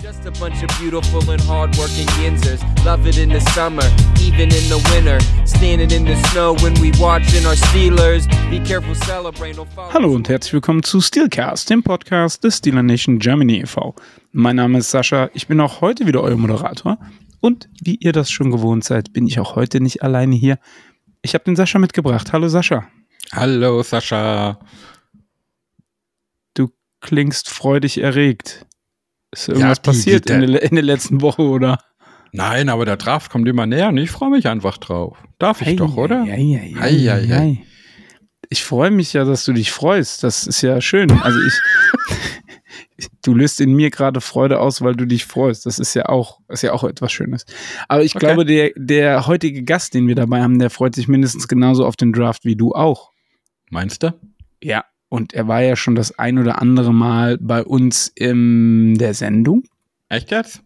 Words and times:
Just 0.00 0.24
a 0.26 0.30
bunch 0.38 0.62
of 0.62 0.68
beautiful 0.78 1.28
and 1.28 1.40
hardworking 1.40 2.06
Yinzers. 2.22 2.62
Love 2.84 3.04
it 3.08 3.18
in 3.18 3.30
the 3.30 3.40
summer, 3.52 3.82
even 4.20 4.42
in 4.42 4.68
the 4.68 4.78
winter. 4.92 5.18
Standing 5.44 5.90
in 5.90 6.04
the 6.04 6.14
snow 6.28 6.54
when 6.62 6.72
we 6.74 6.92
watching 7.00 7.44
our 7.44 7.56
Steelers. 7.56 8.28
Be 8.48 8.60
careful, 8.60 8.94
celebrate. 8.94 9.56
Hallo 9.92 10.12
und 10.14 10.28
herzlich 10.28 10.52
willkommen 10.52 10.84
zu 10.84 11.00
Steelcast, 11.00 11.68
dem 11.68 11.82
Podcast 11.82 12.44
des 12.44 12.58
Steeler 12.58 12.84
Nation 12.84 13.18
Germany 13.18 13.62
e.V. 13.62 13.96
Mein 14.30 14.54
Name 14.54 14.78
ist 14.78 14.92
Sascha, 14.92 15.30
ich 15.34 15.48
bin 15.48 15.60
auch 15.60 15.80
heute 15.80 16.06
wieder 16.06 16.22
euer 16.22 16.36
Moderator. 16.36 16.98
Und 17.40 17.68
wie 17.82 17.96
ihr 17.96 18.12
das 18.12 18.30
schon 18.30 18.52
gewohnt 18.52 18.84
seid, 18.84 19.12
bin 19.12 19.26
ich 19.26 19.40
auch 19.40 19.56
heute 19.56 19.80
nicht 19.80 20.04
alleine 20.04 20.36
hier. 20.36 20.60
Ich 21.22 21.34
habe 21.34 21.42
den 21.42 21.56
Sascha 21.56 21.80
mitgebracht. 21.80 22.32
Hallo 22.32 22.46
Sascha. 22.46 22.86
Hallo 23.32 23.82
Sascha. 23.82 24.60
Du 26.54 26.68
klingst 27.00 27.48
freudig 27.50 27.98
erregt. 27.98 28.64
Ist 29.30 29.48
irgendwas 29.48 29.80
die- 29.82 29.88
passiert 29.90 30.28
die- 30.28 30.32
in, 30.34 30.52
der, 30.52 30.62
in 30.62 30.74
der 30.74 30.84
letzten 30.84 31.20
Woche, 31.20 31.42
oder? 31.42 31.78
Nein, 32.32 32.68
aber 32.68 32.84
der 32.84 32.96
Draft 32.98 33.30
kommt 33.30 33.48
immer 33.48 33.66
näher 33.66 33.88
und 33.88 33.96
ich 33.98 34.10
freue 34.10 34.30
mich 34.30 34.46
einfach 34.48 34.76
drauf. 34.78 35.16
Darf 35.38 35.62
ich 35.62 35.76
doch, 35.76 35.96
oder? 35.96 36.22
Ei, 36.24 36.74
ei, 36.74 36.74
Ei, 36.78 37.10
ei, 37.10 37.12
ei. 37.12 37.36
ei. 37.36 37.62
Ich 38.50 38.64
freue 38.64 38.90
mich 38.90 39.12
ja, 39.12 39.24
dass 39.24 39.44
du 39.44 39.52
dich 39.52 39.70
freust. 39.72 40.22
Das 40.24 40.46
ist 40.46 40.62
ja 40.62 40.80
schön. 40.80 41.10
Also 41.10 41.38
ich, 41.46 41.54
du 43.24 43.34
löst 43.34 43.60
in 43.60 43.74
mir 43.74 43.90
gerade 43.90 44.20
Freude 44.20 44.60
aus, 44.60 44.80
weil 44.82 44.94
du 44.94 45.06
dich 45.06 45.24
freust. 45.26 45.66
Das 45.66 45.78
ist 45.78 45.94
ja 45.94 46.06
auch, 46.06 46.40
ist 46.48 46.62
ja 46.62 46.72
auch 46.72 46.84
etwas 46.84 47.12
Schönes. 47.12 47.44
Aber 47.88 48.02
ich 48.02 48.14
Okay. 48.16 48.26
glaube, 48.26 48.44
der, 48.44 48.70
der 48.76 49.26
heutige 49.26 49.62
Gast, 49.64 49.94
den 49.94 50.06
wir 50.08 50.14
dabei 50.14 50.42
haben, 50.42 50.58
der 50.58 50.70
freut 50.70 50.94
sich 50.94 51.08
mindestens 51.08 51.48
genauso 51.48 51.84
auf 51.86 51.96
den 51.96 52.12
Draft 52.12 52.44
wie 52.44 52.56
du 52.56 52.72
auch. 52.72 53.10
Meinst 53.70 54.02
du? 54.02 54.14
Ja. 54.62 54.84
Und 55.08 55.32
er 55.32 55.48
war 55.48 55.62
ja 55.62 55.74
schon 55.76 55.94
das 55.94 56.18
ein 56.18 56.38
oder 56.38 56.60
andere 56.60 56.92
Mal 56.92 57.38
bei 57.38 57.64
uns 57.64 58.08
in 58.14 58.96
der 58.98 59.14
Sendung. 59.14 59.64
Echt 60.08 60.30
jetzt? 60.30 60.62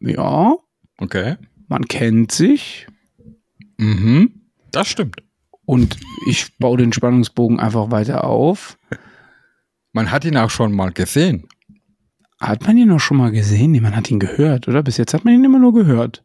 Ja, 0.00 0.54
Okay. 0.98 1.36
man 1.68 1.86
kennt 1.86 2.30
sich. 2.32 2.86
Mhm. 3.78 4.42
Das 4.70 4.88
stimmt. 4.88 5.22
Und 5.64 5.96
ich 6.28 6.56
baue 6.58 6.76
den 6.78 6.92
Spannungsbogen 6.92 7.58
einfach 7.60 7.90
weiter 7.90 8.24
auf. 8.24 8.78
Man 9.92 10.10
hat 10.10 10.24
ihn 10.24 10.36
auch 10.36 10.50
schon 10.50 10.72
mal 10.72 10.90
gesehen. 10.92 11.48
Hat 12.40 12.66
man 12.66 12.76
ihn 12.76 12.88
noch 12.88 13.00
schon 13.00 13.16
mal 13.16 13.30
gesehen? 13.30 13.72
Nee, 13.72 13.80
man 13.80 13.94
hat 13.96 14.10
ihn 14.10 14.18
gehört, 14.18 14.66
oder? 14.68 14.82
Bis 14.82 14.96
jetzt 14.96 15.14
hat 15.14 15.24
man 15.24 15.34
ihn 15.34 15.44
immer 15.44 15.58
nur 15.60 15.74
gehört. 15.74 16.24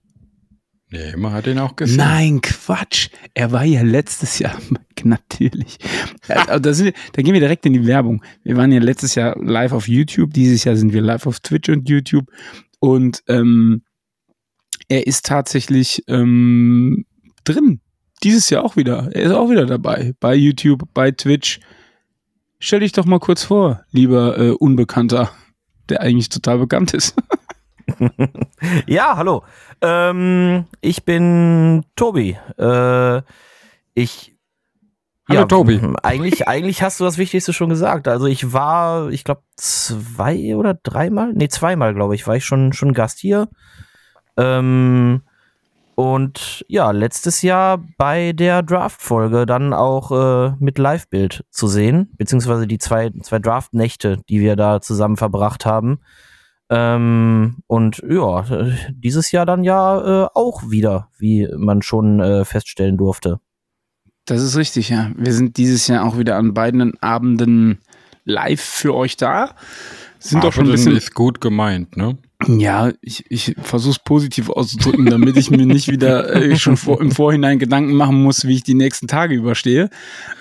Nee, 0.89 1.17
man 1.17 1.33
hat 1.33 1.47
ihn 1.47 1.59
auch 1.59 1.75
gesehen. 1.75 1.97
Nein, 1.97 2.41
Quatsch. 2.41 3.09
Er 3.33 3.51
war 3.51 3.65
ja 3.65 3.81
letztes 3.81 4.39
Jahr, 4.39 4.57
natürlich. 5.03 5.77
Also, 6.27 6.59
da, 6.59 6.73
sind 6.73 6.95
da 7.11 7.21
gehen 7.21 7.33
wir 7.33 7.41
direkt 7.41 7.65
in 7.65 7.73
die 7.73 7.85
Werbung. 7.85 8.23
Wir 8.43 8.55
waren 8.55 8.71
ja 8.71 8.79
letztes 8.79 9.15
Jahr 9.15 9.37
live 9.41 9.73
auf 9.73 9.87
YouTube. 9.87 10.33
Dieses 10.33 10.63
Jahr 10.63 10.77
sind 10.77 10.93
wir 10.93 11.01
live 11.01 11.27
auf 11.27 11.41
Twitch 11.41 11.69
und 11.69 11.89
YouTube. 11.89 12.31
Und 12.79 13.21
ähm, 13.27 13.83
er 14.87 15.07
ist 15.07 15.25
tatsächlich 15.25 16.03
ähm, 16.07 17.05
drin. 17.43 17.81
Dieses 18.23 18.49
Jahr 18.49 18.63
auch 18.63 18.77
wieder. 18.77 19.09
Er 19.13 19.23
ist 19.23 19.31
auch 19.31 19.49
wieder 19.49 19.65
dabei. 19.65 20.13
Bei 20.21 20.35
YouTube, 20.35 20.83
bei 20.93 21.11
Twitch. 21.11 21.59
Stell 22.59 22.79
dich 22.79 22.93
doch 22.93 23.05
mal 23.05 23.19
kurz 23.19 23.43
vor, 23.43 23.83
lieber 23.91 24.39
äh, 24.39 24.49
Unbekannter, 24.51 25.31
der 25.89 26.01
eigentlich 26.01 26.29
total 26.29 26.59
bekannt 26.59 26.93
ist. 26.93 27.13
Ja, 28.87 29.17
hallo. 29.17 29.43
Ähm, 29.81 30.65
ich 30.81 31.05
bin 31.05 31.85
Tobi. 31.95 32.37
Äh, 32.57 33.21
ich. 33.93 34.35
Hallo, 35.29 35.45
Tobi. 35.45 35.81
Eigentlich, 36.03 36.47
eigentlich 36.47 36.81
hast 36.81 36.99
du 36.99 37.03
das 37.03 37.17
Wichtigste 37.17 37.51
schon 37.51 37.69
gesagt. 37.69 38.07
Also 38.07 38.27
ich 38.27 38.53
war, 38.53 39.09
ich 39.09 39.23
glaube, 39.25 39.41
zwei 39.57 40.55
oder 40.55 40.73
dreimal, 40.73 41.33
nee, 41.33 41.49
zweimal, 41.49 41.93
glaube 41.93 42.15
ich, 42.15 42.25
war 42.27 42.37
ich 42.37 42.45
schon, 42.45 42.71
schon 42.71 42.93
Gast 42.93 43.19
hier. 43.19 43.49
Ähm, 44.37 45.23
und 45.95 46.63
ja, 46.69 46.91
letztes 46.91 47.41
Jahr 47.41 47.83
bei 47.97 48.31
der 48.31 48.63
Draft-Folge 48.63 49.45
dann 49.45 49.73
auch 49.73 50.11
äh, 50.11 50.53
mit 50.59 50.77
Live-Bild 50.77 51.43
zu 51.49 51.67
sehen, 51.67 52.13
beziehungsweise 52.17 52.67
die 52.67 52.77
zwei, 52.77 53.09
zwei 53.23 53.39
Draft-Nächte, 53.39 54.21
die 54.29 54.39
wir 54.39 54.55
da 54.55 54.79
zusammen 54.79 55.17
verbracht 55.17 55.65
haben. 55.65 55.99
Ähm, 56.69 57.57
und 57.67 58.03
ja, 58.09 58.45
dieses 58.91 59.31
Jahr 59.31 59.45
dann 59.45 59.63
ja 59.63 60.25
äh, 60.25 60.29
auch 60.33 60.69
wieder, 60.69 61.09
wie 61.17 61.47
man 61.55 61.81
schon 61.81 62.19
äh, 62.19 62.45
feststellen 62.45 62.97
durfte. 62.97 63.39
Das 64.25 64.41
ist 64.41 64.57
richtig, 64.57 64.89
ja. 64.89 65.11
Wir 65.15 65.33
sind 65.33 65.55
dieses 65.57 65.87
Jahr 65.87 66.05
auch 66.05 66.17
wieder 66.17 66.35
an 66.35 66.53
beiden 66.53 67.01
Abenden 67.01 67.79
live 68.25 68.61
für 68.61 68.93
euch 68.93 69.15
da. 69.15 69.55
Sind 70.19 70.43
doch 70.43 70.51
schon 70.51 70.65
ein 70.65 70.71
bisschen. 70.71 70.97
ist 70.97 71.13
gut 71.13 71.39
gemeint, 71.39 71.95
ne? 71.95 72.17
Ja, 72.45 72.91
ich, 73.01 73.25
ich 73.29 73.55
versuche 73.61 73.93
es 73.93 73.99
positiv 73.99 74.49
auszudrücken, 74.51 75.07
damit 75.07 75.37
ich 75.37 75.49
mir 75.49 75.65
nicht 75.65 75.87
wieder 75.87 76.35
äh, 76.35 76.55
schon 76.55 76.77
vor, 76.77 77.01
im 77.01 77.11
Vorhinein 77.11 77.57
Gedanken 77.57 77.95
machen 77.95 78.21
muss, 78.21 78.45
wie 78.45 78.53
ich 78.53 78.63
die 78.63 78.75
nächsten 78.75 79.07
Tage 79.07 79.33
überstehe. 79.33 79.89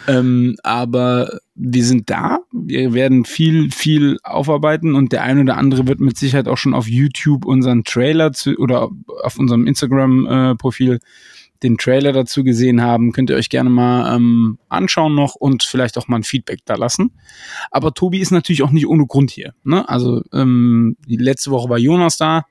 Ähm, 0.06 0.56
aber 0.62 1.38
wir 1.54 1.84
sind 1.84 2.10
da. 2.10 2.40
Wir 2.52 2.92
werden 2.92 3.24
viel, 3.24 3.70
viel 3.70 4.18
aufarbeiten 4.22 4.94
und 4.94 5.12
der 5.12 5.22
eine 5.22 5.40
oder 5.40 5.56
andere 5.56 5.88
wird 5.88 6.00
mit 6.00 6.18
Sicherheit 6.18 6.48
auch 6.48 6.58
schon 6.58 6.74
auf 6.74 6.86
YouTube 6.86 7.46
unseren 7.46 7.82
Trailer 7.82 8.32
zu, 8.32 8.56
oder 8.56 8.90
auf 9.22 9.38
unserem 9.38 9.66
Instagram-Profil 9.66 11.00
den 11.62 11.78
Trailer 11.78 12.12
dazu 12.12 12.44
gesehen 12.44 12.82
haben. 12.82 13.12
Könnt 13.12 13.30
ihr 13.30 13.36
euch 13.36 13.48
gerne 13.48 13.70
mal 13.70 14.14
ähm, 14.14 14.58
anschauen 14.68 15.14
noch 15.14 15.34
und 15.34 15.62
vielleicht 15.62 15.98
auch 15.98 16.08
mal 16.08 16.16
ein 16.16 16.22
Feedback 16.22 16.60
da 16.64 16.74
lassen. 16.74 17.12
Aber 17.70 17.94
Tobi 17.94 18.20
ist 18.20 18.30
natürlich 18.30 18.62
auch 18.62 18.70
nicht 18.70 18.86
ohne 18.86 19.06
Grund 19.06 19.30
hier. 19.30 19.54
Ne? 19.64 19.88
Also 19.88 20.22
ähm, 20.32 20.96
die 21.06 21.16
letzte 21.16 21.50
Woche 21.50 21.68
war 21.68 21.78
Jonas 21.78 22.16
da 22.16 22.44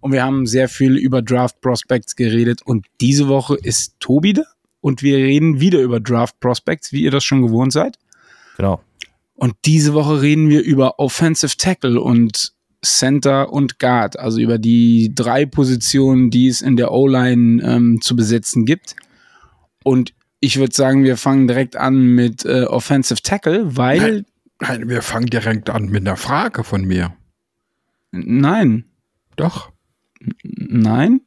und 0.00 0.12
wir 0.12 0.24
haben 0.24 0.46
sehr 0.46 0.68
viel 0.68 0.96
über 0.96 1.22
Draft 1.22 1.60
Prospects 1.60 2.16
geredet 2.16 2.62
und 2.62 2.86
diese 3.00 3.28
Woche 3.28 3.56
ist 3.56 3.94
Tobi 4.00 4.34
da 4.34 4.44
und 4.80 5.02
wir 5.02 5.16
reden 5.16 5.60
wieder 5.60 5.80
über 5.80 6.00
Draft 6.00 6.38
Prospects, 6.40 6.92
wie 6.92 7.02
ihr 7.02 7.10
das 7.10 7.24
schon 7.24 7.42
gewohnt 7.42 7.72
seid. 7.72 7.98
Genau. 8.56 8.80
Und 9.34 9.54
diese 9.64 9.92
Woche 9.92 10.22
reden 10.22 10.48
wir 10.48 10.62
über 10.62 10.98
Offensive 10.98 11.56
Tackle 11.58 12.00
und 12.00 12.55
Center 12.86 13.52
und 13.52 13.78
Guard, 13.78 14.18
also 14.18 14.40
über 14.40 14.58
die 14.58 15.12
drei 15.14 15.46
Positionen, 15.46 16.30
die 16.30 16.48
es 16.48 16.62
in 16.62 16.76
der 16.76 16.92
O-Line 16.92 17.62
ähm, 17.62 18.00
zu 18.00 18.16
besetzen 18.16 18.64
gibt. 18.64 18.96
Und 19.84 20.14
ich 20.40 20.58
würde 20.58 20.74
sagen, 20.74 21.04
wir 21.04 21.16
fangen 21.16 21.46
direkt 21.46 21.76
an 21.76 22.00
mit 22.02 22.44
äh, 22.44 22.64
Offensive 22.64 23.22
Tackle, 23.22 23.76
weil 23.76 24.24
Nein, 24.60 24.88
wir 24.88 25.02
fangen 25.02 25.26
direkt 25.26 25.68
an 25.68 25.86
mit 25.86 26.06
einer 26.06 26.16
Frage 26.16 26.64
von 26.64 26.84
mir. 26.84 27.14
nein, 28.12 28.84
Doch. 29.36 29.70
nein. 30.42 31.20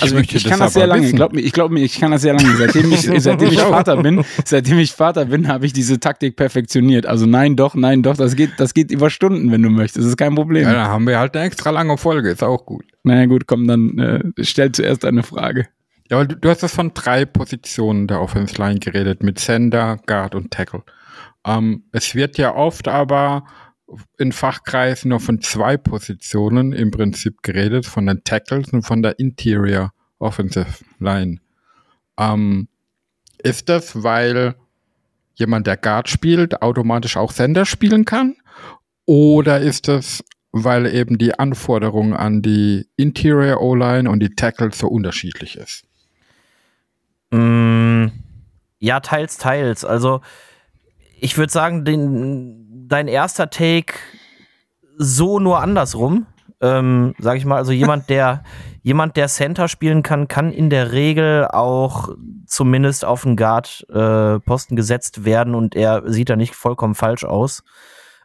Also 0.00 0.18
ich 0.18 0.44
kann 0.44 0.60
das 0.60 0.74
sehr 0.74 0.86
lange. 0.86 1.02
wissen. 1.04 1.16
Glaub 1.16 1.32
mir, 1.32 1.40
ich 1.40 1.52
glaube 1.52 1.74
mir, 1.74 1.82
ich 1.82 1.98
kann 1.98 2.10
das 2.10 2.22
sehr 2.22 2.34
lange. 2.34 2.56
Seitdem 2.56 2.92
ich, 2.92 3.00
seitdem 3.22 3.48
ich. 3.48 3.60
Vater 3.60 3.96
bin, 4.02 4.24
seitdem 4.44 4.78
ich 4.78 4.92
Vater 4.92 5.26
bin, 5.26 5.48
habe 5.48 5.66
ich 5.66 5.72
diese 5.72 6.00
Taktik 6.00 6.36
perfektioniert. 6.36 7.06
Also 7.06 7.26
nein, 7.26 7.56
doch, 7.56 7.74
nein, 7.74 8.02
doch. 8.02 8.16
Das 8.16 8.36
geht, 8.36 8.50
das 8.58 8.74
geht 8.74 8.90
über 8.90 9.10
Stunden, 9.10 9.50
wenn 9.50 9.62
du 9.62 9.70
möchtest. 9.70 9.98
Das 9.98 10.06
ist 10.06 10.16
kein 10.16 10.34
Problem. 10.34 10.64
Ja, 10.64 10.72
dann 10.72 10.88
haben 10.88 11.06
wir 11.06 11.18
halt 11.18 11.36
eine 11.36 11.46
extra 11.46 11.70
lange 11.70 11.96
Folge, 11.98 12.30
ist 12.30 12.42
auch 12.42 12.66
gut. 12.66 12.84
Naja, 13.02 13.26
gut, 13.26 13.46
komm, 13.46 13.66
dann 13.66 13.98
äh, 13.98 14.44
stell 14.44 14.72
zuerst 14.72 15.04
eine 15.04 15.22
Frage. 15.22 15.68
Ja, 16.10 16.18
weil 16.18 16.26
du, 16.26 16.36
du 16.36 16.48
hast 16.48 16.62
das 16.62 16.74
von 16.74 16.92
drei 16.92 17.24
Positionen 17.24 18.06
der 18.06 18.20
Offense 18.20 18.56
Line 18.56 18.80
geredet, 18.80 19.22
mit 19.22 19.38
Sender, 19.38 19.98
Guard 20.06 20.34
und 20.34 20.50
Tackle. 20.50 20.82
Ähm, 21.46 21.84
es 21.92 22.14
wird 22.14 22.36
ja 22.36 22.54
oft 22.54 22.88
aber 22.88 23.44
in 24.18 24.32
Fachkreisen 24.32 25.08
nur 25.08 25.20
von 25.20 25.40
zwei 25.40 25.76
Positionen 25.76 26.72
im 26.72 26.90
Prinzip 26.90 27.42
geredet, 27.42 27.86
von 27.86 28.06
den 28.06 28.22
Tackles 28.24 28.72
und 28.72 28.82
von 28.82 29.02
der 29.02 29.18
Interior 29.18 29.92
Offensive 30.18 30.84
Line. 30.98 31.38
Ähm, 32.18 32.68
ist 33.42 33.68
das, 33.68 34.02
weil 34.02 34.54
jemand, 35.34 35.66
der 35.66 35.76
Guard 35.76 36.08
spielt, 36.08 36.62
automatisch 36.62 37.16
auch 37.16 37.32
Sender 37.32 37.64
spielen 37.64 38.04
kann? 38.04 38.36
Oder 39.06 39.60
ist 39.60 39.88
das, 39.88 40.22
weil 40.52 40.86
eben 40.86 41.18
die 41.18 41.38
Anforderung 41.38 42.14
an 42.14 42.42
die 42.42 42.86
Interior 42.96 43.60
O-Line 43.60 44.10
und 44.10 44.20
die 44.20 44.34
Tackles 44.34 44.78
so 44.78 44.88
unterschiedlich 44.88 45.56
ist? 45.56 45.84
Mm, 47.30 48.08
ja, 48.78 49.00
teils, 49.00 49.38
teils. 49.38 49.84
Also, 49.84 50.20
ich 51.18 51.38
würde 51.38 51.52
sagen, 51.52 51.84
den, 51.84 52.59
dein 52.90 53.08
erster 53.08 53.48
Take 53.48 53.94
so 54.98 55.38
nur 55.38 55.60
andersrum. 55.60 56.26
Ähm, 56.60 57.14
sag 57.18 57.38
ich 57.38 57.46
mal, 57.46 57.56
also 57.56 57.72
jemand, 57.72 58.10
der 58.10 58.44
jemand, 58.82 59.16
der 59.16 59.28
Center 59.28 59.68
spielen 59.68 60.02
kann, 60.02 60.28
kann 60.28 60.52
in 60.52 60.68
der 60.68 60.92
Regel 60.92 61.46
auch 61.46 62.10
zumindest 62.46 63.04
auf 63.04 63.22
den 63.22 63.36
Guard-Posten 63.36 64.76
gesetzt 64.76 65.24
werden 65.24 65.54
und 65.54 65.74
er 65.74 66.02
sieht 66.10 66.28
da 66.28 66.36
nicht 66.36 66.54
vollkommen 66.54 66.94
falsch 66.94 67.24
aus. 67.24 67.62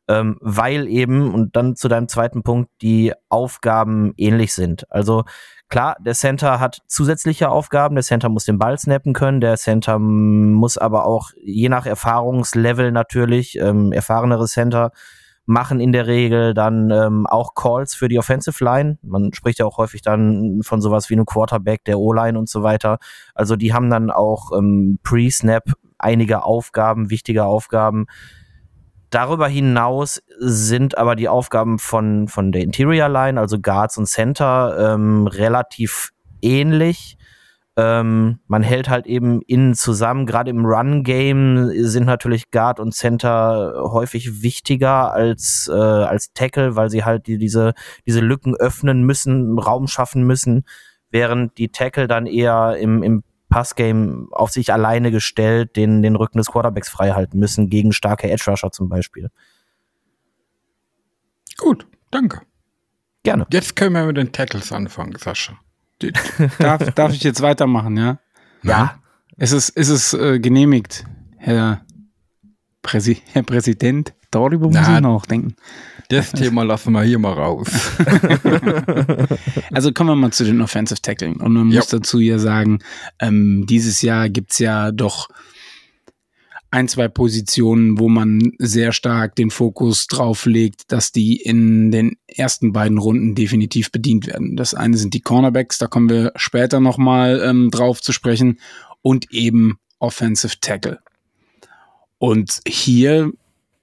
Ähm, 0.08 0.38
weil 0.40 0.88
eben, 0.88 1.34
und 1.34 1.56
dann 1.56 1.76
zu 1.76 1.88
deinem 1.88 2.08
zweiten 2.08 2.44
Punkt, 2.44 2.70
die 2.82 3.14
Aufgaben 3.30 4.14
ähnlich 4.18 4.54
sind. 4.54 4.90
Also 4.92 5.24
klar, 5.68 5.96
der 6.00 6.14
Center 6.14 6.60
hat 6.60 6.82
zusätzliche 6.88 7.50
Aufgaben, 7.50 7.96
der 7.96 8.04
Center 8.04 8.30
muss 8.30 8.46
den 8.46 8.60
Ball 8.60 8.78
snappen 8.78 9.14
können, 9.14 9.42
der 9.42 9.58
Center 9.58 9.98
muss 9.98 10.78
aber 10.78 11.06
auch 11.06 11.32
je 11.44 11.70
nach 11.70 11.88
Erfahrungslevel 11.88 12.92
natürlich, 12.92 13.58
ähm, 13.58 13.92
erfahrenere 13.92 14.46
Center 14.46 14.92
machen 15.46 15.80
in 15.80 15.92
der 15.92 16.08
Regel 16.08 16.54
dann 16.54 16.90
ähm, 16.90 17.28
auch 17.28 17.54
Calls 17.54 17.94
für 17.94 18.08
die 18.08 18.18
Offensive 18.18 18.64
Line. 18.64 18.98
Man 19.04 19.34
spricht 19.34 19.60
ja 19.60 19.66
auch 19.66 19.78
häufig 19.78 20.02
dann 20.02 20.62
von 20.64 20.82
sowas 20.82 21.10
wie 21.10 21.14
einem 21.14 21.26
Quarterback, 21.26 21.84
der 21.86 22.00
O-Line 22.00 22.38
und 22.38 22.50
so 22.50 22.64
weiter. 22.64 22.98
Also 23.36 23.56
die 23.56 23.74
haben 23.74 23.90
dann 23.90 24.10
auch 24.10 24.52
ähm, 24.58 25.00
Pre-Snap 25.04 25.74
einige 25.98 26.44
Aufgaben, 26.44 27.10
wichtige 27.10 27.46
Aufgaben. 27.46 28.08
Darüber 29.16 29.48
hinaus 29.48 30.22
sind 30.40 30.98
aber 30.98 31.16
die 31.16 31.30
Aufgaben 31.30 31.80
von, 31.80 32.28
von 32.28 32.52
der 32.52 32.64
Interior 32.64 33.08
Line, 33.08 33.40
also 33.40 33.62
Guards 33.62 33.98
und 33.98 34.08
Center, 34.08 34.94
ähm, 34.94 35.26
relativ 35.28 36.10
ähnlich. 36.42 37.18
Ähm, 37.78 38.40
man 38.48 38.62
hält 38.62 38.90
halt 38.90 39.06
eben 39.06 39.42
innen 39.44 39.74
zusammen. 39.74 40.26
Gerade 40.26 40.50
im 40.50 40.66
Run-Game 40.66 41.72
sind 41.86 42.06
natürlich 42.08 42.52
Guard 42.52 42.82
und 42.82 42.94
Center 42.94 43.76
häufig 43.90 44.44
wichtiger 44.44 45.14
als, 45.14 45.72
äh, 45.74 45.78
als 45.78 46.34
Tackle, 46.34 46.76
weil 46.76 46.90
sie 46.90 47.06
halt 47.06 47.28
die, 47.28 47.38
diese, 47.38 47.74
diese 48.06 48.20
Lücken 48.20 48.54
öffnen 48.58 49.04
müssen, 49.04 49.58
Raum 49.58 49.88
schaffen 49.88 50.24
müssen, 50.24 50.66
während 51.10 51.58
die 51.58 51.70
Tackle 51.70 52.08
dann 52.08 52.26
eher 52.26 52.76
im, 52.78 53.02
im 53.02 53.24
Passgame 53.56 54.28
auf 54.32 54.52
sich 54.52 54.74
alleine 54.74 55.12
gestellt 55.12 55.78
den, 55.78 56.02
den 56.02 56.18
Rücken 56.18 56.40
des 56.40 56.48
Quarterbacks 56.48 56.90
frei 56.90 57.12
halten 57.12 57.40
müssen, 57.40 57.70
gegen 57.70 57.94
starke 57.94 58.30
Edge-Rusher 58.30 58.70
zum 58.74 58.90
Beispiel. 58.90 59.32
Gut, 61.56 61.88
danke. 62.12 62.42
Gerne. 63.24 63.48
Jetzt 63.50 63.78
können 63.78 63.96
wir 63.96 64.08
mit 64.08 64.18
den 64.18 64.34
Tackles 64.34 64.74
anfangen, 64.74 65.16
Sascha. 65.18 65.58
Darf, 66.60 66.92
darf 66.96 67.14
ich 67.14 67.24
jetzt 67.24 67.42
weitermachen, 67.42 67.96
ja? 67.96 68.20
Ja. 68.62 69.00
Es 69.38 69.54
ist, 69.54 69.70
es 69.70 69.88
ist 69.88 70.14
äh, 70.16 70.38
genehmigt, 70.42 71.06
Herr, 71.38 71.86
Präsi 72.82 73.22
Herr 73.32 73.44
Präsident. 73.44 74.14
Darüber 74.36 74.68
muss 74.68 74.76
ich 74.76 75.00
nachdenken. 75.00 75.56
Das 76.10 76.34
Thema 76.34 76.64
lassen 76.64 76.92
wir 76.92 77.04
hier 77.04 77.20
mal 77.20 77.34
raus. 77.34 77.68
Also 79.72 79.92
kommen 79.92 80.10
wir 80.10 80.16
mal 80.16 80.32
zu 80.32 80.44
den 80.44 80.62
Offensive 80.62 81.02
Tackling. 81.02 81.38
Und 81.38 81.54
man 81.54 81.70
Ja. 81.72 81.80
muss 81.80 81.88
dazu 81.88 82.20
ja 82.20 82.38
sagen, 82.40 82.80
ähm, 83.20 83.66
dieses 83.68 84.02
Jahr 84.02 84.30
gibt's 84.30 84.60
ja 84.60 84.92
doch 84.92 85.28
ein, 86.72 86.88
zwei 86.88 87.08
Positionen, 87.08 87.98
wo 88.00 88.10
man 88.10 88.52
sehr 88.60 88.92
stark 88.92 89.36
den 89.36 89.50
Fokus 89.50 90.08
drauf 90.08 90.46
legt, 90.46 90.92
dass 90.92 91.12
die 91.12 91.38
in 91.38 91.92
den 91.92 92.18
ersten 92.28 92.74
beiden 92.74 92.98
Runden 92.98 93.36
definitiv 93.36 93.92
bedient 93.92 94.28
werden. 94.28 94.56
Das 94.58 94.74
eine 94.74 94.98
sind 94.98 95.14
die 95.14 95.22
Cornerbacks, 95.22 95.78
da 95.78 95.88
kommen 95.88 96.10
wir 96.10 96.32
später 96.36 96.80
nochmal 96.82 97.42
ähm, 97.46 97.72
drauf 97.72 98.02
zu 98.02 98.12
sprechen, 98.12 98.60
und 99.02 99.32
eben 99.32 99.78
Offensive 100.00 100.56
Tackle. 100.60 101.00
Und 102.18 102.60
hier 102.68 103.32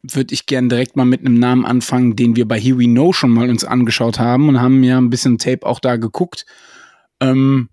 würde 0.03 0.35
ich 0.35 0.47
gern 0.47 0.69
direkt 0.69 0.97
mal 0.97 1.05
mit 1.05 1.21
einem 1.21 1.39
Namen 1.39 1.65
anfangen, 1.65 2.17
den 2.17 2.35
wir 2.37 2.47
bei 2.47 2.59
Here 2.61 2.79
We 2.79 2.85
Know 2.85 3.13
schon 3.13 3.31
mal 3.31 3.49
uns 3.49 3.65
angeschaut 3.65 4.19
haben 4.19 4.49
und 4.49 4.61
haben 4.61 4.83
ja 4.83 4.99
ein 4.99 5.11
bisschen 5.11 5.39
Tape 5.39 5.65
auch 5.67 5.79
da 5.81 5.97
geguckt. 5.97 6.45
Ähm, 7.21 7.69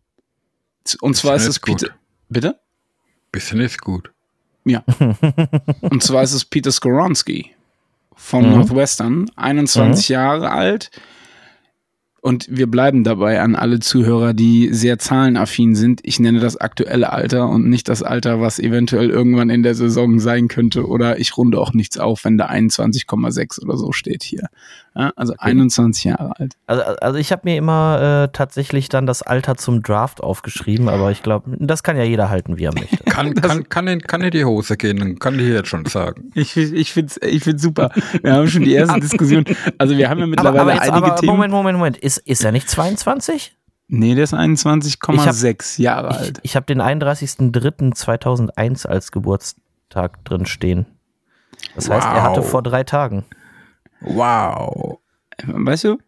und 1.02 1.16
zwar 1.16 1.36
ist 1.36 1.44
Bisschen 1.46 1.50
es 1.50 1.56
ist 1.58 1.62
gut. 1.62 1.80
Peter. 1.82 1.96
Bitte? 2.30 2.60
Bisschen 3.32 3.60
ist 3.62 3.82
gut. 3.82 4.12
Ja. 4.66 4.84
und 5.82 6.04
zwar 6.04 6.24
ist 6.24 6.34
es 6.34 6.46
Peter 6.46 6.72
Skoronski 6.72 7.52
von 8.16 8.46
Mhm. 8.46 8.52
Northwestern, 8.58 9.30
21 9.36 10.10
Jahre 10.10 10.52
alt. 10.52 10.92
Und 12.22 12.48
wir 12.50 12.68
bleiben 12.70 13.04
dabei 13.04 13.42
an 13.42 13.56
alle 13.56 13.80
Zuhörer, 13.80 14.34
die 14.34 14.74
sehr 14.74 15.00
zahlenaffin 15.00 15.76
sind. 15.76 16.02
Ich 16.04 16.20
nenne 16.20 16.40
das 16.40 16.58
aktuelle 16.58 17.12
Alter 17.12 17.48
und 17.48 17.70
nicht 17.70 17.88
das 17.88 18.04
Alter, 18.04 18.42
was 18.42 18.60
eventuell 18.60 19.10
irgendwann 19.10 19.50
in 19.50 19.64
der 19.64 19.76
Saison 19.76 20.20
sein 20.20 20.48
könnte. 20.48 20.88
Oder 20.88 21.20
ich 21.20 21.38
runde 21.38 21.60
auch 21.60 21.74
nichts 21.74 21.98
auf, 21.98 22.26
wenn 22.26 22.38
da 22.38 22.50
21,6 22.50 23.64
oder 23.64 23.78
so 23.78 23.92
steht 23.92 24.24
hier. 24.24 24.48
Ja, 24.96 25.14
also 25.16 25.34
21 25.38 26.04
Jahre 26.04 26.38
alt. 26.40 26.56
Also, 26.66 26.84
also 26.84 27.20
ich 27.20 27.32
habe 27.32 27.44
mir 27.46 27.56
immer 27.58 28.26
äh, 28.26 28.34
tatsächlich 28.34 28.90
dann 28.90 29.06
das 29.06 29.22
Alter 29.22 29.56
zum 29.56 29.84
Draft 29.84 30.22
aufgeschrieben, 30.22 30.90
aber 30.90 31.12
ich 31.12 31.22
glaube, 31.22 31.56
das 31.60 31.84
kann 31.84 31.96
ja 31.96 32.04
jeder 32.04 32.30
halten, 32.30 32.58
wie 32.58 32.66
er 32.66 32.74
möchte. 32.74 32.98
Kann, 33.06 33.34
kann, 33.36 33.70
kann, 33.70 33.88
in, 33.88 34.02
kann 34.02 34.22
in 34.22 34.32
die 34.32 34.44
Hose 34.44 34.78
gehen, 34.78 35.20
kann 35.20 35.40
ich 35.40 35.48
jetzt 35.48 35.70
schon 35.70 35.86
sagen. 35.86 36.32
Ich, 36.40 36.56
ich 36.56 36.94
finde 36.94 37.14
es 37.22 37.30
ich 37.30 37.44
find's 37.44 37.62
super. 37.62 37.92
Wir 38.22 38.34
haben 38.34 38.48
schon 38.48 38.64
die 38.64 38.74
erste 38.74 39.00
Diskussion. 39.02 39.44
Also 39.78 39.98
wir 39.98 40.10
haben 40.10 40.20
ja 40.20 40.24
Aber, 40.24 40.30
mittlerweile 40.30 40.62
aber, 40.62 40.74
jetzt, 40.74 40.90
einige 40.90 41.06
aber 41.08 41.16
Themen. 41.18 41.32
Moment, 41.32 41.54
Moment, 41.54 41.78
Moment. 41.78 41.98
Ist, 42.10 42.18
ist 42.28 42.44
er 42.44 42.52
nicht 42.52 42.68
22? 42.68 43.56
Nee, 43.88 44.16
der 44.16 44.24
ist 44.24 44.34
21,6 44.34 45.80
Jahre 45.80 46.10
Ich, 46.10 46.18
alt. 46.18 46.40
ich 46.42 46.56
habe 46.56 46.66
den 46.66 46.82
31.03.2001 46.82 48.88
als 48.88 49.12
Geburtstag 49.12 50.26
drin 50.26 50.48
stehen. 50.48 50.88
Das 51.76 51.88
heißt, 51.90 52.08
er 52.08 52.24
hatte 52.24 52.42
Wow. 52.42 52.50
vor 52.50 52.64
drei 52.64 52.84
Tagen. 52.84 53.26
Wow. 54.02 54.98
Weißt 55.46 55.84
du? 55.84 56.00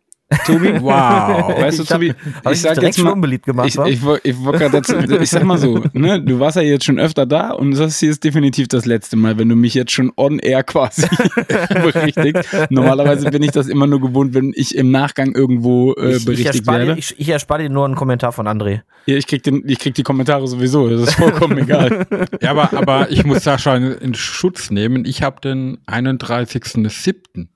Tobi? 0.45 0.71
Wow. 0.81 1.61
Weißt 1.61 1.79
du, 1.79 1.83
Ich 1.83 1.89
Tobi, 1.89 2.13
Hab 2.43 2.53
ich, 2.53 2.61
direkt 2.61 2.95
schon 2.95 3.07
unbeliebt 3.07 3.45
gemacht, 3.45 3.67
ich, 3.67 3.77
ich, 3.77 4.01
ich, 4.23 4.35
dazu, 4.71 4.97
ich 4.97 5.29
sag 5.29 5.43
mal 5.43 5.57
so, 5.57 5.83
ne, 5.93 6.21
du 6.21 6.39
warst 6.39 6.55
ja 6.55 6.63
jetzt 6.63 6.85
schon 6.85 6.99
öfter 6.99 7.25
da 7.25 7.51
und 7.51 7.77
das 7.77 7.99
hier 7.99 8.09
ist 8.09 8.23
definitiv 8.23 8.67
das 8.67 8.85
letzte 8.85 9.15
Mal, 9.15 9.37
wenn 9.37 9.49
du 9.49 9.55
mich 9.55 9.73
jetzt 9.73 9.91
schon 9.91 10.11
on 10.15 10.39
air 10.39 10.63
quasi 10.63 11.07
berichtigst. 11.69 12.49
Normalerweise 12.69 13.29
bin 13.29 13.43
ich 13.43 13.51
das 13.51 13.67
immer 13.67 13.87
nur 13.87 14.01
gewohnt, 14.01 14.33
wenn 14.33 14.53
ich 14.55 14.75
im 14.75 14.91
Nachgang 14.91 15.33
irgendwo 15.35 15.93
äh, 15.93 16.11
ich, 16.11 16.17
ich, 16.17 16.25
berichtigt 16.25 16.55
erspare 16.55 16.79
dir, 16.79 16.87
werde. 16.87 16.99
ich, 16.99 17.19
ich 17.19 17.29
erspare 17.29 17.63
dir 17.63 17.69
nur 17.69 17.85
einen 17.85 17.95
Kommentar 17.95 18.31
von 18.31 18.47
André. 18.47 18.81
ja, 19.05 19.15
ich 19.15 19.27
krieg, 19.27 19.43
den, 19.43 19.63
ich 19.67 19.79
krieg 19.79 19.93
die 19.93 20.03
Kommentare 20.03 20.47
sowieso, 20.47 20.89
das 20.89 21.01
ist 21.01 21.15
vollkommen 21.15 21.57
egal. 21.57 22.07
Ja, 22.41 22.51
aber, 22.51 22.73
aber 22.73 23.11
ich 23.11 23.25
muss 23.25 23.43
Sascha 23.43 23.75
in, 23.75 23.91
in 23.91 24.13
Schutz 24.13 24.71
nehmen. 24.71 25.05
Ich 25.05 25.21
habe 25.21 25.41
den 25.41 25.77
31.07. 25.87 27.47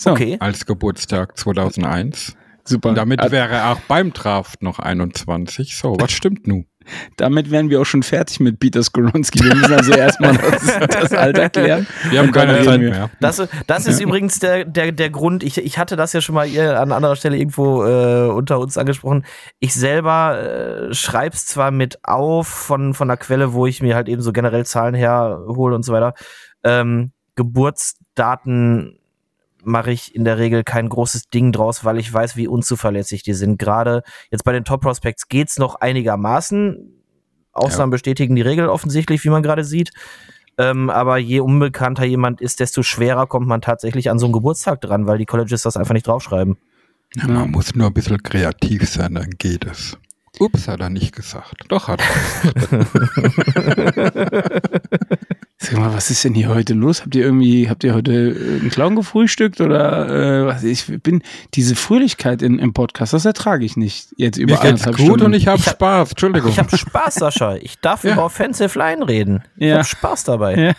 So, 0.00 0.10
Okay. 0.12 0.36
als 0.38 0.64
Geburtstag 0.64 1.36
2001. 1.36 2.36
super. 2.64 2.90
Und 2.90 2.94
damit 2.94 3.20
Äh, 3.20 3.32
wäre 3.32 3.54
er 3.54 3.72
auch 3.72 3.80
beim 3.88 4.12
Draft 4.12 4.62
noch 4.62 4.78
21. 4.78 5.76
So, 5.76 5.96
was 5.98 6.12
stimmt 6.12 6.46
nun? 6.46 6.66
damit 7.16 7.50
wären 7.50 7.68
wir 7.68 7.80
auch 7.80 7.84
schon 7.84 8.02
fertig 8.04 8.38
mit 8.38 8.60
Peter 8.60 8.80
Skoronski. 8.82 9.42
Wir 9.42 9.54
müssen 9.56 9.74
also 9.74 9.92
erstmal 9.92 10.36
das, 10.38 10.88
das 10.88 11.12
Alter 11.12 11.48
klären. 11.50 11.86
Wir 12.10 12.20
haben 12.20 12.30
keine 12.30 12.62
Zeit 12.62 12.80
mehr. 12.80 13.10
Das, 13.20 13.42
das 13.66 13.86
ist 13.86 14.00
übrigens 14.00 14.38
der, 14.38 14.64
der, 14.64 14.92
der 14.92 15.10
Grund, 15.10 15.42
ich, 15.42 15.58
ich 15.58 15.78
hatte 15.78 15.96
das 15.96 16.12
ja 16.12 16.20
schon 16.20 16.36
mal 16.36 16.46
an 16.58 16.92
anderer 16.92 17.16
Stelle 17.16 17.36
irgendwo 17.36 17.84
äh, 17.84 18.28
unter 18.30 18.60
uns 18.60 18.78
angesprochen. 18.78 19.24
Ich 19.58 19.74
selber 19.74 20.88
äh, 20.90 20.94
schreib's 20.94 21.46
zwar 21.46 21.72
mit 21.72 21.98
auf 22.04 22.46
von, 22.46 22.94
von 22.94 23.08
der 23.08 23.16
Quelle, 23.16 23.52
wo 23.52 23.66
ich 23.66 23.82
mir 23.82 23.94
halt 23.96 24.08
eben 24.08 24.22
so 24.22 24.32
generell 24.32 24.64
Zahlen 24.64 24.94
herhole 24.94 25.74
und 25.74 25.82
so 25.84 25.92
weiter. 25.92 26.14
Ähm, 26.62 27.10
Geburtsdaten 27.34 28.97
mache 29.64 29.90
ich 29.92 30.14
in 30.14 30.24
der 30.24 30.38
Regel 30.38 30.64
kein 30.64 30.88
großes 30.88 31.30
Ding 31.30 31.52
draus, 31.52 31.84
weil 31.84 31.98
ich 31.98 32.12
weiß, 32.12 32.36
wie 32.36 32.48
unzuverlässig 32.48 33.22
die 33.22 33.34
sind. 33.34 33.58
Gerade 33.58 34.02
jetzt 34.30 34.44
bei 34.44 34.52
den 34.52 34.64
Top 34.64 34.80
Prospects 34.80 35.28
geht's 35.28 35.58
noch 35.58 35.76
einigermaßen. 35.76 36.94
Ausnahmen 37.52 37.90
bestätigen 37.90 38.36
die 38.36 38.42
Regel 38.42 38.68
offensichtlich, 38.68 39.24
wie 39.24 39.30
man 39.30 39.42
gerade 39.42 39.64
sieht. 39.64 39.90
Ähm, 40.58 40.90
aber 40.90 41.18
je 41.18 41.40
unbekannter 41.40 42.04
jemand 42.04 42.40
ist, 42.40 42.60
desto 42.60 42.82
schwerer 42.82 43.26
kommt 43.26 43.46
man 43.46 43.60
tatsächlich 43.60 44.10
an 44.10 44.18
so 44.18 44.26
einen 44.26 44.32
Geburtstag 44.32 44.80
dran, 44.80 45.06
weil 45.06 45.18
die 45.18 45.26
Colleges 45.26 45.62
das 45.62 45.76
einfach 45.76 45.94
nicht 45.94 46.06
draufschreiben. 46.06 46.56
Ja, 47.14 47.28
man 47.28 47.50
muss 47.50 47.74
nur 47.74 47.86
ein 47.86 47.94
bisschen 47.94 48.22
kreativ 48.22 48.88
sein, 48.88 49.14
dann 49.14 49.30
geht 49.30 49.64
es. 49.64 49.96
Ups, 50.40 50.68
hat 50.68 50.80
er 50.80 50.90
nicht 50.90 51.14
gesagt. 51.14 51.64
Doch 51.68 51.88
hat 51.88 52.00
er. 52.70 52.86
Sag 55.60 55.76
mal, 55.76 55.92
was 55.92 56.08
ist 56.08 56.22
denn 56.22 56.34
hier 56.34 56.50
heute 56.50 56.72
los? 56.74 57.02
Habt 57.02 57.16
ihr 57.16 57.24
irgendwie, 57.24 57.68
habt 57.68 57.82
ihr 57.82 57.92
heute 57.92 58.12
äh, 58.12 58.60
einen 58.60 58.70
Clown 58.70 58.94
gefrühstückt 58.94 59.60
oder 59.60 60.42
äh, 60.44 60.46
was? 60.46 60.62
Ich 60.62 60.86
bin 61.02 61.20
diese 61.54 61.74
Fröhlichkeit 61.74 62.42
in, 62.42 62.60
im 62.60 62.72
Podcast, 62.72 63.12
das 63.12 63.24
ertrage 63.24 63.64
ich 63.64 63.76
nicht. 63.76 64.14
Jetzt 64.16 64.36
über 64.38 64.52
Mir 64.54 64.60
geht's 64.60 64.68
anderthalb 64.86 64.96
gut 64.98 65.06
Stunden. 65.06 65.24
und 65.26 65.32
ich 65.34 65.48
habe 65.48 65.60
hab- 65.60 65.68
Spaß. 65.74 66.10
Entschuldigung. 66.10 66.50
Ich 66.52 66.60
habe 66.60 66.76
Spaß, 66.76 67.16
Sascha. 67.16 67.56
Ich 67.56 67.80
darf 67.80 68.04
Ja. 68.04 68.12
über 68.12 68.24
Offensive 68.26 68.78
Line 68.78 69.08
reden. 69.08 69.42
Ich 69.56 69.66
Ja. 69.66 69.74
habe 69.78 69.84
Spaß 69.84 70.24
dabei. 70.24 70.54
Ja. 70.56 70.72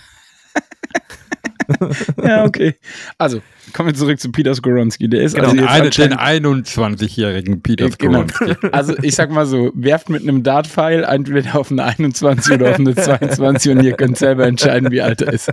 ja, 2.23 2.43
okay. 2.45 2.75
Also, 3.17 3.41
kommen 3.73 3.87
wir 3.89 3.93
zurück 3.95 4.19
zu 4.19 4.31
Peter 4.31 4.53
Skoronski. 4.55 5.09
Der 5.09 5.21
ist 5.21 5.35
Genau, 5.35 5.49
also 5.49 5.65
eine, 5.65 5.89
den 5.89 6.13
anscheinend- 6.13 6.67
21-jährigen 6.67 7.61
Peter 7.61 7.89
Genau. 7.89 8.25
Skoronski. 8.27 8.67
Also 8.71 8.95
ich 9.01 9.15
sag 9.15 9.31
mal 9.31 9.45
so, 9.45 9.71
werft 9.75 10.09
mit 10.09 10.23
einem 10.23 10.43
Dart-Pfeil 10.43 11.03
entweder 11.03 11.55
auf 11.59 11.71
eine 11.71 11.83
21 11.83 12.53
oder 12.53 12.71
auf 12.71 12.79
eine 12.79 12.95
22 12.95 13.71
und 13.71 13.83
ihr 13.83 13.93
könnt 13.93 14.17
selber 14.17 14.45
entscheiden, 14.47 14.91
wie 14.91 15.01
alt 15.01 15.21
er 15.21 15.33
ist. 15.33 15.51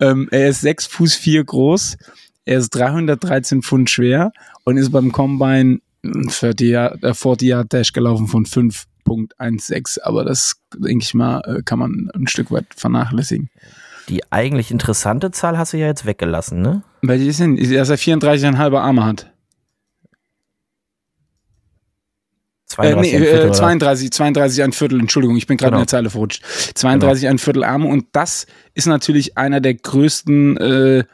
ähm, 0.00 0.28
er 0.30 0.48
ist 0.48 0.60
6 0.62 0.86
Fuß 0.86 1.14
4 1.14 1.44
groß, 1.44 1.96
er 2.44 2.58
ist 2.58 2.70
313 2.70 3.62
Pfund 3.62 3.90
schwer 3.90 4.32
und 4.64 4.76
ist 4.76 4.90
beim 4.90 5.12
Combine 5.12 5.80
ein 6.04 6.28
40 6.28 6.68
Yard, 6.68 7.02
äh, 7.02 7.14
40 7.14 7.48
Yard 7.48 7.72
Dash 7.72 7.92
gelaufen 7.92 8.26
von 8.26 8.44
5.16, 8.44 10.00
aber 10.02 10.24
das, 10.24 10.56
denke 10.76 11.02
ich 11.02 11.14
mal, 11.14 11.40
äh, 11.46 11.62
kann 11.62 11.78
man 11.78 12.10
ein 12.14 12.26
Stück 12.26 12.50
weit 12.50 12.66
vernachlässigen. 12.76 13.48
Die 14.08 14.22
eigentlich 14.30 14.70
interessante 14.70 15.30
Zahl 15.30 15.56
hast 15.56 15.72
du 15.72 15.78
ja 15.78 15.86
jetzt 15.86 16.04
weggelassen, 16.04 16.60
ne? 16.60 16.82
Welche 17.02 17.24
ist 17.24 17.40
denn, 17.40 17.56
dass 17.56 17.88
er 17.90 17.98
34,5 17.98 18.78
Arme 18.78 19.04
hat? 19.04 19.30
Äh, 22.76 22.76
32 22.76 23.12
nee, 23.12 23.16
ein 23.16 23.22
Viertel, 23.22 23.40
äh, 23.40 23.44
oder? 23.44 23.52
32, 23.52 24.12
32 24.12 24.62
ein 24.64 24.72
Viertel, 24.72 25.00
Entschuldigung, 25.00 25.36
ich 25.36 25.46
bin 25.46 25.56
gerade 25.56 25.70
Genau. 25.70 25.78
in 25.78 25.82
der 25.82 25.88
Zeile 25.88 26.10
verrutscht. 26.10 26.44
32 26.74 27.28
ein 27.28 27.38
Viertel 27.38 27.64
Arme 27.64 27.86
und 27.88 28.06
das 28.12 28.46
ist 28.74 28.86
natürlich 28.86 29.38
einer 29.38 29.60
der 29.60 29.74
größten 29.74 30.56
äh, 30.56 31.04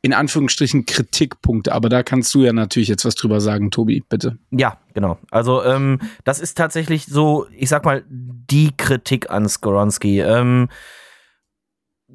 in 0.00 0.12
Anführungsstrichen 0.12 0.86
Kritikpunkte. 0.86 1.72
Aber 1.72 1.88
da 1.88 2.02
kannst 2.02 2.32
du 2.34 2.44
ja 2.44 2.52
natürlich 2.52 2.88
jetzt 2.88 3.04
was 3.04 3.14
drüber 3.16 3.40
sagen, 3.40 3.70
Tobi, 3.70 4.02
bitte. 4.08 4.38
Ja, 4.50 4.78
genau. 4.94 5.18
Also 5.30 5.64
ähm, 5.64 5.98
das 6.24 6.38
ist 6.40 6.56
tatsächlich 6.56 7.06
so, 7.06 7.46
ich 7.56 7.68
sag 7.68 7.84
mal, 7.84 8.04
die 8.08 8.70
Kritik 8.76 9.30
an 9.30 9.48
Skoronski. 9.48 10.20
Ähm, 10.20 10.68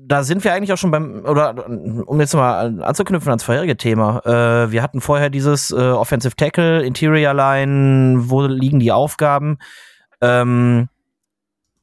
da 0.08 0.24
sind 0.24 0.44
wir 0.44 0.54
eigentlich 0.54 0.74
auch 0.74 0.78
schon 0.78 0.92
beim, 0.92 1.24
oder 1.26 1.68
um 1.68 2.20
jetzt 2.20 2.34
mal 2.34 2.82
anzuknüpfen 2.82 3.30
ans 3.30 3.44
vorherige 3.44 3.78
Thema. 3.78 4.22
Äh, 4.26 4.72
wir 4.72 4.84
hatten 4.84 5.02
vorher 5.02 5.30
dieses 5.30 5.72
äh, 5.72 5.76
Offensive 5.76 6.36
Tackle, 6.36 6.84
Interior 6.84 7.34
Line, 7.34 8.30
wo 8.30 8.42
liegen 8.42 8.80
die 8.80 8.92
Aufgaben? 8.92 9.58
Ähm, 10.22 10.90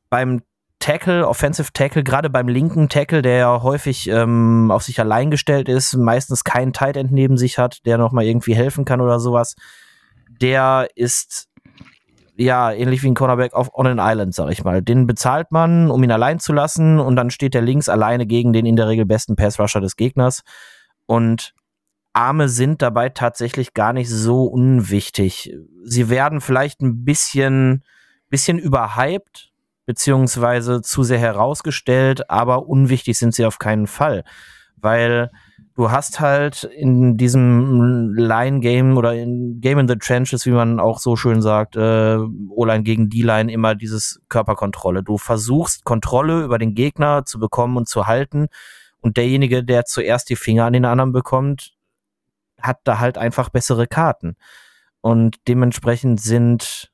beim 0.09 0.43
Tackle, 0.81 1.29
Offensive 1.29 1.73
Tackle, 1.73 2.03
gerade 2.03 2.31
beim 2.31 2.49
linken 2.49 2.89
Tackle, 2.89 3.23
der 3.23 3.37
ja 3.37 3.63
häufig 3.63 4.09
ähm, 4.09 4.71
auf 4.71 4.83
sich 4.83 4.99
allein 4.99 5.31
gestellt 5.31 5.69
ist, 5.69 5.95
meistens 5.97 6.43
keinen 6.43 6.73
Tight 6.73 6.97
End 6.97 7.13
neben 7.13 7.37
sich 7.37 7.59
hat, 7.59 7.85
der 7.85 7.99
nochmal 7.99 8.25
irgendwie 8.25 8.55
helfen 8.55 8.85
kann 8.85 9.01
oder 9.01 9.21
sowas, 9.21 9.57
der 10.41 10.89
ist 10.95 11.50
ja, 12.41 12.73
ähnlich 12.73 13.03
wie 13.03 13.11
ein 13.11 13.15
Cornerback 13.15 13.53
auf 13.53 13.75
On 13.75 13.87
an 13.87 13.99
Island, 14.01 14.35
sag 14.35 14.51
ich 14.51 14.65
mal. 14.65 14.81
Den 14.81 15.07
bezahlt 15.07 15.53
man, 15.53 15.91
um 15.91 16.03
ihn 16.03 16.11
allein 16.11 16.39
zu 16.39 16.55
lassen 16.55 16.99
und 16.99 17.15
dann 17.17 17.29
steht 17.29 17.53
der 17.53 17.61
links 17.61 17.91
alleine 17.91 18.27
gegen 18.27 18.55
den 18.55 18.65
in 18.65 18.77
der 18.77 18.89
Regel 18.89 19.05
besten 19.05 19.37
Passrusher 19.37 19.83
des 19.83 19.97
Gegners. 19.97 20.43
Und 21.05 21.53
Arme 22.15 22.49
sind 22.49 22.81
dabei 22.81 23.11
tatsächlich 23.11 23.75
gar 23.75 23.93
nicht 23.93 24.09
so 24.09 24.45
unwichtig. 24.45 25.55
Sie 25.85 26.09
werden 26.09 26.41
vielleicht 26.41 26.81
ein 26.81 27.05
bisschen, 27.05 27.85
bisschen 28.31 28.59
überhyped, 28.59 29.53
beziehungsweise 29.85 30.81
zu 30.81 31.03
sehr 31.03 31.19
herausgestellt, 31.19 32.31
aber 32.31 32.67
unwichtig 32.67 33.19
sind 33.19 33.35
sie 33.35 33.45
auf 33.45 33.59
keinen 33.59 33.87
Fall. 33.87 34.25
Weil 34.77 35.31
du 35.81 35.91
hast 35.91 36.21
halt 36.21 36.65
in 36.65 37.17
diesem 37.17 38.13
Line-Game 38.13 38.99
oder 38.99 39.15
in 39.15 39.63
Game 39.63 39.79
in 39.79 39.89
the 39.89 39.97
Trenches, 39.97 40.45
wie 40.45 40.51
man 40.51 40.79
auch 40.79 40.99
so 40.99 41.17
schön 41.17 41.41
sagt, 41.41 41.75
äh, 41.75 42.19
O-Line 42.51 42.83
gegen 42.83 43.09
D-Line 43.09 43.51
immer 43.51 43.75
dieses 43.75 44.21
Körperkontrolle. 44.29 45.03
Du 45.03 45.17
versuchst 45.17 45.85
Kontrolle 45.85 46.45
über 46.45 46.59
den 46.59 46.75
Gegner 46.75 47.25
zu 47.25 47.39
bekommen 47.39 47.79
und 47.79 47.89
zu 47.89 48.07
halten 48.07 48.49
und 49.01 49.17
derjenige, 49.17 49.65
der 49.65 49.87
zuerst 49.87 50.29
die 50.29 50.37
Finger 50.37 50.67
an 50.67 50.75
den 50.75 50.85
anderen 50.85 51.13
bekommt, 51.13 51.73
hat 52.61 52.81
da 52.85 52.99
halt 52.99 53.17
einfach 53.17 53.49
bessere 53.49 53.87
Karten. 53.87 54.37
Und 55.01 55.49
dementsprechend 55.49 56.21
sind 56.21 56.93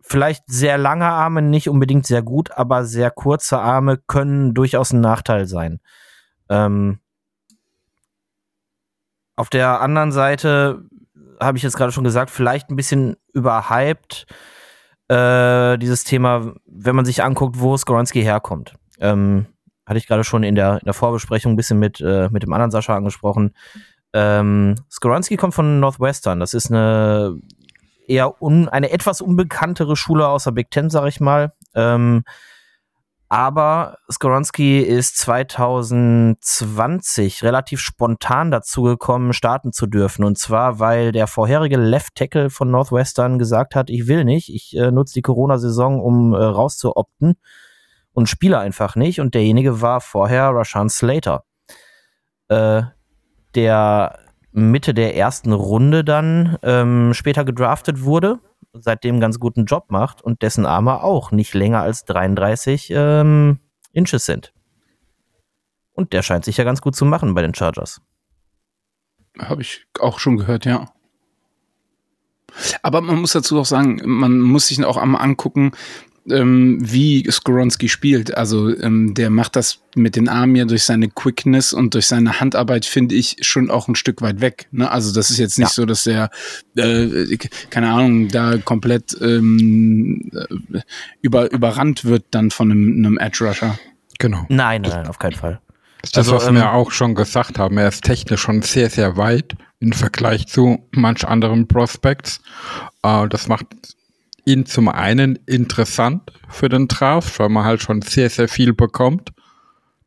vielleicht 0.00 0.44
sehr 0.46 0.78
lange 0.78 1.06
Arme 1.06 1.42
nicht 1.42 1.68
unbedingt 1.68 2.06
sehr 2.06 2.22
gut, 2.22 2.52
aber 2.52 2.84
sehr 2.84 3.10
kurze 3.10 3.58
Arme 3.58 3.98
können 4.06 4.54
durchaus 4.54 4.92
ein 4.92 5.00
Nachteil 5.00 5.48
sein. 5.48 5.80
Ähm, 6.48 7.00
auf 9.38 9.50
der 9.50 9.80
anderen 9.80 10.10
Seite 10.10 10.82
habe 11.40 11.56
ich 11.56 11.62
jetzt 11.62 11.76
gerade 11.76 11.92
schon 11.92 12.02
gesagt, 12.02 12.30
vielleicht 12.30 12.70
ein 12.70 12.76
bisschen 12.76 13.16
überhyped 13.32 14.26
äh, 15.06 15.78
dieses 15.78 16.02
Thema, 16.02 16.54
wenn 16.66 16.96
man 16.96 17.04
sich 17.04 17.22
anguckt, 17.22 17.60
wo 17.60 17.76
Skoronski 17.76 18.20
herkommt. 18.22 18.74
Ähm, 18.98 19.46
hatte 19.86 19.98
ich 19.98 20.08
gerade 20.08 20.24
schon 20.24 20.42
in 20.42 20.56
der, 20.56 20.80
in 20.80 20.84
der 20.86 20.92
Vorbesprechung 20.92 21.52
ein 21.52 21.56
bisschen 21.56 21.78
mit, 21.78 22.00
äh, 22.00 22.28
mit 22.30 22.42
dem 22.42 22.52
anderen 22.52 22.72
Sascha 22.72 22.96
angesprochen. 22.96 23.54
Ähm, 24.12 24.74
Skoronski 24.90 25.36
kommt 25.36 25.54
von 25.54 25.78
Northwestern. 25.78 26.40
Das 26.40 26.52
ist 26.52 26.72
eine 26.72 27.38
eher 28.08 28.42
un, 28.42 28.68
eine 28.68 28.90
etwas 28.90 29.20
unbekanntere 29.20 29.94
Schule 29.94 30.26
außer 30.26 30.50
Big 30.50 30.72
Ten, 30.72 30.90
sag 30.90 31.06
ich 31.06 31.20
mal. 31.20 31.52
Ähm, 31.76 32.24
aber 33.28 33.98
Skoronski 34.10 34.80
ist 34.80 35.18
2020 35.18 37.42
relativ 37.42 37.80
spontan 37.80 38.50
dazu 38.50 38.82
gekommen, 38.82 39.34
starten 39.34 39.72
zu 39.72 39.86
dürfen. 39.86 40.24
Und 40.24 40.38
zwar, 40.38 40.78
weil 40.78 41.12
der 41.12 41.26
vorherige 41.26 41.76
Left 41.76 42.14
Tackle 42.14 42.48
von 42.48 42.70
Northwestern 42.70 43.38
gesagt 43.38 43.74
hat, 43.74 43.90
ich 43.90 44.06
will 44.06 44.24
nicht, 44.24 44.48
ich 44.48 44.74
äh, 44.76 44.90
nutze 44.90 45.12
die 45.14 45.22
Corona-Saison, 45.22 46.00
um 46.00 46.32
äh, 46.32 46.38
rauszuopten 46.38 47.34
und 48.12 48.30
spiele 48.30 48.58
einfach 48.58 48.96
nicht. 48.96 49.20
Und 49.20 49.34
derjenige 49.34 49.82
war 49.82 50.00
vorher 50.00 50.48
Rashan 50.48 50.88
Slater, 50.88 51.44
äh, 52.48 52.80
der 53.54 54.20
Mitte 54.52 54.94
der 54.94 55.16
ersten 55.16 55.52
Runde 55.52 56.02
dann 56.02 56.56
ähm, 56.62 57.12
später 57.12 57.44
gedraftet 57.44 58.02
wurde 58.02 58.40
seitdem 58.72 59.20
ganz 59.20 59.38
guten 59.38 59.64
Job 59.64 59.86
macht 59.90 60.22
und 60.22 60.42
dessen 60.42 60.66
Arme 60.66 61.02
auch 61.02 61.30
nicht 61.30 61.54
länger 61.54 61.80
als 61.80 62.04
33 62.04 62.90
ähm, 62.94 63.60
Inches 63.92 64.26
sind. 64.26 64.52
Und 65.92 66.12
der 66.12 66.22
scheint 66.22 66.44
sich 66.44 66.56
ja 66.56 66.64
ganz 66.64 66.80
gut 66.80 66.94
zu 66.94 67.04
machen 67.04 67.34
bei 67.34 67.42
den 67.42 67.54
Chargers. 67.54 68.00
Habe 69.38 69.62
ich 69.62 69.86
auch 69.98 70.18
schon 70.18 70.36
gehört, 70.36 70.64
ja. 70.64 70.86
Aber 72.82 73.00
man 73.00 73.20
muss 73.20 73.32
dazu 73.32 73.58
auch 73.58 73.66
sagen, 73.66 74.00
man 74.04 74.40
muss 74.40 74.68
sich 74.68 74.84
auch 74.84 74.96
einmal 74.96 75.22
angucken, 75.22 75.72
ähm, 76.30 76.78
wie 76.80 77.28
Skoronski 77.30 77.88
spielt. 77.88 78.36
Also 78.36 78.76
ähm, 78.76 79.14
der 79.14 79.30
macht 79.30 79.56
das 79.56 79.80
mit 79.94 80.16
den 80.16 80.28
Armen 80.28 80.56
ja 80.56 80.64
durch 80.64 80.84
seine 80.84 81.08
Quickness 81.08 81.72
und 81.72 81.94
durch 81.94 82.06
seine 82.06 82.40
Handarbeit, 82.40 82.84
finde 82.84 83.14
ich, 83.14 83.36
schon 83.40 83.70
auch 83.70 83.88
ein 83.88 83.94
Stück 83.94 84.22
weit 84.22 84.40
weg. 84.40 84.68
Ne? 84.70 84.90
Also 84.90 85.12
das 85.12 85.30
ist 85.30 85.38
jetzt 85.38 85.58
nicht 85.58 85.68
ja. 85.68 85.74
so, 85.74 85.86
dass 85.86 86.04
der, 86.04 86.30
äh, 86.76 87.36
keine 87.70 87.90
Ahnung, 87.90 88.28
da 88.28 88.58
komplett 88.58 89.16
ähm, 89.20 90.30
äh, 90.34 90.80
über, 91.22 91.50
überrannt 91.50 92.04
wird 92.04 92.24
dann 92.30 92.50
von 92.50 92.70
einem, 92.70 93.04
einem 93.04 93.18
Edge 93.18 93.44
Rusher. 93.44 93.78
Genau. 94.18 94.44
Nein, 94.48 94.82
nein, 94.82 95.06
auf 95.06 95.18
keinen 95.18 95.36
Fall. 95.36 95.60
Das 96.02 96.10
ist 96.10 96.16
das, 96.16 96.28
also, 96.28 96.46
was 96.46 96.54
wir 96.54 96.62
ähm, 96.62 96.68
auch 96.68 96.90
schon 96.90 97.14
gesagt 97.14 97.58
haben. 97.58 97.78
Er 97.78 97.88
ist 97.88 98.04
technisch 98.04 98.40
schon 98.40 98.62
sehr, 98.62 98.90
sehr 98.90 99.16
weit 99.16 99.56
im 99.80 99.92
Vergleich 99.92 100.46
zu 100.46 100.86
manch 100.90 101.26
anderen 101.26 101.66
Prospects. 101.66 102.40
Äh, 103.02 103.28
das 103.28 103.48
macht 103.48 103.66
ihn 104.48 104.64
zum 104.64 104.88
einen 104.88 105.38
interessant 105.46 106.32
für 106.48 106.68
den 106.68 106.88
Draft, 106.88 107.38
weil 107.38 107.50
man 107.50 107.64
halt 107.64 107.82
schon 107.82 108.00
sehr, 108.02 108.30
sehr 108.30 108.48
viel 108.48 108.72
bekommt. 108.72 109.30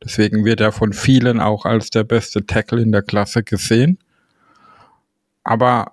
Deswegen 0.04 0.44
wird 0.44 0.60
er 0.60 0.72
von 0.72 0.92
vielen 0.92 1.40
auch 1.40 1.64
als 1.64 1.90
der 1.90 2.02
beste 2.02 2.44
Tackle 2.44 2.82
in 2.82 2.90
der 2.90 3.02
Klasse 3.02 3.44
gesehen. 3.44 3.98
Aber 5.44 5.92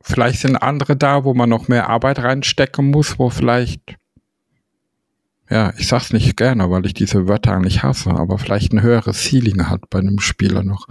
vielleicht 0.00 0.40
sind 0.40 0.56
andere 0.56 0.96
da, 0.96 1.24
wo 1.24 1.34
man 1.34 1.50
noch 1.50 1.66
mehr 1.66 1.88
Arbeit 1.88 2.20
reinstecken 2.20 2.90
muss, 2.90 3.18
wo 3.18 3.28
vielleicht 3.28 3.96
ja, 5.50 5.72
ich 5.76 5.88
sag's 5.88 6.12
nicht 6.12 6.36
gerne, 6.36 6.70
weil 6.70 6.86
ich 6.86 6.94
diese 6.94 7.26
Wörter 7.26 7.54
eigentlich 7.54 7.82
hasse, 7.82 8.10
aber 8.10 8.38
vielleicht 8.38 8.72
ein 8.72 8.82
höheres 8.82 9.24
Ceiling 9.24 9.68
hat 9.68 9.90
bei 9.90 9.98
einem 9.98 10.20
Spieler 10.20 10.62
noch. 10.62 10.86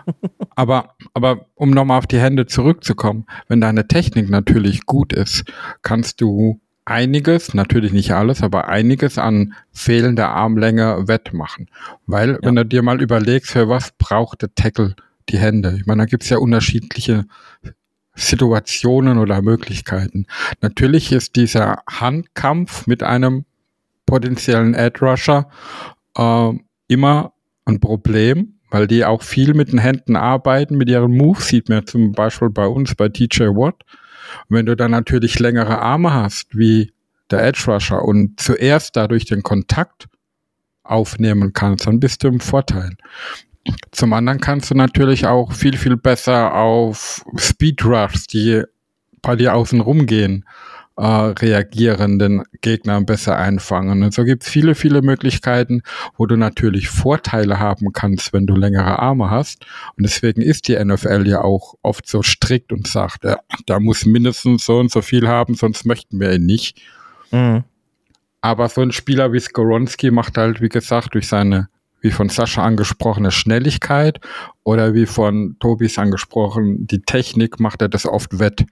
aber, 0.54 0.94
aber 1.14 1.46
um 1.54 1.70
nochmal 1.70 1.98
auf 1.98 2.06
die 2.06 2.20
Hände 2.20 2.46
zurückzukommen, 2.46 3.24
wenn 3.48 3.62
deine 3.62 3.88
Technik 3.88 4.28
natürlich 4.28 4.84
gut 4.84 5.14
ist, 5.14 5.44
kannst 5.80 6.20
du 6.20 6.60
einiges, 6.84 7.54
natürlich 7.54 7.92
nicht 7.92 8.12
alles, 8.12 8.42
aber 8.42 8.68
einiges 8.68 9.16
an 9.16 9.54
fehlender 9.70 10.28
Armlänge 10.28 11.08
wettmachen. 11.08 11.70
Weil, 12.06 12.32
ja. 12.32 12.38
wenn 12.42 12.56
du 12.56 12.66
dir 12.66 12.82
mal 12.82 13.00
überlegst, 13.00 13.52
für 13.52 13.68
was 13.70 13.92
braucht 13.96 14.42
der 14.42 14.54
Tackle 14.54 14.94
die 15.30 15.38
Hände? 15.38 15.76
Ich 15.78 15.86
meine, 15.86 16.02
da 16.02 16.06
gibt's 16.06 16.28
ja 16.28 16.36
unterschiedliche 16.36 17.24
Situationen 18.14 19.16
oder 19.16 19.40
Möglichkeiten. 19.40 20.26
Natürlich 20.60 21.12
ist 21.12 21.36
dieser 21.36 21.78
Handkampf 21.88 22.86
mit 22.86 23.02
einem 23.02 23.46
potenziellen 24.06 24.74
Ad-Rusher 24.74 25.48
äh, 26.16 26.50
immer 26.88 27.32
ein 27.64 27.80
Problem, 27.80 28.58
weil 28.70 28.86
die 28.86 29.04
auch 29.04 29.22
viel 29.22 29.54
mit 29.54 29.72
den 29.72 29.78
Händen 29.78 30.16
arbeiten, 30.16 30.76
mit 30.76 30.88
ihren 30.88 31.16
Moves, 31.16 31.48
sieht 31.48 31.68
man 31.68 31.86
zum 31.86 32.12
Beispiel 32.12 32.50
bei 32.50 32.66
uns, 32.66 32.94
bei 32.94 33.08
TJ 33.08 33.44
Watt. 33.44 33.84
Und 34.48 34.56
wenn 34.56 34.66
du 34.66 34.76
dann 34.76 34.90
natürlich 34.90 35.38
längere 35.38 35.80
Arme 35.80 36.12
hast, 36.12 36.56
wie 36.56 36.92
der 37.30 37.44
Edge 37.44 37.64
Rusher 37.66 38.02
und 38.02 38.40
zuerst 38.40 38.96
dadurch 38.96 39.24
den 39.24 39.42
Kontakt 39.42 40.08
aufnehmen 40.84 41.52
kannst, 41.52 41.86
dann 41.86 42.00
bist 42.00 42.22
du 42.22 42.28
im 42.28 42.40
Vorteil. 42.40 42.96
Zum 43.92 44.12
anderen 44.12 44.40
kannst 44.40 44.70
du 44.70 44.74
natürlich 44.74 45.26
auch 45.26 45.52
viel, 45.52 45.76
viel 45.76 45.96
besser 45.96 46.54
auf 46.54 47.24
Speed 47.36 47.84
Rushs, 47.84 48.26
die 48.26 48.62
bei 49.22 49.36
dir 49.36 49.54
außen 49.54 49.80
rumgehen, 49.80 50.44
äh, 50.96 51.04
reagierenden 51.04 52.42
Gegner 52.60 53.00
besser 53.02 53.36
einfangen. 53.36 54.02
Und 54.02 54.12
so 54.12 54.24
gibt 54.24 54.42
es 54.42 54.48
viele, 54.48 54.74
viele 54.74 55.02
Möglichkeiten, 55.02 55.82
wo 56.16 56.26
du 56.26 56.36
natürlich 56.36 56.88
Vorteile 56.88 57.58
haben 57.58 57.92
kannst, 57.92 58.32
wenn 58.32 58.46
du 58.46 58.54
längere 58.54 58.98
Arme 58.98 59.30
hast. 59.30 59.64
Und 59.96 60.04
deswegen 60.04 60.42
ist 60.42 60.68
die 60.68 60.82
NFL 60.82 61.26
ja 61.26 61.40
auch 61.42 61.74
oft 61.82 62.08
so 62.08 62.22
strikt 62.22 62.72
und 62.72 62.86
sagt, 62.86 63.24
ja, 63.24 63.38
da 63.66 63.80
muss 63.80 64.04
mindestens 64.04 64.66
so 64.66 64.78
und 64.78 64.90
so 64.90 65.02
viel 65.02 65.28
haben, 65.28 65.54
sonst 65.54 65.86
möchten 65.86 66.20
wir 66.20 66.32
ihn 66.32 66.46
nicht. 66.46 66.80
Mhm. 67.30 67.64
Aber 68.40 68.68
so 68.68 68.80
ein 68.80 68.92
Spieler 68.92 69.32
wie 69.32 69.40
Skoronski 69.40 70.10
macht 70.10 70.36
halt, 70.36 70.60
wie 70.60 70.68
gesagt, 70.68 71.14
durch 71.14 71.28
seine 71.28 71.68
wie 72.02 72.10
von 72.10 72.28
Sascha 72.28 72.64
angesprochene 72.64 73.30
Schnelligkeit 73.30 74.18
oder 74.64 74.92
wie 74.92 75.06
von 75.06 75.56
Tobis 75.60 75.98
angesprochen, 75.98 76.86
die 76.86 77.00
Technik 77.00 77.60
macht 77.60 77.80
er 77.80 77.88
das 77.88 78.06
oft 78.06 78.40
wett 78.40 78.66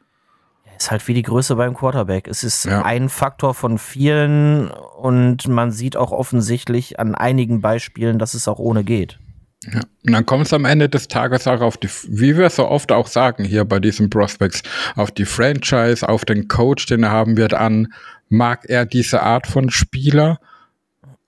ist 0.80 0.90
halt 0.90 1.06
wie 1.08 1.14
die 1.14 1.22
Größe 1.22 1.56
beim 1.56 1.74
Quarterback. 1.74 2.26
Es 2.26 2.42
ist 2.42 2.64
ja. 2.64 2.82
ein 2.82 3.08
Faktor 3.08 3.54
von 3.54 3.78
vielen 3.78 4.70
und 4.70 5.46
man 5.46 5.72
sieht 5.72 5.96
auch 5.96 6.10
offensichtlich 6.10 6.98
an 6.98 7.14
einigen 7.14 7.60
Beispielen, 7.60 8.18
dass 8.18 8.34
es 8.34 8.48
auch 8.48 8.58
ohne 8.58 8.82
geht. 8.82 9.18
Ja. 9.64 9.80
Und 10.06 10.12
dann 10.12 10.24
kommt 10.24 10.46
es 10.46 10.54
am 10.54 10.64
Ende 10.64 10.88
des 10.88 11.08
Tages 11.08 11.46
auch 11.46 11.60
auf 11.60 11.76
die, 11.76 11.90
wie 12.08 12.38
wir 12.38 12.48
so 12.48 12.66
oft 12.66 12.92
auch 12.92 13.08
sagen 13.08 13.44
hier 13.44 13.66
bei 13.66 13.78
diesen 13.78 14.08
Prospects, 14.08 14.62
auf 14.96 15.10
die 15.10 15.26
Franchise, 15.26 16.08
auf 16.08 16.24
den 16.24 16.48
Coach, 16.48 16.86
den 16.86 17.02
er 17.02 17.10
haben 17.10 17.36
wird, 17.36 17.52
an. 17.52 17.92
Mag 18.30 18.64
er 18.68 18.86
diese 18.86 19.22
Art 19.22 19.46
von 19.46 19.68
Spieler? 19.68 20.38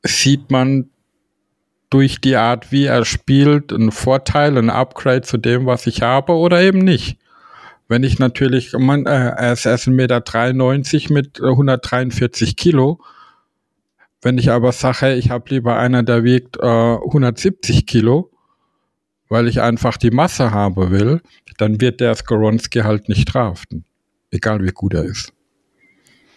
Sieht 0.03 0.51
man 0.51 0.89
durch 1.91 2.23
die 2.23 2.37
Art, 2.37 2.73
wie 2.73 2.87
er 2.87 3.05
spielt, 3.05 3.71
einen 3.71 3.93
Vorteil, 3.93 4.57
ein 4.57 4.71
Upgrade 4.71 5.23
zu 5.23 5.37
dem, 5.37 5.67
was 5.67 5.87
ich 5.87 6.01
habe 6.01 6.33
oder 6.33 6.63
eben 6.63 6.79
nicht? 6.79 7.19
Wenn 7.93 8.05
ich 8.05 8.19
natürlich, 8.19 8.73
man, 8.73 9.05
äh, 9.05 9.11
er 9.11 9.53
ist 9.53 9.67
erst 9.67 9.87
1,93 9.87 11.13
Meter 11.13 11.13
mit 11.13 11.43
143 11.43 12.57
Kilo, 12.57 13.03
wenn 14.23 14.39
ich 14.39 14.51
aber 14.51 14.73
sage, 14.73 15.13
ich 15.13 15.29
habe 15.29 15.51
lieber 15.51 15.77
einer, 15.77 16.03
der 16.03 16.25
wiegt 16.25 16.57
äh, 16.57 16.63
170 16.63 17.85
Kilo, 17.85 18.31
weil 19.29 19.47
ich 19.47 19.61
einfach 19.61 19.99
die 19.99 20.11
Masse 20.11 20.53
haben 20.53 20.91
will, 20.91 21.21
dann 21.59 21.83
wird 21.83 22.01
der 22.01 22.15
Skoronski 22.15 22.79
halt 22.79 23.11
nicht 23.11 23.27
draften. 23.27 23.85
Egal 24.31 24.65
wie 24.65 24.73
gut 24.73 24.95
er 24.95 25.05
ist. 25.05 25.35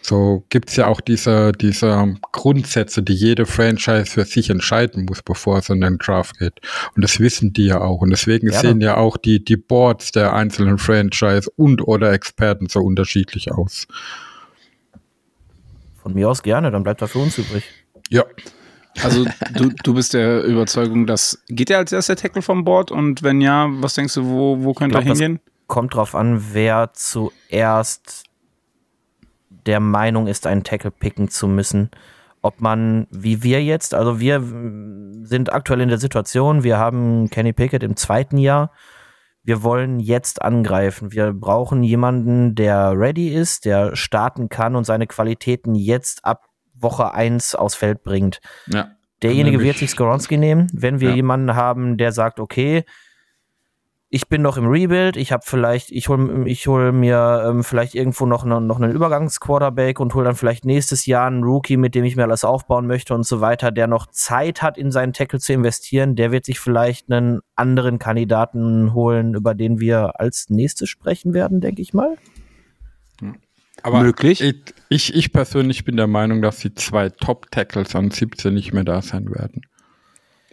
So 0.07 0.45
gibt's 0.49 0.75
ja 0.75 0.85
auch 0.85 1.01
diese, 1.01 1.51
diese 1.51 2.15
Grundsätze, 2.31 3.01
die 3.01 3.13
jede 3.15 3.47
Franchise 3.47 4.05
für 4.05 4.23
sich 4.23 4.51
entscheiden 4.51 5.05
muss, 5.05 5.23
bevor 5.23 5.57
es 5.57 5.69
in 5.69 5.81
den 5.81 5.97
Draft 5.97 6.37
geht. 6.37 6.53
Und 6.95 7.03
das 7.03 7.19
wissen 7.19 7.53
die 7.53 7.65
ja 7.65 7.81
auch. 7.81 8.01
Und 8.01 8.11
deswegen 8.11 8.51
Ja, 8.51 8.59
sehen 8.59 8.81
ja 8.81 8.97
auch 8.97 9.17
die, 9.17 9.43
die 9.43 9.57
Boards 9.57 10.11
der 10.11 10.33
einzelnen 10.33 10.77
Franchise 10.77 11.49
und 11.55 11.81
oder 11.87 12.11
Experten 12.13 12.67
so 12.69 12.81
unterschiedlich 12.81 13.51
aus. 13.51 13.87
Von 16.03 16.13
mir 16.13 16.29
aus 16.29 16.43
gerne, 16.43 16.69
dann 16.69 16.83
bleibt 16.83 17.01
er 17.01 17.07
für 17.07 17.19
uns 17.19 17.39
übrig. 17.39 17.63
Ja. 18.09 18.23
Also 19.03 19.25
du, 19.55 19.69
du 19.83 19.93
bist 19.95 20.13
der 20.13 20.43
Überzeugung, 20.43 21.07
dass 21.07 21.41
geht 21.47 21.71
er 21.71 21.79
als 21.79 21.91
erster 21.91 22.15
Tackle 22.15 22.43
vom 22.43 22.63
Board 22.63 22.91
und 22.91 23.23
wenn 23.23 23.41
ja, 23.41 23.67
was 23.71 23.95
denkst 23.95 24.13
du, 24.13 24.25
wo, 24.25 24.63
wo 24.63 24.73
könnte 24.75 24.97
er 24.97 25.01
das- 25.03 25.19
hingehen? 25.19 25.39
Kommt 25.67 25.95
drauf 25.95 26.13
an, 26.13 26.43
wer 26.53 26.91
zuerst 26.93 28.24
der 29.65 29.79
Meinung 29.79 30.27
ist, 30.27 30.47
einen 30.47 30.63
Tackle 30.63 30.91
picken 30.91 31.29
zu 31.29 31.47
müssen. 31.47 31.89
Ob 32.41 32.61
man, 32.61 33.07
wie 33.09 33.41
wir 33.41 33.63
jetzt, 33.63 33.95
also 33.95 34.19
wir 34.19 34.39
sind 35.23 35.51
aktuell 35.51 35.81
in 35.81 35.89
der 35.89 35.97
Situation, 35.97 36.63
wir 36.63 36.77
haben 36.77 37.29
Kenny 37.29 37.53
Pickett 37.53 37.81
im 37.83 37.95
zweiten 37.95 38.37
Jahr. 38.37 38.71
Wir 39.43 39.63
wollen 39.63 39.99
jetzt 39.99 40.41
angreifen. 40.41 41.11
Wir 41.11 41.33
brauchen 41.33 41.83
jemanden, 41.83 42.55
der 42.55 42.93
ready 42.97 43.29
ist, 43.29 43.65
der 43.65 43.95
starten 43.95 44.49
kann 44.49 44.75
und 44.75 44.85
seine 44.85 45.07
Qualitäten 45.07 45.75
jetzt 45.75 46.25
ab 46.25 46.45
Woche 46.73 47.13
1 47.13 47.55
aufs 47.55 47.75
Feld 47.75 48.03
bringt. 48.03 48.39
Ja. 48.67 48.89
Derjenige 49.23 49.61
wird 49.61 49.77
sich 49.77 49.91
Skoronski 49.91 50.37
nehmen, 50.37 50.67
wenn 50.73 50.99
wir 50.99 51.09
Ja. 51.09 51.15
jemanden 51.15 51.55
haben, 51.55 51.97
der 51.97 52.11
sagt, 52.11 52.39
okay, 52.39 52.83
ich 54.09 54.27
bin 54.27 54.41
noch 54.41 54.57
im 54.57 54.67
Rebuild, 54.67 55.17
ich 55.17 55.31
habe 55.31 55.43
vielleicht, 55.45 55.91
ich 55.91 56.09
hol, 56.09 56.47
ich 56.47 56.67
hol 56.67 56.91
mir 56.91 57.43
ähm, 57.47 57.63
vielleicht 57.63 57.95
irgendwo 57.95 58.25
noch, 58.25 58.45
noch, 58.45 58.59
noch 58.59 58.79
einen 58.79 58.93
Übergangsquarterback 58.93 59.99
und 59.99 60.13
hol 60.13 60.23
dann 60.23 60.35
vielleicht 60.35 60.63
nächstes 60.63 61.05
Jahr 61.05 61.27
einen 61.27 61.43
Rookie, 61.43 61.75
mit 61.75 61.95
dem 61.95 62.05
ich 62.05 62.15
mir 62.15 62.23
alles 62.23 62.45
aufbauen 62.45 62.87
möchte 62.87 63.13
und 63.15 63.25
so 63.25 63.41
weiter, 63.41 63.71
der 63.71 63.87
noch 63.87 64.07
Zeit 64.07 64.61
hat, 64.61 64.77
in 64.77 64.91
seinen 64.91 65.13
Tackle 65.13 65.39
zu 65.39 65.53
investieren, 65.53 66.15
der 66.15 66.31
wird 66.31 66.45
sich 66.45 66.59
vielleicht 66.59 67.11
einen 67.11 67.41
anderen 67.55 67.97
Kandidaten 67.99 68.93
holen, 68.93 69.33
über 69.33 69.55
den 69.55 69.79
wir 69.79 70.19
als 70.19 70.49
nächstes 70.49 70.87
sprechen 70.87 71.33
werden, 71.33 71.59
denke 71.59 71.81
ich 71.81 71.93
mal. 71.93 72.15
Aber 73.81 74.01
Möglich. 74.01 74.41
Ich, 74.41 74.55
ich, 74.89 75.13
ich 75.13 75.33
persönlich 75.33 75.83
bin 75.83 75.97
der 75.97 76.07
Meinung, 76.07 76.41
dass 76.41 76.59
die 76.59 76.73
zwei 76.73 77.09
Top-Tackles 77.09 77.95
an 77.95 78.11
17 78.11 78.53
nicht 78.53 78.73
mehr 78.73 78.83
da 78.83 79.01
sein 79.01 79.29
werden. 79.29 79.61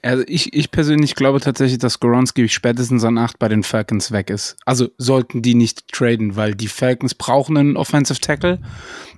Also 0.05 0.25
ich, 0.27 0.53
ich 0.53 0.71
persönlich 0.73 1.15
glaube 1.15 1.41
tatsächlich, 1.41 1.79
dass 1.79 2.01
Goronski 2.01 2.49
spätestens 2.49 3.05
an 3.05 3.19
8 3.19 3.39
bei 3.39 3.49
den 3.49 3.63
Falcons 3.63 4.11
weg 4.11 4.31
ist. 4.31 4.57
Also 4.67 4.89
sollten 4.99 5.43
die 5.43 5.55
nicht 5.55 5.89
traden, 5.93 6.35
weil 6.35 6.55
die 6.57 6.67
Falcons 6.69 7.15
brauchen 7.15 7.57
einen 7.57 7.77
Offensive 7.77 8.19
Tackle. 8.21 8.59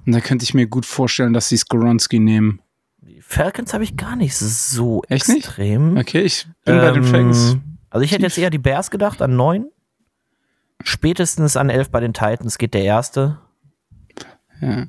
Und 0.04 0.12
da 0.12 0.20
könnte 0.20 0.44
ich 0.44 0.52
mir 0.52 0.66
gut 0.66 0.84
vorstellen, 0.84 1.32
dass 1.32 1.48
sie 1.48 1.56
Skoronski 1.56 2.18
nehmen. 2.18 2.60
Die 3.00 3.22
Falcons 3.22 3.72
habe 3.72 3.82
ich 3.84 3.96
gar 3.96 4.14
nicht 4.16 4.36
so 4.36 5.02
Echt 5.08 5.28
nicht? 5.28 5.46
extrem. 5.46 5.96
Okay, 5.96 6.20
ich 6.20 6.46
bin 6.66 6.76
bei 6.76 6.90
den 6.90 7.02
Ähm, 7.04 7.08
Falcons. 7.10 7.56
Also 7.88 8.04
ich 8.04 8.12
hätte 8.12 8.22
jetzt 8.24 8.36
eher 8.36 8.50
die 8.50 8.58
Bears 8.58 8.90
gedacht, 8.90 9.22
an 9.22 9.36
neun. 9.36 9.70
Spätestens 10.82 11.56
an 11.56 11.70
elf 11.70 11.90
bei 11.90 12.00
den 12.00 12.12
Titans 12.12 12.58
geht 12.58 12.74
der 12.74 12.82
erste. 12.84 13.38
Ja. 14.60 14.86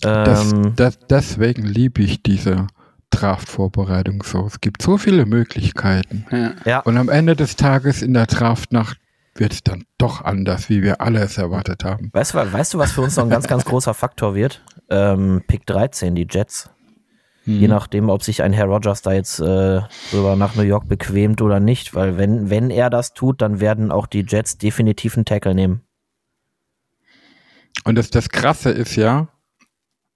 Das, 0.00 0.52
Ähm, 0.52 0.72
das, 0.76 0.98
deswegen 1.08 1.64
liebe 1.64 2.02
ich 2.02 2.22
diese 2.22 2.66
Draft-Vorbereitung 3.16 4.22
so. 4.22 4.46
Es 4.46 4.60
gibt 4.60 4.82
so 4.82 4.98
viele 4.98 5.26
Möglichkeiten. 5.26 6.26
Ja. 6.30 6.52
ja, 6.64 6.78
Und 6.80 6.96
am 6.98 7.08
Ende 7.08 7.36
des 7.36 7.56
Tages 7.56 8.02
in 8.02 8.14
der 8.14 8.26
Draftnacht 8.26 8.98
wird 9.34 9.52
es 9.52 9.62
dann 9.62 9.84
doch 9.98 10.24
anders, 10.24 10.68
wie 10.68 10.82
wir 10.82 11.00
alle 11.00 11.20
es 11.20 11.38
erwartet 11.38 11.84
haben. 11.84 12.10
weißt, 12.12 12.34
du, 12.34 12.38
weißt 12.52 12.74
du, 12.74 12.78
was 12.78 12.92
für 12.92 13.02
uns 13.02 13.16
noch 13.16 13.24
ein 13.24 13.30
ganz, 13.30 13.46
ganz 13.46 13.64
großer 13.64 13.94
Faktor 13.94 14.34
wird? 14.34 14.62
Ähm, 14.90 15.42
Pick 15.46 15.66
13, 15.66 16.14
die 16.14 16.26
Jets. 16.28 16.70
Hm. 17.44 17.60
Je 17.60 17.68
nachdem, 17.68 18.08
ob 18.08 18.22
sich 18.22 18.42
ein 18.42 18.52
Herr 18.52 18.66
Rogers 18.66 19.02
da 19.02 19.12
jetzt 19.12 19.40
äh, 19.40 19.80
rüber 20.12 20.36
nach 20.36 20.54
New 20.54 20.62
York 20.62 20.88
bequemt 20.88 21.42
oder 21.42 21.60
nicht. 21.60 21.94
Weil 21.94 22.18
wenn, 22.18 22.50
wenn 22.50 22.70
er 22.70 22.90
das 22.90 23.14
tut, 23.14 23.40
dann 23.40 23.60
werden 23.60 23.90
auch 23.90 24.06
die 24.06 24.24
Jets 24.26 24.58
definitiv 24.58 25.16
einen 25.16 25.24
Tackle 25.24 25.54
nehmen. 25.54 25.82
Und 27.84 27.96
das, 27.96 28.10
das 28.10 28.28
Krasse 28.28 28.70
ist 28.70 28.96
ja, 28.96 29.28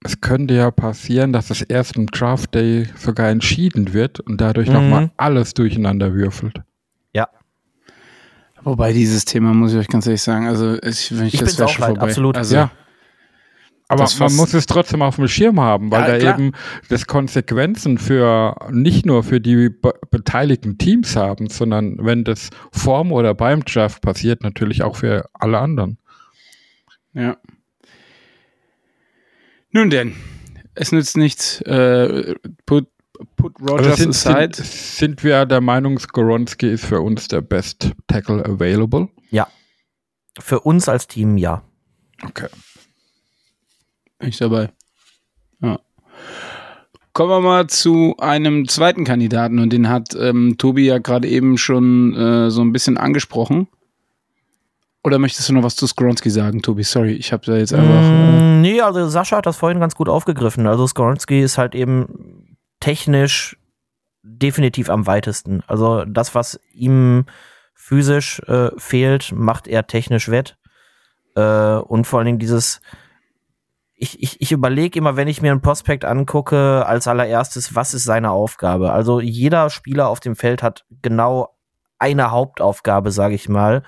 es 0.03 0.19
könnte 0.21 0.53
ja 0.55 0.71
passieren, 0.71 1.31
dass 1.33 1.49
es 1.49 1.61
erst 1.61 1.95
im 1.95 2.07
Draft 2.07 2.55
Day 2.55 2.87
sogar 2.95 3.29
entschieden 3.29 3.93
wird 3.93 4.19
und 4.19 4.41
dadurch 4.41 4.67
Mhm. 4.67 4.73
nochmal 4.73 5.11
alles 5.17 5.53
durcheinander 5.53 6.13
würfelt. 6.13 6.61
Ja, 7.13 7.27
Wobei 8.63 8.93
dieses 8.93 9.25
Thema, 9.25 9.53
muss 9.53 9.73
ich 9.73 9.79
euch 9.79 9.87
ganz 9.87 10.05
ehrlich 10.05 10.21
sagen, 10.21 10.47
also 10.47 10.75
ich, 10.83 11.17
wenn 11.17 11.25
ich, 11.25 11.33
Ich 11.33 11.39
das 11.39 11.57
wäre 11.57 11.67
auch 11.67 11.73
schon 11.73 11.85
vorbei. 11.85 12.01
absolut. 12.01 12.37
Also, 12.37 12.55
ja. 12.55 12.71
Aber 13.87 14.03
Das 14.03 14.17
man 14.19 14.33
muss 14.35 14.53
es 14.53 14.67
trotzdem 14.67 15.01
auf 15.01 15.17
dem 15.17 15.27
Schirm 15.27 15.59
haben, 15.59 15.91
weil 15.91 16.01
Ja, 16.03 16.07
da 16.11 16.17
klar. 16.19 16.33
eben 16.39 16.51
das 16.87 17.07
Konsequenzen 17.07 17.97
für 17.97 18.55
nicht 18.71 19.05
nur 19.05 19.23
für 19.23 19.41
die 19.41 19.69
be 19.69 19.93
beteiligten 20.11 20.77
Teams 20.77 21.15
haben, 21.17 21.49
sondern 21.49 21.97
wenn 21.99 22.23
das 22.23 22.51
vorm 22.71 23.11
oder 23.11 23.33
beim 23.33 23.65
Draft 23.65 24.01
passiert, 24.01 24.43
natürlich 24.43 24.81
auch 24.83 24.95
für 24.95 25.27
alle 25.33 25.57
anderen. 25.59 25.97
Ja. 27.13 27.35
Nun 29.71 29.89
denn, 29.89 30.15
es 30.75 30.91
nützt 30.91 31.17
nichts. 31.17 31.61
Äh, 31.61 32.35
put, 32.65 32.87
put 33.35 33.53
Rogers 33.61 33.97
sind, 33.97 34.09
aside. 34.09 34.55
sind, 34.55 34.65
sind 34.65 35.23
wir 35.23 35.45
der 35.45 35.61
Meinung, 35.61 35.99
Skoronski 35.99 36.71
ist 36.71 36.85
für 36.85 37.01
uns 37.01 37.27
der 37.27 37.41
Best 37.41 37.91
Tackle 38.07 38.43
available? 38.45 39.09
ja. 39.29 39.47
Für 40.39 40.61
uns 40.61 40.87
als 40.87 41.07
Team 41.07 41.37
ja. 41.37 41.61
Okay. 42.23 42.47
Bin 44.17 44.29
ich 44.29 44.37
dabei. 44.37 44.71
Ja. 45.61 45.79
Kommen 47.11 47.31
wir 47.31 47.41
mal 47.41 47.67
zu 47.67 48.15
einem 48.17 48.67
zweiten 48.69 49.03
Kandidaten 49.03 49.59
und 49.59 49.73
den 49.73 49.89
hat 49.89 50.15
ähm, 50.17 50.55
Tobi 50.57 50.85
ja 50.85 50.99
gerade 50.99 51.27
eben 51.27 51.57
schon 51.57 52.15
äh, 52.15 52.49
so 52.49 52.61
ein 52.61 52.71
bisschen 52.71 52.97
angesprochen. 52.97 53.67
Oder 55.03 55.17
möchtest 55.17 55.49
du 55.49 55.53
noch 55.53 55.63
was 55.63 55.75
zu 55.75 55.87
Skronski 55.87 56.29
sagen, 56.29 56.61
Tobi? 56.61 56.83
Sorry, 56.83 57.13
ich 57.13 57.33
habe 57.33 57.45
da 57.45 57.55
jetzt 57.55 57.73
einfach. 57.73 58.01
Äh, 58.03 58.41
Mm, 58.41 58.61
nee, 58.61 58.81
also 58.81 59.07
Sascha 59.07 59.37
hat 59.37 59.45
das 59.45 59.57
vorhin 59.57 59.79
ganz 59.79 59.95
gut 59.95 60.09
aufgegriffen. 60.09 60.67
Also 60.67 60.85
Skoronski 60.85 61.41
ist 61.41 61.57
halt 61.57 61.73
eben 61.73 62.57
technisch 62.79 63.57
definitiv 64.23 64.89
am 64.89 65.07
weitesten. 65.07 65.63
Also 65.67 66.05
das, 66.05 66.35
was 66.35 66.59
ihm 66.71 67.25
physisch 67.73 68.39
äh, 68.47 68.69
fehlt, 68.77 69.31
macht 69.33 69.67
er 69.67 69.87
technisch 69.87 70.29
wett. 70.29 70.57
Äh, 71.35 71.75
und 71.77 72.05
vor 72.05 72.19
allen 72.19 72.27
Dingen 72.27 72.39
dieses, 72.39 72.81
ich, 73.95 74.21
ich, 74.21 74.39
ich 74.39 74.51
überlege 74.51 74.99
immer, 74.99 75.15
wenn 75.15 75.27
ich 75.27 75.41
mir 75.41 75.51
einen 75.51 75.61
Prospekt 75.61 76.05
angucke, 76.05 76.85
als 76.85 77.07
allererstes, 77.07 77.73
was 77.73 77.95
ist 77.95 78.03
seine 78.03 78.29
Aufgabe? 78.31 78.91
Also 78.91 79.19
jeder 79.19 79.69
Spieler 79.71 80.09
auf 80.09 80.19
dem 80.19 80.35
Feld 80.35 80.61
hat 80.61 80.85
genau 81.01 81.55
eine 81.97 82.31
Hauptaufgabe, 82.31 83.11
sage 83.11 83.35
ich 83.35 83.49
mal. 83.49 83.83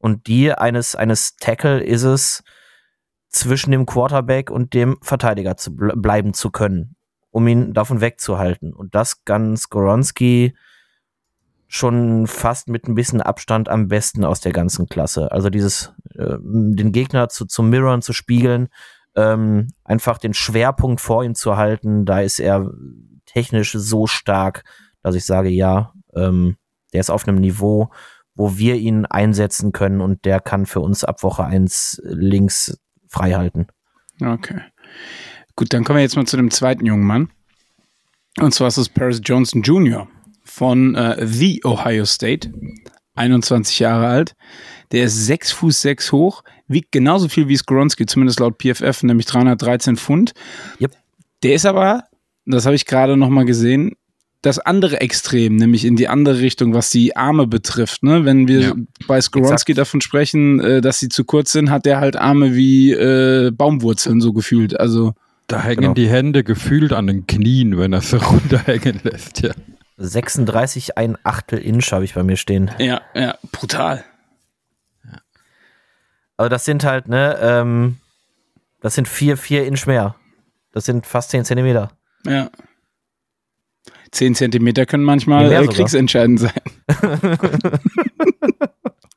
Und 0.00 0.26
die 0.26 0.52
eines, 0.52 0.96
eines 0.96 1.36
Tackle 1.36 1.82
ist 1.82 2.02
es, 2.02 2.42
zwischen 3.28 3.70
dem 3.70 3.86
Quarterback 3.86 4.50
und 4.50 4.74
dem 4.74 4.98
Verteidiger 5.02 5.56
zu 5.56 5.76
ble 5.76 5.94
bleiben 5.96 6.34
zu 6.34 6.50
können, 6.50 6.96
um 7.30 7.46
ihn 7.46 7.72
davon 7.72 8.00
wegzuhalten. 8.00 8.74
Und 8.74 8.94
das 8.94 9.24
kann 9.24 9.56
Skoronski 9.56 10.56
schon 11.68 12.26
fast 12.26 12.68
mit 12.68 12.88
ein 12.88 12.96
bisschen 12.96 13.22
Abstand 13.22 13.68
am 13.68 13.86
besten 13.86 14.24
aus 14.24 14.40
der 14.40 14.52
ganzen 14.52 14.88
Klasse. 14.88 15.30
Also 15.30 15.50
dieses, 15.50 15.92
äh, 16.16 16.36
den 16.40 16.90
Gegner 16.90 17.28
zu, 17.28 17.46
zu 17.46 17.62
mirrorn, 17.62 18.02
zu 18.02 18.12
spiegeln, 18.12 18.68
ähm, 19.14 19.68
einfach 19.84 20.18
den 20.18 20.34
Schwerpunkt 20.34 21.00
vor 21.00 21.22
ihm 21.22 21.36
zu 21.36 21.56
halten, 21.56 22.04
da 22.04 22.20
ist 22.20 22.40
er 22.40 22.68
technisch 23.26 23.72
so 23.72 24.08
stark, 24.08 24.64
dass 25.02 25.14
ich 25.14 25.24
sage, 25.24 25.48
ja, 25.48 25.92
ähm, 26.16 26.56
der 26.92 27.00
ist 27.00 27.10
auf 27.10 27.28
einem 27.28 27.38
Niveau, 27.38 27.92
wo 28.40 28.56
wir 28.56 28.76
ihn 28.76 29.04
einsetzen 29.04 29.72
können 29.72 30.00
und 30.00 30.24
der 30.24 30.40
kann 30.40 30.64
für 30.64 30.80
uns 30.80 31.04
ab 31.04 31.22
Woche 31.22 31.44
1 31.44 32.00
links 32.04 32.80
frei 33.06 33.32
halten. 33.32 33.66
Okay. 34.18 34.62
Gut, 35.56 35.74
dann 35.74 35.84
kommen 35.84 35.98
wir 35.98 36.02
jetzt 36.02 36.16
mal 36.16 36.26
zu 36.26 36.38
dem 36.38 36.50
zweiten 36.50 36.86
jungen 36.86 37.04
Mann. 37.04 37.28
Und 38.38 38.54
zwar 38.54 38.68
ist 38.68 38.78
es 38.78 38.88
Paris 38.88 39.20
Johnson 39.22 39.60
Jr. 39.60 40.08
von 40.42 40.94
äh, 40.94 41.26
The 41.26 41.60
Ohio 41.66 42.06
State, 42.06 42.50
21 43.14 43.78
Jahre 43.78 44.06
alt. 44.06 44.32
Der 44.92 45.04
ist 45.04 45.26
6 45.26 45.52
Fuß 45.52 45.82
6 45.82 46.12
hoch, 46.12 46.42
wiegt 46.66 46.92
genauso 46.92 47.28
viel 47.28 47.46
wie 47.46 47.58
Skoronski, 47.58 48.06
zumindest 48.06 48.40
laut 48.40 48.56
PFF, 48.56 49.02
nämlich 49.02 49.26
313 49.26 49.98
Pfund. 49.98 50.32
Yep. 50.80 50.96
Der 51.42 51.54
ist 51.56 51.66
aber, 51.66 52.04
das 52.46 52.64
habe 52.64 52.74
ich 52.74 52.86
gerade 52.86 53.18
noch 53.18 53.28
mal 53.28 53.44
gesehen, 53.44 53.96
das 54.42 54.58
andere 54.58 55.00
Extrem, 55.00 55.56
nämlich 55.56 55.84
in 55.84 55.96
die 55.96 56.08
andere 56.08 56.38
Richtung, 56.40 56.72
was 56.72 56.88
die 56.90 57.14
Arme 57.16 57.46
betrifft. 57.46 58.02
Ne? 58.02 58.24
Wenn 58.24 58.48
wir 58.48 58.60
Ja. 58.60 58.72
bei 59.06 59.20
Skoronski 59.20 59.74
davon 59.74 60.00
sprechen, 60.00 60.60
äh, 60.60 60.80
dass 60.80 60.98
sie 60.98 61.08
zu 61.10 61.24
kurz 61.24 61.52
sind, 61.52 61.70
hat 61.70 61.84
der 61.84 62.00
halt 62.00 62.16
Arme 62.16 62.54
wie 62.54 62.92
äh, 62.92 63.50
Baumwurzeln 63.50 64.20
so 64.20 64.32
gefühlt. 64.32 64.78
Also 64.80 65.14
Da 65.46 65.60
hängen 65.62 65.80
Genau. 65.82 65.94
die 65.94 66.08
Hände 66.08 66.42
gefühlt 66.44 66.92
an 66.92 67.06
den 67.08 67.26
Knien, 67.26 67.76
wenn 67.76 67.92
er 67.92 68.00
so 68.00 68.16
runterhängen 68.18 69.00
lässt, 69.02 69.40
ja. 69.42 69.52
36, 69.98 70.96
ein 70.96 71.18
Achtel 71.24 71.58
Inch 71.58 71.92
habe 71.92 72.04
ich 72.04 72.14
bei 72.14 72.22
mir 72.22 72.36
stehen. 72.36 72.70
ja, 72.78 73.02
ja, 73.14 73.36
brutal. 73.52 74.04
Also 76.38 76.48
das 76.48 76.64
sind 76.64 76.84
halt, 76.84 77.08
ne, 77.08 77.36
ähm, 77.42 77.96
das 78.80 78.94
sind 78.94 79.08
vier, 79.08 79.36
vier 79.36 79.66
Inch 79.66 79.86
mehr. 79.86 80.14
Das 80.72 80.86
sind 80.86 81.04
fast 81.04 81.30
10 81.30 81.44
Zentimeter. 81.44 81.90
Ja. 82.24 82.48
Zehn 84.12 84.34
Zentimeter 84.34 84.86
können 84.86 85.04
manchmal 85.04 85.52
äh, 85.52 85.66
kriegsentscheidend 85.66 86.40
sein. 86.40 86.52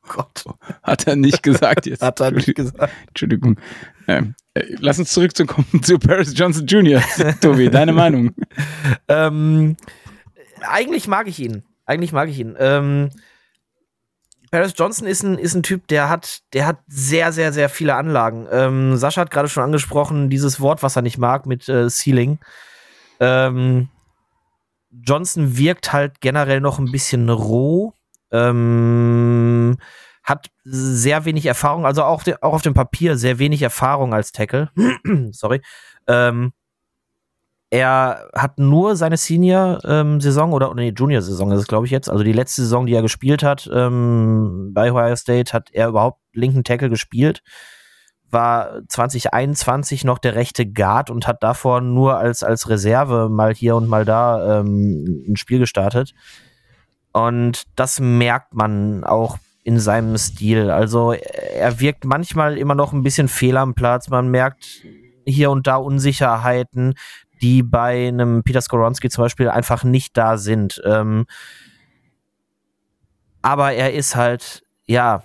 Gott, 0.08 0.44
Hat 0.82 1.06
er 1.06 1.16
nicht 1.16 1.42
gesagt 1.42 1.86
jetzt. 1.86 2.02
hat 2.02 2.20
er 2.20 2.30
nicht 2.30 2.54
gesagt. 2.54 2.92
Entschuldigung. 3.08 3.58
Ähm, 4.06 4.34
äh, 4.54 4.62
lass 4.78 4.98
uns 4.98 5.10
zurückzukommen 5.12 5.66
zu 5.82 5.98
Paris 5.98 6.32
Johnson 6.36 6.66
Jr. 6.66 7.02
Tobi, 7.40 7.68
deine 7.70 7.92
Meinung? 7.92 8.30
Ähm, 9.08 9.76
eigentlich 10.60 11.08
mag 11.08 11.26
ich 11.26 11.40
ihn. 11.40 11.64
Eigentlich 11.86 12.12
mag 12.12 12.28
ich 12.28 12.38
ihn. 12.38 12.54
Ähm, 12.58 13.10
Paris 14.50 14.74
Johnson 14.76 15.08
ist 15.08 15.24
ein, 15.24 15.36
ist 15.36 15.54
ein 15.54 15.64
Typ, 15.64 15.88
der 15.88 16.08
hat, 16.08 16.42
der 16.52 16.66
hat 16.66 16.78
sehr, 16.86 17.32
sehr, 17.32 17.52
sehr 17.52 17.68
viele 17.68 17.96
Anlagen. 17.96 18.46
Ähm, 18.52 18.96
Sascha 18.96 19.22
hat 19.22 19.32
gerade 19.32 19.48
schon 19.48 19.64
angesprochen, 19.64 20.30
dieses 20.30 20.60
Wort, 20.60 20.84
was 20.84 20.94
er 20.94 21.02
nicht 21.02 21.18
mag, 21.18 21.46
mit 21.46 21.68
äh, 21.68 21.90
Ceiling. 21.90 22.38
Ähm, 23.18 23.88
Johnson 25.02 25.56
wirkt 25.56 25.92
halt 25.92 26.20
generell 26.20 26.60
noch 26.60 26.78
ein 26.78 26.90
bisschen 26.92 27.28
roh. 27.30 27.94
Ähm, 28.30 29.76
hat 30.22 30.50
sehr 30.64 31.26
wenig 31.26 31.46
Erfahrung, 31.46 31.84
also 31.84 32.02
auch, 32.02 32.22
de, 32.22 32.36
auch 32.40 32.54
auf 32.54 32.62
dem 32.62 32.74
Papier 32.74 33.16
sehr 33.18 33.38
wenig 33.38 33.60
Erfahrung 33.62 34.14
als 34.14 34.32
Tackle. 34.32 34.70
Sorry. 35.32 35.60
Ähm, 36.06 36.52
er 37.70 38.30
hat 38.34 38.58
nur 38.58 38.94
seine 38.96 39.16
Senior-Saison 39.16 40.52
oder, 40.52 40.70
oder 40.70 40.80
nee, 40.80 40.94
Junior-Saison 40.96 41.50
ist 41.52 41.60
es, 41.60 41.66
glaube 41.66 41.86
ich, 41.86 41.92
jetzt. 41.92 42.08
Also 42.08 42.22
die 42.22 42.32
letzte 42.32 42.62
Saison, 42.62 42.86
die 42.86 42.94
er 42.94 43.02
gespielt 43.02 43.42
hat 43.42 43.68
ähm, 43.72 44.70
bei 44.72 44.92
Ohio 44.92 45.16
State, 45.16 45.52
hat 45.52 45.70
er 45.72 45.88
überhaupt 45.88 46.20
linken 46.32 46.64
Tackle 46.64 46.88
gespielt. 46.88 47.42
War 48.30 48.80
2021 48.88 50.04
noch 50.04 50.18
der 50.18 50.34
rechte 50.34 50.66
Guard 50.66 51.10
und 51.10 51.26
hat 51.26 51.42
davor 51.42 51.80
nur 51.80 52.18
als, 52.18 52.42
als 52.42 52.68
Reserve 52.68 53.28
mal 53.28 53.54
hier 53.54 53.76
und 53.76 53.88
mal 53.88 54.04
da 54.04 54.60
ähm, 54.60 55.24
ein 55.28 55.36
Spiel 55.36 55.58
gestartet. 55.58 56.14
Und 57.12 57.64
das 57.76 58.00
merkt 58.00 58.54
man 58.54 59.04
auch 59.04 59.38
in 59.62 59.78
seinem 59.78 60.18
Stil. 60.18 60.70
Also 60.70 61.12
er 61.12 61.80
wirkt 61.80 62.04
manchmal 62.04 62.58
immer 62.58 62.74
noch 62.74 62.92
ein 62.92 63.02
bisschen 63.02 63.28
fehl 63.28 63.56
am 63.56 63.74
Platz. 63.74 64.08
Man 64.08 64.28
merkt 64.28 64.82
hier 65.24 65.50
und 65.50 65.66
da 65.66 65.76
Unsicherheiten, 65.76 66.94
die 67.40 67.62
bei 67.62 68.08
einem 68.08 68.42
Peter 68.42 68.60
Skoronski 68.60 69.08
zum 69.08 69.24
Beispiel 69.24 69.48
einfach 69.48 69.84
nicht 69.84 70.16
da 70.16 70.36
sind. 70.36 70.82
Ähm, 70.84 71.26
aber 73.42 73.72
er 73.72 73.92
ist 73.94 74.16
halt, 74.16 74.62
ja, 74.86 75.22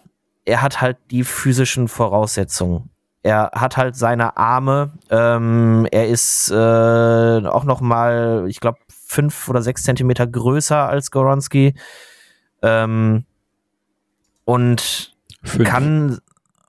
er 0.49 0.61
hat 0.61 0.81
halt 0.81 0.97
die 1.11 1.23
physischen 1.23 1.87
Voraussetzungen. 1.87 2.89
Er 3.21 3.51
hat 3.53 3.77
halt 3.77 3.95
seine 3.95 4.37
Arme. 4.37 4.93
Ähm, 5.09 5.87
er 5.91 6.07
ist 6.07 6.49
äh, 6.51 6.55
auch 6.55 7.63
noch 7.65 7.81
mal, 7.81 8.45
ich 8.47 8.59
glaube, 8.59 8.79
fünf 8.87 9.49
oder 9.49 9.61
sechs 9.61 9.83
Zentimeter 9.83 10.25
größer 10.25 10.87
als 10.87 11.11
Goronski. 11.11 11.75
Ähm, 12.61 13.25
und 14.45 15.15
Fünf. 15.43 15.69
kann 15.69 16.19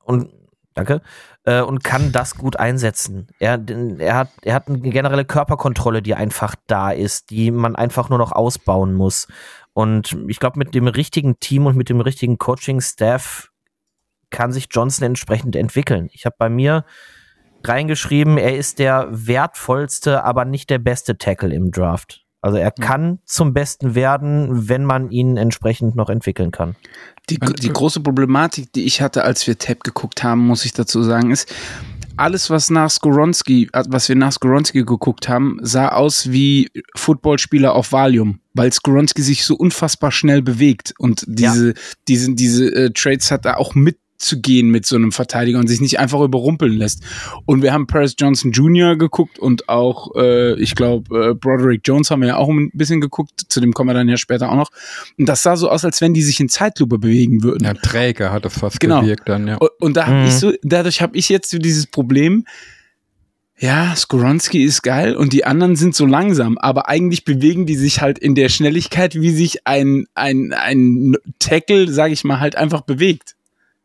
und 0.05 0.31
danke 0.75 1.01
äh, 1.45 1.61
und 1.61 1.83
kann 1.83 2.13
das 2.13 2.37
gut 2.37 2.57
einsetzen. 2.57 3.29
Er, 3.39 3.61
er 3.99 4.17
hat 4.17 4.29
er 4.43 4.55
hat 4.55 4.69
eine 4.69 4.79
generelle 4.79 5.25
Körperkontrolle, 5.25 6.03
die 6.03 6.15
einfach 6.15 6.55
da 6.67 6.91
ist, 6.91 7.31
die 7.31 7.51
man 7.51 7.77
einfach 7.77 8.09
nur 8.09 8.19
noch 8.19 8.33
ausbauen 8.33 8.95
muss. 8.95 9.29
Und 9.73 10.17
ich 10.29 10.41
glaube, 10.41 10.59
mit 10.59 10.75
dem 10.75 10.89
richtigen 10.89 11.39
Team 11.41 11.67
und 11.67 11.77
mit 11.77 11.89
dem 11.89 12.01
richtigen 12.01 12.39
Coaching-Staff 12.39 13.50
kann 14.31 14.53
sich 14.53 14.69
Johnson 14.71 15.07
entsprechend 15.07 15.57
entwickeln. 15.57 16.09
Ich 16.13 16.27
habe 16.27 16.37
bei 16.39 16.49
mir 16.49 16.85
reingeschrieben, 17.65 18.39
er 18.39 18.57
ist 18.57 18.79
der 18.79 19.09
wertvollste, 19.11 20.25
aber 20.25 20.45
nicht 20.45 20.71
der 20.71 20.79
beste 20.79 21.19
Tackle 21.19 21.55
im 21.55 21.71
Draft. 21.71 22.25
Also 22.43 22.57
er 22.57 22.71
kann 22.71 23.19
zum 23.27 23.53
Besten 23.53 23.95
werden, 23.95 24.69
wenn 24.69 24.85
man 24.85 25.11
ihn 25.11 25.37
entsprechend 25.37 25.95
noch 25.95 26.09
entwickeln 26.09 26.53
kann. 26.53 26.75
Die, 27.29 27.39
die 27.39 27.69
große 27.69 28.01
Problematik, 28.01 28.73
die 28.73 28.85
ich 28.85 29.03
hatte, 29.03 29.25
als 29.25 29.47
wir 29.47 29.59
Tab 29.59 29.85
geguckt 29.85 30.23
haben, 30.23 30.47
muss 30.47 30.65
ich 30.65 30.73
dazu 30.73 31.03
sagen, 31.03 31.31
ist, 31.31 31.55
alles, 32.17 32.51
was 32.51 32.71
nach 32.71 32.91
Skoronski, 32.91 33.69
äh, 33.73 33.85
was 33.89 34.09
wir 34.09 34.17
nach 34.17 34.33
Skoronski 34.33 34.85
geguckt 34.85 35.29
haben, 35.29 35.59
sah 35.63 35.89
aus 35.89 36.31
wie 36.31 36.71
Footballspieler 36.95 37.75
auf 37.75 37.93
Valium, 37.93 38.41
weil 38.55 38.73
Skoronski 38.73 39.23
sich 39.23 39.45
so 39.45 39.55
unfassbar 39.55 40.11
schnell 40.11 40.43
bewegt 40.43 40.95
und 40.99 41.25
diese, 41.27 41.75
diese, 42.09 42.35
diese 42.35 42.67
äh, 42.75 42.91
Trades 42.91 43.31
hat 43.31 43.47
er 43.47 43.59
auch 43.59 43.75
mitzugehen 44.21 44.69
mit 44.69 44.85
so 44.85 44.97
einem 44.97 45.13
Verteidiger 45.13 45.59
und 45.59 45.67
sich 45.67 45.81
nicht 45.81 45.99
einfach 45.99 46.21
überrumpeln 46.21 46.75
lässt. 46.75 47.03
Und 47.47 47.63
wir 47.63 47.73
haben 47.73 47.87
Paris 47.87 48.15
Johnson 48.19 48.53
Jr. 48.53 48.97
geguckt 48.97 49.39
und 49.39 49.69
auch, 49.69 50.15
äh, 50.15 50.61
ich 50.61 50.75
glaube, 50.75 51.31
äh, 51.31 51.35
Broderick 51.35 51.81
Jones 51.85 52.11
haben 52.11 52.21
wir 52.21 52.29
ja 52.29 52.37
auch 52.37 52.49
ein 52.49 52.71
bisschen 52.75 53.01
geguckt, 53.01 53.47
zu 53.49 53.61
dem 53.61 53.73
kommen 53.73 53.89
wir 53.89 53.95
dann 53.95 54.09
ja 54.09 54.19
später 54.19 54.51
auch 54.51 54.57
noch. 54.57 54.71
Und 55.19 55.27
das 55.29 55.43
sah 55.43 55.57
so 55.57 55.71
aus, 55.71 55.85
als 55.85 56.01
wenn 56.03 56.13
die 56.13 56.23
sich 56.23 56.39
in 56.39 56.49
Zeitlupe 56.51 56.99
bewegen 56.99 57.43
würden. 57.43 57.65
Ja, 57.65 57.73
träge 57.75 58.31
hat 58.31 58.45
das 58.45 58.59
fast 58.59 58.79
Genau. 58.79 59.01
gewirkt 59.01 59.29
dann, 59.29 59.49
ja. 59.49 59.57
Und, 59.57 59.71
und 59.81 59.97
da 59.97 60.07
hab 60.07 60.15
Mhm. 60.15 60.27
ich 60.27 60.35
so, 60.35 60.53
dadurch 60.63 61.01
habe 61.01 61.17
ich 61.17 61.29
jetzt 61.31 61.51
so 61.51 61.59
dieses 61.59 61.87
Problem, 61.87 62.45
ja, 63.59 63.95
Skoronski 63.97 64.63
ist 64.65 64.83
geil 64.83 65.15
und 65.17 65.33
die 65.33 65.45
anderen 65.45 65.77
sind 65.77 65.95
so 65.95 66.07
langsam, 66.07 66.57
aber 66.59 66.89
eigentlich 66.89 67.25
bewegen 67.25 67.67
die 67.67 67.77
sich 67.77 68.01
halt 68.01 68.19
in 68.19 68.35
der 68.35 68.49
Schnelligkeit, 68.49 69.15
wie 69.15 69.31
sich 69.31 69.67
ein, 69.67 70.07
ein, 70.15 70.53
ein 70.55 71.15
Tackle, 71.39 71.91
sage 71.93 72.13
ich 72.13 72.25
mal, 72.25 72.41
halt 72.41 72.57
einfach 72.57 72.81
bewegt. 72.83 73.35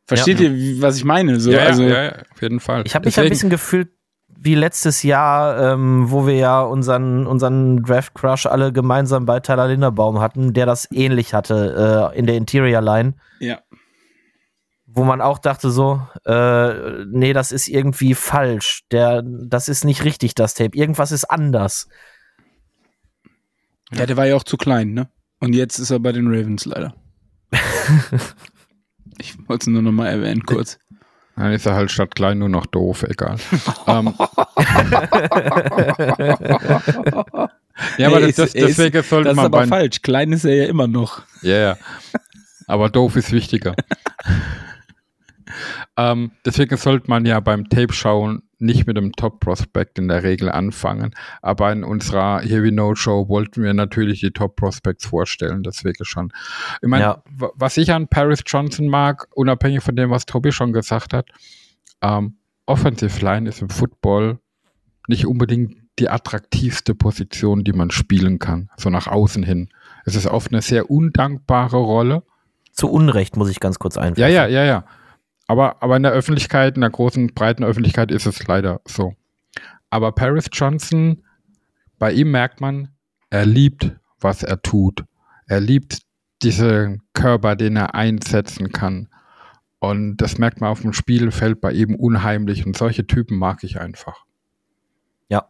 Versteht 0.08 0.40
Ja. 0.40 0.50
ihr, 0.50 0.82
was 0.82 0.98
ich 0.98 1.04
meine? 1.04 1.40
So, 1.40 1.52
ja, 1.52 1.60
also, 1.66 1.84
ja, 1.84 2.04
ja, 2.04 2.16
auf 2.32 2.42
jeden 2.42 2.60
Fall. 2.60 2.84
Ich 2.86 2.94
habe 2.96 3.06
mich 3.06 3.20
ein 3.20 3.30
bisschen 3.30 3.50
gefühlt 3.50 3.90
wie 4.38 4.54
letztes 4.54 5.02
Jahr, 5.02 5.74
ähm, 5.74 6.12
wo 6.12 6.28
wir 6.28 6.36
ja 6.36 6.62
unseren, 6.62 7.26
unseren 7.26 7.82
Draft 7.82 8.14
Crush 8.14 8.46
alle 8.46 8.72
gemeinsam 8.72 9.26
bei 9.26 9.40
Tyler 9.40 9.68
Linderbaum 9.68 10.20
hatten, 10.20 10.54
der 10.54 10.68
das 10.68 10.88
ähnlich 10.92 11.34
hatte 11.34 12.12
äh, 12.14 12.18
in 12.20 12.28
der 12.28 12.36
Interior 12.36 12.82
Line, 12.82 13.16
ja. 13.40 13.60
wo 14.86 15.04
man 15.04 15.22
auch 15.22 15.40
dachte 15.40 15.72
so, 15.72 16.06
äh, 16.26 17.06
nee, 17.06 17.34
das 17.34 17.52
ist 17.52 17.68
irgendwie 17.68 18.14
falsch, 18.14 18.84
der, 18.92 19.24
das 19.26 19.68
ist 19.68 19.84
nicht 19.84 20.04
richtig, 20.04 20.36
das 20.36 20.54
Tape, 20.54 20.78
irgendwas 20.78 21.12
ist 21.12 21.26
anders. 21.26 21.88
ja, 23.94 24.06
der 24.06 24.18
war 24.18 24.28
ja 24.28 24.36
auch 24.36 24.44
zu 24.44 24.58
klein, 24.58 24.94
ne? 24.94 25.10
Und 25.40 25.54
jetzt 25.56 25.80
ist 25.80 25.90
er 25.90 26.00
bei 26.00 26.12
den 26.12 26.28
Ravens 26.28 26.66
leider. 26.66 26.94
ich 29.18 29.36
wollte 29.48 29.64
es 29.64 29.68
nur 29.68 29.82
noch 29.82 29.92
mal 29.92 30.08
erwähnen, 30.08 30.44
kurz. 30.46 30.78
Dann 31.36 31.52
ist 31.52 31.66
er 31.66 31.76
halt 31.76 31.92
statt 31.92 32.16
klein 32.16 32.38
nur 32.40 32.48
noch 32.50 32.66
doof, 32.66 33.04
egal. 33.04 33.36
ähm, 33.88 34.14
ja, 37.98 38.08
aber 38.08 38.20
Nee, 38.20 38.28
das, 38.28 38.36
das, 38.36 38.48
ist- 38.48 38.56
er 38.56 38.68
ist- 38.68 38.78
deswegen 38.80 39.04
sollte 39.04 39.24
Das 39.26 39.32
ist 39.34 39.36
man 39.38 39.46
aber 39.46 39.58
bei. 39.60 39.68
falsch. 39.68 40.02
Klein 40.02 40.32
ist 40.32 40.46
er 40.46 40.56
ja 40.56 40.66
immer 40.66 40.88
noch. 40.88 41.24
Ja, 41.42 41.58
ja. 41.58 41.78
Aber 42.68 42.90
doof 42.90 43.16
ist 43.16 43.32
wichtiger. 43.32 43.76
ähm, 45.98 46.32
deswegen 46.46 46.78
sollte 46.78 47.10
man 47.10 47.26
ja 47.26 47.40
beim 47.40 47.70
Tape 47.70 47.94
schauen 47.94 48.42
nicht 48.58 48.88
mit 48.88 48.96
dem 48.96 49.12
Top 49.12 49.42
Prospect 49.42 50.00
in 50.00 50.08
der 50.08 50.24
Regel 50.24 50.50
anfangen. 50.50 51.14
Aber 51.42 51.72
in 51.74 51.84
unserer 51.84 52.40
Here 52.42 52.64
We 52.64 52.72
Know 52.72 52.96
Show 52.96 53.28
wollten 53.28 53.62
wir 53.64 53.74
natürlich 53.74 54.22
die 54.22 54.32
Top 54.32 54.56
Prospects 54.56 55.06
vorstellen, 55.06 55.62
deswegen 55.62 56.06
schon. 56.06 56.32
Ich 56.82 56.88
meine, 56.88 57.04
Ja. 57.04 57.24
wa- 57.38 57.52
was 57.56 57.76
ich 57.78 57.92
an 57.92 58.08
Paris 58.08 58.44
Johnson 58.46 58.88
mag, 58.88 59.28
unabhängig 59.36 59.84
von 59.84 59.96
dem, 59.96 60.10
was 60.10 60.26
Tobi 60.26 60.52
schon 60.54 60.72
gesagt 60.74 61.14
hat, 61.14 61.28
ähm, 62.02 62.38
Offensive 62.66 63.24
Line 63.24 63.48
ist 63.50 63.62
im 63.62 63.70
Football 63.70 64.40
nicht 65.08 65.28
unbedingt 65.28 65.76
die 66.00 66.10
attraktivste 66.10 66.96
Position, 66.96 67.64
die 67.64 67.74
man 67.74 67.92
spielen 67.92 68.40
kann, 68.40 68.70
so 68.78 68.90
nach 68.90 69.08
außen 69.08 69.44
hin. 69.44 69.70
Es 70.06 70.16
ist 70.16 70.26
oft 70.28 70.52
eine 70.52 70.62
sehr 70.62 70.90
undankbare 70.90 71.78
Rolle. 71.78 72.24
Zu 72.72 72.90
Unrecht 72.90 73.38
muss 73.38 73.50
ich 73.50 73.60
ganz 73.60 73.80
kurz 73.80 73.98
einwerfen. 73.98 74.22
Ja, 74.34 74.46
ja, 74.46 74.48
ja, 74.48 74.64
ja. 74.66 74.86
Aber, 75.48 75.82
aber 75.84 75.98
in 75.98 76.04
der 76.04 76.12
Öffentlichkeit, 76.12 76.76
in 76.76 76.82
der 76.82 76.90
großen, 76.90 77.34
breiten 77.34 77.64
Öffentlichkeit 77.64 78.12
ist 78.12 78.26
es 78.26 78.46
leider 78.48 78.82
so. 78.86 79.14
Aber 79.90 80.12
Paris 80.12 80.50
Johnson, 80.52 81.24
bei 82.00 82.12
ihm 82.12 82.32
merkt 82.32 82.62
man, 82.62 82.90
er 83.30 83.46
liebt, 83.46 83.92
was 84.20 84.44
er 84.44 84.62
tut. 84.62 85.04
Er 85.48 85.60
liebt 85.60 86.02
diesen 86.42 87.04
Körper, 87.14 87.56
den 87.56 87.76
er 87.76 87.96
einsetzen 87.96 88.72
kann. 88.72 89.08
Und 89.80 90.18
das 90.18 90.38
merkt 90.38 90.62
man 90.62 90.72
auf 90.72 90.82
dem 90.82 90.94
Spielfeld 90.94 91.62
bei 91.62 91.72
ihm 91.72 91.96
unheimlich. 91.96 92.66
Und 92.66 92.76
solche 92.76 93.06
Typen 93.06 93.38
mag 93.38 93.64
ich 93.64 93.80
einfach. 93.80 94.26
Ja. 95.30 95.48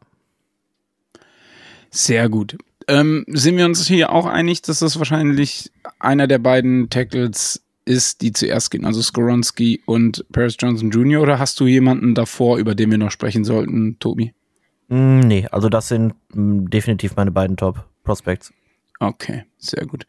Sehr 1.89 2.27
gut. 2.29 2.58
Ähm, 2.88 3.25
sind 3.27 3.58
wir 3.58 3.65
uns 3.65 3.88
hier 3.88 4.12
auch 4.12 4.25
einig, 4.25 4.62
dass 4.62 4.79
das 4.79 4.97
wahrscheinlich 4.97 5.71
einer 5.99 6.27
der 6.27 6.39
beiden 6.39 6.89
Tackles 6.89 7.64
ist, 7.85 8.21
die 8.21 8.33
zuerst 8.33 8.71
gehen, 8.71 8.85
also 8.85 9.01
Skoronski 9.01 9.81
und 9.85 10.25
Paris 10.31 10.57
Johnson 10.59 10.89
Jr. 10.89 11.21
Oder 11.21 11.39
hast 11.39 11.59
du 11.59 11.67
jemanden 11.67 12.15
davor, 12.15 12.57
über 12.57 12.75
den 12.75 12.91
wir 12.91 12.97
noch 12.97 13.11
sprechen 13.11 13.43
sollten, 13.43 13.99
Tobi? 13.99 14.33
Mm, 14.87 15.19
nee, 15.19 15.47
also 15.51 15.69
das 15.69 15.87
sind 15.87 16.15
mm, 16.33 16.67
definitiv 16.69 17.15
meine 17.15 17.31
beiden 17.31 17.57
Top-Prospects. 17.57 18.53
Okay, 18.99 19.43
sehr 19.57 19.85
gut. 19.85 20.05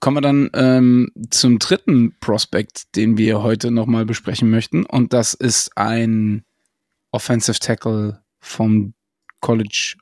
Kommen 0.00 0.16
wir 0.16 0.20
dann 0.20 0.50
ähm, 0.54 1.10
zum 1.30 1.58
dritten 1.58 2.14
Prospect, 2.20 2.96
den 2.96 3.16
wir 3.16 3.42
heute 3.42 3.70
nochmal 3.70 4.04
besprechen 4.04 4.50
möchten. 4.50 4.84
Und 4.84 5.12
das 5.12 5.34
ist 5.34 5.76
ein 5.76 6.44
Offensive 7.10 7.58
Tackle 7.58 8.22
vom 8.40 8.94
College 9.40 9.96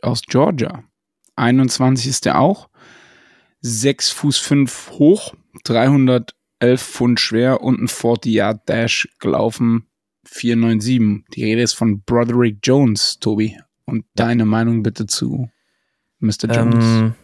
aus 0.00 0.22
Georgia. 0.22 0.84
21 1.36 2.06
ist 2.06 2.26
er 2.26 2.38
auch. 2.38 2.68
6 3.60 4.10
Fuß 4.10 4.38
5 4.38 4.90
hoch, 4.92 5.34
311 5.64 6.32
Pfund 6.76 7.20
schwer 7.20 7.62
und 7.62 7.80
ein 7.80 7.88
40-Yard-Dash 7.88 9.08
gelaufen. 9.18 9.86
497. 10.24 11.26
Die 11.34 11.44
Rede 11.44 11.62
ist 11.62 11.74
von 11.74 12.02
Broderick 12.02 12.58
Jones, 12.62 13.18
Tobi. 13.18 13.58
Und 13.84 14.04
deine 14.14 14.44
Meinung 14.44 14.82
bitte 14.82 15.06
zu 15.06 15.50
Mr. 16.20 16.48
Jones. 16.50 16.84
Ähm, 16.84 17.14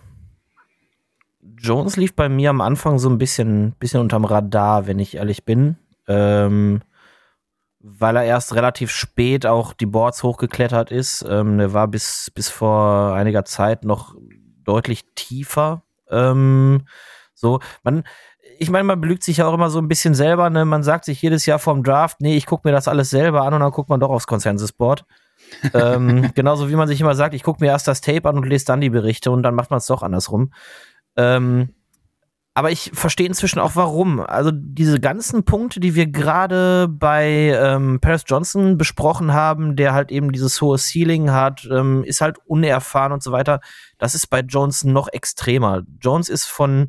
Jones 1.60 1.96
lief 1.96 2.14
bei 2.14 2.28
mir 2.28 2.50
am 2.50 2.60
Anfang 2.60 2.98
so 2.98 3.08
ein 3.08 3.18
bisschen, 3.18 3.72
bisschen 3.78 4.00
unterm 4.00 4.24
Radar, 4.24 4.86
wenn 4.86 4.98
ich 4.98 5.16
ehrlich 5.16 5.44
bin. 5.44 5.76
Ähm, 6.06 6.80
weil 7.80 8.16
er 8.16 8.24
erst 8.24 8.54
relativ 8.54 8.90
spät 8.90 9.46
auch 9.46 9.72
die 9.72 9.86
Boards 9.86 10.22
hochgeklettert 10.22 10.90
ist. 10.90 11.24
Ähm, 11.28 11.60
er 11.60 11.72
war 11.72 11.88
bis, 11.88 12.30
bis 12.34 12.48
vor 12.48 13.14
einiger 13.14 13.44
Zeit 13.44 13.84
noch 13.84 14.14
deutlich 14.64 15.04
tiefer. 15.14 15.84
Ähm, 16.10 16.82
so, 17.38 17.60
man, 17.84 18.02
ich 18.58 18.70
meine, 18.70 18.84
man 18.84 19.00
belügt 19.00 19.22
sich 19.22 19.36
ja 19.38 19.46
auch 19.46 19.54
immer 19.54 19.70
so 19.70 19.78
ein 19.78 19.86
bisschen 19.88 20.14
selber. 20.14 20.50
Ne? 20.50 20.64
Man 20.64 20.82
sagt 20.82 21.04
sich 21.04 21.22
jedes 21.22 21.46
Jahr 21.46 21.60
vorm 21.60 21.84
Draft, 21.84 22.20
nee, 22.20 22.36
ich 22.36 22.46
gucke 22.46 22.66
mir 22.66 22.72
das 22.72 22.88
alles 22.88 23.10
selber 23.10 23.42
an 23.42 23.54
und 23.54 23.60
dann 23.60 23.70
guckt 23.70 23.88
man 23.88 24.00
doch 24.00 24.10
aufs 24.10 24.26
Consensus-Board. 24.26 25.04
ähm, 25.74 26.32
genauso 26.34 26.68
wie 26.68 26.74
man 26.74 26.88
sich 26.88 27.00
immer 27.00 27.14
sagt, 27.14 27.32
ich 27.32 27.44
gucke 27.44 27.62
mir 27.64 27.70
erst 27.70 27.86
das 27.86 28.00
Tape 28.00 28.28
an 28.28 28.36
und 28.36 28.46
lese 28.46 28.66
dann 28.66 28.80
die 28.80 28.90
Berichte 28.90 29.30
und 29.30 29.42
dann 29.44 29.54
macht 29.54 29.70
man 29.70 29.78
es 29.78 29.86
doch 29.86 30.02
andersrum. 30.02 30.52
Ähm, 31.16 31.70
aber 32.54 32.72
ich 32.72 32.90
verstehe 32.92 33.28
inzwischen 33.28 33.60
auch 33.60 33.76
warum. 33.76 34.18
Also 34.18 34.50
diese 34.52 34.98
ganzen 34.98 35.44
Punkte, 35.44 35.78
die 35.78 35.94
wir 35.94 36.08
gerade 36.08 36.88
bei 36.88 37.56
ähm, 37.56 38.00
Paris 38.00 38.24
Johnson 38.26 38.76
besprochen 38.76 39.32
haben, 39.32 39.76
der 39.76 39.94
halt 39.94 40.10
eben 40.10 40.32
dieses 40.32 40.60
hohe 40.60 40.76
Ceiling 40.76 41.30
hat, 41.30 41.68
ähm, 41.70 42.02
ist 42.02 42.20
halt 42.20 42.38
unerfahren 42.46 43.12
und 43.12 43.22
so 43.22 43.30
weiter. 43.30 43.60
Das 43.96 44.16
ist 44.16 44.26
bei 44.26 44.40
Jones 44.40 44.82
noch 44.82 45.06
extremer. 45.06 45.84
Jones 46.00 46.28
ist 46.28 46.46
von 46.46 46.88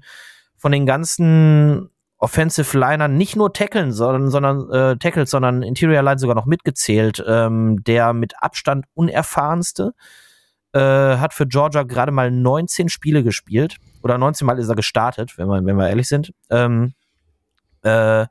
von 0.60 0.72
den 0.72 0.86
ganzen 0.86 1.90
Offensive 2.18 2.78
Linern 2.78 3.16
nicht 3.16 3.38
nur 3.38 3.54
Tackeln, 3.54 3.94
sondern, 3.94 4.30
sondern 4.30 4.70
äh, 4.72 4.98
Tackles, 4.98 5.32
sondern 5.32 5.64
Interior 5.64 6.04
Line 6.04 6.20
sogar 6.20 6.36
noch 6.36 6.46
mitgezählt. 6.46 7.24
Ähm, 7.26 7.82
der 7.84 8.12
mit 8.14 8.34
Abstand 8.44 8.86
unerfahrenste 8.94 9.94
äh, 10.74 10.80
hat 10.80 11.34
für 11.34 11.48
Georgia 11.48 11.84
gerade 11.84 12.12
mal 12.12 12.30
19 12.30 12.90
Spiele 12.90 13.24
gespielt 13.24 13.78
oder 14.04 14.18
19 14.18 14.46
Mal 14.46 14.60
ist 14.60 14.68
er 14.68 14.76
gestartet, 14.76 15.38
wenn 15.38 15.48
wir, 15.48 15.64
wenn 15.66 15.78
wir 15.78 15.88
ehrlich 15.88 16.10
sind. 16.10 16.34
Ähm, 16.50 16.94
äh, 17.84 18.28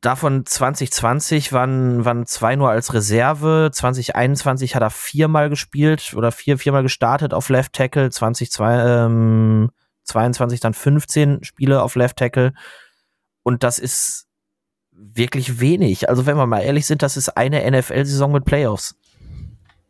davon 0.00 0.44
2020 0.44 1.52
waren, 1.52 2.04
waren 2.04 2.26
zwei 2.26 2.56
nur 2.56 2.70
als 2.70 2.92
Reserve. 2.92 3.70
2021 3.72 4.74
hat 4.74 4.82
er 4.82 4.90
viermal 4.90 5.50
gespielt 5.50 6.14
oder 6.16 6.32
vier, 6.32 6.58
viermal 6.58 6.82
gestartet 6.82 7.32
auf 7.32 7.48
Left 7.48 7.72
Tackle. 7.74 8.10
2022 8.10 8.86
ähm, 8.86 9.70
22 10.04 10.60
dann 10.60 10.74
15 10.74 11.44
Spiele 11.44 11.82
auf 11.82 11.96
Left 11.96 12.18
Tackle. 12.18 12.52
Und 13.42 13.62
das 13.62 13.78
ist 13.78 14.26
wirklich 14.92 15.60
wenig. 15.60 16.08
Also 16.08 16.26
wenn 16.26 16.36
wir 16.36 16.46
mal 16.46 16.60
ehrlich 16.60 16.86
sind, 16.86 17.02
das 17.02 17.16
ist 17.16 17.36
eine 17.36 17.68
NFL-Saison 17.70 18.32
mit 18.32 18.44
Playoffs. 18.44 18.96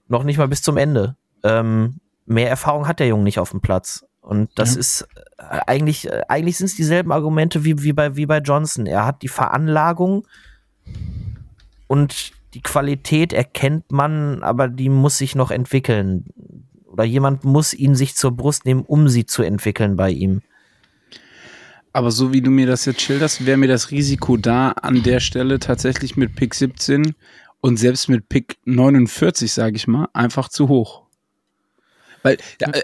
Noch 0.09 0.25
nicht 0.25 0.39
mal 0.39 0.49
bis 0.49 0.63
zum 0.63 0.77
Ende. 0.77 1.17
Ähm, 1.43 2.01
mehr 2.27 2.49
Erfahrung 2.49 2.89
hat 2.89 3.01
der 3.01 3.09
Junge 3.09 3.25
nicht 3.25 3.39
auf 3.39 3.51
dem 3.51 3.61
Platz. 3.61 4.05
Und 4.21 4.51
das 4.59 4.75
ja. 4.75 4.81
ist 4.81 5.09
äh, 5.37 5.61
eigentlich, 5.67 6.09
äh, 6.09 6.23
eigentlich 6.29 6.57
sind 6.57 6.67
es 6.67 6.77
dieselben 6.77 7.13
Argumente 7.13 7.65
wie, 7.65 7.83
wie, 7.83 7.93
bei, 7.93 8.17
wie 8.17 8.27
bei 8.27 8.39
Johnson. 8.39 8.87
Er 8.87 9.05
hat 9.05 9.23
die 9.23 9.29
Veranlagung 9.29 10.27
und 11.87 12.33
die 12.55 12.63
Qualität 12.63 13.33
erkennt 13.33 13.93
man, 13.93 14.43
aber 14.43 14.69
die 14.69 14.89
muss 14.89 15.19
sich 15.19 15.35
noch 15.35 15.51
entwickeln 15.51 16.27
oder 16.95 17.03
jemand 17.03 17.43
muss 17.43 17.75
ihn 17.75 17.97
sich 17.97 18.15
zur 18.15 18.31
Brust 18.31 18.67
nehmen, 18.67 18.85
um 18.87 19.09
sie 19.09 19.27
zu 19.27 19.43
entwickeln 19.43 19.97
bei 19.97 20.11
ihm. 20.11 20.43
Aber 21.93 22.13
so 22.13 22.33
wie 22.33 22.41
du 22.41 22.53
mir 22.53 22.69
das 22.69 22.85
jetzt 22.85 23.03
schilderst, 23.03 23.47
wäre 23.47 23.57
mir 23.57 23.67
das 23.67 23.91
Risiko 23.91 24.37
da 24.37 24.71
an 24.71 25.03
der 25.03 25.19
Stelle 25.19 25.59
tatsächlich 25.59 26.17
mit 26.17 26.37
Pick 26.37 26.55
17 26.55 27.17
und 27.61 27.79
selbst 27.79 28.09
mit 28.09 28.29
Pick 28.29 28.59
49, 28.65 29.53
sage 29.53 29.75
ich 29.75 29.89
mal, 29.89 30.09
einfach 30.13 30.49
zu 30.49 30.69
hoch. 30.69 31.03
Weil 32.23 32.39
äh, 32.61 32.83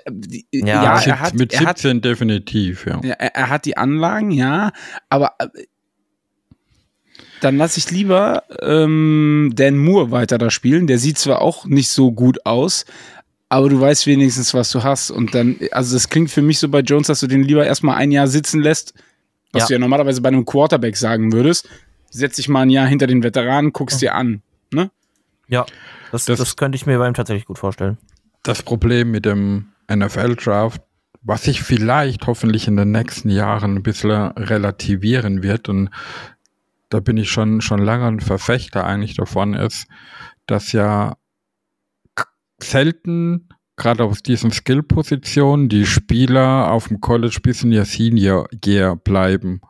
ja, 0.52 0.66
ja 0.66 1.00
er 1.00 1.20
hat, 1.20 1.34
mit 1.34 1.52
17 1.52 1.96
hat, 1.96 2.04
definitiv, 2.04 2.86
ja. 2.86 3.00
ja 3.04 3.14
er, 3.14 3.36
er, 3.36 3.48
hat 3.48 3.64
die 3.64 3.76
Anlagen, 3.76 4.32
ja, 4.32 4.72
aber 5.08 5.34
äh, 5.38 5.46
dann 7.40 7.56
lasse 7.56 7.78
ich 7.78 7.92
lieber 7.92 8.42
ähm, 8.60 9.52
Dan 9.54 9.78
Moore 9.78 10.10
weiter 10.10 10.36
da 10.36 10.50
spielen. 10.50 10.88
Der 10.88 10.98
sieht 10.98 11.16
zwar 11.16 11.40
auch 11.42 11.64
nicht 11.64 11.90
so 11.90 12.12
gut 12.12 12.44
aus, 12.44 12.84
aber 13.50 13.68
du 13.68 13.80
weißt 13.80 14.06
wenigstens, 14.06 14.54
was 14.54 14.70
du 14.70 14.82
hast. 14.82 15.10
Und 15.10 15.34
dann, 15.34 15.56
also 15.72 15.94
das 15.94 16.08
klingt 16.08 16.30
für 16.30 16.40
mich 16.40 16.60
so 16.60 16.68
bei 16.68 16.80
Jones, 16.80 17.08
dass 17.08 17.20
du 17.20 17.26
den 17.26 17.42
lieber 17.42 17.66
erstmal 17.66 17.96
ein 17.96 18.12
Jahr 18.12 18.28
sitzen 18.28 18.62
lässt, 18.62 18.94
was 19.52 19.62
ja. 19.62 19.66
du 19.66 19.72
ja 19.74 19.78
normalerweise 19.80 20.22
bei 20.22 20.28
einem 20.28 20.46
Quarterback 20.46 20.96
sagen 20.96 21.32
würdest. 21.32 21.68
Setz 22.10 22.36
dich 22.36 22.48
mal 22.48 22.62
ein 22.62 22.70
Jahr 22.70 22.86
hinter 22.86 23.08
den 23.08 23.24
Veteranen, 23.24 23.72
guckst 23.72 24.00
dir 24.00 24.14
an. 24.14 24.42
Ne? 24.72 24.90
Ja, 25.48 25.66
das, 26.12 26.26
das, 26.26 26.38
das 26.38 26.56
könnte 26.56 26.76
ich 26.76 26.86
mir 26.86 26.96
bei 26.98 27.08
ihm 27.08 27.14
tatsächlich 27.14 27.44
gut 27.44 27.58
vorstellen. 27.58 27.98
Das 28.44 28.62
Problem 28.62 29.10
mit 29.10 29.26
dem 29.26 29.72
NFL-Draft, 29.92 30.80
was 31.22 31.42
sich 31.42 31.60
vielleicht 31.60 32.28
hoffentlich 32.28 32.68
in 32.68 32.76
den 32.76 32.92
nächsten 32.92 33.30
Jahren 33.30 33.76
ein 33.76 33.82
bisschen 33.82 34.30
relativieren 34.32 35.42
wird, 35.42 35.68
und 35.68 35.90
da 36.88 37.00
bin 37.00 37.16
ich 37.16 37.30
schon, 37.30 37.60
schon 37.60 37.80
lange 37.80 38.06
ein 38.06 38.20
Verfechter 38.20 38.86
eigentlich 38.86 39.14
davon, 39.14 39.54
ist, 39.54 39.88
dass 40.46 40.70
ja 40.70 41.16
selten, 42.64 43.48
gerade 43.76 44.04
aus 44.04 44.22
diesen 44.22 44.50
Skill-Positionen, 44.50 45.68
die 45.68 45.86
Spieler 45.86 46.70
auf 46.70 46.88
dem 46.88 47.00
College 47.00 47.38
bis 47.42 47.62
in 47.62 47.72
ihr 47.72 47.84
Senior 47.84 48.48
Year 48.64 48.96
bleiben, 48.96 49.60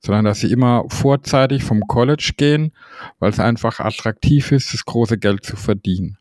sondern 0.00 0.24
dass 0.24 0.40
sie 0.40 0.50
immer 0.50 0.84
vorzeitig 0.88 1.62
vom 1.62 1.86
College 1.86 2.32
gehen, 2.36 2.72
weil 3.20 3.30
es 3.30 3.38
einfach 3.38 3.78
attraktiv 3.78 4.50
ist, 4.52 4.74
das 4.74 4.84
große 4.84 5.18
Geld 5.18 5.44
zu 5.44 5.56
verdienen. 5.56 6.18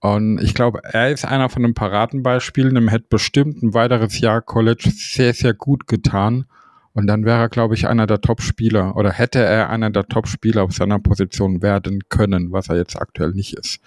Und 0.00 0.38
ich 0.38 0.54
glaube, 0.54 0.80
er 0.84 1.10
ist 1.10 1.24
einer 1.24 1.48
von 1.48 1.62
den 1.62 1.74
Paradenbeispielen, 1.74 2.74
dem 2.74 2.88
hätte 2.88 3.06
bestimmt 3.10 3.62
ein 3.62 3.74
weiteres 3.74 4.20
Jahr 4.20 4.40
College 4.40 4.90
sehr, 4.94 5.34
sehr 5.34 5.54
gut 5.54 5.86
getan. 5.88 6.46
Und 6.92 7.06
dann 7.06 7.24
wäre 7.24 7.40
er, 7.40 7.48
glaube 7.48 7.74
ich, 7.74 7.86
einer 7.88 8.06
der 8.06 8.20
Top-Spieler 8.20 8.96
oder 8.96 9.12
hätte 9.12 9.40
er 9.40 9.70
einer 9.70 9.90
der 9.90 10.06
Top-Spieler 10.06 10.62
auf 10.62 10.72
seiner 10.72 10.98
Position 10.98 11.62
werden 11.62 12.00
können, 12.08 12.52
was 12.52 12.68
er 12.68 12.76
jetzt 12.76 12.96
aktuell 12.96 13.32
nicht 13.32 13.54
ist. 13.54 13.80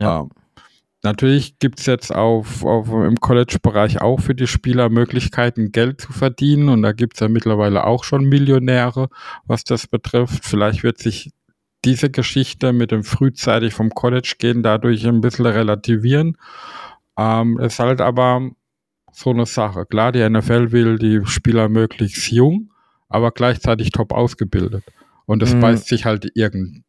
Ja. 0.00 0.20
Ähm, 0.20 0.30
Natürlich 1.04 1.58
gibt's 1.60 1.86
jetzt 1.86 2.12
auf, 2.12 2.64
auf, 2.64 2.88
im 2.88 3.16
College-Bereich 3.20 4.00
auch 4.00 4.20
für 4.20 4.34
die 4.34 4.48
Spieler 4.48 4.88
Möglichkeiten, 4.88 5.70
Geld 5.70 6.00
zu 6.00 6.12
verdienen. 6.12 6.68
Und 6.68 6.82
da 6.82 6.92
gibt's 6.92 7.20
ja 7.20 7.28
mittlerweile 7.28 7.84
auch 7.84 8.02
schon 8.02 8.24
Millionäre, 8.24 9.08
was 9.46 9.62
das 9.62 9.86
betrifft. 9.86 10.44
Vielleicht 10.44 10.82
wird 10.82 10.98
sich 10.98 11.30
diese 11.84 12.10
Geschichte 12.10 12.72
mit 12.72 12.90
dem 12.90 13.04
frühzeitig 13.04 13.74
vom 13.74 13.90
College 13.90 14.34
gehen 14.38 14.64
dadurch 14.64 15.06
ein 15.06 15.20
bisschen 15.20 15.46
relativieren. 15.46 16.36
Ähm, 17.16 17.58
ist 17.60 17.78
halt 17.78 18.00
aber 18.00 18.50
so 19.12 19.30
eine 19.30 19.46
Sache. 19.46 19.86
Klar, 19.86 20.12
die 20.12 20.28
NFL 20.28 20.72
will 20.72 20.98
die 20.98 21.24
Spieler 21.24 21.68
möglichst 21.68 22.30
jung, 22.32 22.72
aber 23.08 23.30
gleichzeitig 23.30 23.90
top 23.90 24.12
ausgebildet. 24.12 24.84
Und 25.26 25.42
es 25.42 25.54
mhm. 25.54 25.60
beißt 25.60 25.86
sich 25.86 26.04
halt 26.04 26.30
irgend 26.34 26.82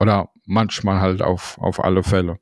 oder 0.00 0.30
manchmal 0.44 1.00
halt 1.00 1.22
auf, 1.22 1.58
auf 1.58 1.82
alle 1.82 2.02
Fälle. 2.02 2.38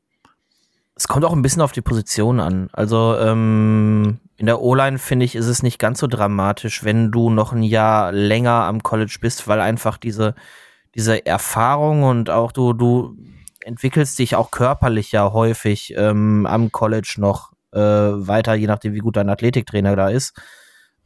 Es 0.97 1.09
kommt 1.09 1.25
auch 1.25 1.33
ein 1.33 1.43
bisschen 1.43 1.63
auf 1.63 1.73
die 1.73 1.83
Position 1.83 2.41
an. 2.41 2.69
Also 2.73 3.17
ähm, 3.19 4.19
in 4.37 4.47
der 4.47 4.61
O-Line 4.61 4.99
finde 4.99 5.25
ich, 5.27 5.37
ist 5.37 5.47
es 5.47 5.63
nicht 5.63 5.79
ganz 5.79 6.01
so 6.01 6.07
dramatisch, 6.07 6.85
wenn 6.85 7.13
du 7.13 7.31
noch 7.31 7.53
ein 7.53 7.63
Jahr 7.63 8.13
länger 8.13 8.65
am 8.65 8.83
College 8.83 9.19
bist, 9.21 9.47
weil 9.47 9.61
einfach 9.61 9.99
diese, 9.99 10.35
diese 10.95 11.25
Erfahrung 11.27 12.03
und 12.03 12.31
auch 12.31 12.51
du, 12.51 12.73
du 12.73 13.17
entwickelst 13.61 14.19
dich 14.19 14.37
auch 14.37 14.51
körperlich 14.51 15.13
ja 15.13 15.33
häufig 15.33 15.93
ähm, 15.97 16.47
am 16.47 16.73
College 16.73 17.17
noch. 17.19 17.53
äh, 17.73 17.79
weiter, 17.79 18.55
je 18.55 18.67
nachdem, 18.67 18.95
wie 18.95 19.01
gut 19.01 19.17
dein 19.17 19.29
Athletiktrainer 19.29 19.97
da 19.97 20.09
ist. 20.09 20.33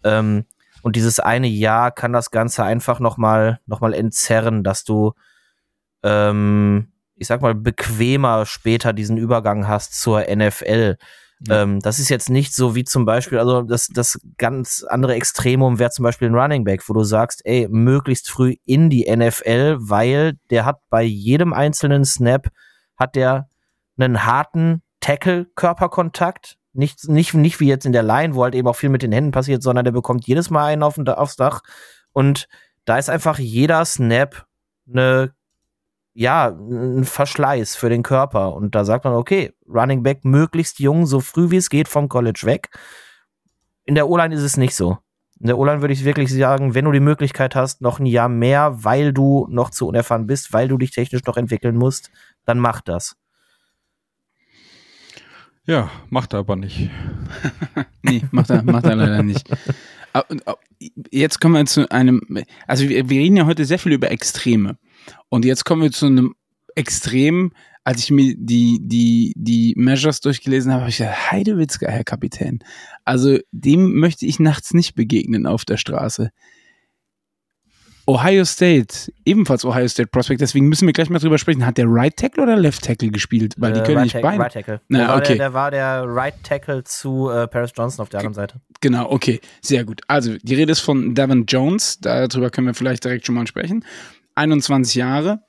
Ähm, 0.05 0.45
und 0.83 0.95
dieses 0.97 1.19
eine 1.19 1.49
Jahr 1.49 1.91
kann 1.91 2.13
das 2.13 2.31
Ganze 2.31 2.63
einfach 2.65 3.01
nochmal 3.01 3.61
noch 3.67 3.81
mal 3.81 3.93
entzerren, 3.93 4.63
dass 4.63 4.85
du, 4.85 5.13
ähm, 6.05 6.93
ich 7.21 7.27
sag 7.27 7.43
mal, 7.43 7.55
bequemer 7.55 8.47
später 8.47 8.95
diesen 8.95 9.19
Übergang 9.19 9.69
hast 9.69 10.01
zur 10.01 10.23
NFL. 10.23 10.97
Ja. 11.47 11.63
Ähm, 11.63 11.81
das 11.81 11.99
ist 11.99 12.09
jetzt 12.09 12.31
nicht 12.31 12.55
so 12.55 12.75
wie 12.75 12.85
zum 12.85 13.05
Beispiel, 13.05 13.39
also 13.39 13.63
das, 13.63 13.89
das 13.89 14.19
ganz 14.39 14.85
andere 14.89 15.15
Extremum 15.15 15.79
wäre 15.79 15.91
zum 15.91 16.03
Beispiel 16.03 16.29
ein 16.29 16.35
Running 16.35 16.65
Back, 16.65 16.89
wo 16.89 16.95
du 16.95 17.05
sagst, 17.05 17.43
ey, 17.45 17.69
möglichst 17.71 18.31
früh 18.31 18.57
in 18.65 18.89
die 18.89 19.05
NFL, 19.15 19.77
weil 19.81 20.39
der 20.49 20.65
hat 20.65 20.79
bei 20.89 21.03
jedem 21.03 21.53
einzelnen 21.53 22.07
Snap, 22.07 22.49
hat 22.97 23.17
der 23.17 23.49
einen 23.99 24.25
harten 24.25 24.83
Tackle-Körperkontakt, 25.01 26.57
nicht, 26.73 27.07
nicht, 27.07 27.35
nicht 27.35 27.61
wie 27.61 27.69
jetzt 27.69 27.85
in 27.85 27.93
der 27.93 28.03
Line, 28.03 28.35
wo 28.35 28.45
halt 28.45 28.55
eben 28.55 28.69
auch 28.69 28.77
viel 28.77 28.91
mit 28.91 29.03
den 29.03 29.13
Händen 29.13 29.33
passiert, 29.33 29.63
sondern 29.63 29.85
der 29.85 29.93
bekommt 29.93 30.27
jedes 30.27 30.49
Mal 30.49 30.67
einen 30.67 30.83
auf, 30.83 30.99
aufs 30.99 31.37
Dach. 31.37 31.61
Und 32.13 32.49
da 32.87 32.97
ist 32.97 33.11
einfach 33.11 33.39
jeder 33.39 33.85
Snap 33.85 34.47
eine, 34.89 35.35
ja, 36.15 36.49
ein 36.49 37.05
Verschleiß 37.05 37.77
für 37.77 37.89
den 37.89 38.03
Körper. 38.03 38.55
Und 38.55 38.75
da 38.75 38.85
sagt 38.85 39.05
man, 39.05 39.15
okay, 39.15 39.53
Running 39.69 40.03
Back 40.03 40.25
möglichst 40.25 40.79
jung, 40.81 41.07
so 41.07 41.21
früh 41.21 41.51
wie 41.51 41.57
es 41.57 41.71
geht 41.71 41.89
vom 41.89 42.09
College 42.09 42.43
weg. 42.45 42.71
In 43.85 43.95
der 43.95 44.09
O-Line 44.09 44.35
ist 44.35 44.43
es 44.43 44.57
nicht 44.57 44.75
so. 44.75 44.99
In 45.39 45.47
der 45.47 45.59
O-Line 45.59 45.81
würde 45.81 45.95
ich 45.95 46.05
wirklich 46.05 46.33
sagen, 46.33 46.75
wenn 46.75 46.85
du 46.85 46.93
die 46.93 47.01
Möglichkeit 47.01 47.55
hast, 47.55 47.81
noch 47.81 47.99
ein 47.99 48.07
Jahr 48.07 48.29
mehr, 48.29 48.85
weil 48.85 49.13
du 49.13 49.47
noch 49.49 49.71
zu 49.71 49.89
unerfahren 49.89 50.27
bist, 50.27 50.53
weil 50.53 50.69
du 50.69 50.77
dich 50.77 50.91
technisch 50.91 51.25
noch 51.25 51.37
entwickeln 51.37 51.77
musst, 51.77 52.11
dann 52.45 52.59
mach 52.59 52.83
das. 52.83 53.17
Ja, 55.65 55.91
macht 56.09 56.33
er 56.33 56.41
aber 56.41 56.57
nicht. 56.57 56.91
nee, 58.03 58.23
macht 58.33 58.51
er, 58.51 58.63
macht 58.63 58.85
er 58.85 58.97
leider 58.97 59.23
nicht. 59.23 59.49
Jetzt 61.11 61.41
kommen 61.41 61.55
wir 61.55 61.67
zu 61.67 61.91
einem, 61.91 62.21
also 62.67 62.89
wir, 62.89 63.09
wir 63.09 63.21
reden 63.21 63.37
ja 63.37 63.47
heute 63.47 63.65
sehr 63.65 63.79
viel 63.79 63.93
über 63.93 64.11
Extreme. 64.11 64.79
Und 65.29 65.45
jetzt 65.45 65.65
kommen 65.65 65.83
wir 65.83 65.93
zu 65.93 66.07
einem 66.07 66.35
Extrem, 66.75 67.53
als 67.85 68.05
ich 68.05 68.11
mir 68.11 68.35
die, 68.37 68.79
die, 68.83 69.33
die 69.37 69.75
Measures 69.77 70.21
durchgelesen 70.21 70.73
habe, 70.73 70.83
habe 70.83 70.91
ich 70.91 70.99
gedacht, 70.99 71.33
Heidewitzka, 71.33 71.89
Herr 71.89 72.05
Kapitän. 72.05 72.61
Also 73.05 73.39
dem 73.53 73.95
möchte 73.95 74.27
ich 74.27 74.39
nachts 74.39 74.75
nicht 74.75 74.95
begegnen 74.95 75.47
auf 75.47 75.65
der 75.65 75.77
Straße. 75.77 76.31
Ohio 78.11 78.45
State, 78.45 79.13
ebenfalls 79.25 79.65
Ohio 79.65 79.87
State 79.87 80.09
Prospect, 80.09 80.41
deswegen 80.41 80.69
müssen 80.69 80.85
wir 80.85 80.93
gleich 80.93 81.09
mal 81.11 81.21
drüber 81.21 81.39
sprechen. 81.39 81.65
Hat 81.65 81.79
der 81.79 81.87
Right 81.87 82.17
Tackle 82.17 82.43
oder 82.43 82.57
Left 82.57 82.83
Tackle 82.83 83.11
gespielt? 83.11 83.55
Weil 83.57 83.73
die 83.73 83.79
äh, 83.79 83.83
können 83.85 83.99
right 83.99 84.13
nicht 84.13 84.21
beide. 84.21 84.43
Right 84.43 84.53
Tackle. 84.53 84.81
Na, 84.89 84.99
der, 84.99 85.09
war 85.09 85.17
okay. 85.17 85.27
der, 85.29 85.37
der 85.37 85.53
war 85.55 85.71
der 85.71 86.05
Right 86.09 86.35
Tackle 86.43 86.83
zu 86.83 87.31
äh, 87.31 87.47
Paris 87.47 87.71
Johnson 87.77 88.03
auf 88.03 88.09
der 88.09 88.19
anderen 88.19 88.35
Seite. 88.35 88.61
Genau, 88.81 89.09
okay, 89.13 89.41
sehr 89.61 89.85
gut. 89.85 90.01
Also, 90.09 90.35
die 90.43 90.55
Rede 90.57 90.73
ist 90.73 90.81
von 90.81 91.15
Devin 91.15 91.45
Jones, 91.47 92.01
darüber 92.01 92.51
können 92.51 92.67
wir 92.67 92.75
vielleicht 92.75 93.05
direkt 93.05 93.27
schon 93.27 93.37
mal 93.37 93.47
sprechen. 93.47 93.85
21 94.35 94.97
Jahre, 94.97 95.45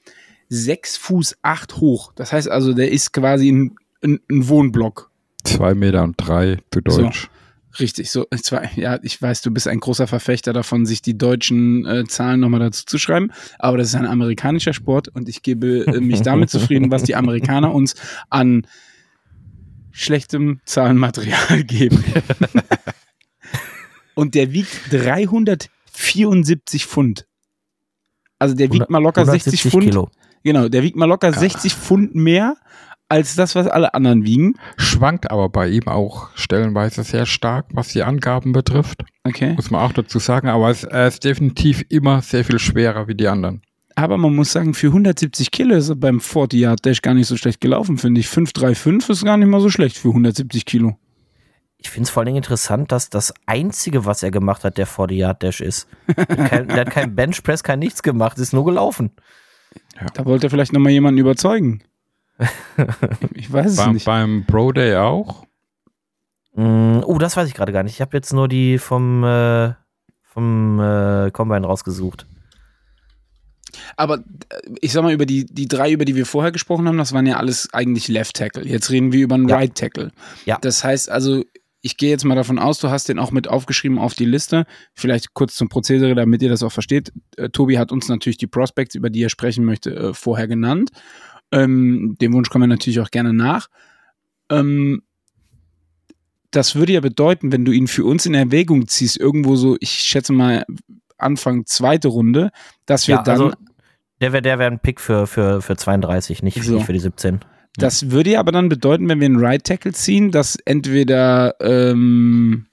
6 0.50 0.98
Fuß 0.98 1.38
8 1.42 1.78
hoch. 1.78 2.14
Das 2.16 2.32
heißt 2.32 2.48
also, 2.48 2.74
der 2.74 2.92
ist 2.92 3.12
quasi 3.12 3.52
ein, 3.52 3.76
ein, 4.04 4.20
ein 4.30 4.48
Wohnblock. 4.48 5.10
Zwei 5.46 5.74
Meter 5.74 6.04
und 6.04 6.14
drei 6.18 6.60
zu 6.72 6.82
Deutsch. 6.82 7.24
So. 7.24 7.41
Richtig, 7.80 8.12
so, 8.12 8.26
zwei, 8.42 8.70
ja, 8.76 9.00
ich 9.02 9.22
weiß, 9.22 9.42
du 9.42 9.52
bist 9.52 9.68
ein 9.68 9.80
großer 9.80 10.08
Verfechter 10.08 10.52
davon, 10.52 10.86
sich 10.86 11.02
die 11.02 11.18
deutschen 11.18 11.86
äh, 11.86 12.04
Zahlen 12.06 12.42
nochmal 12.42 12.60
dazu 12.60 12.86
zu 12.86 12.98
schreiben, 12.98 13.32
aber 13.60 13.78
das 13.78 13.88
ist 13.88 13.96
ein 13.96 14.06
amerikanischer 14.06 14.74
Sport 14.74 15.08
und 15.08 15.30
ich 15.30 15.42
gebe 15.42 15.86
äh, 15.88 16.02
mich 16.02 16.22
damit 16.24 16.50
zufrieden, 16.50 16.92
was 16.92 17.04
die 17.04 17.16
Amerikaner 17.16 17.74
uns 17.74 17.96
an 18.30 18.68
schlechtem 19.92 20.60
Zahlenmaterial 20.66 21.64
geben. 21.68 22.04
und 24.16 24.36
der 24.36 24.52
wiegt 24.52 24.92
374 24.92 26.86
Pfund. 26.86 27.26
Also 28.40 28.56
der 28.56 28.72
wiegt 28.72 28.90
mal 28.90 29.02
locker 29.02 29.26
60 29.26 29.64
Pfund. 29.64 29.86
Kilo. 29.86 30.10
Genau, 30.44 30.68
der 30.68 30.82
wiegt 30.82 30.96
mal 30.96 31.06
locker 31.06 31.32
60 31.32 31.76
Pfund 31.76 32.16
mehr 32.16 32.58
als 33.12 33.36
das, 33.36 33.56
was 33.56 33.68
alle 33.68 33.94
anderen 33.94 34.26
wiegen. 34.26 34.56
Schwankt 34.78 35.30
aber 35.30 35.50
bei 35.50 35.68
ihm 35.68 35.88
auch 35.88 36.30
stellenweise 36.36 37.04
sehr 37.04 37.26
stark, 37.26 37.66
was 37.74 37.90
die 37.90 38.04
Angaben 38.04 38.54
betrifft. 38.54 39.04
Okay. 39.26 39.54
Muss 39.54 39.70
man 39.70 39.82
auch 39.82 39.92
dazu 39.92 40.18
sagen, 40.18 40.48
aber 40.48 40.70
es, 40.70 40.86
er 40.86 41.08
ist 41.08 41.24
definitiv 41.26 41.84
immer 41.90 42.22
sehr 42.22 42.46
viel 42.46 42.58
schwerer 42.58 43.10
wie 43.10 43.16
die 43.16 43.28
anderen. 43.28 43.62
Aber 43.96 44.18
man 44.18 44.34
muss 44.34 44.54
sagen, 44.54 44.74
für 44.74 44.88
170 44.88 45.52
Kilo 45.52 45.76
ist 45.76 45.90
er 45.90 45.96
beim 45.96 46.22
40 46.22 46.60
Yard 46.60 46.86
Dash 46.86 47.02
gar 47.02 47.14
nicht 47.14 47.28
so 47.28 47.36
schlecht 47.36 47.60
gelaufen, 47.60 47.98
finde 47.98 48.22
ich. 48.22 48.30
535 48.30 49.10
ist 49.10 49.26
gar 49.26 49.36
nicht 49.36 49.50
mal 49.50 49.60
so 49.60 49.70
schlecht 49.70 49.98
für 49.98 50.08
170 50.08 50.66
Kilo. 50.66 50.98
Ich 51.78 51.90
finde 51.90 52.06
es 52.06 52.12
vor 52.12 52.22
allen 52.22 52.28
Dingen 52.28 52.38
interessant, 52.38 52.94
dass 52.94 53.10
das 53.10 53.34
Einzige, 53.46 54.06
was 54.06 54.24
er 54.24 54.32
gemacht 54.32 54.64
hat, 54.64 54.78
der 54.78 54.86
40 54.86 55.18
Yard 55.18 55.44
Dash 55.44 55.60
ist. 55.60 55.88
Der 56.08 56.28
hat 56.28 56.50
kein, 56.50 56.68
der 56.70 56.80
hat 56.80 56.92
kein 56.92 57.14
Benchpress, 57.14 57.62
kein 57.64 57.80
nichts 57.80 58.04
gemacht, 58.04 58.38
ist 58.40 58.54
nur 58.54 58.64
gelaufen. 58.64 59.12
Ja. 60.00 60.08
Da 60.14 60.26
wollte 60.26 60.48
er 60.48 60.50
vielleicht 60.50 60.72
nochmal 60.72 60.94
jemanden 60.94 61.20
überzeugen. 61.20 61.84
Ich 63.34 63.52
weiß 63.52 63.72
es 63.74 63.78
War 63.78 63.94
nicht. 63.94 64.06
beim 64.06 64.46
Pro 64.48 64.72
Day 64.72 64.96
auch? 64.96 65.46
Mm, 66.56 67.00
oh, 67.06 67.18
das 67.18 67.38
weiß 67.38 67.48
ich 67.48 67.54
gerade 67.54 67.72
gar 67.72 67.84
nicht. 67.84 67.94
Ich 67.94 68.02
habe 68.02 68.18
jetzt 68.18 68.34
nur 68.34 68.48
die 68.48 68.78
vom, 68.78 69.24
äh, 69.24 69.74
vom 70.24 70.80
äh, 70.80 71.32
Combine 71.32 71.66
rausgesucht. 71.66 72.26
Aber 73.96 74.18
äh, 74.18 74.22
ich 74.82 74.92
sag 74.92 75.04
mal, 75.04 75.14
über 75.14 75.26
die, 75.26 75.46
die 75.46 75.68
drei, 75.68 75.92
über 75.92 76.06
die 76.06 76.16
wir 76.16 76.26
vorher 76.26 76.52
gesprochen 76.52 76.88
haben, 76.88 76.98
das 76.98 77.14
waren 77.14 77.26
ja 77.26 77.38
alles 77.38 77.70
eigentlich 77.74 78.08
Left 78.08 78.36
Tackle. 78.36 78.66
Jetzt 78.66 78.90
reden 78.90 79.12
wir 79.14 79.24
über 79.24 79.36
einen 79.36 79.48
Ja. 79.48 79.56
Right 79.58 79.76
Tackle. 79.76 80.12
Ja. 80.46 80.58
Das 80.62 80.84
heißt 80.84 81.10
also, 81.10 81.44
ich 81.82 81.98
gehe 81.98 82.10
jetzt 82.12 82.26
mal 82.26 82.36
davon 82.36 82.60
aus, 82.60 82.80
du 82.80 82.90
hast 82.90 83.10
den 83.10 83.18
auch 83.18 83.32
mit 83.32 83.48
aufgeschrieben 83.48 83.98
auf 83.98 84.14
die 84.14 84.26
Liste. 84.26 84.66
Vielleicht 84.94 85.34
kurz 85.34 85.56
zum 85.56 85.68
Prozedere, 85.68 86.14
damit 86.16 86.42
ihr 86.44 86.50
das 86.50 86.64
auch 86.64 86.72
versteht. 86.72 87.12
Äh, 87.38 87.50
Tobi 87.50 87.80
hat 87.80 87.92
uns 87.92 88.08
natürlich 88.08 88.38
die 88.38 88.48
Prospects, 88.48 88.96
über 88.96 89.10
die 89.10 89.24
er 89.24 89.30
sprechen 89.30 89.66
möchte, 89.66 89.96
äh, 89.96 90.14
vorher 90.14 90.48
genannt. 90.48 90.92
Ähm, 91.52 92.18
dem 92.22 92.34
Wunsch 92.34 92.50
kommen 92.50 92.64
wir 92.64 92.68
natürlich 92.68 93.00
auch 93.00 93.12
gerne 93.12 93.34
nach. 93.34 93.68
Ähm, 94.50 95.02
das 96.52 96.76
würde 96.76 96.94
ja 96.94 97.00
bedeuten, 97.00 97.52
wenn 97.52 97.64
du 97.66 97.72
ihn 97.72 97.88
für 97.88 98.04
uns 98.06 98.26
in 98.26 98.34
Erwägung 98.34 98.88
ziehst, 98.88 99.18
irgendwo 99.18 99.56
so, 99.56 99.78
ich 99.80 99.92
schätze 99.92 100.34
mal 100.34 100.66
Anfang 101.18 101.66
zweite 101.66 102.08
Runde, 102.10 102.52
dass 102.86 103.08
wir 103.08 103.16
Ja, 103.16 103.24
dann 103.24 103.32
also 103.42 103.52
der 104.20 104.34
wäre 104.34 104.42
der 104.42 104.60
wär 104.60 104.68
ein 104.68 104.80
Pick 104.80 105.00
für, 105.02 105.28
für, 105.28 105.62
für 105.62 105.76
32, 105.78 106.44
nicht, 106.44 106.62
So. 106.64 106.76
nicht 106.76 106.86
für 106.86 106.94
die 106.94 107.00
17. 107.00 107.40
Das 107.78 108.12
würde 108.12 108.32
ja 108.32 108.40
aber 108.42 108.52
dann 108.52 108.68
bedeuten, 108.70 109.08
wenn 109.08 109.20
wir 109.22 109.26
einen 109.26 109.40
Right 109.40 109.64
Tackle 109.64 109.94
ziehen, 109.94 110.30
dass 110.32 110.58
entweder, 110.66 111.56
ähm, 111.62 112.66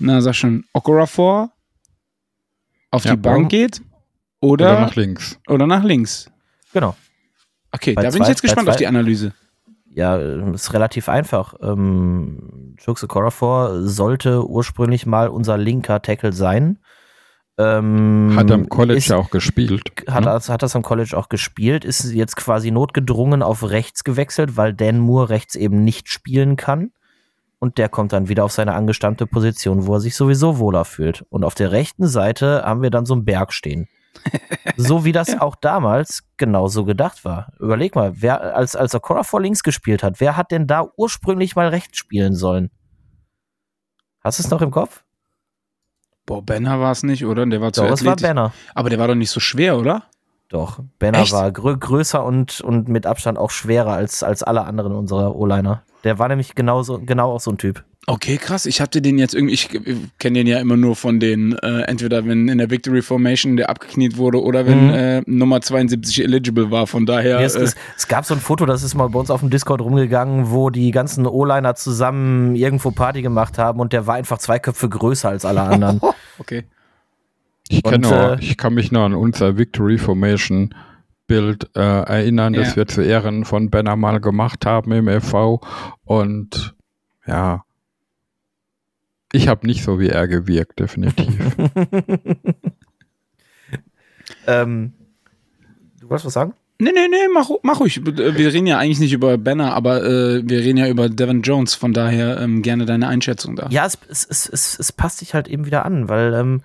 na 0.00 0.20
sag 0.20 0.34
schon, 0.34 0.64
Okorafor 0.72 1.52
auf 2.90 3.04
Ja, 3.04 3.12
die 3.12 3.16
Bank 3.18 3.48
geht 3.50 3.80
Oder, 4.40 4.72
oder, 4.72 4.80
nach 4.80 4.96
links? 4.96 5.38
oder 5.46 5.66
nach 5.68 5.84
links. 5.84 6.28
Genau. 6.72 6.96
Okay, 7.72 7.94
Bei 7.94 8.02
da 8.02 8.08
bin 8.10 8.16
ich 8.18 8.24
zwei- 8.24 8.30
jetzt 8.30 8.42
gespannt 8.42 8.66
zwei- 8.66 8.70
auf 8.72 8.76
die 8.76 8.86
Analyse. 8.86 9.32
Ja, 9.92 10.16
ist 10.16 10.72
relativ 10.72 11.08
einfach. 11.08 11.54
Ähm, 11.60 12.74
Chukse 12.78 13.08
Korafor 13.08 13.82
sollte 13.88 14.46
ursprünglich 14.48 15.04
mal 15.06 15.28
unser 15.28 15.58
linker 15.58 16.00
Tackle 16.00 16.32
sein. 16.32 16.78
Ähm, 17.58 18.32
Hat 18.36 18.48
er 18.48 18.54
im 18.54 18.68
College 18.68 18.96
ist, 18.98 19.08
ja 19.08 19.16
auch 19.16 19.30
gespielt. 19.30 19.82
hat, 20.08 20.20
ne? 20.24 20.26
das, 20.30 20.48
hat 20.48 20.62
das 20.62 20.74
am 20.76 20.82
College 20.82 21.16
auch 21.16 21.28
gespielt, 21.28 21.84
ist 21.84 22.10
jetzt 22.12 22.36
quasi 22.36 22.70
notgedrungen 22.70 23.42
auf 23.42 23.68
rechts 23.68 24.04
gewechselt, 24.04 24.56
weil 24.56 24.72
Dan 24.72 24.98
Moore 24.98 25.28
rechts 25.28 25.56
eben 25.56 25.84
nicht 25.84 26.08
spielen 26.08 26.56
kann. 26.56 26.92
Und 27.58 27.76
der 27.76 27.90
kommt 27.90 28.14
dann 28.14 28.28
wieder 28.28 28.44
auf 28.44 28.52
seine 28.52 28.72
angestammte 28.74 29.26
Position, 29.26 29.86
wo 29.86 29.94
er 29.94 30.00
sich 30.00 30.14
sowieso 30.14 30.58
wohler 30.58 30.86
fühlt. 30.86 31.26
Und 31.28 31.44
auf 31.44 31.54
der 31.54 31.72
rechten 31.72 32.06
Seite 32.06 32.62
haben 32.64 32.80
wir 32.80 32.90
dann 32.90 33.04
so 33.04 33.12
einen 33.12 33.26
Berg 33.26 33.52
stehen. 33.52 33.86
so 34.76 35.04
wie 35.04 35.12
das 35.12 35.38
auch 35.38 35.56
damals 35.56 36.24
genauso 36.36 36.84
gedacht 36.84 37.24
war. 37.24 37.52
Überleg 37.58 37.94
mal, 37.94 38.12
wer, 38.16 38.56
als, 38.56 38.76
als 38.76 38.94
Okora 38.94 39.22
vor 39.22 39.40
links 39.40 39.62
gespielt 39.62 40.02
hat, 40.02 40.20
wer 40.20 40.36
hat 40.36 40.50
denn 40.50 40.66
da 40.66 40.86
ursprünglich 40.96 41.56
mal 41.56 41.68
rechts 41.68 41.98
spielen 41.98 42.34
sollen? 42.34 42.70
Hast 44.22 44.38
du 44.38 44.42
es 44.42 44.50
noch 44.50 44.60
im 44.60 44.70
Kopf? 44.70 45.02
Boah, 46.26 46.42
Benner 46.42 46.78
war 46.80 46.92
es 46.92 47.02
nicht, 47.02 47.24
oder? 47.24 47.46
Der 47.46 47.60
war 47.60 47.72
zu 47.72 47.82
Doch, 47.82 47.90
es 47.90 48.04
war. 48.04 48.16
Banner. 48.16 48.52
Aber 48.74 48.90
der 48.90 48.98
war 48.98 49.08
doch 49.08 49.14
nicht 49.14 49.30
so 49.30 49.40
schwer, 49.40 49.78
oder? 49.78 50.04
Doch, 50.48 50.80
Banner 50.98 51.20
Echt? 51.20 51.32
war 51.32 51.50
grö 51.52 51.76
größer 51.76 52.24
und, 52.24 52.60
und 52.60 52.88
mit 52.88 53.06
Abstand 53.06 53.38
auch 53.38 53.50
schwerer 53.50 53.92
als, 53.92 54.22
als 54.22 54.42
alle 54.42 54.64
anderen 54.64 54.92
unserer 54.92 55.34
O-Liner. 55.36 55.84
Der 56.04 56.18
war 56.18 56.28
nämlich 56.28 56.54
genauso, 56.54 56.98
genau 56.98 57.32
auch 57.32 57.40
so 57.40 57.50
ein 57.50 57.58
Typ. 57.58 57.84
Okay, 58.06 58.38
krass. 58.38 58.64
Ich 58.64 58.80
hatte 58.80 59.02
den 59.02 59.18
jetzt 59.18 59.34
irgendwie, 59.34 59.52
ich 59.52 59.68
kenne 60.18 60.38
den 60.38 60.46
ja 60.46 60.58
immer 60.58 60.76
nur 60.78 60.96
von 60.96 61.20
den, 61.20 61.52
äh, 61.58 61.82
entweder 61.82 62.26
wenn 62.26 62.48
in 62.48 62.56
der 62.58 62.70
Victory 62.70 63.02
Formation 63.02 63.56
der 63.58 63.68
abgekniet 63.68 64.16
wurde 64.16 64.42
oder 64.42 64.66
wenn 64.66 64.86
Mhm. 64.86 64.94
äh, 64.94 65.20
Nummer 65.26 65.60
72 65.60 66.24
eligible 66.24 66.70
war. 66.70 66.86
Von 66.86 67.04
daher. 67.04 67.38
Nee, 67.38 67.44
es, 67.44 67.54
äh, 67.54 67.62
es, 67.62 67.76
es 67.98 68.08
gab 68.08 68.24
so 68.24 68.34
ein 68.34 68.40
Foto, 68.40 68.64
das 68.64 68.82
ist 68.82 68.94
mal 68.94 69.08
bei 69.10 69.18
uns 69.20 69.30
auf 69.30 69.40
dem 69.40 69.50
Discord 69.50 69.82
rumgegangen, 69.82 70.50
wo 70.50 70.70
die 70.70 70.90
ganzen 70.90 71.26
O-Liner 71.26 71.74
zusammen 71.74 72.54
irgendwo 72.56 72.90
Party 72.90 73.20
gemacht 73.20 73.58
haben 73.58 73.78
und 73.80 73.92
der 73.92 74.06
war 74.06 74.14
einfach 74.14 74.38
zwei 74.38 74.58
Köpfe 74.58 74.88
größer 74.88 75.28
als 75.28 75.44
alle 75.44 75.60
anderen. 75.62 76.00
okay. 76.38 76.64
Ich, 77.68 77.84
Und, 77.84 77.92
kenn 77.92 78.00
noch, 78.00 78.12
äh, 78.12 78.36
ich 78.40 78.56
kann 78.56 78.74
mich 78.74 78.90
noch 78.90 79.04
an 79.04 79.14
unser 79.14 79.58
Victory 79.58 79.98
Formation 79.98 80.74
Bild 81.30 81.70
äh, 81.76 81.80
erinnern, 81.80 82.54
Ja. 82.54 82.62
das 82.62 82.74
wir 82.74 82.88
zu 82.88 83.02
Ehren 83.02 83.44
von 83.44 83.70
Benner 83.70 83.94
mal 83.94 84.20
gemacht 84.20 84.66
haben 84.66 84.90
im 84.90 85.06
FV. 85.08 85.60
Und 86.02 86.74
ja. 87.24 87.62
Ich 89.30 89.46
habe 89.46 89.64
nicht 89.64 89.84
so 89.84 90.00
wie 90.00 90.08
er 90.08 90.26
gewirkt, 90.26 90.80
definitiv. 90.80 91.28
ähm, 94.48 94.92
du 96.00 96.10
wolltest 96.10 96.26
was 96.26 96.32
sagen? 96.32 96.54
Nee, 96.80 96.90
nee, 96.92 97.06
nee, 97.08 97.28
mach, 97.32 97.48
mach 97.62 97.78
ruhig. 97.78 98.04
Wir 98.04 98.52
reden 98.52 98.66
ja 98.66 98.78
eigentlich 98.78 98.98
nicht 98.98 99.12
über 99.12 99.38
Banner, 99.38 99.72
aber 99.74 100.02
äh, 100.02 100.42
wir 100.44 100.58
reden 100.58 100.78
ja 100.78 100.88
über 100.88 101.08
Devin 101.08 101.42
Jones, 101.42 101.76
von 101.76 101.92
daher 101.92 102.40
ähm, 102.40 102.62
gerne 102.62 102.86
deine 102.86 103.06
Einschätzung 103.06 103.54
da. 103.54 103.68
Ja, 103.70 103.86
es, 103.86 103.98
es, 104.08 104.48
es, 104.48 104.76
es, 104.80 104.90
passt 104.90 105.18
sich 105.18 105.32
halt 105.32 105.46
eben 105.46 105.64
wieder 105.64 105.84
an, 105.84 106.08
weil 106.08 106.34
ähm, 106.34 106.62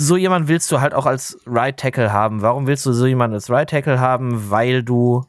so 0.00 0.16
jemand 0.16 0.46
willst 0.46 0.70
du 0.70 0.80
halt 0.80 0.94
auch 0.94 1.06
als 1.06 1.40
Right 1.44 1.76
Tackle 1.76 2.12
haben. 2.12 2.40
Warum 2.40 2.68
willst 2.68 2.86
du 2.86 2.92
so 2.92 3.04
jemanden 3.06 3.34
als 3.34 3.50
Right 3.50 3.68
Tackle 3.68 3.98
haben? 3.98 4.48
Weil 4.48 4.84
du 4.84 5.24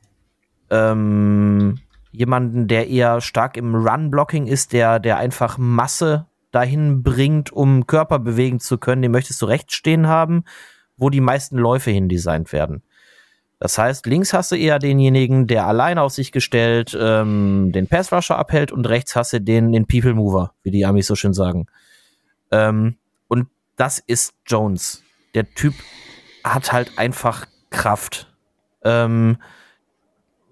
ähm, 0.69 1.79
jemanden, 2.11 2.67
der 2.67 2.87
eher 2.87 3.19
stark 3.19 3.57
im 3.57 3.73
Run-Blocking 3.73 4.45
ist, 4.45 4.71
der, 4.71 4.99
der 4.99 5.17
einfach 5.17 5.57
Masse 5.57 6.27
dahin 6.51 7.01
bringt, 7.01 7.51
um 7.51 7.87
Körper 7.87 8.19
bewegen 8.19 8.59
zu 8.59 8.77
können, 8.77 9.01
den 9.01 9.11
möchtest 9.11 9.41
du 9.41 9.47
rechts 9.47 9.73
stehen 9.73 10.05
haben, 10.05 10.43
wo 10.97 11.09
die 11.09 11.21
meisten 11.21 11.57
Läufe 11.57 11.89
hin 11.89 12.07
designt 12.07 12.53
werden. 12.53 12.83
Das 13.57 13.77
heißt, 13.79 14.05
links 14.05 14.33
hast 14.33 14.51
du 14.51 14.55
eher 14.55 14.77
denjenigen, 14.77 15.47
der 15.47 15.65
allein 15.65 15.97
auf 15.97 16.13
sich 16.13 16.31
gestellt 16.31 16.95
ähm, 16.99 17.71
den 17.73 17.87
Pass-Rusher 17.87 18.37
abhält 18.37 18.71
und 18.71 18.87
rechts 18.87 19.15
hast 19.15 19.33
du 19.33 19.41
den, 19.41 19.71
den 19.71 19.87
People-Mover, 19.87 20.53
wie 20.61 20.71
die 20.71 20.85
Amis 20.85 21.07
so 21.07 21.15
schön 21.15 21.33
sagen. 21.33 21.65
Ähm, 22.51 22.97
und 23.27 23.47
das 23.79 23.99
ist 23.99 24.33
Jones. 24.45 25.03
Der 25.33 25.49
Typ 25.53 25.73
hat 26.43 26.73
halt 26.73 26.97
einfach 26.97 27.47
Kraft. 27.69 28.31
Ähm, 28.83 29.37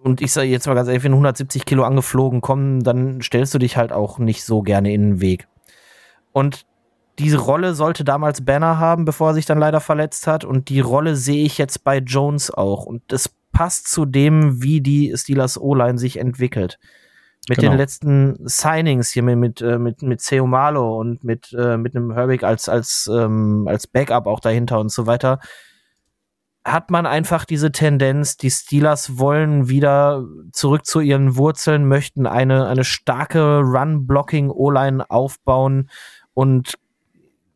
und 0.01 0.21
ich 0.21 0.31
sage 0.31 0.47
jetzt 0.47 0.65
mal 0.65 0.75
ganz 0.75 0.87
ehrlich, 0.87 1.03
wenn 1.03 1.11
170 1.11 1.65
Kilo 1.65 1.83
angeflogen 1.83 2.39
kommen, 2.39 2.83
dann 2.83 3.21
stellst 3.21 3.53
du 3.53 3.59
dich 3.59 3.75
halt 3.75 3.91
auch 3.91 4.17
nicht 4.17 4.45
so 4.45 4.61
gerne 4.61 4.93
in 4.93 5.01
den 5.01 5.21
Weg. 5.21 5.47
Und 6.31 6.65
diese 7.19 7.39
Rolle 7.39 7.73
sollte 7.73 8.05
damals 8.05 8.45
Banner 8.45 8.79
haben, 8.79 9.03
bevor 9.03 9.31
er 9.31 9.33
sich 9.33 9.45
dann 9.45 9.59
leider 9.59 9.81
verletzt 9.81 10.25
hat. 10.27 10.45
Und 10.45 10.69
die 10.69 10.79
Rolle 10.79 11.15
sehe 11.15 11.43
ich 11.43 11.57
jetzt 11.57 11.83
bei 11.83 11.97
Jones 11.97 12.51
auch. 12.51 12.85
Und 12.85 13.01
das 13.07 13.29
passt 13.51 13.91
zu 13.91 14.05
dem, 14.05 14.61
wie 14.61 14.79
die 14.79 15.13
Steelers 15.17 15.59
O-Line 15.59 15.97
sich 15.97 16.17
entwickelt 16.17 16.79
mit 17.49 17.59
genau. 17.59 17.71
den 17.71 17.77
letzten 17.77 18.47
Signings 18.47 19.11
hier 19.11 19.23
mit 19.23 19.37
mit 19.37 19.61
äh, 19.61 19.77
mit, 19.77 20.01
mit 20.01 20.21
Seomalo 20.21 20.99
und 20.99 21.23
mit 21.23 21.53
äh, 21.53 21.77
mit 21.77 21.95
einem 21.95 22.13
Herbig 22.13 22.43
als 22.43 22.69
als 22.69 23.09
ähm, 23.11 23.65
als 23.67 23.87
Backup 23.87 24.27
auch 24.27 24.39
dahinter 24.39 24.79
und 24.79 24.91
so 24.91 25.07
weiter 25.07 25.39
hat 26.67 26.91
man 26.91 27.05
einfach 27.05 27.45
diese 27.45 27.71
Tendenz, 27.71 28.35
die 28.35 28.51
Steelers 28.51 29.17
wollen 29.17 29.69
wieder 29.69 30.25
zurück 30.51 30.85
zu 30.85 30.99
ihren 30.99 31.37
Wurzeln, 31.37 31.87
möchten 31.87 32.27
eine 32.27 32.67
eine 32.67 32.83
starke 32.83 33.59
Run-Blocking 33.59 34.49
O-Line 34.49 35.09
aufbauen 35.09 35.89
und 36.33 36.77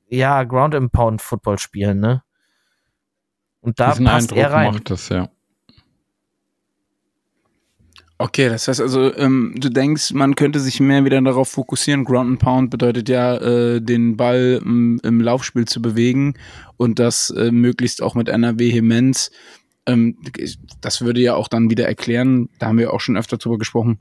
ja 0.08 0.44
Ground 0.44 0.74
Impound 0.76 1.22
Football 1.22 1.60
spielen, 1.60 2.00
ne? 2.00 2.24
Und 3.60 3.80
da 3.80 3.92
Diesen 3.92 4.06
passt 4.06 4.32
Eindruck 4.32 4.38
er 4.38 4.54
rein. 4.54 4.74
Macht 4.74 4.90
das, 4.90 5.10
ja. 5.10 5.30
Okay, 8.22 8.50
das 8.50 8.68
heißt 8.68 8.80
also, 8.82 9.12
ähm, 9.16 9.56
du 9.58 9.70
denkst, 9.70 10.14
man 10.14 10.36
könnte 10.36 10.60
sich 10.60 10.80
mehr 10.80 11.04
wieder 11.04 11.20
darauf 11.24 11.50
fokussieren. 11.50 12.04
Ground 12.04 12.30
and 12.30 12.40
Pound 12.40 12.70
bedeutet 12.70 13.10
ja, 13.10 13.36
äh, 13.38 13.82
den 13.82 14.16
Ball 14.16 14.62
im, 14.64 15.02
im, 15.02 15.22
Laufspiel 15.22 15.66
zu 15.66 15.82
bewegen 15.82 16.36
und 16.78 17.00
das 17.00 17.32
äh, 17.32 17.50
möglichst 17.50 18.04
auch 18.04 18.14
mit 18.14 18.30
einer 18.30 18.60
Vehemenz. 18.60 19.32
Ähm, 19.88 20.18
das 20.82 21.02
würde 21.02 21.20
ja 21.20 21.34
auch 21.34 21.48
dann 21.48 21.72
wieder 21.72 21.88
erklären, 21.88 22.50
da 22.60 22.68
haben 22.68 22.78
wir 22.78 22.94
auch 22.94 23.00
schon 23.00 23.18
öfter 23.18 23.38
drüber 23.38 23.58
gesprochen, 23.58 23.98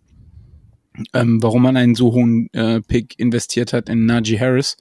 ähm, 1.15 1.43
warum 1.43 1.63
man 1.63 1.79
einen 1.79 1.95
so 1.95 2.13
hohen 2.13 2.53
äh, 2.53 2.83
Pick 2.83 3.19
investiert 3.19 3.73
hat 3.73 3.89
in 3.89 4.05
Najee 4.05 4.39
Harris, 4.39 4.77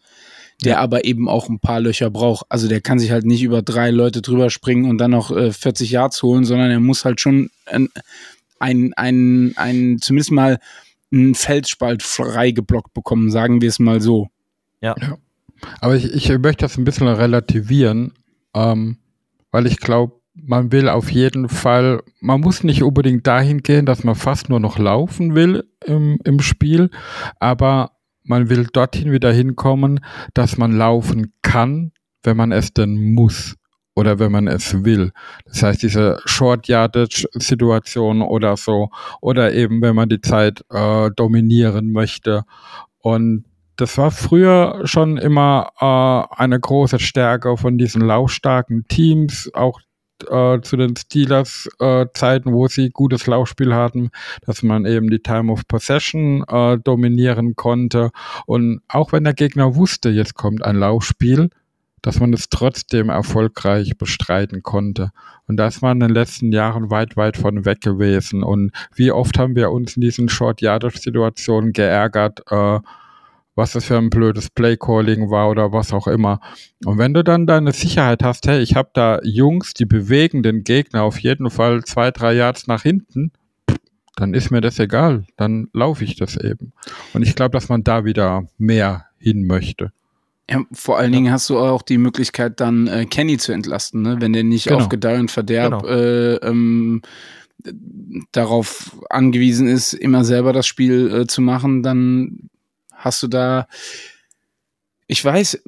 der 0.66 0.74
ja. 0.74 0.80
aber 0.80 1.06
eben 1.06 1.30
auch 1.30 1.48
ein 1.48 1.62
paar 1.62 1.80
Löcher 1.80 2.10
braucht. 2.10 2.46
Also 2.50 2.68
der 2.68 2.82
kann 2.82 3.00
sich 3.00 3.12
halt 3.12 3.26
nicht 3.26 3.44
über 3.44 3.62
drei 3.62 3.90
Leute 3.90 4.22
drüber 4.22 4.50
springen 4.50 4.90
und 4.90 4.98
dann 4.98 5.12
noch 5.12 5.32
äh, 5.32 5.54
40 5.54 5.92
Yards 5.92 6.24
holen, 6.24 6.44
sondern 6.44 6.72
er 6.72 6.82
muss 6.82 7.06
halt 7.06 7.22
schon 7.22 7.50
ein, 8.60 8.93
ein, 8.95 9.53
ein, 9.55 9.97
zumindest 9.99 10.32
mal 10.32 10.60
einen 11.12 11.36
Felsspalt 11.36 12.03
frei 12.03 12.51
geblockt 12.51 12.93
bekommen, 12.93 13.32
sagen 13.32 13.62
wir 13.62 13.70
es 13.70 13.80
mal 13.80 14.01
so. 14.01 14.28
Ja. 14.82 14.95
ja. 14.99 15.18
Aber 15.82 15.95
ich, 15.95 16.14
ich 16.14 16.30
möchte 16.39 16.66
das 16.66 16.78
ein 16.78 16.84
bisschen 16.84 17.07
relativieren, 17.07 18.14
ähm, 18.53 18.97
weil 19.51 19.66
ich 19.66 19.80
glaube, 19.80 20.20
man 20.36 20.72
will 20.72 20.88
auf 20.88 21.12
jeden 21.12 21.49
Fall, 21.49 22.01
man 22.22 22.39
muss 22.41 22.64
nicht 22.64 22.84
unbedingt 22.84 23.28
dahin 23.28 23.62
gehen, 23.62 23.86
dass 23.86 24.03
man 24.03 24.16
fast 24.16 24.49
nur 24.49 24.60
noch 24.60 24.78
laufen 24.78 25.36
will 25.36 25.66
im, 25.86 26.20
im 26.24 26.39
Spiel, 26.39 26.91
aber 27.39 27.91
man 28.24 28.49
will 28.49 28.68
dorthin 28.72 29.12
wieder 29.12 29.34
hinkommen, 29.34 29.99
dass 30.34 30.57
man 30.57 30.72
laufen 30.72 31.34
kann, 31.41 31.91
wenn 32.24 32.38
man 32.38 32.51
es 32.51 32.74
denn 32.74 33.14
muss 33.14 33.55
oder 34.00 34.18
wenn 34.18 34.32
man 34.32 34.47
es 34.47 34.86
will. 34.86 35.12
Das 35.45 35.62
heißt, 35.62 35.84
diese 35.84 36.22
Short 36.26 36.68
Yardage 36.68 37.28
Situation 37.34 38.22
oder 38.22 38.56
so 38.56 38.89
oder 39.20 39.54
eben 39.54 39.82
wenn 39.82 39.95
man 39.95 40.08
die 40.08 40.22
Zeit 40.22 40.64
äh, 40.72 41.12
dominieren 41.16 41.91
möchte. 41.91 42.43
Und 43.00 43.43
das 43.76 43.97
war 43.97 44.12
früher 44.12 44.82
schon 44.86 45.18
immer 45.18 45.72
äh, 45.80 46.41
eine 46.41 46.60
große 46.60 47.00
Stärke 47.00 47.58
von 47.58 47.78
diesen 47.78 48.02
laufstarken 48.02 48.86
Teams, 48.88 49.50
auch 49.54 49.82
äh, 50.30 50.62
zu 50.62 50.78
den 50.78 50.95
Steelers 50.95 51.70
äh, 51.80 52.06
Zeiten, 52.14 52.54
wo 52.54 52.68
sie 52.68 52.89
gutes 52.89 53.28
Laufspiel 53.28 53.74
hatten, 53.74 54.12
dass 54.45 54.64
man 54.64 54.86
eben 54.86 55.10
die 55.10 55.20
Time 55.20 55.52
of 55.52 55.68
Possession 55.68 56.43
äh, 56.47 56.78
dominieren 56.78 57.56
konnte. 57.56 58.12
Und 58.45 58.82
auch 58.88 59.12
wenn 59.12 59.24
der 59.24 59.34
Gegner 59.34 59.76
wusste, 59.76 60.10
jetzt 60.10 60.36
kommt 60.36 60.64
ein 60.64 60.76
Laufspiel, 60.76 61.50
dass 62.02 62.20
man 62.20 62.34
es 62.34 62.50
trotzdem 62.50 63.10
erfolgreich 63.10 63.97
bestreiten 63.97 64.64
konnte. 64.64 65.12
Und 65.47 65.58
das 65.58 65.82
war 65.82 65.91
in 65.91 66.00
den 66.00 66.12
letzten 66.12 66.52
Jahren 66.52 66.89
weit, 66.89 67.18
weit 67.18 67.38
von 67.38 67.66
weg 67.66 67.82
gewesen. 67.82 68.43
Und 68.43 68.72
wie 68.95 69.12
oft 69.12 69.38
haben 69.38 69.56
wir 69.56 69.72
uns 69.72 69.95
in 69.95 70.02
diesen 70.02 70.30
Short-Yardage-Situationen 70.30 71.74
geärgert, 71.74 72.41
äh, 72.52 72.80
was 73.56 73.74
das 73.74 73.86
für 73.86 73.97
ein 73.97 74.10
blödes 74.10 74.50
Play-Calling 74.50 75.30
war 75.30 75.50
oder 75.50 75.74
was 75.74 75.91
auch 75.91 76.08
immer. 76.08 76.39
Und 76.86 76.97
wenn 76.97 77.14
du 77.14 77.24
dann 77.24 77.45
deine 77.45 77.74
Sicherheit 77.74 78.24
hast, 78.24 78.47
hey, 78.47 78.62
ich 78.62 78.76
habe 78.76 78.89
da 78.93 79.20
Jungs, 79.24 79.74
die 79.74 79.86
bewegen 79.86 80.43
den 80.43 80.64
Gegner 80.64 81.04
auf 81.04 81.20
jeden 81.20 81.50
Fall 81.50 81.84
zwei, 81.84 82.12
drei 82.12 82.34
Yards 82.34 82.68
nach 82.68 82.84
hinten, 82.84 83.32
dann 84.16 84.34
ist 84.34 84.52
mir 84.52 84.62
das 84.62 84.80
egal. 84.80 85.26
Dann 85.38 85.68
laufe 85.74 86.04
ich 86.04 86.16
das 86.16 86.38
eben. 86.38 86.74
Und 87.14 87.24
ich 87.24 87.36
glaube, 87.36 87.52
dass 87.52 87.70
man 87.70 87.84
da 87.84 88.06
wieder 88.06 88.43
mehr 88.58 89.06
hin 89.18 89.45
möchte. 89.45 89.91
Ja, 90.50 90.64
vor 90.72 90.97
allen 90.97 91.12
Dingen 91.12 91.32
hast 91.32 91.47
du 91.50 91.60
auch 91.60 91.84
die 91.84 92.00
Möglichkeit, 92.00 92.60
dann 92.60 92.88
äh, 92.88 93.06
Kenny 93.06 93.38
zu 93.38 93.52
entlasten, 93.52 94.02
ne? 94.02 94.18
wenn 94.20 94.34
der 94.34 94.43
nicht 94.43 94.66
genau. 94.66 94.80
auf 94.80 94.89
Gedeih 94.89 95.20
und 95.20 95.30
Verderb 95.30 95.84
genau. 95.84 95.93
äh, 95.93 96.36
ähm, 96.38 97.04
darauf 98.32 98.97
angewiesen 99.12 99.68
ist, 99.68 99.93
immer 99.93 100.24
selber 100.24 100.52
das 100.52 100.66
Spiel 100.66 101.14
äh, 101.14 101.28
zu 101.28 101.41
machen, 101.41 101.84
dann 101.84 102.50
hast 102.93 103.22
du 103.22 103.28
da. 103.28 103.68
Ich 105.06 105.24
weiß, 105.24 105.64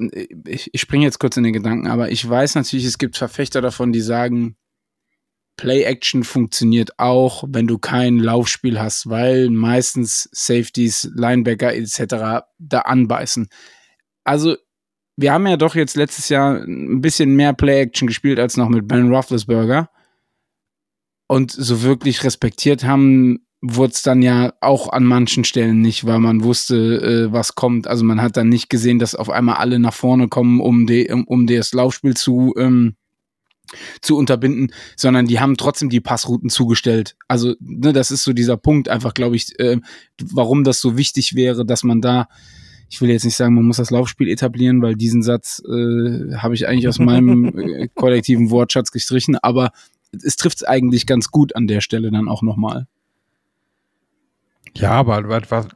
ich, 0.46 0.70
ich 0.72 0.80
springe 0.80 1.04
jetzt 1.04 1.18
kurz 1.18 1.36
in 1.36 1.44
den 1.44 1.52
Gedanken, 1.52 1.86
aber 1.86 2.10
ich 2.10 2.28
weiß 2.28 2.54
natürlich, 2.56 2.84
es 2.84 2.98
gibt 2.98 3.16
Verfechter 3.16 3.60
davon, 3.60 3.92
die 3.92 4.00
sagen, 4.00 4.56
Play-Action 5.56 6.24
funktioniert 6.24 6.98
auch, 6.98 7.44
wenn 7.46 7.66
du 7.66 7.78
kein 7.78 8.18
Laufspiel 8.18 8.80
hast, 8.80 9.08
weil 9.08 9.50
meistens 9.50 10.28
Safeties, 10.32 11.10
Linebacker 11.14 11.74
etc. 11.74 12.44
da 12.58 12.80
anbeißen. 12.80 13.48
Also 14.24 14.56
wir 15.22 15.32
haben 15.32 15.46
ja 15.46 15.56
doch 15.56 15.74
jetzt 15.74 15.96
letztes 15.96 16.28
Jahr 16.28 16.56
ein 16.56 17.00
bisschen 17.00 17.34
mehr 17.34 17.54
Play-Action 17.54 18.08
gespielt 18.08 18.38
als 18.38 18.56
noch 18.56 18.68
mit 18.68 18.86
Ben 18.86 19.08
Roethlisberger. 19.08 19.88
Und 21.28 21.50
so 21.52 21.82
wirklich 21.82 22.24
respektiert 22.24 22.84
haben, 22.84 23.46
wurde 23.62 23.92
es 23.92 24.02
dann 24.02 24.20
ja 24.20 24.52
auch 24.60 24.88
an 24.92 25.04
manchen 25.04 25.44
Stellen 25.44 25.80
nicht, 25.80 26.04
weil 26.04 26.18
man 26.18 26.42
wusste, 26.42 26.76
äh, 26.76 27.32
was 27.32 27.54
kommt. 27.54 27.86
Also 27.86 28.04
man 28.04 28.20
hat 28.20 28.36
dann 28.36 28.48
nicht 28.48 28.68
gesehen, 28.68 28.98
dass 28.98 29.14
auf 29.14 29.30
einmal 29.30 29.56
alle 29.56 29.78
nach 29.78 29.94
vorne 29.94 30.28
kommen, 30.28 30.60
um, 30.60 30.86
die, 30.86 31.08
um, 31.10 31.24
um 31.24 31.46
das 31.46 31.72
Laufspiel 31.72 32.14
zu, 32.14 32.54
ähm, 32.58 32.96
zu 34.02 34.16
unterbinden, 34.16 34.72
sondern 34.96 35.26
die 35.26 35.38
haben 35.38 35.56
trotzdem 35.56 35.88
die 35.88 36.00
Passrouten 36.00 36.50
zugestellt. 36.50 37.16
Also 37.28 37.54
ne, 37.60 37.92
das 37.92 38.10
ist 38.10 38.24
so 38.24 38.32
dieser 38.32 38.56
Punkt 38.56 38.88
einfach, 38.88 39.14
glaube 39.14 39.36
ich, 39.36 39.58
äh, 39.60 39.78
warum 40.20 40.64
das 40.64 40.80
so 40.80 40.98
wichtig 40.98 41.36
wäre, 41.36 41.64
dass 41.64 41.84
man 41.84 42.00
da 42.00 42.26
ich 42.92 43.00
will 43.00 43.08
jetzt 43.08 43.24
nicht 43.24 43.36
sagen, 43.36 43.54
man 43.54 43.64
muss 43.64 43.78
das 43.78 43.90
Laufspiel 43.90 44.28
etablieren, 44.28 44.82
weil 44.82 44.96
diesen 44.96 45.22
Satz 45.22 45.62
äh, 45.66 46.34
habe 46.36 46.54
ich 46.54 46.68
eigentlich 46.68 46.88
aus 46.88 46.98
meinem 46.98 47.58
äh, 47.58 47.88
kollektiven 47.94 48.50
Wortschatz 48.50 48.92
gestrichen, 48.92 49.38
aber 49.38 49.70
es 50.12 50.36
trifft 50.36 50.58
es 50.58 50.62
eigentlich 50.62 51.06
ganz 51.06 51.30
gut 51.30 51.56
an 51.56 51.66
der 51.66 51.80
Stelle 51.80 52.10
dann 52.10 52.28
auch 52.28 52.42
nochmal. 52.42 52.86
Ja, 54.76 54.90
aber 54.90 55.26
was, 55.48 55.68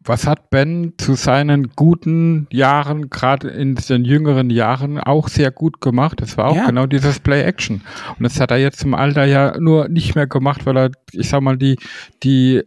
was 0.00 0.26
hat 0.26 0.50
Ben 0.50 0.92
zu 0.98 1.14
seinen 1.14 1.70
guten 1.74 2.46
Jahren, 2.50 3.08
gerade 3.08 3.48
in 3.48 3.74
den 3.76 4.04
jüngeren 4.04 4.50
Jahren, 4.50 4.98
auch 4.98 5.28
sehr 5.28 5.50
gut 5.50 5.80
gemacht? 5.80 6.20
Das 6.20 6.36
war 6.36 6.48
auch 6.48 6.56
ja. 6.56 6.66
genau 6.66 6.84
dieses 6.84 7.18
Play-Action. 7.18 7.80
Und 8.18 8.22
das 8.22 8.38
hat 8.40 8.50
er 8.50 8.58
jetzt 8.58 8.84
im 8.84 8.92
Alter 8.92 9.24
ja 9.24 9.58
nur 9.58 9.88
nicht 9.88 10.14
mehr 10.14 10.26
gemacht, 10.26 10.66
weil 10.66 10.76
er, 10.76 10.90
ich 11.12 11.30
sag 11.30 11.40
mal, 11.40 11.56
die, 11.56 11.78
die 12.22 12.62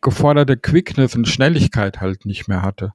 geforderte 0.00 0.56
Quickness 0.56 1.14
und 1.16 1.28
Schnelligkeit 1.28 2.00
halt 2.00 2.24
nicht 2.24 2.48
mehr 2.48 2.62
hatte. 2.62 2.94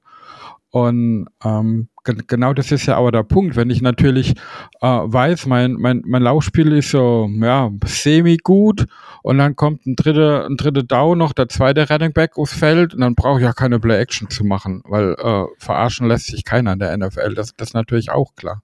Und 0.70 1.28
ähm, 1.42 1.88
genau 2.04 2.52
das 2.52 2.72
ist 2.72 2.86
ja 2.86 2.96
aber 2.98 3.10
der 3.10 3.22
Punkt. 3.22 3.56
Wenn 3.56 3.70
ich 3.70 3.80
natürlich 3.80 4.34
äh, 4.80 4.86
weiß, 4.86 5.46
mein, 5.46 5.72
mein, 5.74 6.02
mein 6.04 6.22
Laufspiel 6.22 6.72
ist 6.72 6.90
so 6.90 7.28
ja, 7.40 7.70
semi-gut 7.84 8.86
und 9.22 9.38
dann 9.38 9.56
kommt 9.56 9.86
ein 9.86 9.96
dritter, 9.96 10.46
ein 10.46 10.56
dritter 10.56 10.82
Down 10.82 11.18
noch, 11.18 11.32
der 11.32 11.48
zweite 11.48 11.88
Running 11.88 12.12
Back 12.12 12.36
aufs 12.36 12.52
Feld 12.52 12.92
und 12.92 13.00
dann 13.00 13.14
brauche 13.14 13.38
ich 13.38 13.44
ja 13.44 13.52
keine 13.54 13.80
Play-Action 13.80 14.28
zu 14.28 14.44
machen, 14.44 14.82
weil 14.84 15.14
äh, 15.14 15.44
verarschen 15.58 16.06
lässt 16.06 16.26
sich 16.26 16.44
keiner 16.44 16.74
in 16.74 16.78
der 16.80 16.96
NFL. 16.96 17.34
Das, 17.34 17.54
das 17.56 17.68
ist 17.68 17.74
natürlich 17.74 18.10
auch 18.10 18.34
klar. 18.34 18.62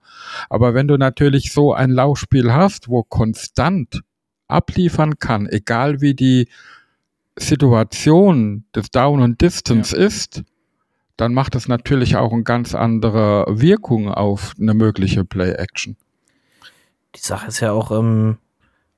Aber 0.51 0.75
wenn 0.75 0.89
du 0.89 0.99
natürlich 0.99 1.53
so 1.53 1.73
ein 1.73 1.91
Laufspiel 1.91 2.53
hast, 2.53 2.89
wo 2.89 3.03
konstant 3.03 4.03
abliefern 4.47 5.19
kann, 5.19 5.49
egal 5.49 6.03
wie 6.03 6.15
die 6.15 6.49
Situation 7.37 8.65
des 8.75 8.91
Down 8.91 9.21
und 9.21 9.41
Distance 9.41 9.97
ja. 9.97 10.07
ist, 10.07 10.45
dann 11.17 11.35
macht 11.35 11.55
es 11.55 11.69
natürlich 11.69 12.17
auch 12.17 12.33
eine 12.33 12.43
ganz 12.43 12.75
andere 12.75 13.47
Wirkung 13.49 14.09
auf 14.09 14.55
eine 14.59 14.75
mögliche 14.75 15.25
Play-Action. 15.25 15.97
Die 17.15 17.21
Sache 17.21 17.49
ist 17.49 17.61
ja 17.61 17.73
auch, 17.73 17.93
ähm, 17.93 18.39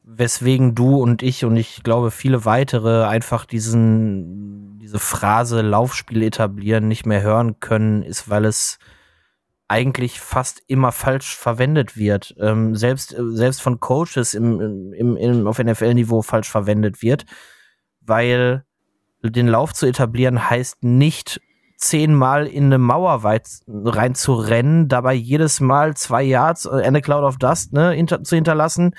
weswegen 0.03 0.75
du 0.75 0.97
und 0.97 1.23
ich 1.23 1.45
und 1.45 1.57
ich 1.57 1.83
glaube 1.83 2.11
viele 2.11 2.45
weitere 2.45 3.05
einfach 3.05 3.45
diesen, 3.45 4.79
diese 4.79 4.99
Phrase 4.99 5.61
Laufspiel 5.61 6.23
etablieren 6.23 6.89
nicht 6.89 7.07
mehr 7.07 7.23
hören 7.23 7.61
können, 7.61 8.03
ist, 8.03 8.31
weil 8.31 8.45
es 8.45 8.79
eigentlich 9.69 10.21
fast 10.21 10.63
immer 10.69 10.93
falsch 10.93 11.35
verwendet 11.35 11.97
wird. 11.97 12.35
Ähm, 12.39 12.77
selbst, 12.77 13.17
selbst 13.19 13.61
von 13.61 13.81
Coaches 13.81 14.35
im, 14.35 14.93
im, 14.93 15.17
im, 15.17 15.47
auf 15.47 15.59
NFL-Niveau 15.59 16.23
falsch 16.23 16.49
verwendet 16.49 17.03
wird, 17.03 17.27
weil 18.01 18.65
den 19.23 19.49
Lauf 19.49 19.75
zu 19.75 19.87
etablieren 19.87 20.49
heißt 20.49 20.85
nicht 20.85 21.41
zehnmal 21.77 22.47
in 22.47 22.67
eine 22.67 22.79
Mauer 22.79 23.23
weit 23.23 23.49
rein 23.67 24.15
zu 24.15 24.35
rennen, 24.35 24.89
dabei 24.89 25.15
jedes 25.15 25.61
Mal 25.61 25.97
zwei 25.97 26.23
Yards 26.23 26.67
äh, 26.67 26.83
eine 26.83 27.03
Cloud 27.03 27.25
of 27.25 27.37
Dust 27.39 27.73
ne, 27.73 27.93
hinter, 27.93 28.23
zu 28.23 28.35
hinterlassen, 28.35 28.95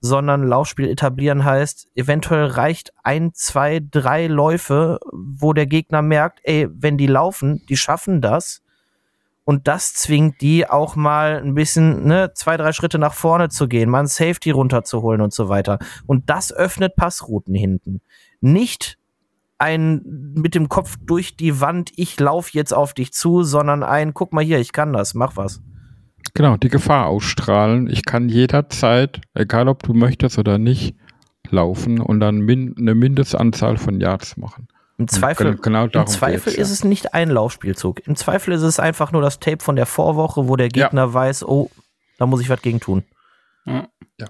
sondern 0.00 0.42
Laufspiel 0.42 0.88
etablieren 0.88 1.44
heißt, 1.44 1.88
eventuell 1.94 2.46
reicht 2.46 2.92
ein, 3.04 3.32
zwei, 3.34 3.80
drei 3.88 4.26
Läufe, 4.26 4.98
wo 5.12 5.52
der 5.52 5.66
Gegner 5.66 6.02
merkt, 6.02 6.40
ey, 6.42 6.68
wenn 6.72 6.98
die 6.98 7.06
laufen, 7.06 7.64
die 7.68 7.76
schaffen 7.76 8.20
das. 8.20 8.62
Und 9.44 9.68
das 9.68 9.94
zwingt 9.94 10.40
die 10.40 10.68
auch 10.68 10.96
mal 10.96 11.40
ein 11.42 11.54
bisschen, 11.54 12.04
ne, 12.04 12.32
zwei, 12.34 12.56
drei 12.56 12.72
Schritte 12.72 12.98
nach 12.98 13.14
vorne 13.14 13.48
zu 13.48 13.68
gehen, 13.68 13.90
mal 13.90 14.00
ein 14.00 14.06
Safety 14.06 14.50
runterzuholen 14.50 15.20
und 15.20 15.32
so 15.32 15.48
weiter. 15.48 15.78
Und 16.06 16.30
das 16.30 16.52
öffnet 16.52 16.96
Passrouten 16.96 17.54
hinten. 17.54 18.00
Nicht 18.40 18.98
ein 19.62 20.02
mit 20.34 20.56
dem 20.56 20.68
Kopf 20.68 20.96
durch 21.00 21.36
die 21.36 21.60
Wand, 21.60 21.92
ich 21.94 22.18
laufe 22.18 22.50
jetzt 22.52 22.74
auf 22.74 22.94
dich 22.94 23.12
zu, 23.12 23.44
sondern 23.44 23.84
ein, 23.84 24.12
guck 24.12 24.32
mal 24.32 24.42
hier, 24.42 24.58
ich 24.58 24.72
kann 24.72 24.92
das, 24.92 25.14
mach 25.14 25.36
was. 25.36 25.62
Genau, 26.34 26.56
die 26.56 26.68
Gefahr 26.68 27.06
ausstrahlen. 27.06 27.88
Ich 27.88 28.04
kann 28.04 28.28
jederzeit, 28.28 29.20
egal 29.34 29.68
ob 29.68 29.84
du 29.84 29.94
möchtest 29.94 30.38
oder 30.38 30.58
nicht, 30.58 30.96
laufen 31.48 32.00
und 32.00 32.18
dann 32.18 32.40
min 32.40 32.74
eine 32.76 32.96
Mindestanzahl 32.96 33.76
von 33.76 34.00
Yards 34.00 34.36
machen. 34.36 34.66
Im 34.98 35.06
Zweifel, 35.06 35.56
genau 35.56 35.86
im 35.86 36.06
Zweifel 36.06 36.52
ist 36.52 36.70
es 36.70 36.84
nicht 36.84 37.14
ein 37.14 37.30
Laufspielzug. 37.30 38.06
Im 38.06 38.16
Zweifel 38.16 38.54
ist 38.54 38.62
es 38.62 38.80
einfach 38.80 39.12
nur 39.12 39.22
das 39.22 39.38
Tape 39.38 39.62
von 39.62 39.76
der 39.76 39.86
Vorwoche, 39.86 40.48
wo 40.48 40.56
der 40.56 40.68
Gegner 40.68 41.02
ja. 41.02 41.14
weiß, 41.14 41.44
oh, 41.44 41.70
da 42.18 42.26
muss 42.26 42.40
ich 42.40 42.48
was 42.48 42.62
gegen 42.62 42.80
tun. 42.80 43.04
Ja. 43.64 43.86
ja. 44.18 44.26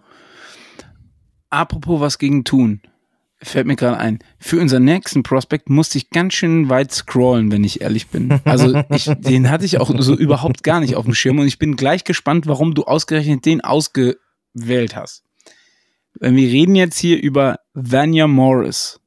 Apropos 1.49 2.01
was 2.01 2.18
gegen 2.18 2.45
tun 2.45 2.83
fällt 3.43 3.66
mir 3.66 3.76
gerade 3.76 3.99
ein, 3.99 4.20
für 4.38 4.61
unseren 4.61 4.84
nächsten 4.84 5.22
Prospect 5.22 5.68
musste 5.68 5.99
ich 5.99 6.11
ganz 6.11 6.34
schön 6.34 6.68
weit 6.68 6.93
scrollen, 6.93 7.51
wenn 7.51 7.64
ich 7.64 7.80
ehrlich 7.80 8.09
bin. 8.09 8.40
Also 8.45 8.82
ich, 8.90 9.11
den 9.18 9.51
hatte 9.51 9.64
ich 9.64 9.78
auch 9.78 9.93
so 9.99 10.14
überhaupt 10.14 10.62
gar 10.62 10.80
nicht 10.80 10.97
auf 10.97 11.05
dem 11.05 11.14
Schirm 11.14 11.38
und 11.38 11.47
ich 11.47 11.59
bin 11.59 11.76
gleich 11.76 12.05
gespannt, 12.05 12.47
warum 12.47 12.74
du 12.74 12.84
ausgerechnet 12.84 13.45
den 13.45 13.61
ausgewählt 13.61 14.95
hast. 14.95 15.24
Wir 16.20 16.30
reden 16.30 16.74
jetzt 16.74 16.99
hier 16.99 17.20
über 17.20 17.59
Vanya 17.74 18.26
Morris 18.26 19.01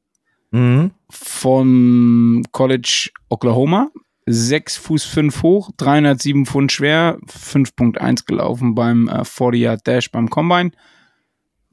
mhm. 0.51 0.91
von 1.09 2.43
College 2.51 3.09
Oklahoma. 3.29 3.89
6 4.27 4.77
Fuß 4.77 5.03
5 5.03 5.43
hoch, 5.43 5.69
307 5.77 6.47
Pfund 6.47 6.71
schwer, 6.71 7.19
5.1 7.27 8.25
gelaufen 8.25 8.73
beim 8.73 9.07
äh, 9.07 9.23
40 9.23 9.61
Yard 9.61 9.85
Dash 9.87 10.11
beim 10.11 10.31
Combine. 10.31 10.71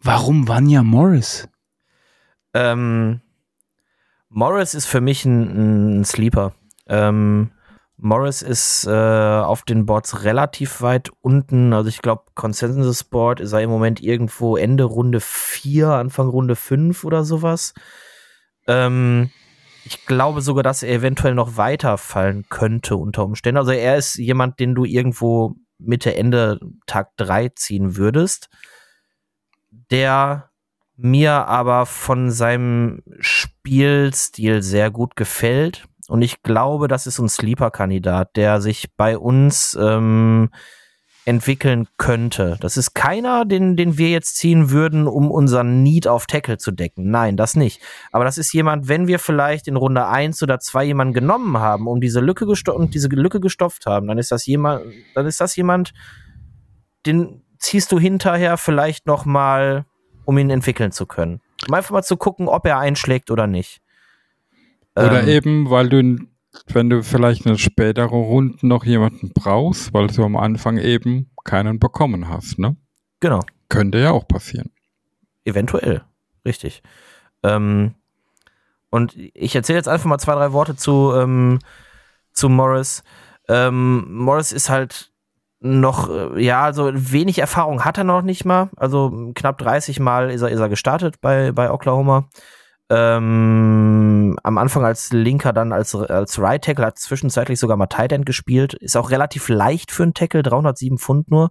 Warum 0.02 0.48
Vanya 0.48 0.82
Morris? 0.82 1.48
Ähm, 2.54 3.20
Morris 4.28 4.74
ist 4.74 4.86
für 4.86 5.00
mich 5.00 5.24
ein, 5.24 6.00
ein 6.00 6.04
Sleeper. 6.04 6.52
Ähm, 6.86 7.50
Morris 7.96 8.42
ist 8.42 8.86
äh, 8.86 8.90
auf 8.90 9.62
den 9.62 9.86
Boards 9.86 10.24
relativ 10.24 10.80
weit 10.82 11.10
unten. 11.20 11.72
Also 11.72 11.88
ich 11.88 12.02
glaube, 12.02 12.24
Consensus 12.34 13.04
Board 13.04 13.38
ist 13.40 13.52
er 13.52 13.60
im 13.60 13.70
Moment 13.70 14.02
irgendwo 14.02 14.56
Ende 14.56 14.84
Runde 14.84 15.20
4, 15.20 15.88
Anfang 15.88 16.28
Runde 16.28 16.56
5 16.56 17.04
oder 17.04 17.24
sowas. 17.24 17.74
Ähm, 18.66 19.30
ich 19.84 20.06
glaube 20.06 20.40
sogar, 20.40 20.62
dass 20.62 20.82
er 20.82 20.94
eventuell 20.94 21.34
noch 21.34 21.56
weiter 21.56 21.98
fallen 21.98 22.46
könnte 22.48 22.96
unter 22.96 23.24
Umständen. 23.24 23.58
Also 23.58 23.72
er 23.72 23.96
ist 23.96 24.16
jemand, 24.16 24.58
den 24.58 24.74
du 24.74 24.84
irgendwo 24.84 25.56
Mitte, 25.78 26.16
Ende 26.16 26.60
Tag 26.86 27.16
3 27.16 27.50
ziehen 27.50 27.96
würdest. 27.96 28.48
Der 29.90 30.50
mir 31.02 31.46
aber 31.46 31.86
von 31.86 32.30
seinem 32.30 33.02
Spielstil 33.20 34.62
sehr 34.62 34.90
gut 34.90 35.16
gefällt. 35.16 35.84
Und 36.08 36.22
ich 36.22 36.42
glaube, 36.42 36.88
das 36.88 37.06
ist 37.06 37.18
ein 37.18 37.28
Sleeper-Kandidat, 37.28 38.36
der 38.36 38.60
sich 38.60 38.94
bei 38.96 39.16
uns 39.16 39.76
ähm, 39.80 40.50
entwickeln 41.24 41.86
könnte. 41.98 42.56
Das 42.60 42.76
ist 42.76 42.94
keiner, 42.94 43.44
den, 43.44 43.76
den 43.76 43.96
wir 43.96 44.10
jetzt 44.10 44.36
ziehen 44.36 44.70
würden, 44.70 45.06
um 45.06 45.30
unseren 45.30 45.82
Need 45.82 46.08
auf 46.08 46.26
Tackle 46.26 46.58
zu 46.58 46.72
decken. 46.72 47.10
Nein, 47.10 47.36
das 47.36 47.54
nicht. 47.54 47.80
Aber 48.10 48.24
das 48.24 48.38
ist 48.38 48.52
jemand, 48.52 48.88
wenn 48.88 49.06
wir 49.06 49.18
vielleicht 49.18 49.68
in 49.68 49.76
Runde 49.76 50.06
1 50.06 50.42
oder 50.42 50.58
2 50.58 50.84
jemanden 50.84 51.14
genommen 51.14 51.58
haben, 51.58 51.86
um 51.86 52.00
diese 52.00 52.20
Lücke 52.20 52.46
und 52.74 52.94
diese 52.94 53.08
Lücke 53.08 53.40
gestopft 53.40 53.86
haben, 53.86 54.08
dann 54.08 54.18
ist 54.18 54.32
das 54.32 54.46
jemand, 54.46 54.84
dann 55.14 55.26
ist 55.26 55.40
das 55.40 55.54
jemand, 55.54 55.92
den 57.06 57.42
ziehst 57.58 57.92
du 57.92 58.00
hinterher 58.00 58.56
vielleicht 58.56 59.06
noch 59.06 59.24
mal 59.24 59.86
um 60.24 60.38
ihn 60.38 60.50
entwickeln 60.50 60.92
zu 60.92 61.06
können. 61.06 61.40
Um 61.68 61.74
einfach 61.74 61.90
mal 61.90 62.02
zu 62.02 62.16
gucken, 62.16 62.48
ob 62.48 62.66
er 62.66 62.78
einschlägt 62.78 63.30
oder 63.30 63.46
nicht. 63.46 63.80
Oder 64.96 65.22
ähm, 65.22 65.28
eben, 65.28 65.70
weil 65.70 65.88
du, 65.88 66.18
wenn 66.68 66.90
du 66.90 67.02
vielleicht 67.02 67.46
eine 67.46 67.58
spätere 67.58 68.06
Runde 68.08 68.66
noch 68.66 68.84
jemanden 68.84 69.32
brauchst, 69.32 69.94
weil 69.94 70.08
du 70.08 70.24
am 70.24 70.36
Anfang 70.36 70.78
eben 70.78 71.30
keinen 71.44 71.78
bekommen 71.78 72.28
hast, 72.28 72.58
ne? 72.58 72.76
Genau. 73.20 73.40
Könnte 73.68 73.98
ja 73.98 74.10
auch 74.10 74.28
passieren. 74.28 74.70
Eventuell, 75.44 76.02
richtig. 76.44 76.82
Ähm, 77.42 77.94
und 78.90 79.16
ich 79.16 79.54
erzähle 79.54 79.78
jetzt 79.78 79.88
einfach 79.88 80.06
mal 80.06 80.18
zwei, 80.18 80.34
drei 80.34 80.52
Worte 80.52 80.76
zu, 80.76 81.12
ähm, 81.14 81.58
zu 82.32 82.48
Morris. 82.48 83.02
Ähm, 83.48 84.12
Morris 84.12 84.52
ist 84.52 84.68
halt 84.68 85.11
noch, 85.62 86.10
äh, 86.10 86.42
ja, 86.42 86.62
also 86.62 86.90
wenig 86.92 87.38
Erfahrung 87.38 87.84
hat 87.84 87.98
er 87.98 88.04
noch 88.04 88.22
nicht 88.22 88.44
mal. 88.44 88.70
Also 88.76 89.32
knapp 89.34 89.58
30 89.58 90.00
Mal 90.00 90.30
ist 90.30 90.42
er, 90.42 90.50
ist 90.50 90.60
er 90.60 90.68
gestartet 90.68 91.20
bei, 91.20 91.52
bei 91.52 91.70
Oklahoma. 91.70 92.28
Ähm, 92.90 94.36
am 94.42 94.58
Anfang 94.58 94.84
als 94.84 95.12
Linker, 95.12 95.52
dann 95.52 95.72
als, 95.72 95.94
als 95.94 96.38
Right 96.38 96.62
Tackle, 96.62 96.86
hat 96.86 96.98
zwischenzeitlich 96.98 97.58
sogar 97.58 97.76
mal 97.76 97.86
Tight 97.86 98.12
End 98.12 98.26
gespielt. 98.26 98.74
Ist 98.74 98.96
auch 98.96 99.10
relativ 99.10 99.48
leicht 99.48 99.92
für 99.92 100.02
einen 100.02 100.14
Tackle, 100.14 100.42
307 100.42 100.98
Pfund 100.98 101.30
nur 101.30 101.50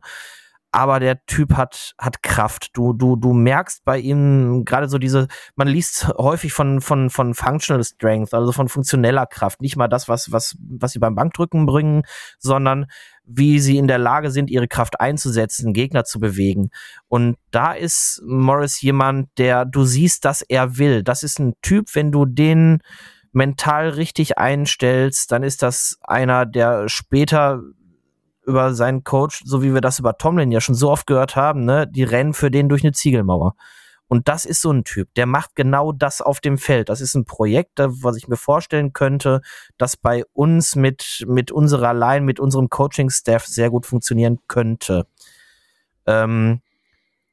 aber 0.71 0.99
der 0.99 1.25
Typ 1.25 1.55
hat, 1.55 1.93
hat 1.97 2.23
Kraft. 2.23 2.69
Du, 2.73 2.93
du, 2.93 3.15
du 3.15 3.33
merkst 3.33 3.83
bei 3.83 3.99
ihm 3.99 4.63
gerade 4.63 4.87
so 4.87 4.97
diese, 4.97 5.27
man 5.55 5.67
liest 5.67 6.07
häufig 6.17 6.53
von, 6.53 6.79
von, 6.79 7.09
von 7.09 7.33
Functional 7.33 7.83
Strength, 7.83 8.33
also 8.33 8.51
von 8.51 8.69
funktioneller 8.69 9.25
Kraft. 9.25 9.61
Nicht 9.61 9.75
mal 9.75 9.89
das, 9.89 10.07
was, 10.07 10.31
was, 10.31 10.55
was 10.59 10.93
sie 10.93 10.99
beim 10.99 11.15
Bankdrücken 11.15 11.65
bringen, 11.65 12.03
sondern 12.39 12.85
wie 13.25 13.59
sie 13.59 13.77
in 13.77 13.87
der 13.87 13.97
Lage 13.97 14.31
sind, 14.31 14.49
ihre 14.49 14.67
Kraft 14.67 14.99
einzusetzen, 14.99 15.73
Gegner 15.73 16.05
zu 16.05 16.19
bewegen. 16.19 16.69
Und 17.07 17.37
da 17.51 17.73
ist 17.73 18.21
Morris 18.25 18.81
jemand, 18.81 19.29
der, 19.37 19.65
du 19.65 19.83
siehst, 19.83 20.25
dass 20.25 20.41
er 20.41 20.77
will. 20.77 21.03
Das 21.03 21.23
ist 21.23 21.39
ein 21.39 21.53
Typ, 21.61 21.95
wenn 21.95 22.11
du 22.11 22.25
den 22.25 22.79
mental 23.33 23.89
richtig 23.89 24.37
einstellst, 24.37 25.31
dann 25.31 25.43
ist 25.43 25.61
das 25.61 25.97
einer, 26.01 26.45
der 26.45 26.89
später 26.89 27.61
über 28.45 28.73
seinen 28.73 29.03
Coach, 29.03 29.43
so 29.45 29.61
wie 29.61 29.73
wir 29.73 29.81
das 29.81 29.99
über 29.99 30.17
Tomlin 30.17 30.51
ja 30.51 30.61
schon 30.61 30.75
so 30.75 30.89
oft 30.89 31.07
gehört 31.07 31.35
haben, 31.35 31.65
ne, 31.65 31.87
die 31.87 32.03
rennen 32.03 32.33
für 32.33 32.51
den 32.51 32.69
durch 32.69 32.83
eine 32.83 32.93
Ziegelmauer. 32.93 33.55
Und 34.07 34.27
das 34.27 34.43
ist 34.43 34.61
so 34.61 34.71
ein 34.71 34.83
Typ, 34.83 35.13
der 35.13 35.25
macht 35.25 35.55
genau 35.55 35.93
das 35.93 36.21
auf 36.21 36.41
dem 36.41 36.57
Feld. 36.57 36.89
Das 36.89 36.99
ist 36.99 37.15
ein 37.15 37.23
Projekt, 37.23 37.79
was 37.79 38.17
ich 38.17 38.27
mir 38.27 38.35
vorstellen 38.35 38.91
könnte, 38.91 39.39
das 39.77 39.95
bei 39.95 40.25
uns 40.33 40.75
mit, 40.75 41.23
mit 41.27 41.49
unserer 41.49 41.93
Line, 41.93 42.25
mit 42.25 42.37
unserem 42.37 42.69
Coaching-Staff 42.69 43.45
sehr 43.45 43.69
gut 43.69 43.85
funktionieren 43.85 44.39
könnte. 44.49 45.07
Ähm, 46.05 46.59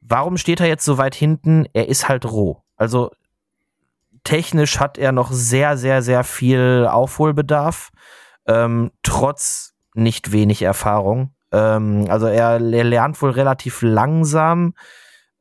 warum 0.00 0.36
steht 0.36 0.60
er 0.60 0.68
jetzt 0.68 0.84
so 0.84 0.98
weit 0.98 1.16
hinten? 1.16 1.66
Er 1.72 1.88
ist 1.88 2.08
halt 2.08 2.24
roh. 2.26 2.62
Also 2.76 3.10
technisch 4.22 4.78
hat 4.78 4.98
er 4.98 5.10
noch 5.10 5.32
sehr, 5.32 5.76
sehr, 5.76 6.00
sehr 6.02 6.22
viel 6.22 6.86
Aufholbedarf, 6.88 7.90
ähm, 8.46 8.92
trotz 9.02 9.74
nicht 9.98 10.32
wenig 10.32 10.62
Erfahrung. 10.62 11.34
Ähm, 11.52 12.06
also 12.08 12.26
er, 12.26 12.60
er, 12.60 12.84
lernt 12.84 13.20
wohl 13.20 13.30
relativ 13.30 13.82
langsam, 13.82 14.74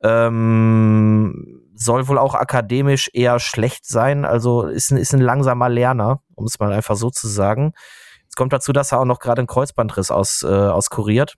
ähm, 0.02 1.62
soll 1.74 2.08
wohl 2.08 2.18
auch 2.18 2.34
akademisch 2.34 3.10
eher 3.12 3.38
schlecht 3.38 3.86
sein, 3.86 4.24
also 4.24 4.62
ist 4.62 4.90
ein, 4.90 4.98
ist 4.98 5.14
ein 5.14 5.20
langsamer 5.20 5.68
Lerner, 5.68 6.22
um 6.34 6.46
es 6.46 6.58
mal 6.58 6.72
einfach 6.72 6.96
so 6.96 7.10
zu 7.10 7.28
sagen. 7.28 7.72
Es 8.28 8.34
kommt 8.36 8.52
dazu, 8.52 8.72
dass 8.72 8.92
er 8.92 9.00
auch 9.00 9.04
noch 9.04 9.20
gerade 9.20 9.40
einen 9.40 9.46
Kreuzbandriss 9.48 10.10
aus, 10.10 10.42
äh, 10.42 10.46
auskuriert. 10.46 11.34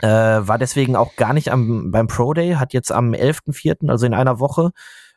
Äh, 0.00 0.08
war 0.08 0.58
deswegen 0.58 0.96
auch 0.96 1.16
gar 1.16 1.32
nicht 1.32 1.52
am, 1.52 1.90
beim 1.90 2.06
Pro 2.06 2.32
Day, 2.32 2.54
hat 2.54 2.72
jetzt 2.72 2.90
am 2.90 3.12
11.04., 3.12 3.90
also 3.90 4.06
in 4.06 4.14
einer 4.14 4.40
Woche, 4.40 4.70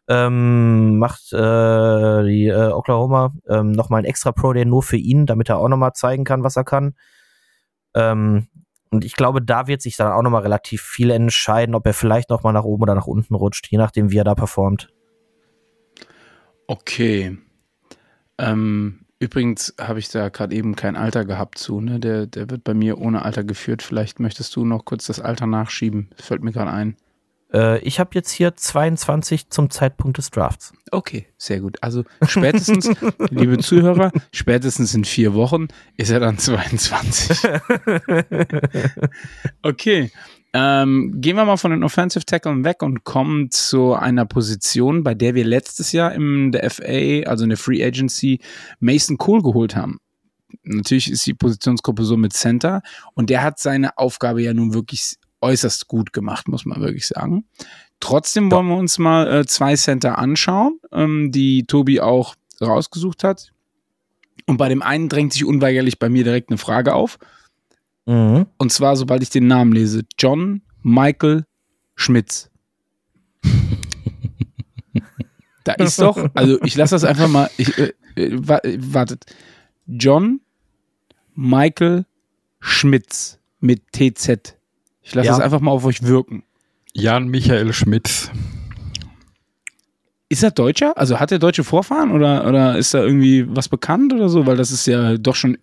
ähm, 0.08 0.97
macht 0.97 1.34
äh, 1.34 2.24
die 2.24 2.47
äh, 2.47 2.72
Oklahoma 2.72 3.34
ähm, 3.47 3.72
nochmal 3.72 4.01
ein 4.01 4.06
extra 4.06 4.32
Pro 4.32 4.53
Day 4.53 4.66
nur 4.66 4.84
für 4.84 4.97
ihn, 4.97 5.26
damit 5.26 5.49
er 5.49 5.58
auch 5.58 5.68
nochmal 5.68 5.93
zeigen 5.93 6.24
kann, 6.24 6.43
was 6.43 6.56
er 6.56 6.64
kann. 6.64 6.95
Ähm, 7.95 8.47
und 8.91 9.03
ich 9.03 9.16
glaube, 9.16 9.41
da 9.41 9.68
wird 9.68 9.82
sich 9.82 9.97
dann 9.97 10.12
auch 10.12 10.22
nochmal 10.22 10.43
relativ 10.43 10.82
viel 10.82 11.10
entscheiden, 11.10 11.76
ob 11.76 11.86
er 11.86 11.93
vielleicht 11.93 12.30
nochmal 12.30 12.53
nach 12.53 12.64
oben 12.64 12.84
oder 12.84 12.95
nach 12.95 13.08
unten 13.08 13.36
rutscht, 13.36 13.68
je 13.70 13.78
nachdem, 13.78 14.12
wie 14.12 14.18
er 14.18 14.24
da 14.24 14.36
performt. 14.36 14.89
Okay. 16.68 17.38
Ähm, 18.38 19.06
übrigens 19.20 19.76
habe 19.80 19.99
ich 19.99 20.10
da 20.10 20.30
gerade 20.30 20.56
eben 20.56 20.76
kein 20.76 20.95
Alter 20.95 21.26
gehabt 21.26 21.58
zu, 21.58 21.82
ne? 21.82 21.99
Der, 21.99 22.28
der 22.28 22.49
wird 22.49 22.64
bei 22.64 22.74
mir 22.74 22.99
ohne 22.99 23.24
Alter 23.24 23.43
geführt. 23.43 23.82
Vielleicht 23.82 24.20
möchtest 24.20 24.56
du 24.56 24.66
noch 24.66 24.86
kurz 24.86 25.08
das 25.08 25.20
Alter 25.20 25.47
nachschieben. 25.47 26.10
Fällt 26.16 26.43
mir 26.43 26.51
gerade 26.51 26.72
ein. 26.72 26.95
Äh, 27.56 27.80
ich 27.80 27.99
habe 27.99 28.12
jetzt 28.14 28.32
hier 28.32 28.56
22 28.56 29.49
zum 29.49 29.70
Zeitpunkt 29.70 30.18
des 30.18 30.30
Drafts. 30.30 30.74
Okay, 30.91 31.28
sehr 31.38 31.62
gut. 31.62 31.78
Also 31.82 32.03
spätestens, 32.28 32.89
liebe 33.30 33.58
Zuhörer, 33.60 34.12
spätestens 34.32 34.93
in 34.93 35.06
vier 35.06 35.34
Wochen 35.34 35.68
ist 35.95 36.10
er 36.10 36.20
dann 36.20 36.38
22. 36.38 37.49
okay. 39.64 40.12
Ähm, 40.58 41.16
gehen 41.18 41.36
wir 41.36 41.43
mal 41.43 41.58
von 41.58 41.72
den 41.72 41.84
Offensive 41.84 42.26
Tacklen 42.26 42.64
weg 42.64 42.82
und 42.82 43.03
kommen 43.03 43.51
zu 43.51 43.93
einer 43.93 44.26
Position, 44.26 45.03
bei 45.03 45.14
der 45.14 45.36
wir 45.36 45.43
letztes 45.43 45.91
Jahr 45.91 46.14
in 46.14 46.53
der 46.53 46.70
FA, 46.70 47.30
also 47.30 47.43
in 47.43 47.49
der 47.49 47.58
Free 47.58 47.84
Agency, 47.84 48.39
Mason 48.80 49.18
Cole 49.18 49.41
geholt 49.41 49.76
haben. 49.76 49.99
Natürlich 50.64 51.12
ist 51.12 51.26
die 51.26 51.34
Positionsgruppe 51.34 52.06
so 52.06 52.16
mit 52.16 52.32
Center 52.32 52.82
und 53.16 53.30
der 53.30 53.43
hat 53.43 53.60
seine 53.60 53.97
Aufgabe 53.97 54.41
ja 54.41 54.53
nun 54.53 54.74
wirklich 54.74 55.18
äußerst 55.45 55.87
gut 55.87 56.11
gemacht, 56.11 56.47
muss 56.47 56.65
man 56.65 56.81
wirklich 56.81 57.07
sagen. 57.07 57.45
Trotzdem 57.99 58.51
wollen 58.51 58.67
wir 58.67 58.77
uns 58.77 58.97
mal 58.97 59.31
äh, 59.31 59.45
zwei 59.45 59.75
Center 59.75 60.17
anschauen, 60.17 60.79
ähm, 60.91 61.31
die 61.31 61.65
Tobi 61.65 62.01
auch 62.01 62.35
rausgesucht 62.61 63.23
hat. 63.23 63.51
Und 64.47 64.57
bei 64.57 64.69
dem 64.69 64.81
einen 64.81 65.07
drängt 65.09 65.33
sich 65.33 65.45
unweigerlich 65.45 65.99
bei 65.99 66.09
mir 66.09 66.23
direkt 66.23 66.49
eine 66.49 66.57
Frage 66.57 66.93
auf. 66.93 67.17
Mhm. 68.05 68.47
Und 68.57 68.71
zwar, 68.71 68.95
sobald 68.95 69.23
ich 69.23 69.29
den 69.29 69.47
Namen 69.47 69.71
lese: 69.71 70.03
John 70.17 70.61
Michael 70.81 71.45
Schmitz. 71.95 72.49
da 75.63 75.73
ist 75.73 75.99
doch, 75.99 76.29
also 76.33 76.61
ich 76.63 76.75
lasse 76.75 76.95
das 76.95 77.03
einfach 77.03 77.27
mal, 77.27 77.49
ich, 77.57 77.77
äh, 77.77 77.93
äh, 78.15 78.77
wartet. 78.93 79.25
John 79.87 80.41
Michael 81.33 82.05
Schmitz 82.59 83.39
mit 83.59 83.81
TZ. 83.91 84.55
Ich 85.06 85.14
lasse 85.14 85.30
es 85.30 85.38
ja. 85.38 85.43
einfach 85.43 85.60
mal 85.60 85.72
auf 85.72 85.86
euch 85.86 86.01
wirken. 86.03 86.43
Jan 86.93 87.28
Michael 87.28 87.74
Schmitz. 87.74 88.32
Ist 90.30 90.43
er 90.43 90.49
Deutscher? 90.49 90.97
Also 90.97 91.20
hat 91.20 91.32
er 91.32 91.38
deutsche 91.38 91.64
Vorfahren 91.64 92.12
oder, 92.12 92.47
oder 92.47 92.78
ist 92.78 92.93
da 92.95 93.03
irgendwie 93.03 93.45
was 93.47 93.70
bekannt 93.70 94.12
oder 94.14 94.30
so? 94.30 94.47
Weil 94.47 94.58
das 94.58 94.72
ist 94.72 94.88
ja 94.88 95.18
doch 95.18 95.36
schon 95.36 95.60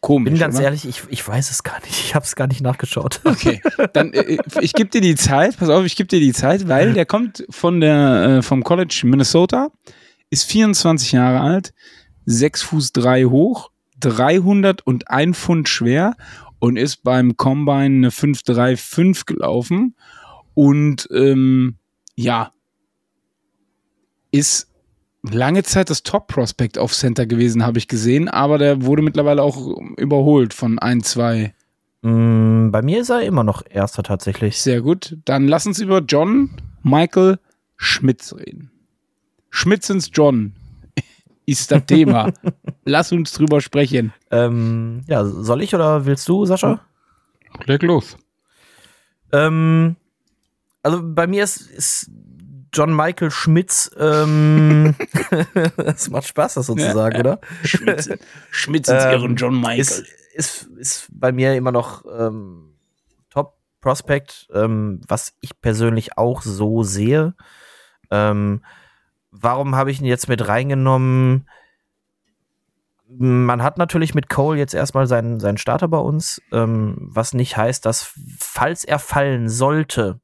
komisch. 0.00 0.30
Bin 0.30 0.38
ganz 0.38 0.56
oder? 0.56 0.66
ehrlich, 0.66 0.86
ich, 0.86 1.00
ich 1.08 1.26
weiß 1.26 1.50
es 1.50 1.62
gar 1.62 1.80
nicht. 1.80 1.98
Ich 1.98 2.14
habe 2.14 2.26
es 2.26 2.36
gar 2.36 2.46
nicht 2.46 2.60
nachgeschaut. 2.60 3.20
Okay, 3.24 3.62
dann 3.94 4.12
äh, 4.12 4.34
äh 4.34 4.38
ich 4.60 4.74
gebe 4.74 4.90
dir 4.90 5.00
die 5.00 5.14
Zeit. 5.14 5.56
Pass 5.56 5.70
auf, 5.70 5.86
ich 5.86 5.96
gebe 5.96 6.08
dir 6.08 6.20
die 6.20 6.34
Zeit, 6.34 6.68
weil 6.68 6.92
der 6.92 7.06
kommt 7.06 7.46
von 7.48 7.80
der 7.80 8.38
äh, 8.38 8.42
vom 8.42 8.62
College 8.64 9.00
Minnesota, 9.04 9.70
ist 10.28 10.44
24 10.44 11.12
Jahre 11.12 11.40
alt, 11.40 11.72
6 12.26 12.62
Fuß 12.62 12.92
3 12.92 13.24
hoch, 13.24 13.70
301 14.00 15.38
Pfund 15.38 15.68
schwer 15.70 16.14
und 16.58 16.76
ist 16.76 17.02
beim 17.02 17.36
Combine 17.36 17.84
eine 17.84 18.10
5-3-5 18.10 19.26
gelaufen 19.26 19.94
und 20.54 21.08
ähm, 21.12 21.76
ja, 22.16 22.52
ist 24.30 24.68
lange 25.22 25.62
Zeit 25.62 25.90
das 25.90 26.02
Top-Prospect 26.02 26.78
auf 26.78 26.92
Center 26.92 27.26
gewesen, 27.26 27.64
habe 27.64 27.78
ich 27.78 27.88
gesehen, 27.88 28.28
aber 28.28 28.58
der 28.58 28.82
wurde 28.82 29.02
mittlerweile 29.02 29.42
auch 29.42 29.78
überholt 29.96 30.54
von 30.54 30.78
ein, 30.78 31.02
zwei. 31.02 31.54
Mm, 32.02 32.70
bei 32.70 32.82
mir 32.82 33.00
ist 33.00 33.10
er 33.10 33.22
immer 33.22 33.44
noch 33.44 33.62
Erster 33.68 34.02
tatsächlich. 34.02 34.60
Sehr 34.60 34.80
gut. 34.80 35.16
Dann 35.24 35.48
lass 35.48 35.66
uns 35.66 35.78
über 35.80 36.00
John 36.00 36.50
Michael 36.82 37.38
Schmitz 37.76 38.34
reden. 38.34 38.70
Schmitzens 39.50 40.10
John 40.12 40.52
ist 41.48 41.72
das 41.72 41.86
Thema. 41.86 42.32
Lass 42.84 43.10
uns 43.12 43.32
drüber 43.32 43.60
sprechen. 43.60 44.12
Ähm, 44.30 45.04
ja, 45.06 45.24
soll 45.24 45.62
ich 45.62 45.74
oder 45.74 46.04
willst 46.04 46.28
du, 46.28 46.44
Sascha? 46.44 46.80
Leg 47.64 47.82
los. 47.82 48.18
Ähm, 49.32 49.96
also 50.82 51.00
bei 51.02 51.26
mir 51.26 51.44
ist, 51.44 51.62
ist 51.62 52.10
John 52.74 52.94
Michael 52.94 53.30
Schmitz. 53.30 53.90
Ähm, 53.98 54.94
das 55.78 56.10
macht 56.10 56.26
Spaß, 56.26 56.54
das 56.54 56.66
sozusagen, 56.66 57.14
ja, 57.14 57.20
oder? 57.20 57.40
Schmitz, 57.64 58.10
Schmitz 58.50 58.88
ins 58.90 59.04
ähm, 59.04 59.34
John 59.36 59.58
Michael. 59.58 59.80
Ist, 59.80 60.04
ist, 60.34 60.62
ist 60.76 61.08
bei 61.10 61.32
mir 61.32 61.54
immer 61.54 61.72
noch 61.72 62.04
ähm, 62.04 62.74
Top 63.30 63.56
Prospect, 63.80 64.46
ähm, 64.52 65.00
was 65.08 65.32
ich 65.40 65.58
persönlich 65.58 66.18
auch 66.18 66.42
so 66.42 66.82
sehe. 66.82 67.34
Ähm, 68.10 68.60
warum 69.30 69.74
habe 69.74 69.90
ich 69.90 70.00
ihn 70.00 70.06
jetzt 70.06 70.28
mit 70.28 70.46
reingenommen? 70.48 71.48
Man 73.10 73.62
hat 73.62 73.78
natürlich 73.78 74.14
mit 74.14 74.28
Cole 74.28 74.58
jetzt 74.58 74.74
erstmal 74.74 75.06
seinen, 75.06 75.40
seinen 75.40 75.56
Starter 75.56 75.88
bei 75.88 75.98
uns, 75.98 76.42
ähm, 76.52 76.96
was 76.98 77.32
nicht 77.32 77.56
heißt, 77.56 77.86
dass 77.86 78.12
falls 78.38 78.84
er 78.84 78.98
fallen 78.98 79.48
sollte, 79.48 80.20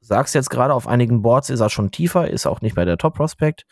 sagst 0.00 0.34
jetzt 0.34 0.50
gerade, 0.50 0.74
auf 0.74 0.86
einigen 0.86 1.22
Boards 1.22 1.50
ist 1.50 1.60
er 1.60 1.70
schon 1.70 1.90
tiefer, 1.90 2.28
ist 2.28 2.46
auch 2.46 2.60
nicht 2.60 2.76
mehr 2.76 2.84
der 2.84 2.98
Top-Prospect. 2.98 3.64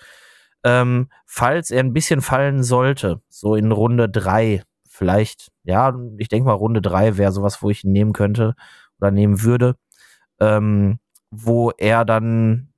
Ähm, 0.65 1.11
falls 1.27 1.71
er 1.71 1.81
ein 1.81 1.93
bisschen 1.93 2.21
fallen 2.21 2.63
sollte, 2.63 3.21
so 3.29 3.55
in 3.55 3.71
Runde 3.71 4.09
3, 4.09 4.63
vielleicht, 4.89 5.51
ja, 5.65 5.95
ich 6.17 6.29
denke 6.29 6.47
mal, 6.47 6.55
Runde 6.55 6.81
3 6.81 7.17
wäre 7.17 7.33
sowas, 7.33 7.63
wo 7.63 7.71
ich 7.71 7.85
ihn 7.85 7.93
nehmen 7.93 8.13
könnte 8.13 8.55
oder 9.01 9.11
nehmen 9.11 9.43
würde, 9.43 9.77
ähm, 10.41 10.99
wo 11.31 11.71
er 11.71 12.05
dann 12.05 12.73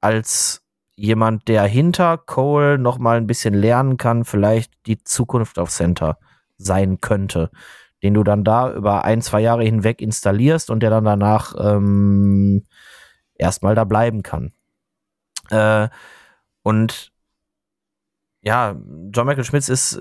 als 0.00 0.61
jemand, 1.02 1.48
der 1.48 1.64
hinter 1.64 2.16
Cole 2.16 2.78
noch 2.78 2.98
mal 2.98 3.16
ein 3.16 3.26
bisschen 3.26 3.54
lernen 3.54 3.96
kann, 3.96 4.24
vielleicht 4.24 4.72
die 4.86 5.02
Zukunft 5.02 5.58
auf 5.58 5.68
Center 5.68 6.16
sein 6.58 7.00
könnte, 7.00 7.50
den 8.04 8.14
du 8.14 8.22
dann 8.22 8.44
da 8.44 8.72
über 8.72 9.04
ein, 9.04 9.20
zwei 9.20 9.40
Jahre 9.40 9.64
hinweg 9.64 10.00
installierst 10.00 10.70
und 10.70 10.80
der 10.80 10.90
dann 10.90 11.04
danach 11.04 11.56
ähm, 11.58 12.62
erstmal 13.34 13.74
da 13.74 13.82
bleiben 13.82 14.22
kann. 14.22 14.52
Äh, 15.50 15.88
und 16.62 17.10
ja, 18.42 18.76
John 19.12 19.26
Michael 19.26 19.44
Schmitz 19.44 19.68
ist 19.68 20.00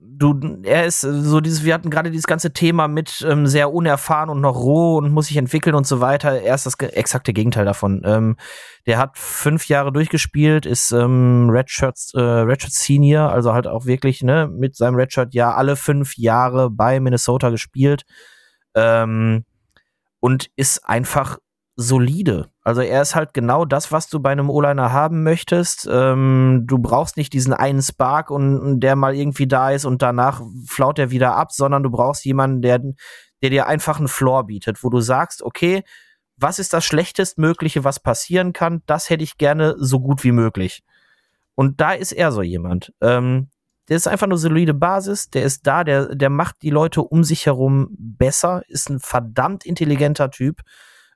du, 0.00 0.58
er 0.62 0.86
ist 0.86 1.00
so 1.02 1.40
dieses, 1.40 1.64
wir 1.64 1.74
hatten 1.74 1.90
gerade 1.90 2.10
dieses 2.10 2.26
ganze 2.26 2.52
Thema 2.52 2.88
mit 2.88 3.24
ähm, 3.28 3.46
sehr 3.46 3.72
unerfahren 3.72 4.30
und 4.30 4.40
noch 4.40 4.56
roh 4.56 4.96
und 4.96 5.12
muss 5.12 5.26
sich 5.26 5.36
entwickeln 5.36 5.74
und 5.74 5.86
so 5.86 6.00
weiter. 6.00 6.40
Er 6.42 6.54
ist 6.54 6.66
das 6.66 6.74
exakte 6.74 7.32
Gegenteil 7.32 7.64
davon. 7.64 8.02
Ähm, 8.04 8.36
der 8.86 8.98
hat 8.98 9.18
fünf 9.18 9.68
Jahre 9.68 9.92
durchgespielt, 9.92 10.66
ist 10.66 10.92
ähm, 10.92 11.50
Redshirt, 11.50 11.98
äh, 12.14 12.20
Redshirt 12.20 12.72
Senior, 12.72 13.30
also 13.30 13.52
halt 13.52 13.66
auch 13.66 13.84
wirklich 13.84 14.22
ne 14.22 14.48
mit 14.50 14.76
seinem 14.76 14.94
Redshirt 14.94 15.34
ja 15.34 15.54
alle 15.54 15.76
fünf 15.76 16.16
Jahre 16.16 16.70
bei 16.70 16.98
Minnesota 17.00 17.50
gespielt 17.50 18.04
ähm, 18.74 19.44
und 20.20 20.50
ist 20.56 20.88
einfach 20.88 21.38
solide. 21.80 22.50
Also 22.62 22.82
er 22.82 23.02
ist 23.02 23.14
halt 23.14 23.32
genau 23.32 23.64
das, 23.64 23.90
was 23.90 24.08
du 24.08 24.20
bei 24.20 24.30
einem 24.30 24.50
O-Liner 24.50 24.92
haben 24.92 25.22
möchtest. 25.22 25.88
Ähm, 25.90 26.64
du 26.66 26.78
brauchst 26.78 27.16
nicht 27.16 27.32
diesen 27.32 27.54
einen 27.54 27.82
Spark 27.82 28.30
und, 28.30 28.80
der 28.80 28.96
mal 28.96 29.14
irgendwie 29.14 29.46
da 29.46 29.70
ist 29.70 29.84
und 29.84 30.02
danach 30.02 30.42
flaut 30.66 30.98
er 30.98 31.10
wieder 31.10 31.36
ab, 31.36 31.52
sondern 31.52 31.82
du 31.82 31.90
brauchst 31.90 32.24
jemanden, 32.24 32.62
der, 32.62 32.80
der 33.42 33.50
dir 33.50 33.66
einfach 33.66 33.98
einen 33.98 34.08
Floor 34.08 34.44
bietet, 34.44 34.84
wo 34.84 34.90
du 34.90 35.00
sagst, 35.00 35.42
okay, 35.42 35.82
was 36.36 36.58
ist 36.58 36.72
das 36.72 36.84
Schlechtestmögliche, 36.84 37.82
was 37.82 38.00
passieren 38.00 38.52
kann? 38.52 38.82
Das 38.86 39.10
hätte 39.10 39.24
ich 39.24 39.38
gerne 39.38 39.74
so 39.78 40.00
gut 40.00 40.22
wie 40.22 40.32
möglich. 40.32 40.82
Und 41.54 41.80
da 41.80 41.92
ist 41.92 42.12
er 42.12 42.32
so 42.32 42.42
jemand. 42.42 42.92
Ähm, 43.00 43.48
der 43.88 43.96
ist 43.96 44.06
einfach 44.06 44.26
eine 44.26 44.38
solide 44.38 44.74
Basis, 44.74 45.30
der 45.30 45.42
ist 45.42 45.66
da, 45.66 45.82
der, 45.82 46.14
der 46.14 46.30
macht 46.30 46.62
die 46.62 46.70
Leute 46.70 47.02
um 47.02 47.24
sich 47.24 47.46
herum 47.46 47.88
besser, 47.98 48.62
ist 48.68 48.88
ein 48.88 49.00
verdammt 49.00 49.66
intelligenter 49.66 50.30
Typ 50.30 50.60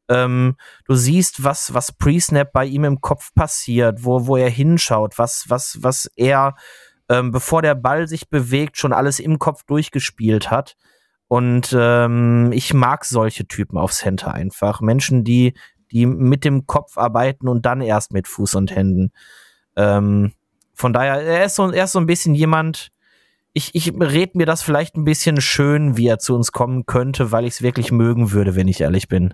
Ähm, 0.09 0.57
du 0.87 0.95
siehst, 0.95 1.45
was, 1.45 1.73
was 1.73 1.93
Pre-Snap 1.93 2.53
bei 2.53 2.67
ihm 2.67 2.85
im 2.85 3.01
Kopf 3.01 3.35
passiert, 3.35 4.05
wo, 4.05 4.27
wo 4.27 4.37
er 4.37 4.51
hinschaut, 4.51 5.19
was, 5.19 5.45
was, 5.49 5.79
was 5.81 6.11
er, 6.17 6.57
ähm, 7.09 7.31
bevor 7.31 7.63
der 7.63 7.75
Ball 7.75 8.09
sich 8.09 8.29
bewegt, 8.29 8.77
schon 8.77 8.93
alles 8.93 9.19
im 9.19 9.39
Kopf 9.39 9.65
durchgespielt 9.65 10.51
hat. 10.51 10.77
Und 11.29 11.75
ähm, 11.77 12.53
ich 12.53 12.75
mag 12.75 13.05
solche 13.05 13.47
Typen 13.47 13.79
auf 13.79 13.93
Center 13.93 14.33
einfach. 14.35 14.81
Menschen, 14.81 15.25
die, 15.25 15.55
die 15.91 16.07
mit 16.07 16.45
dem 16.45 16.67
Kopf 16.67 16.99
arbeiten 16.99 17.49
und 17.49 17.65
dann 17.67 17.81
erst 17.81 18.13
mit 18.13 18.29
Fuß 18.29 18.55
und 18.57 18.75
Händen. 18.75 19.11
Ähm, 19.77 20.33
von 20.75 20.93
daher, 20.93 21.23
er 21.23 21.47
ist 21.47 21.55
so, 21.55 21.71
er 21.71 21.85
ist 21.85 21.93
so 21.93 21.99
ein 21.99 22.07
bisschen 22.07 22.35
jemand, 22.35 22.91
ich, 23.53 23.75
ich 23.75 23.93
red 23.99 24.35
mir 24.35 24.47
das 24.47 24.63
vielleicht 24.63 24.97
ein 24.97 25.05
bisschen 25.05 25.41
schön, 25.41 25.97
wie 25.97 26.09
er 26.09 26.19
zu 26.19 26.35
uns 26.35 26.53
kommen 26.53 26.87
könnte, 26.87 27.31
weil 27.31 27.45
ich 27.45 27.55
es 27.55 27.63
wirklich 27.63 27.93
mögen 27.93 28.33
würde, 28.33 28.57
wenn 28.57 28.69
ich 28.69 28.81
ehrlich 28.81 29.09
bin. 29.09 29.33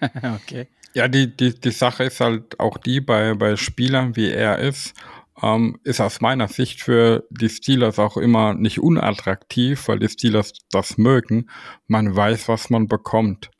okay. 0.42 0.68
Ja, 0.94 1.08
die, 1.08 1.34
die, 1.34 1.58
die 1.58 1.70
Sache 1.70 2.04
ist 2.04 2.20
halt 2.20 2.58
auch 2.58 2.78
die, 2.78 3.00
bei, 3.00 3.34
bei 3.34 3.56
Spielern 3.56 4.16
wie 4.16 4.30
er 4.30 4.58
ist, 4.58 4.94
ähm, 5.42 5.78
ist 5.84 6.00
aus 6.00 6.20
meiner 6.20 6.48
Sicht 6.48 6.82
für 6.82 7.26
die 7.30 7.48
Steelers 7.48 7.98
auch 7.98 8.16
immer 8.16 8.54
nicht 8.54 8.80
unattraktiv, 8.80 9.88
weil 9.88 9.98
die 9.98 10.08
Steelers 10.08 10.52
das 10.70 10.98
mögen. 10.98 11.48
Man 11.86 12.14
weiß, 12.14 12.48
was 12.48 12.70
man 12.70 12.88
bekommt. 12.88 13.50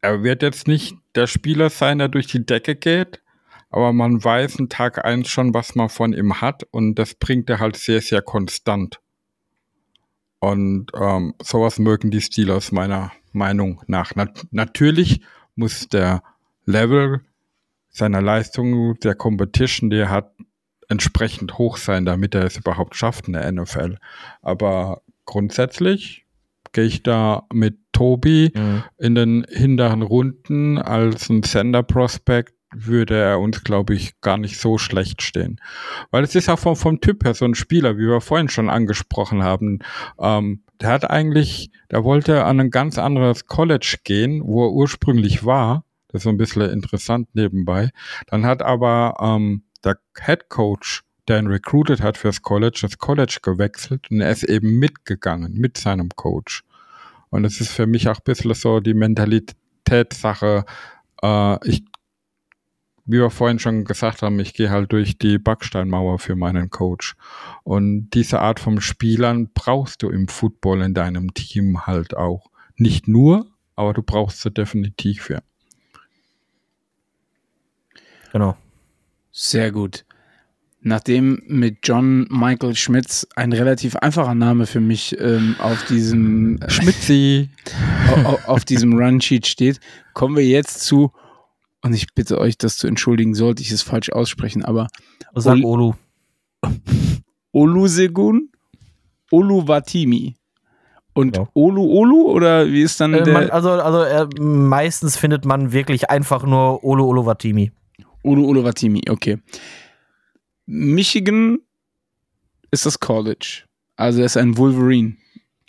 Er 0.00 0.22
wird 0.22 0.42
jetzt 0.42 0.68
nicht 0.68 0.96
der 1.14 1.26
Spieler 1.26 1.70
sein, 1.70 1.98
der 1.98 2.08
durch 2.08 2.26
die 2.26 2.44
Decke 2.44 2.76
geht, 2.76 3.22
aber 3.70 3.92
man 3.92 4.22
weiß 4.22 4.56
in 4.56 4.68
Tag 4.68 5.04
eins 5.04 5.28
schon, 5.28 5.54
was 5.54 5.74
man 5.74 5.88
von 5.88 6.12
ihm 6.12 6.40
hat 6.40 6.64
und 6.70 6.94
das 6.96 7.14
bringt 7.14 7.50
er 7.50 7.60
halt 7.60 7.76
sehr, 7.76 8.00
sehr 8.00 8.22
konstant. 8.22 9.00
Und 10.38 10.92
ähm, 10.94 11.34
sowas 11.42 11.78
mögen 11.78 12.10
die 12.10 12.20
Steelers 12.20 12.72
meiner 12.72 13.12
Meinung 13.32 13.82
nach. 13.86 14.12
Na 14.14 14.28
natürlich 14.50 15.22
muss 15.54 15.88
der 15.88 16.22
Level 16.64 17.22
seiner 17.88 18.20
Leistung, 18.20 18.94
der 19.00 19.14
Competition, 19.14 19.90
die 19.90 19.98
er 19.98 20.10
hat, 20.10 20.32
entsprechend 20.88 21.58
hoch 21.58 21.78
sein, 21.78 22.04
damit 22.04 22.34
er 22.34 22.44
es 22.44 22.56
überhaupt 22.56 22.94
schafft 22.94 23.26
in 23.26 23.32
der 23.32 23.50
NFL. 23.50 23.96
Aber 24.42 25.02
grundsätzlich 25.24 26.26
gehe 26.72 26.84
ich 26.84 27.02
da 27.02 27.44
mit 27.52 27.78
Tobi 27.92 28.52
mhm. 28.54 28.84
in 28.98 29.14
den 29.14 29.46
hinteren 29.48 30.02
Runden 30.02 30.78
als 30.78 31.28
ein 31.30 31.42
Sender 31.42 31.82
Prospect 31.82 32.54
würde 32.74 33.16
er 33.16 33.40
uns, 33.40 33.64
glaube 33.64 33.94
ich, 33.94 34.20
gar 34.20 34.38
nicht 34.38 34.58
so 34.58 34.78
schlecht 34.78 35.22
stehen. 35.22 35.60
Weil 36.10 36.24
es 36.24 36.34
ist 36.34 36.48
auch 36.48 36.58
vom, 36.58 36.76
vom 36.76 37.00
Typ 37.00 37.24
her 37.24 37.34
so 37.34 37.44
ein 37.44 37.54
Spieler, 37.54 37.96
wie 37.96 38.08
wir 38.08 38.20
vorhin 38.20 38.48
schon 38.48 38.68
angesprochen 38.68 39.42
haben. 39.42 39.80
Ähm, 40.18 40.64
der 40.80 40.90
hat 40.90 41.10
eigentlich, 41.10 41.70
der 41.90 42.04
wollte 42.04 42.44
an 42.44 42.60
ein 42.60 42.70
ganz 42.70 42.98
anderes 42.98 43.46
College 43.46 43.98
gehen, 44.04 44.42
wo 44.44 44.66
er 44.66 44.72
ursprünglich 44.72 45.44
war. 45.44 45.84
Das 46.08 46.20
ist 46.20 46.24
so 46.24 46.30
ein 46.30 46.36
bisschen 46.36 46.70
interessant 46.70 47.28
nebenbei. 47.34 47.90
Dann 48.26 48.44
hat 48.44 48.62
aber 48.62 49.16
ähm, 49.20 49.64
der 49.84 49.98
Head 50.18 50.48
Coach, 50.48 51.02
der 51.28 51.38
ihn 51.38 51.46
recruited 51.46 52.00
hat 52.00 52.16
fürs 52.16 52.42
College, 52.42 52.80
das 52.82 52.98
College 52.98 53.38
gewechselt 53.42 54.10
und 54.10 54.20
er 54.20 54.30
ist 54.30 54.44
eben 54.44 54.78
mitgegangen 54.78 55.54
mit 55.54 55.78
seinem 55.78 56.10
Coach. 56.10 56.62
Und 57.30 57.44
es 57.44 57.60
ist 57.60 57.70
für 57.70 57.86
mich 57.86 58.08
auch 58.08 58.18
ein 58.18 58.24
bisschen 58.24 58.54
so 58.54 58.80
die 58.80 58.94
Mentalitätssache. 58.94 60.64
Äh, 61.22 61.68
ich 61.68 61.84
wie 63.06 63.18
wir 63.18 63.30
vorhin 63.30 63.58
schon 63.58 63.84
gesagt 63.84 64.22
haben, 64.22 64.38
ich 64.40 64.52
gehe 64.52 64.70
halt 64.70 64.92
durch 64.92 65.16
die 65.16 65.38
Backsteinmauer 65.38 66.18
für 66.18 66.34
meinen 66.34 66.70
Coach. 66.70 67.14
Und 67.62 68.10
diese 68.10 68.40
Art 68.40 68.60
von 68.60 68.80
Spielern 68.80 69.50
brauchst 69.54 70.02
du 70.02 70.10
im 70.10 70.28
Football 70.28 70.82
in 70.82 70.94
deinem 70.94 71.32
Team 71.32 71.86
halt 71.86 72.16
auch. 72.16 72.50
Nicht 72.76 73.06
nur, 73.06 73.46
aber 73.76 73.94
du 73.94 74.02
brauchst 74.02 74.40
sie 74.40 74.50
definitiv 74.50 75.22
für. 75.22 75.42
Genau. 78.32 78.56
Sehr 79.30 79.70
gut. 79.70 80.04
Nachdem 80.80 81.42
mit 81.46 81.78
John 81.82 82.26
Michael 82.30 82.76
Schmitz 82.76 83.26
ein 83.34 83.52
relativ 83.52 83.96
einfacher 83.96 84.34
Name 84.34 84.66
für 84.66 84.80
mich 84.80 85.18
ähm, 85.18 85.56
auf 85.58 85.84
diesem 85.86 86.60
äh, 86.60 86.70
Schmitzi 86.70 87.50
auf, 88.24 88.48
auf 88.48 88.64
diesem 88.64 88.92
Run-Sheet 88.92 89.46
steht, 89.46 89.80
kommen 90.12 90.36
wir 90.36 90.44
jetzt 90.44 90.80
zu 90.80 91.12
und 91.82 91.94
ich 91.94 92.14
bitte 92.14 92.38
euch, 92.38 92.58
das 92.58 92.76
zu 92.76 92.86
entschuldigen, 92.86 93.34
sollte 93.34 93.62
ich 93.62 93.70
es 93.70 93.82
falsch 93.82 94.10
aussprechen, 94.10 94.64
aber. 94.64 94.88
Sag 95.34 95.62
Olu. 95.62 95.94
Olusegun 97.52 98.50
Oluwatimi. 99.30 100.36
Und 101.14 101.36
ja. 101.36 101.48
Olu 101.54 101.82
Olu 101.82 102.30
oder 102.30 102.70
wie 102.70 102.82
ist 102.82 103.00
dann 103.00 103.14
äh, 103.14 103.22
der? 103.22 103.32
Man, 103.32 103.50
also 103.50 103.70
also 103.70 104.02
äh, 104.02 104.26
meistens 104.38 105.16
findet 105.16 105.46
man 105.46 105.72
wirklich 105.72 106.10
einfach 106.10 106.44
nur 106.44 106.84
Olu 106.84 107.06
Oluwatimi. 107.06 107.72
Olu 108.22 108.46
Oluwatimi, 108.46 109.02
okay. 109.08 109.38
Michigan 110.66 111.58
ist 112.70 112.84
das 112.84 113.00
College. 113.00 113.62
Also 113.96 114.20
er 114.20 114.26
ist 114.26 114.36
ein 114.36 114.58
Wolverine. 114.58 115.16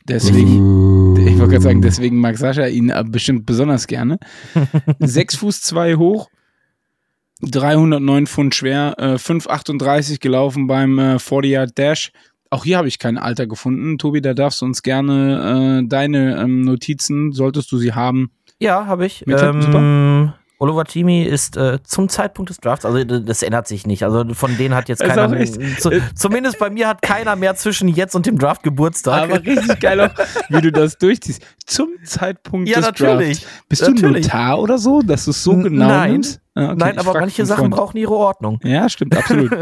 Deswegen, 0.05 1.06
ich 1.37 1.41
wollte 1.41 1.51
gerade 1.51 1.63
sagen, 1.65 1.81
deswegen 1.83 2.19
mag 2.19 2.35
Sascha 2.35 2.65
ihn 2.65 2.91
bestimmt 3.11 3.45
besonders 3.45 3.85
gerne. 3.85 4.17
Sechs 4.99 5.35
Fuß 5.35 5.61
zwei 5.61 5.95
hoch, 5.95 6.31
309 7.43 8.25
Pfund 8.25 8.55
schwer, 8.55 8.95
äh, 8.97 9.13
5,38 9.17 10.19
gelaufen 10.19 10.65
beim 10.65 10.97
äh, 10.97 11.15
40-Yard-Dash. 11.17 12.11
Auch 12.49 12.63
hier 12.63 12.79
habe 12.79 12.87
ich 12.87 12.97
kein 12.97 13.19
Alter 13.19 13.45
gefunden. 13.45 13.99
Tobi, 13.99 14.19
da 14.19 14.33
darfst 14.33 14.61
du 14.61 14.65
uns 14.65 14.81
gerne 14.81 15.83
äh, 15.83 15.87
deine 15.87 16.41
ähm, 16.41 16.61
Notizen, 16.61 17.31
solltest 17.33 17.71
du 17.71 17.77
sie 17.77 17.93
haben. 17.93 18.31
Ja, 18.57 18.87
habe 18.87 19.05
ich. 19.05 19.23
Ähm, 19.27 19.61
super. 19.61 20.33
Oluwatimi 20.59 21.23
ist 21.23 21.55
äh, 21.55 21.79
zum 21.83 22.09
Zeitpunkt 22.09 22.49
des 22.49 22.57
Drafts, 22.57 22.83
also 22.83 23.03
das 23.03 23.43
ändert 23.43 23.67
sich 23.67 23.85
nicht. 23.85 24.03
Also 24.03 24.25
von 24.33 24.57
denen 24.57 24.73
hat 24.73 24.89
jetzt 24.89 25.03
keiner, 25.03 25.45
zu, 25.45 25.91
zumindest 26.15 26.57
bei 26.57 26.71
mir 26.71 26.87
hat 26.87 27.03
keiner 27.03 27.35
mehr 27.35 27.55
zwischen 27.55 27.87
jetzt 27.87 28.15
und 28.15 28.25
dem 28.25 28.39
Draft 28.39 28.63
Geburtstag. 28.63 29.23
Aber 29.23 29.45
richtig 29.45 29.79
geil 29.79 30.01
auch, 30.01 30.09
wie 30.49 30.61
du 30.61 30.71
das 30.71 30.97
durchziehst. 30.97 31.43
Zum 31.65 31.89
Zeitpunkt 32.03 32.69
ja, 32.69 32.77
des 32.77 32.85
natürlich. 32.85 33.41
Drafts. 33.41 33.63
Bist 33.69 33.81
natürlich. 33.83 34.27
du 34.27 34.33
Notar 34.33 34.59
oder 34.59 34.79
so, 34.79 35.01
dass 35.01 35.25
du 35.25 35.31
es 35.31 35.43
so 35.43 35.55
genau 35.55 35.87
Nein. 35.87 36.11
nimmst? 36.13 36.41
Ah, 36.55 36.71
okay, 36.71 36.75
Nein, 36.75 36.97
aber 36.97 37.13
manche 37.13 37.45
Sachen 37.45 37.69
brauchen 37.69 37.97
ihre 37.97 38.15
Ordnung. 38.15 38.59
Ja, 38.63 38.89
stimmt, 38.89 39.15
absolut. 39.15 39.51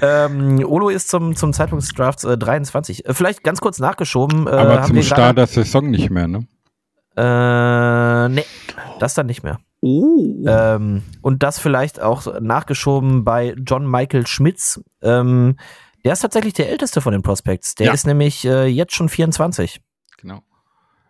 ähm, 0.00 0.64
Olo 0.64 0.90
ist 0.90 1.08
zum, 1.08 1.34
zum 1.34 1.52
Zeitpunkt 1.52 1.82
des 1.82 1.92
Drafts 1.92 2.22
äh, 2.22 2.38
23. 2.38 3.04
Äh, 3.04 3.14
vielleicht 3.14 3.42
ganz 3.42 3.60
kurz 3.60 3.80
nachgeschoben. 3.80 4.46
Äh, 4.46 4.50
aber 4.50 4.82
zum 4.84 5.02
Start 5.02 5.38
der 5.38 5.48
Saison 5.48 5.90
nicht 5.90 6.10
mehr, 6.10 6.28
ne? 6.28 6.46
Äh, 7.16 8.28
nee, 8.28 8.44
das 8.98 9.14
dann 9.14 9.26
nicht 9.26 9.42
mehr. 9.42 9.58
Oh. 9.80 10.44
Ähm, 10.46 11.02
und 11.22 11.42
das 11.42 11.58
vielleicht 11.58 12.00
auch 12.00 12.40
nachgeschoben 12.40 13.24
bei 13.24 13.54
John 13.66 13.90
Michael 13.90 14.26
Schmitz. 14.26 14.80
Ähm, 15.02 15.56
der 16.04 16.12
ist 16.12 16.20
tatsächlich 16.20 16.54
der 16.54 16.70
älteste 16.70 17.00
von 17.00 17.12
den 17.12 17.22
Prospects. 17.22 17.74
Der 17.74 17.88
ja. 17.88 17.92
ist 17.92 18.06
nämlich 18.06 18.44
äh, 18.44 18.66
jetzt 18.66 18.94
schon 18.94 19.08
24. 19.08 19.80
Genau. 20.18 20.42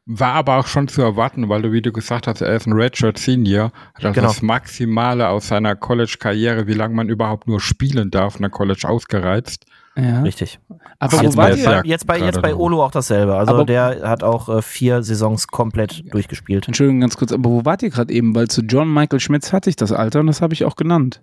War 0.06 0.34
aber 0.34 0.58
auch 0.58 0.66
schon 0.66 0.88
zu 0.88 1.02
erwarten, 1.02 1.48
weil 1.48 1.62
du, 1.62 1.72
wie 1.72 1.82
du 1.82 1.92
gesagt 1.92 2.26
hast, 2.26 2.40
er 2.40 2.56
ist 2.56 2.66
ein 2.66 2.72
Redshirt 2.72 3.18
Senior, 3.18 3.70
hat 3.94 4.04
also 4.06 4.12
genau. 4.12 4.28
das 4.28 4.42
Maximale 4.42 5.28
aus 5.28 5.48
seiner 5.48 5.76
College-Karriere, 5.76 6.66
wie 6.66 6.74
lange 6.74 6.94
man 6.94 7.08
überhaupt 7.08 7.46
nur 7.46 7.60
spielen 7.60 8.10
darf, 8.10 8.36
in 8.36 8.42
der 8.42 8.50
College 8.50 8.88
ausgereizt. 8.88 9.66
Ja. 9.96 10.22
Richtig. 10.22 10.60
Aber 10.98 11.22
jetzt, 11.22 11.36
bei, 11.36 11.56
bei, 11.56 11.82
jetzt, 11.84 12.06
bei, 12.06 12.18
jetzt 12.18 12.40
bei 12.40 12.54
Olo 12.54 12.84
auch 12.84 12.92
dasselbe. 12.92 13.34
Also 13.34 13.54
aber 13.54 13.64
der 13.64 14.02
hat 14.08 14.22
auch 14.22 14.48
äh, 14.48 14.62
vier 14.62 15.02
Saisons 15.02 15.48
komplett 15.48 16.04
durchgespielt. 16.12 16.68
Entschuldigung, 16.68 17.00
ganz 17.00 17.16
kurz, 17.16 17.32
aber 17.32 17.50
wo 17.50 17.64
wart 17.64 17.82
ihr 17.82 17.90
gerade 17.90 18.12
eben? 18.12 18.34
Weil 18.34 18.48
zu 18.48 18.62
John 18.62 18.92
Michael 18.92 19.20
Schmitz 19.20 19.52
hatte 19.52 19.68
ich 19.68 19.76
das 19.76 19.92
Alter 19.92 20.20
und 20.20 20.28
das 20.28 20.42
habe 20.42 20.54
ich 20.54 20.64
auch 20.64 20.76
genannt. 20.76 21.22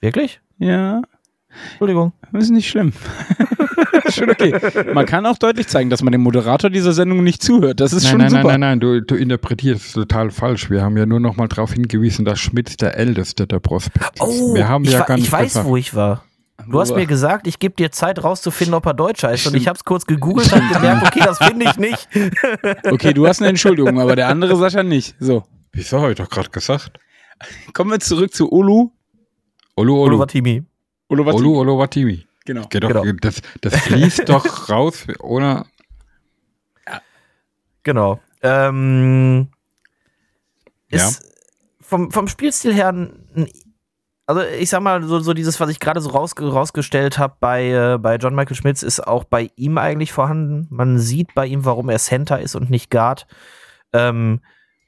Wirklich? 0.00 0.40
Ja. 0.58 1.02
Entschuldigung. 1.70 2.12
Das 2.32 2.44
ist 2.44 2.50
nicht 2.50 2.68
schlimm. 2.68 2.92
schon 4.16 4.30
okay. 4.30 4.54
Man 4.92 5.06
kann 5.06 5.26
auch 5.26 5.38
deutlich 5.38 5.68
zeigen, 5.68 5.90
dass 5.90 6.02
man 6.02 6.12
dem 6.12 6.22
Moderator 6.22 6.70
dieser 6.70 6.92
Sendung 6.92 7.22
nicht 7.22 7.42
zuhört. 7.42 7.80
Das 7.80 7.92
ist 7.92 8.04
nein, 8.04 8.10
schon 8.10 8.20
nein, 8.20 8.30
super. 8.30 8.42
Nein, 8.42 8.60
nein, 8.60 8.78
nein, 8.78 8.80
du, 8.80 9.02
du 9.02 9.14
interpretierst 9.14 9.94
total 9.94 10.30
falsch. 10.30 10.70
Wir 10.70 10.82
haben 10.82 10.96
ja 10.96 11.06
nur 11.06 11.20
noch 11.20 11.36
mal 11.36 11.48
darauf 11.48 11.72
hingewiesen, 11.72 12.24
dass 12.24 12.38
Schmitz 12.38 12.76
der 12.76 12.96
Älteste 12.96 13.46
der 13.46 13.60
Prospekt 13.60 14.16
ist. 14.16 14.22
Oh, 14.22 14.54
Wir 14.54 14.68
haben 14.68 14.84
ich, 14.84 14.92
ja 14.92 15.00
war, 15.00 15.06
gar 15.06 15.16
nicht 15.16 15.26
ich 15.26 15.32
weiß, 15.32 15.44
gesagt. 15.48 15.68
wo 15.68 15.76
ich 15.76 15.94
war. 15.94 16.24
Du 16.68 16.80
hast 16.80 16.94
mir 16.94 17.06
gesagt, 17.06 17.46
ich 17.46 17.58
gebe 17.58 17.74
dir 17.74 17.92
Zeit 17.92 18.22
rauszufinden, 18.22 18.74
ob 18.74 18.86
er 18.86 18.94
Deutscher 18.94 19.32
ist. 19.32 19.46
Und 19.46 19.54
ich 19.54 19.68
habe 19.68 19.76
es 19.76 19.84
kurz 19.84 20.06
gegoogelt 20.06 20.52
und 20.52 20.72
gemerkt, 20.72 21.06
okay, 21.06 21.20
das 21.24 21.38
finde 21.38 21.66
ich 21.66 21.76
nicht. 21.76 22.08
okay, 22.90 23.12
du 23.12 23.26
hast 23.26 23.40
eine 23.40 23.50
Entschuldigung, 23.50 24.00
aber 24.00 24.16
der 24.16 24.28
andere 24.28 24.56
Sascha 24.56 24.82
nicht. 24.82 25.14
So. 25.20 25.44
Wieso 25.72 26.00
habe 26.00 26.12
ich 26.12 26.18
doch 26.18 26.28
gerade 26.28 26.50
gesagt? 26.50 26.98
Kommen 27.72 27.90
wir 27.90 28.00
zurück 28.00 28.32
zu 28.32 28.50
Olu. 28.50 28.90
Olu, 29.76 29.94
Olu. 29.94 30.02
Olu 30.02 30.18
Watimi. 30.18 30.64
Olu, 31.08 31.26
Watimi. 31.26 31.46
Olu, 31.46 31.60
Olu 31.60 31.78
Watimi. 31.78 32.26
Genau. 32.46 32.66
Geht 32.68 32.84
doch, 32.84 32.88
genau. 32.88 33.04
Das, 33.20 33.42
das 33.60 33.76
fließt 33.80 34.22
doch 34.28 34.68
raus 34.68 35.06
ohne. 35.20 35.66
Ja. 36.86 37.02
Genau. 37.82 38.20
Ähm, 38.42 39.48
ja. 40.90 40.96
Ist 40.96 41.26
vom, 41.80 42.10
vom 42.10 42.28
Spielstil 42.28 42.72
her 42.72 42.88
ein 42.88 43.48
also 44.26 44.42
ich 44.42 44.68
sag 44.70 44.80
mal, 44.80 45.02
so, 45.04 45.20
so 45.20 45.32
dieses, 45.34 45.60
was 45.60 45.70
ich 45.70 45.78
gerade 45.78 46.00
so 46.00 46.10
raus, 46.10 46.34
rausgestellt 46.40 47.18
habe 47.18 47.36
bei, 47.38 47.70
äh, 47.70 47.98
bei 47.98 48.16
John 48.16 48.34
Michael 48.34 48.56
Schmitz, 48.56 48.82
ist 48.82 49.06
auch 49.06 49.24
bei 49.24 49.50
ihm 49.54 49.78
eigentlich 49.78 50.12
vorhanden. 50.12 50.66
Man 50.70 50.98
sieht 50.98 51.34
bei 51.34 51.46
ihm, 51.46 51.64
warum 51.64 51.88
er 51.88 51.98
Center 51.98 52.40
ist 52.40 52.56
und 52.56 52.68
nicht 52.68 52.90
Guard. 52.90 53.26
Ähm, 53.92 54.40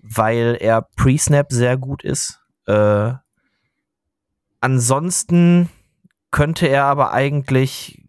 weil 0.03 0.57
er 0.61 0.82
Pre-Snap 0.82 1.53
sehr 1.53 1.76
gut 1.76 2.03
ist. 2.03 2.41
Äh, 2.66 3.12
ansonsten 4.61 5.68
könnte 6.30 6.66
er 6.66 6.84
aber 6.84 7.12
eigentlich, 7.12 8.05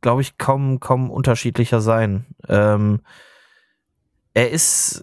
glaube 0.00 0.22
ich, 0.22 0.36
kaum, 0.38 0.80
kaum 0.80 1.10
unterschiedlicher 1.10 1.80
sein. 1.80 2.26
Ähm, 2.48 3.02
er 4.34 4.50
ist 4.50 5.02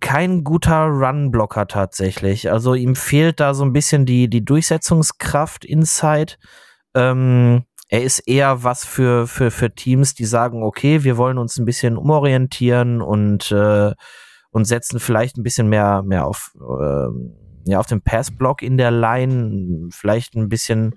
kein 0.00 0.44
guter 0.44 0.86
Run-Blocker 0.86 1.66
tatsächlich. 1.66 2.50
Also 2.50 2.74
ihm 2.74 2.96
fehlt 2.96 3.38
da 3.38 3.52
so 3.52 3.64
ein 3.64 3.72
bisschen 3.72 4.06
die, 4.06 4.28
die 4.28 4.44
Durchsetzungskraft 4.44 5.64
inside. 5.64 6.34
Ähm, 6.94 7.64
er 7.88 8.02
ist 8.02 8.20
eher 8.20 8.64
was 8.64 8.84
für, 8.84 9.26
für, 9.26 9.50
für 9.50 9.74
Teams, 9.74 10.14
die 10.14 10.24
sagen, 10.24 10.62
okay, 10.62 11.04
wir 11.04 11.18
wollen 11.18 11.38
uns 11.38 11.58
ein 11.58 11.66
bisschen 11.66 11.96
umorientieren 11.96 13.02
und, 13.02 13.52
äh, 13.52 13.92
und 14.50 14.64
setzen 14.64 15.00
vielleicht 15.00 15.36
ein 15.36 15.42
bisschen 15.42 15.68
mehr, 15.68 16.02
mehr 16.02 16.26
auf, 16.26 16.52
äh, 16.56 17.08
ja, 17.70 17.78
auf 17.78 17.86
den 17.86 18.00
Passblock 18.00 18.62
in 18.62 18.78
der 18.78 18.90
Line, 18.90 19.88
vielleicht 19.92 20.34
ein 20.34 20.48
bisschen 20.48 20.94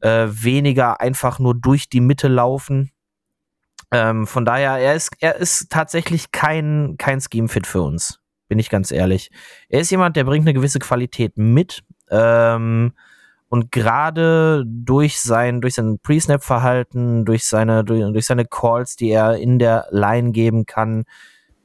äh, 0.00 0.26
weniger 0.30 1.00
einfach 1.00 1.38
nur 1.38 1.54
durch 1.54 1.88
die 1.88 2.00
Mitte 2.00 2.28
laufen. 2.28 2.91
Ähm, 3.92 4.26
von 4.26 4.46
daher, 4.46 4.78
er 4.78 4.94
ist, 4.94 5.10
er 5.20 5.36
ist 5.36 5.70
tatsächlich 5.70 6.32
kein, 6.32 6.96
kein 6.96 7.20
Scheme-Fit 7.20 7.66
für 7.66 7.82
uns, 7.82 8.20
bin 8.48 8.58
ich 8.58 8.70
ganz 8.70 8.90
ehrlich. 8.90 9.30
Er 9.68 9.80
ist 9.80 9.90
jemand, 9.90 10.16
der 10.16 10.24
bringt 10.24 10.44
eine 10.44 10.54
gewisse 10.54 10.78
Qualität 10.78 11.36
mit. 11.36 11.84
Ähm, 12.10 12.92
und 13.50 13.70
gerade 13.70 14.64
durch 14.66 15.20
sein, 15.20 15.60
durch 15.60 15.74
sein 15.74 15.98
Pre-Snap-Verhalten, 16.02 17.26
durch 17.26 17.44
seine, 17.44 17.84
durch, 17.84 18.00
durch 18.10 18.24
seine 18.24 18.46
Calls, 18.46 18.96
die 18.96 19.10
er 19.10 19.36
in 19.36 19.58
der 19.58 19.88
Line 19.90 20.32
geben 20.32 20.64
kann, 20.64 21.04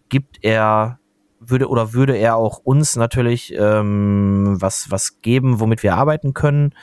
gibt 0.09 0.43
er, 0.43 0.99
würde 1.39 1.69
oder 1.69 1.93
würde 1.93 2.17
er 2.17 2.36
auch 2.36 2.57
uns 2.57 2.97
natürlich 2.97 3.53
ähm, 3.57 4.57
was, 4.59 4.91
was 4.91 5.21
geben, 5.21 5.61
womit 5.61 5.82
wir 5.82 5.95
arbeiten 5.95 6.34
können. 6.34 6.73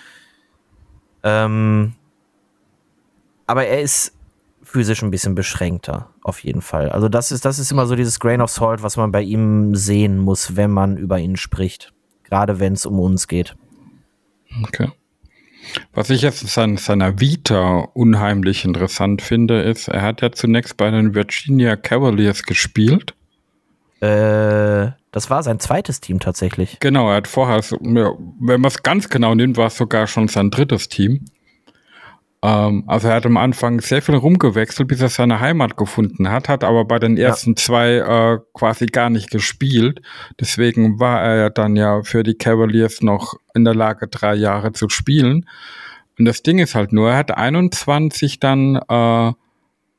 Ähm, 1.23 1.97
aber 3.47 3.67
er 3.67 3.83
ist 3.83 4.14
physisch 4.75 5.03
ein 5.03 5.13
bisschen 5.13 5.37
beschränkter, 5.37 6.11
auf 6.25 6.43
jeden 6.43 6.61
Fall. 6.61 6.89
Also 6.89 7.09
das 7.09 7.31
ist, 7.31 7.45
das 7.45 7.61
ist 7.61 7.71
immer 7.71 7.87
so 7.87 7.95
dieses 7.95 8.19
Grain 8.19 8.41
of 8.41 8.51
Salt, 8.51 8.83
was 8.83 8.97
man 8.97 9.13
bei 9.13 9.23
ihm 9.23 9.77
sehen 9.77 10.19
muss, 10.19 10.57
wenn 10.57 10.73
man 10.73 10.97
über 10.97 11.21
ihn 11.21 11.37
spricht. 11.37 11.93
Gerade 12.25 12.59
wenn 12.59 12.73
es 12.73 12.85
um 12.85 12.99
uns 12.99 13.29
geht. 13.29 13.55
Okay. 14.65 14.91
Was 15.93 16.11
ich 16.11 16.23
jetzt 16.23 16.59
an 16.59 16.77
seiner 16.77 17.21
Vita 17.21 17.89
unheimlich 17.95 18.65
interessant 18.65 19.23
finde, 19.23 19.63
ist, 19.63 19.87
er 19.87 20.03
hat 20.03 20.23
ja 20.23 20.33
zunächst 20.33 20.77
bei 20.77 20.91
den 20.91 21.15
Virginia 21.15 21.77
Cavaliers 21.77 22.43
gespielt. 22.43 23.15
Äh, 24.01 24.91
das 25.13 25.31
war 25.31 25.45
sein 25.45 25.61
zweites 25.61 26.01
Team 26.01 26.19
tatsächlich. 26.19 26.79
Genau, 26.81 27.11
er 27.11 27.19
hat 27.19 27.29
vorher, 27.29 27.61
wenn 27.61 28.61
man 28.61 28.65
es 28.65 28.83
ganz 28.83 29.09
genau 29.09 29.37
nimmt, 29.37 29.57
war 29.57 29.69
es 29.69 29.77
sogar 29.77 30.09
schon 30.09 30.27
sein 30.27 30.51
drittes 30.51 30.89
Team. 30.89 31.27
Ähm, 32.45 32.85
also 32.87 33.09
er 33.09 33.15
hat 33.15 33.25
am 33.25 33.39
Anfang 33.39 33.81
sehr 33.81 34.03
viel 34.03 34.17
rumgewechselt, 34.17 34.87
bis 34.87 35.01
er 35.01 35.09
seine 35.09 35.41
Heimat 35.41 35.79
gefunden 35.79 36.29
hat, 36.29 36.51
hat 36.51 36.63
aber 36.63 36.85
bei 36.85 36.99
den 36.99 37.17
ersten 37.17 37.53
ja. 37.53 37.57
zwei 37.57 37.95
äh, 37.95 38.39
quasi 38.53 38.85
gar 38.85 39.09
nicht 39.09 39.31
gespielt. 39.31 40.03
Deswegen 40.39 41.01
war 41.01 41.23
er 41.23 41.49
dann 41.49 41.75
ja 41.75 42.03
für 42.03 42.23
die 42.23 42.35
Cavaliers 42.35 43.01
noch 43.01 43.35
in 43.55 43.65
der 43.65 43.75
Lage, 43.75 44.09
drei 44.09 44.35
Jahre 44.35 44.73
zu 44.73 44.91
spielen. 44.91 45.49
Und 46.19 46.27
das 46.27 46.43
Ding 46.43 46.59
ist 46.59 46.75
halt 46.75 46.93
nur, 46.93 47.13
er 47.13 47.17
hat 47.17 47.35
21 47.35 48.41
dann 48.41 48.77
äh, 48.77 49.33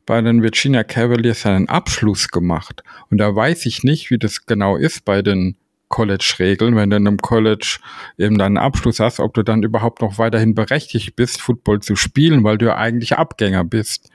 bei 0.05 0.21
den 0.21 0.43
Virginia 0.43 0.83
Cavaliers 0.83 1.41
seinen 1.41 1.67
Abschluss 1.67 2.27
gemacht. 2.27 2.83
Und 3.09 3.17
da 3.17 3.35
weiß 3.35 3.65
ich 3.65 3.83
nicht, 3.83 4.11
wie 4.11 4.19
das 4.19 4.45
genau 4.45 4.77
ist 4.77 5.03
bei 5.03 5.23
den 5.23 5.57
College-Regeln, 5.95 6.75
wenn 6.75 6.89
du 6.89 6.97
in 6.97 7.07
einem 7.07 7.19
College 7.19 7.77
eben 8.17 8.37
deinen 8.37 8.57
Abschluss 8.57 8.99
hast, 8.99 9.21
ob 9.21 9.33
du 9.33 9.43
dann 9.43 9.63
überhaupt 9.63 10.01
noch 10.01 10.17
weiterhin 10.17 10.53
berechtigt 10.53 11.15
bist, 11.15 11.41
Football 11.41 11.79
zu 11.79 11.95
spielen, 11.95 12.43
weil 12.43 12.57
du 12.57 12.65
ja 12.65 12.75
eigentlich 12.75 13.17
Abgänger 13.17 13.63
bist. 13.63 14.09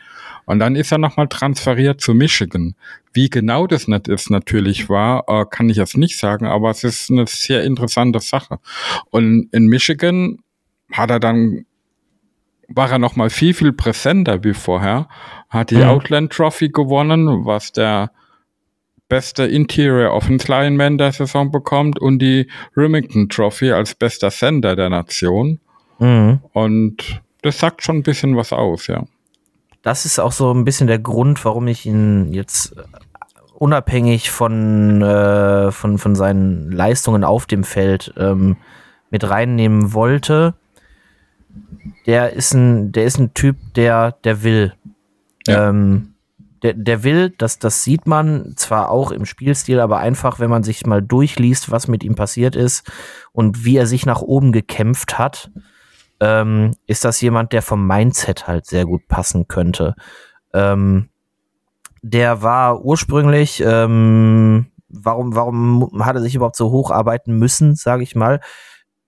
Und 0.44 0.58
dann 0.58 0.76
ist 0.76 0.92
er 0.92 0.98
nochmal 0.98 1.28
transferiert 1.28 2.02
zu 2.02 2.12
Michigan. 2.12 2.74
Wie 3.14 3.30
genau 3.30 3.66
das 3.66 3.88
nicht 3.88 4.08
ist 4.08 4.30
natürlich 4.30 4.90
war, 4.90 5.24
äh, 5.26 5.46
kann 5.48 5.70
ich 5.70 5.78
jetzt 5.78 5.96
nicht 5.96 6.18
sagen, 6.18 6.44
aber 6.44 6.68
es 6.68 6.84
ist 6.84 7.10
eine 7.10 7.26
sehr 7.26 7.64
interessante 7.64 8.20
Sache. 8.20 8.58
Und 9.08 9.48
in 9.50 9.66
Michigan 9.66 10.40
hat 10.92 11.10
er 11.10 11.18
dann 11.18 11.64
war 12.68 12.90
er 12.92 12.98
noch 12.98 13.16
mal 13.16 13.30
viel 13.30 13.54
viel 13.54 13.72
präsenter 13.72 14.44
wie 14.44 14.54
vorher, 14.54 15.08
hat 15.48 15.70
die 15.70 15.76
mhm. 15.76 15.84
Outland 15.84 16.30
Trophy 16.30 16.68
gewonnen, 16.68 17.46
was 17.46 17.72
der 17.72 18.12
beste 19.10 19.44
Interior 19.44 20.14
Offense 20.14 20.50
Lineman 20.50 20.96
der 20.96 21.12
Saison 21.12 21.50
bekommt 21.50 21.98
und 21.98 22.20
die 22.20 22.46
Remington 22.74 23.28
Trophy 23.28 23.72
als 23.72 23.94
bester 23.94 24.30
Sender 24.30 24.74
der 24.74 24.88
Nation. 24.88 25.60
Mhm. 25.98 26.40
Und 26.54 27.20
das 27.42 27.58
sagt 27.58 27.82
schon 27.82 27.98
ein 27.98 28.02
bisschen 28.02 28.36
was 28.38 28.54
aus, 28.54 28.86
ja. 28.86 29.04
Das 29.82 30.06
ist 30.06 30.18
auch 30.18 30.32
so 30.32 30.52
ein 30.52 30.64
bisschen 30.64 30.86
der 30.86 30.98
Grund, 30.98 31.44
warum 31.44 31.66
ich 31.68 31.84
ihn 31.84 32.32
jetzt 32.32 32.76
äh, 32.76 32.82
unabhängig 33.54 34.30
von, 34.30 35.02
äh, 35.02 35.70
von, 35.72 35.98
von 35.98 36.14
seinen 36.14 36.70
Leistungen 36.70 37.24
auf 37.24 37.46
dem 37.46 37.64
Feld 37.64 38.14
ähm, 38.16 38.56
mit 39.10 39.28
reinnehmen 39.28 39.92
wollte. 39.92 40.54
Der 42.06 42.32
ist 42.32 42.54
ein, 42.54 42.92
der 42.92 43.04
ist 43.04 43.18
ein 43.18 43.34
Typ, 43.34 43.56
der, 43.74 44.12
der 44.24 44.42
will. 44.42 44.74
Ja. 45.46 45.68
Ähm, 45.68 46.14
der, 46.62 46.74
der 46.74 47.02
will, 47.04 47.30
das, 47.30 47.58
das 47.58 47.84
sieht 47.84 48.06
man 48.06 48.54
zwar 48.56 48.90
auch 48.90 49.10
im 49.12 49.24
Spielstil, 49.24 49.80
aber 49.80 49.98
einfach, 49.98 50.38
wenn 50.38 50.50
man 50.50 50.62
sich 50.62 50.84
mal 50.86 51.02
durchliest, 51.02 51.70
was 51.70 51.88
mit 51.88 52.04
ihm 52.04 52.14
passiert 52.14 52.56
ist 52.56 52.90
und 53.32 53.64
wie 53.64 53.76
er 53.76 53.86
sich 53.86 54.06
nach 54.06 54.20
oben 54.20 54.52
gekämpft 54.52 55.18
hat, 55.18 55.50
ähm, 56.20 56.72
ist 56.86 57.04
das 57.04 57.20
jemand, 57.20 57.52
der 57.52 57.62
vom 57.62 57.86
Mindset 57.86 58.46
halt 58.46 58.66
sehr 58.66 58.84
gut 58.84 59.08
passen 59.08 59.48
könnte. 59.48 59.94
Ähm, 60.52 61.08
der 62.02 62.42
war 62.42 62.82
ursprünglich, 62.84 63.62
ähm, 63.64 64.66
warum, 64.88 65.34
warum 65.34 66.04
hat 66.04 66.16
er 66.16 66.22
sich 66.22 66.34
überhaupt 66.34 66.56
so 66.56 66.70
hocharbeiten 66.70 67.38
müssen, 67.38 67.74
sage 67.74 68.02
ich 68.02 68.14
mal? 68.14 68.40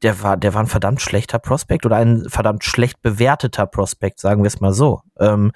Der 0.02 0.22
war, 0.22 0.36
der 0.36 0.54
war 0.54 0.62
ein 0.62 0.68
verdammt 0.68 1.00
schlechter 1.00 1.38
Prospekt 1.38 1.86
oder 1.86 1.96
ein 1.96 2.28
verdammt 2.28 2.64
schlecht 2.64 3.02
bewerteter 3.02 3.66
Prospekt, 3.66 4.20
sagen 4.20 4.42
wir 4.42 4.48
es 4.48 4.60
mal 4.60 4.72
so. 4.72 5.02
Ähm, 5.18 5.52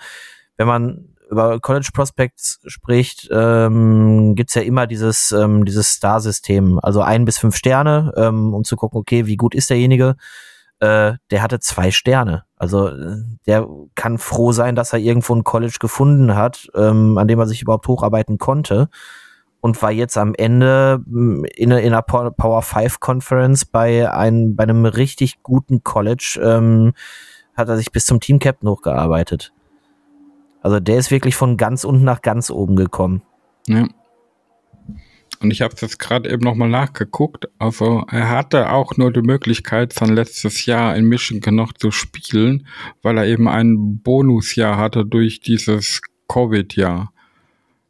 wenn 0.56 0.66
man 0.66 1.15
über 1.30 1.58
College 1.60 1.88
Prospects 1.92 2.60
spricht, 2.66 3.28
ähm, 3.32 4.34
gibt 4.34 4.54
ja 4.54 4.62
immer 4.62 4.86
dieses, 4.86 5.32
ähm, 5.32 5.64
dieses 5.64 5.88
Star-System. 5.90 6.78
Also 6.82 7.00
ein 7.02 7.24
bis 7.24 7.38
fünf 7.38 7.56
Sterne, 7.56 8.12
ähm, 8.16 8.54
um 8.54 8.64
zu 8.64 8.76
gucken, 8.76 9.00
okay, 9.00 9.26
wie 9.26 9.36
gut 9.36 9.54
ist 9.54 9.70
derjenige. 9.70 10.16
Äh, 10.78 11.14
der 11.30 11.42
hatte 11.42 11.58
zwei 11.58 11.90
Sterne. 11.90 12.44
Also 12.56 12.88
äh, 12.88 13.16
der 13.46 13.66
kann 13.94 14.18
froh 14.18 14.52
sein, 14.52 14.76
dass 14.76 14.92
er 14.92 14.98
irgendwo 14.98 15.34
ein 15.34 15.44
College 15.44 15.76
gefunden 15.80 16.36
hat, 16.36 16.68
ähm, 16.74 17.18
an 17.18 17.28
dem 17.28 17.38
er 17.38 17.46
sich 17.46 17.62
überhaupt 17.62 17.88
hocharbeiten 17.88 18.38
konnte. 18.38 18.88
Und 19.60 19.80
war 19.82 19.90
jetzt 19.90 20.16
am 20.18 20.34
Ende 20.34 21.02
mm, 21.06 21.44
in, 21.56 21.70
in 21.72 21.92
einer 21.92 22.02
Power 22.02 22.62
5 22.62 23.00
Conference 23.00 23.64
bei, 23.64 24.10
einem 24.12 24.54
bei 24.54 24.62
einem 24.62 24.84
richtig 24.84 25.42
guten 25.42 25.82
College, 25.82 26.38
ähm, 26.42 26.92
hat 27.56 27.68
er 27.68 27.76
sich 27.76 27.90
bis 27.90 28.04
zum 28.06 28.20
Team 28.20 28.38
Captain 28.38 28.68
hochgearbeitet. 28.68 29.52
Also 30.66 30.80
der 30.80 30.98
ist 30.98 31.12
wirklich 31.12 31.36
von 31.36 31.56
ganz 31.56 31.84
unten 31.84 32.02
nach 32.02 32.22
ganz 32.22 32.50
oben 32.50 32.74
gekommen. 32.74 33.22
Ja. 33.68 33.86
Und 35.38 35.52
ich 35.52 35.62
habe 35.62 35.76
jetzt 35.80 36.00
gerade 36.00 36.28
eben 36.28 36.42
nochmal 36.42 36.68
nachgeguckt. 36.68 37.48
Also 37.60 38.04
er 38.10 38.30
hatte 38.30 38.72
auch 38.72 38.96
nur 38.96 39.12
die 39.12 39.22
Möglichkeit, 39.22 39.92
sein 39.92 40.12
letztes 40.12 40.66
Jahr 40.66 40.96
in 40.96 41.04
Michigan 41.04 41.54
noch 41.54 41.72
zu 41.72 41.92
spielen, 41.92 42.66
weil 43.00 43.16
er 43.16 43.26
eben 43.26 43.46
ein 43.46 44.00
Bonusjahr 44.02 44.76
hatte 44.76 45.06
durch 45.06 45.38
dieses 45.38 46.00
Covid-Jahr. 46.26 47.12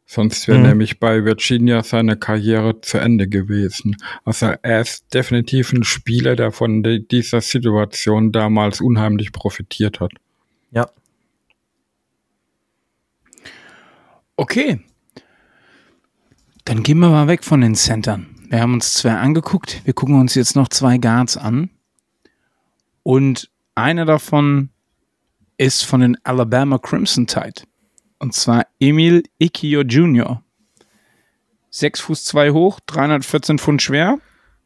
Sonst 0.05 0.47
wäre 0.47 0.59
mhm. 0.59 0.67
nämlich 0.67 0.99
bei 0.99 1.25
Virginia 1.25 1.81
seine 1.81 2.15
Karriere 2.15 2.79
zu 2.81 2.99
Ende 2.99 3.27
gewesen. 3.27 3.97
Also 4.23 4.53
er 4.61 4.81
ist 4.81 5.11
definitiv 5.15 5.73
ein 5.73 5.83
Spieler, 5.83 6.35
der 6.35 6.51
von 6.51 6.83
dieser 6.83 7.41
Situation 7.41 8.31
damals 8.31 8.81
unheimlich 8.81 9.31
profitiert 9.31 9.99
hat. 9.99 10.11
Ja, 10.69 10.85
Okay. 14.37 14.79
Dann 16.63 16.83
gehen 16.83 16.99
wir 16.99 17.09
mal 17.09 17.27
weg 17.27 17.43
von 17.43 17.61
den 17.61 17.75
Centern. 17.75 18.27
Wir 18.49 18.61
haben 18.61 18.73
uns 18.73 18.93
zwei 18.93 19.13
angeguckt. 19.13 19.81
Wir 19.83 19.93
gucken 19.93 20.19
uns 20.19 20.35
jetzt 20.35 20.55
noch 20.55 20.69
zwei 20.69 20.97
Guards 20.97 21.37
an. 21.37 21.69
Und 23.03 23.49
einer 23.73 24.05
davon 24.05 24.69
ist 25.57 25.83
von 25.83 26.01
den 26.01 26.17
Alabama 26.23 26.77
Crimson 26.77 27.25
Tide. 27.25 27.63
Und 28.19 28.33
zwar 28.33 28.67
Emil 28.79 29.23
Ikio 29.39 29.81
Jr. 29.81 30.43
6 31.71 31.99
Fuß 32.01 32.23
2 32.25 32.51
hoch, 32.51 32.79
314 32.85 33.59
Pfund 33.59 33.81
schwer. 33.81 34.19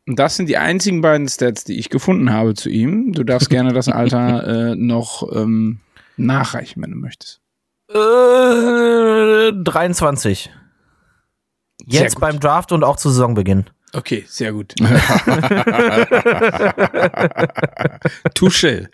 Und 0.08 0.20
das 0.20 0.36
sind 0.36 0.48
die 0.48 0.58
einzigen 0.58 1.02
beiden 1.02 1.28
Stats, 1.28 1.64
die 1.64 1.78
ich 1.78 1.90
gefunden 1.90 2.32
habe 2.32 2.56
zu 2.56 2.70
ihm. 2.70 3.14
Du 3.14 3.24
darfst 3.24 3.50
gerne 3.50 3.74
das 3.74 3.88
Alter 3.88 4.72
äh, 4.72 4.76
noch 4.76 5.32
ähm, 5.34 5.80
nachreichen, 6.18 6.82
wenn 6.82 6.92
du 6.92 6.98
möchtest. 6.98 7.41
Äh, 7.94 9.54
23. 9.54 10.50
Jetzt 11.86 12.20
beim 12.20 12.40
Draft 12.40 12.72
und 12.72 12.84
auch 12.84 12.96
zu 12.96 13.10
Saisonbeginn. 13.10 13.66
Okay, 13.94 14.24
sehr 14.28 14.54
gut. 14.54 14.74
Touche. 18.34 18.90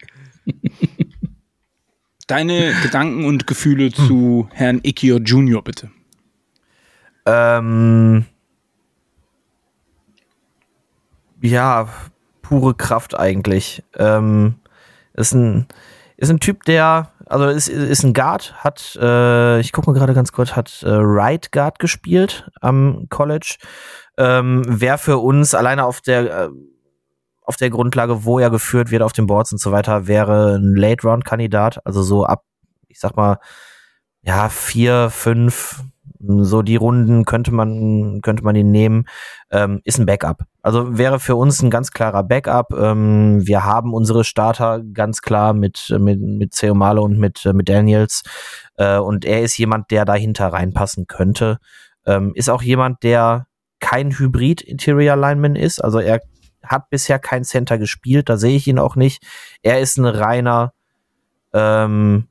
Deine 2.26 2.74
Gedanken 2.82 3.26
und 3.26 3.46
Gefühle 3.46 3.92
zu 3.92 4.50
Herrn 4.52 4.82
Ikio 4.84 5.18
Junior, 5.18 5.64
bitte. 5.64 5.92
Ähm, 7.26 8.26
ja, 11.42 11.88
pure 12.42 12.74
Kraft 12.74 13.20
eigentlich. 13.20 13.84
Ähm, 13.96 14.56
ist 15.14 15.34
ein, 15.34 15.68
ist 16.18 16.30
ein 16.30 16.40
Typ, 16.40 16.64
der, 16.64 17.12
also 17.30 17.48
ist, 17.48 17.68
ist 17.68 18.04
ein 18.04 18.14
Guard, 18.14 18.54
hat, 18.64 18.98
äh, 19.02 19.60
ich 19.60 19.72
gucke 19.72 19.90
mal 19.90 19.98
gerade 19.98 20.14
ganz 20.14 20.32
kurz, 20.32 20.56
hat 20.56 20.84
äh, 20.84 20.90
Right 20.90 21.52
Guard 21.52 21.80
gespielt 21.80 22.50
am 22.62 23.08
College. 23.10 23.58
Ähm, 24.18 24.64
Wäre 24.68 24.98
für 24.98 25.18
uns 25.18 25.54
alleine 25.54 25.86
auf 25.86 26.02
der, 26.02 26.46
äh, 26.46 26.50
auf 27.44 27.58
der 27.58 27.70
Grundlage, 27.70 28.26
wo 28.26 28.40
er 28.40 28.50
geführt 28.50 28.92
wird 28.92 29.02
auf 29.02 29.14
den 29.14 29.28
Boards 29.28 29.52
und 29.52 29.60
so 29.60 29.72
weiter, 29.72 30.08
wäre 30.08 30.56
ein 30.56 30.76
Late-Round-Kandidat. 30.76 31.86
Also 31.86 32.04
so 32.04 32.26
ab, 32.26 32.44
ich 32.88 33.00
sag 33.00 33.16
mal, 33.16 33.40
ja, 34.22 34.50
vier, 34.50 35.10
fünf, 35.10 35.84
so 36.20 36.62
die 36.62 36.76
Runden 36.76 37.26
könnte 37.26 37.54
man, 37.54 38.22
könnte 38.22 38.44
man 38.44 38.56
ihn 38.56 38.72
nehmen, 38.72 39.06
ähm, 39.52 39.82
ist 39.84 40.00
ein 40.00 40.06
Backup. 40.06 40.44
Also 40.62 40.98
wäre 40.98 41.20
für 41.20 41.36
uns 41.36 41.62
ein 41.62 41.70
ganz 41.70 41.92
klarer 41.92 42.24
Backup. 42.24 42.74
Ähm, 42.74 43.46
wir 43.46 43.64
haben 43.64 43.94
unsere 43.94 44.24
Starter 44.24 44.82
ganz 44.94 45.22
klar 45.22 45.54
mit, 45.54 45.96
mit, 46.00 46.20
mit 46.20 46.54
Ceomalo 46.54 47.04
und 47.04 47.18
mit, 47.18 47.46
mit 47.54 47.70
Daniels. 47.70 48.24
Äh, 48.76 48.98
und 48.98 49.26
er 49.26 49.42
ist 49.42 49.58
jemand, 49.58 49.92
der 49.92 50.06
dahinter 50.06 50.48
reinpassen 50.48 51.08
könnte. 51.08 51.58
Ähm, 52.06 52.32
ist 52.36 52.50
auch 52.50 52.62
jemand, 52.62 53.04
der 53.04 53.48
kein 53.80 54.18
Hybrid-Interior 54.18 55.16
Lineman 55.16 55.56
ist. 55.56 55.84
Also 55.84 56.00
er 56.00 56.22
hat 56.64 56.90
bisher 56.90 57.20
kein 57.20 57.44
Center 57.44 57.78
gespielt, 57.78 58.30
da 58.30 58.38
sehe 58.38 58.56
ich 58.56 58.68
ihn 58.68 58.80
auch 58.80 58.96
nicht. 58.96 59.24
Er 59.62 59.80
ist 59.80 59.98
ein 59.98 60.06
reiner, 60.06 60.74
ähm, 61.54 62.28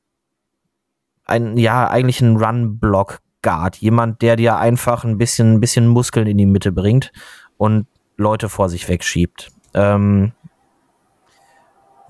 ein, 1.24 1.56
ja, 1.56 1.88
eigentlich 1.88 2.20
ein 2.20 2.36
Run-Block 2.36 3.20
Guard, 3.46 3.76
jemand, 3.76 4.22
der 4.22 4.34
dir 4.34 4.56
einfach 4.56 5.04
ein 5.04 5.18
bisschen, 5.18 5.54
ein 5.54 5.60
bisschen 5.60 5.86
Muskeln 5.86 6.26
in 6.26 6.36
die 6.36 6.46
Mitte 6.46 6.72
bringt 6.72 7.12
und 7.56 7.86
Leute 8.16 8.48
vor 8.48 8.68
sich 8.68 8.88
wegschiebt. 8.88 9.52
Ähm, 9.72 10.32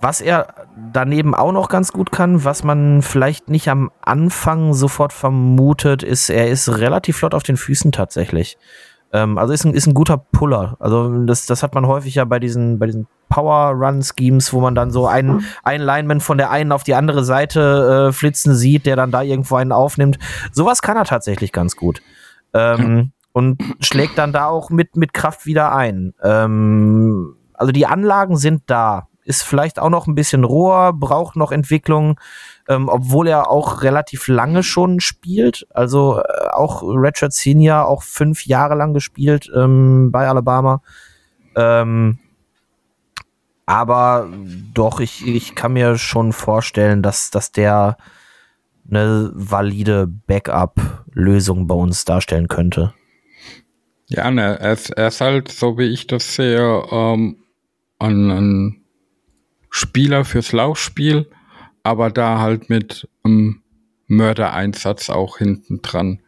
was 0.01 0.22
er 0.22 0.66
daneben 0.93 1.34
auch 1.34 1.53
noch 1.53 1.68
ganz 1.68 1.93
gut 1.93 2.11
kann, 2.11 2.45
was 2.45 2.64
man 2.64 3.03
vielleicht 3.03 3.51
nicht 3.51 3.68
am 3.68 3.91
Anfang 4.01 4.72
sofort 4.72 5.12
vermutet, 5.12 6.03
ist, 6.03 6.30
er 6.30 6.49
ist 6.49 6.78
relativ 6.78 7.18
flott 7.18 7.34
auf 7.34 7.43
den 7.43 7.59
Füßen 7.59 7.93
tatsächlich. 7.93 8.57
Ähm, 9.17 9.39
also 9.39 9.55
ist 9.55 9.64
ein, 9.64 9.73
ist 9.73 9.87
ein 9.87 9.95
guter 9.95 10.19
Puller. 10.19 10.77
Also 10.79 11.25
das, 11.25 11.47
das 11.47 11.62
hat 11.62 11.75
man 11.75 11.87
häufig 11.87 12.17
ja 12.17 12.27
bei 12.27 12.39
diesen, 12.39 12.79
bei 12.79 12.85
diesen 12.85 13.07
Power-Run-Schemes, 13.31 14.53
wo 14.53 14.61
man 14.61 14.75
dann 14.75 14.91
so 14.91 15.07
einen, 15.07 15.47
einen 15.64 15.83
Lineman 15.83 16.21
von 16.21 16.37
der 16.37 16.51
einen 16.51 16.71
auf 16.71 16.85
die 16.85 16.95
andere 16.95 17.25
Seite 17.25 18.09
äh, 18.09 18.12
flitzen 18.12 18.55
sieht, 18.55 18.85
der 18.85 18.95
dann 18.95 19.11
da 19.11 19.23
irgendwo 19.23 19.57
einen 19.57 19.73
aufnimmt. 19.73 20.19
Sowas 20.53 20.83
kann 20.83 20.99
er 20.99 21.05
tatsächlich 21.05 21.51
ganz 21.51 21.77
gut. 21.77 22.03
Ähm, 22.53 23.12
und 23.33 23.62
schlägt 23.81 24.19
dann 24.19 24.33
da 24.33 24.47
auch 24.47 24.69
mit, 24.69 24.97
mit 24.97 25.14
Kraft 25.14 25.47
wieder 25.47 25.75
ein. 25.75 26.12
Ähm, 26.23 27.37
also 27.55 27.73
die 27.73 27.87
Anlagen 27.87 28.37
sind 28.37 28.64
da. 28.67 29.09
Ist 29.27 29.43
vielleicht 29.43 29.79
auch 29.79 29.91
noch 29.91 30.07
ein 30.07 30.14
bisschen 30.14 30.45
roher, 30.45 30.93
braucht 30.93 31.37
noch 31.37 31.53
Entwicklung 31.53 32.18
ähm, 32.68 32.89
obwohl 32.89 33.29
er 33.29 33.51
auch 33.51 33.83
relativ 33.83 34.29
lange 34.29 34.62
schon 34.62 35.01
spielt. 35.01 35.66
Also 35.70 36.20
äh, 36.20 36.49
auch 36.53 36.83
Richard 36.83 37.33
Senior 37.33 37.87
auch 37.87 38.03
fünf 38.03 38.47
Jahre 38.47 38.74
lang 38.74 38.95
gespielt 38.95 39.51
ähm, 39.55 40.11
bei 40.11 40.29
Alabama. 40.29 40.83
Ähm, 41.55 42.18
aber 43.66 44.29
doch, 44.74 45.01
ich, 45.01 45.27
ich 45.27 45.55
kann 45.55 45.72
mir 45.72 45.99
schon 45.99 46.33
vorstellen, 46.33 47.03
dass, 47.03 47.31
dass 47.31 47.53
der 47.53 47.97
eine 48.89 49.33
valide 49.35 50.07
Backup-Lösung 50.07 51.66
bei 51.66 51.74
uns 51.74 52.05
darstellen 52.05 52.47
könnte. 52.47 52.95
Ja, 54.09 54.31
ne, 54.31 54.61
er 54.61 54.72
ist, 54.72 54.91
er 54.91 55.09
ist 55.09 55.20
halt, 55.20 55.51
so 55.51 55.79
wie 55.79 55.93
ich 55.93 56.07
das 56.07 56.37
sehe, 56.37 56.85
ähm, 56.93 57.39
ein, 57.99 58.31
ein 58.31 58.86
Spieler 59.77 60.24
fürs 60.24 60.53
Laufspiel, 60.53 61.29
aber 61.83 62.11
da 62.11 62.39
halt 62.39 62.70
mit 62.70 63.07
ähm, 63.27 63.61
Mördereinsatz 64.07 65.11
auch 65.11 65.37
hinten 65.37 65.83
dran. 65.83 66.22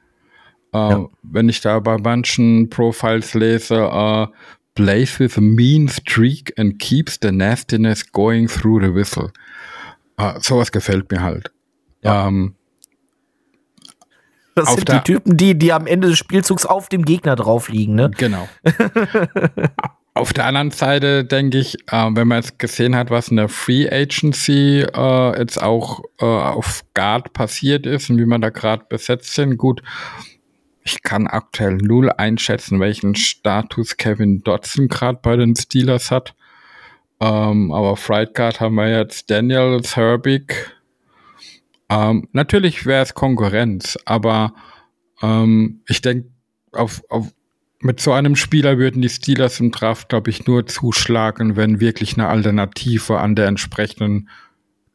Äh, 0.74 0.76
ja. 0.76 1.08
Wenn 1.22 1.48
ich 1.48 1.62
da 1.62 1.80
bei 1.80 1.96
manchen 1.96 2.68
Profiles 2.68 3.32
lese, 3.32 3.76
äh, 3.76 4.26
plays 4.74 5.18
with 5.18 5.38
a 5.38 5.40
mean 5.40 5.88
streak 5.88 6.52
and 6.58 6.78
keeps 6.78 7.18
the 7.22 7.32
nastiness 7.32 8.12
going 8.12 8.48
through 8.48 8.82
the 8.82 8.94
whistle. 8.94 9.32
Äh, 10.18 10.38
sowas 10.40 10.70
gefällt 10.70 11.10
mir 11.10 11.22
halt. 11.22 11.50
Ja. 12.02 12.28
Ähm, 12.28 12.54
das 14.54 14.74
sind 14.74 14.90
die 14.90 15.00
Typen, 15.00 15.36
die, 15.38 15.56
die 15.56 15.72
am 15.72 15.86
Ende 15.86 16.08
des 16.08 16.18
Spielzugs 16.18 16.66
auf 16.66 16.90
dem 16.90 17.06
Gegner 17.06 17.34
drauf 17.34 17.70
liegen, 17.70 17.94
ne? 17.94 18.10
Genau. 18.10 18.46
Auf 20.18 20.32
der 20.32 20.46
anderen 20.46 20.72
Seite 20.72 21.24
denke 21.24 21.58
ich, 21.58 21.76
äh, 21.92 22.08
wenn 22.10 22.26
man 22.26 22.38
jetzt 22.38 22.58
gesehen 22.58 22.96
hat, 22.96 23.08
was 23.08 23.28
in 23.28 23.36
der 23.36 23.48
Free 23.48 23.88
Agency 23.88 24.80
äh, 24.80 25.38
jetzt 25.38 25.62
auch 25.62 26.02
äh, 26.18 26.24
auf 26.24 26.84
Guard 26.92 27.32
passiert 27.34 27.86
ist 27.86 28.10
und 28.10 28.18
wie 28.18 28.26
man 28.26 28.40
da 28.40 28.50
gerade 28.50 28.84
besetzt 28.88 29.36
sind, 29.36 29.58
gut, 29.58 29.80
ich 30.82 31.04
kann 31.04 31.28
aktuell 31.28 31.76
null 31.76 32.10
einschätzen, 32.10 32.80
welchen 32.80 33.14
Status 33.14 33.96
Kevin 33.96 34.42
Dodson 34.42 34.88
gerade 34.88 35.20
bei 35.22 35.36
den 35.36 35.54
Steelers 35.54 36.10
hat. 36.10 36.34
Ähm, 37.20 37.70
aber 37.70 37.96
Fright 37.96 38.34
Guard 38.34 38.60
haben 38.60 38.74
wir 38.74 38.88
jetzt 38.88 39.30
Daniel 39.30 39.80
Herbig. 39.84 40.72
Ähm, 41.88 42.26
natürlich 42.32 42.86
wäre 42.86 43.04
es 43.04 43.14
Konkurrenz, 43.14 43.96
aber 44.04 44.52
ähm, 45.22 45.84
ich 45.86 46.02
denke, 46.02 46.28
auf, 46.72 47.04
auf 47.08 47.28
mit 47.80 48.00
so 48.00 48.12
einem 48.12 48.34
Spieler 48.36 48.78
würden 48.78 49.02
die 49.02 49.08
Steelers 49.08 49.60
im 49.60 49.70
Draft, 49.70 50.08
glaube 50.08 50.30
ich, 50.30 50.46
nur 50.46 50.66
zuschlagen, 50.66 51.56
wenn 51.56 51.80
wirklich 51.80 52.14
eine 52.14 52.28
Alternative 52.28 53.20
an 53.20 53.36
der 53.36 53.46
entsprechenden 53.46 54.28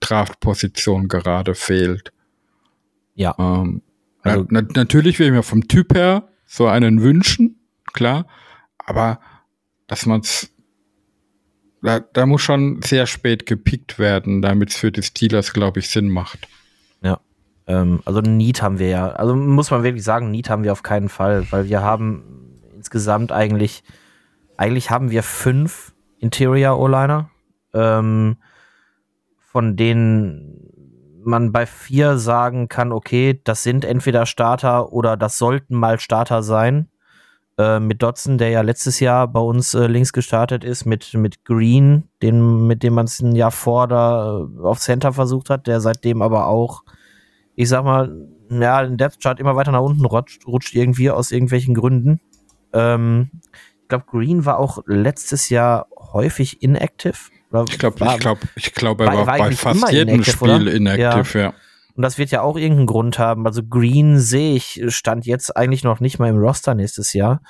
Draftposition 0.02 1.08
gerade 1.08 1.56
fehlt. 1.56 2.12
Ja. 3.16 3.36
Ähm, 3.40 3.82
also, 4.22 4.46
na, 4.50 4.62
natürlich 4.62 5.20
will 5.20 5.28
ich 5.28 5.34
mir 5.34 5.44
vom 5.44 5.68
Typ 5.68 5.96
her 5.96 6.28
so 6.46 6.68
einen 6.68 7.02
wünschen, 7.02 7.60
klar, 7.94 8.28
aber 8.78 9.20
dass 9.88 10.06
man 10.06 10.22
es 10.22 10.50
da, 11.82 12.00
da 12.00 12.26
muss 12.26 12.42
schon 12.42 12.82
sehr 12.82 13.06
spät 13.08 13.46
gepickt 13.46 14.00
werden, 14.00 14.42
damit 14.42 14.70
es 14.70 14.78
für 14.78 14.92
die 14.92 15.04
Steelers, 15.04 15.52
glaube 15.52 15.80
ich, 15.80 15.90
Sinn 15.90 16.10
macht. 16.10 16.48
Ja. 17.02 17.20
Ähm, 17.68 18.02
also 18.06 18.22
Need 18.22 18.62
haben 18.62 18.80
wir 18.80 18.88
ja, 18.88 19.10
also 19.10 19.36
muss 19.36 19.70
man 19.70 19.84
wirklich 19.84 20.04
sagen, 20.04 20.32
Need 20.32 20.50
haben 20.50 20.64
wir 20.64 20.72
auf 20.72 20.84
keinen 20.84 21.10
Fall, 21.10 21.46
weil 21.52 21.68
wir 21.68 21.82
haben 21.82 22.43
insgesamt 22.84 23.32
eigentlich, 23.32 23.82
eigentlich 24.58 24.92
haben 24.92 25.10
wir 25.10 25.24
fünf 25.24 25.94
Interior 26.20 26.78
O-Liner, 26.78 27.30
ähm, 27.74 28.36
von 29.40 29.78
denen 29.78 30.70
man 31.24 31.54
bei 31.54 31.66
vier 31.66 32.18
sagen 32.18 32.68
kann, 32.68 32.92
okay, 32.92 33.40
das 33.42 33.64
sind 33.64 33.86
entweder 33.86 34.26
Starter 34.26 34.92
oder 34.92 35.16
das 35.16 35.38
sollten 35.38 35.76
mal 35.76 35.98
Starter 35.98 36.44
sein. 36.44 36.90
Äh, 37.58 37.80
mit 37.80 38.04
Dotson, 38.04 38.38
der 38.38 38.50
ja 38.50 38.62
letztes 38.62 39.00
Jahr 39.00 39.30
bei 39.30 39.40
uns 39.40 39.74
äh, 39.76 39.88
links 39.88 40.12
gestartet 40.12 40.66
ist, 40.66 40.84
mit, 40.86 41.14
mit 41.14 41.46
Green, 41.46 42.10
den, 42.22 42.68
mit 42.68 42.84
dem 42.84 42.96
man 42.96 43.06
es 43.06 43.22
ein 43.22 43.34
Jahr 43.34 43.52
vor 43.52 43.88
da 43.88 44.40
äh, 44.40 44.62
auf 44.62 44.80
Center 44.80 45.14
versucht 45.14 45.50
hat, 45.50 45.68
der 45.68 45.80
seitdem 45.80 46.22
aber 46.22 46.48
auch, 46.48 46.84
ich 47.56 47.70
sag 47.70 47.86
mal, 47.86 48.28
ja, 48.50 48.84
den 48.84 48.98
Depth 48.98 49.22
Chart 49.22 49.40
immer 49.40 49.56
weiter 49.56 49.72
nach 49.72 49.82
unten 49.82 50.04
rutscht, 50.04 50.46
rutscht 50.46 50.76
irgendwie 50.76 51.12
aus 51.12 51.32
irgendwelchen 51.32 51.76
Gründen. 51.76 52.20
Ähm, 52.74 53.30
ich 53.82 53.88
glaube, 53.88 54.06
Green 54.08 54.46
war 54.46 54.58
auch 54.58 54.80
letztes 54.86 55.50
Jahr 55.50 55.88
häufig 55.98 56.62
inactive. 56.62 57.14
ich 57.70 57.78
glaube, 57.78 58.06
ich 58.06 58.20
glaube, 58.20 58.42
ich 58.56 58.74
glaube, 58.74 59.06
er 59.06 59.14
war, 59.14 59.28
war 59.28 59.38
bei 59.38 59.52
fast 59.52 59.92
jedem 59.92 60.16
inactive, 60.16 60.38
Spiel 60.38 60.50
oder? 60.50 60.74
inactive, 60.74 61.40
ja. 61.40 61.46
ja. 61.46 61.54
Und 61.96 62.02
das 62.02 62.18
wird 62.18 62.32
ja 62.32 62.42
auch 62.42 62.58
irgendeinen 62.58 62.88
Grund 62.88 63.20
haben. 63.20 63.46
Also 63.46 63.62
Green 63.64 64.20
sehe 64.20 64.56
ich, 64.56 64.82
stand 64.88 65.26
jetzt 65.26 65.56
eigentlich 65.56 65.84
noch 65.84 66.00
nicht 66.00 66.18
mal 66.18 66.30
im 66.30 66.38
Roster 66.38 66.74
nächstes 66.74 67.14
Jahr. 67.14 67.42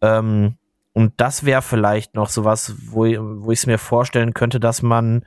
Ähm, 0.00 0.56
und 0.94 1.12
das 1.18 1.44
wäre 1.44 1.62
vielleicht 1.62 2.14
noch 2.14 2.30
sowas, 2.30 2.74
wo, 2.86 3.02
wo 3.02 3.52
ich 3.52 3.60
es 3.60 3.66
mir 3.66 3.78
vorstellen 3.78 4.32
könnte, 4.32 4.58
dass 4.58 4.82
man 4.82 5.24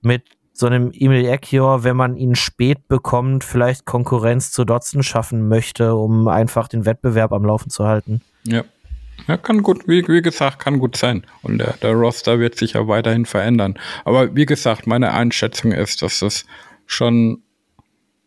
mit 0.00 0.22
so 0.52 0.66
einem 0.66 0.92
Emil 0.92 1.26
Ekior, 1.26 1.84
wenn 1.84 1.96
man 1.96 2.16
ihn 2.16 2.36
spät 2.36 2.88
bekommt, 2.88 3.44
vielleicht 3.44 3.84
Konkurrenz 3.84 4.52
zu 4.52 4.64
Dotson 4.64 5.02
schaffen 5.02 5.48
möchte, 5.48 5.94
um 5.94 6.28
einfach 6.28 6.68
den 6.68 6.86
Wettbewerb 6.86 7.32
am 7.32 7.44
Laufen 7.44 7.70
zu 7.70 7.84
halten. 7.84 8.22
Ja. 8.46 8.64
Ja, 9.28 9.36
kann 9.36 9.62
gut, 9.62 9.86
wie, 9.88 10.06
wie 10.08 10.20
gesagt, 10.22 10.58
kann 10.58 10.78
gut 10.80 10.96
sein. 10.96 11.24
Und 11.42 11.58
der, 11.58 11.74
der 11.80 11.92
Roster 11.92 12.40
wird 12.40 12.56
sich 12.58 12.72
ja 12.74 12.86
weiterhin 12.88 13.24
verändern. 13.26 13.78
Aber 14.04 14.34
wie 14.36 14.44
gesagt, 14.44 14.86
meine 14.86 15.12
Einschätzung 15.12 15.72
ist, 15.72 16.02
dass 16.02 16.18
das 16.18 16.44
schon 16.84 17.42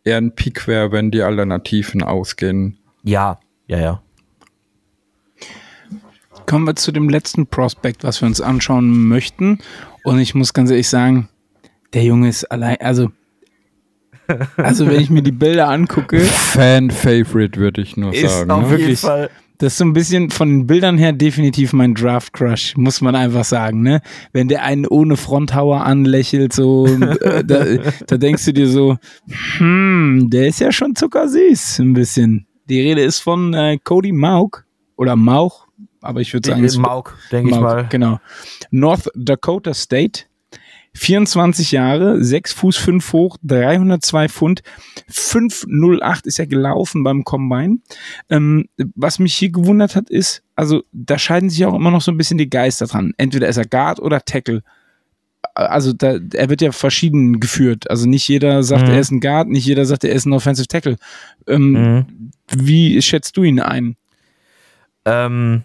eher 0.04 0.18
ein 0.18 0.34
Pick 0.34 0.66
wäre, 0.68 0.92
wenn 0.92 1.12
die 1.12 1.22
Alternativen 1.22 2.02
ausgehen. 2.02 2.78
Ja, 3.04 3.40
ja, 3.68 3.78
ja. 3.80 4.02
kommen 6.48 6.66
wir 6.66 6.76
zu 6.76 6.92
dem 6.92 7.10
letzten 7.10 7.46
Prospect, 7.48 8.04
was 8.04 8.22
wir 8.22 8.28
uns 8.28 8.42
anschauen 8.42 9.08
möchten. 9.08 9.60
Und 10.04 10.20
ich 10.20 10.34
muss 10.34 10.54
ganz 10.54 10.72
ehrlich 10.72 10.88
sagen, 10.90 11.30
der 11.94 12.04
Junge 12.04 12.30
ist 12.30 12.46
allein, 12.46 12.78
also, 12.80 13.12
also 14.56 14.88
wenn 14.88 15.00
ich 15.02 15.10
mir 15.10 15.22
die 15.22 15.32
Bilder 15.32 15.68
angucke. 15.70 16.22
Fan-Favorite, 16.22 17.60
würde 17.60 17.82
ich 17.82 17.98
nur 17.98 18.14
Ist 18.14 18.22
sagen. 18.34 18.52
auf 18.52 18.62
Ne? 18.64 18.68
jeden 18.70 18.80
Wirklich. 18.80 19.00
Fall. 19.02 19.30
Das 19.60 19.74
ist 19.74 19.78
so 19.80 19.86
ein 19.86 19.94
bisschen 19.94 20.30
von 20.30 20.50
den 20.50 20.68
Bildern 20.68 21.00
her 21.00 21.14
definitiv 21.14 21.74
mein 21.74 21.96
Draft-Crush, 21.96 22.78
muss 22.78 23.02
man 23.02 23.16
einfach 23.16 23.44
sagen, 23.44 23.82
ne? 23.82 24.02
Wenn 24.32 24.48
der 24.48 24.64
einen 24.64 24.86
ohne 24.86 25.18
Fronthauer 25.18 25.84
anlächelt, 25.84 26.54
so, 26.54 26.86
äh, 27.22 27.44
da, 27.44 27.66
da 28.06 28.18
denkst 28.18 28.46
du 28.46 28.54
dir 28.54 28.68
so, 28.68 28.98
hm, 29.58 30.28
der 30.30 30.48
ist 30.48 30.60
ja 30.60 30.72
schon 30.72 30.96
zuckersüß, 30.96 31.80
ein 31.80 31.94
bisschen. 31.94 32.46
Die 32.70 32.82
Rede 32.82 33.02
ist 33.02 33.20
von 33.20 33.54
äh, 33.54 33.80
Cody 33.84 34.12
Mauk 34.12 34.66
oder 34.96 35.16
Mauch, 35.16 35.68
aber 36.02 36.22
ich 36.22 36.34
würde 36.34 36.50
sagen, 36.50 36.64
es 36.64 36.74
ist 36.74 36.78
Mauk, 36.78 37.18
denke 37.32 37.52
ich 37.52 37.60
mal. 37.60 37.88
Genau. 37.90 38.20
North 38.70 39.10
Dakota 39.16 39.74
State. 39.74 40.26
24 40.98 41.72
Jahre, 41.72 42.24
6 42.24 42.54
Fuß 42.54 42.76
5 42.78 43.14
hoch, 43.14 43.38
302 43.44 44.30
Pfund, 44.30 44.64
508 45.08 46.26
ist 46.28 46.40
er 46.40 46.48
gelaufen 46.48 47.04
beim 47.04 47.24
Combine. 47.24 47.78
Ähm, 48.30 48.66
was 48.96 49.20
mich 49.20 49.34
hier 49.36 49.52
gewundert 49.52 49.96
hat, 49.96 50.10
ist, 50.10 50.44
also 50.56 50.84
da 50.92 51.18
scheiden 51.20 51.50
sich 51.50 51.66
auch 51.66 51.76
immer 51.76 51.92
noch 51.92 52.02
so 52.02 52.12
ein 52.12 52.18
bisschen 52.18 52.38
die 52.38 52.50
Geister 52.50 52.88
dran. 52.88 53.14
Entweder 53.18 53.48
ist 53.48 53.58
er 53.58 53.66
Guard 53.66 54.00
oder 54.00 54.22
Tackle. 54.22 54.64
Also 55.54 55.94
da, 55.94 56.18
er 56.34 56.50
wird 56.50 56.62
ja 56.62 56.72
verschieden 56.72 57.40
geführt. 57.40 57.90
Also 57.90 58.08
nicht 58.08 58.28
jeder 58.28 58.64
sagt, 58.64 58.88
Mhm. 58.88 58.94
er 58.94 59.00
ist 59.00 59.12
ein 59.12 59.22
Guard, 59.22 59.48
nicht 59.50 59.66
jeder 59.66 59.86
sagt, 59.86 60.04
er 60.04 60.12
ist 60.14 60.26
ein 60.26 60.34
Offensive 60.34 60.68
Tackle. 60.68 60.98
Ähm, 61.48 61.72
Mhm. 61.72 62.06
Wie 62.56 63.02
schätzt 63.02 63.38
du 63.38 63.44
ihn 63.44 63.60
ein? 63.60 63.96
Ähm, 65.06 65.64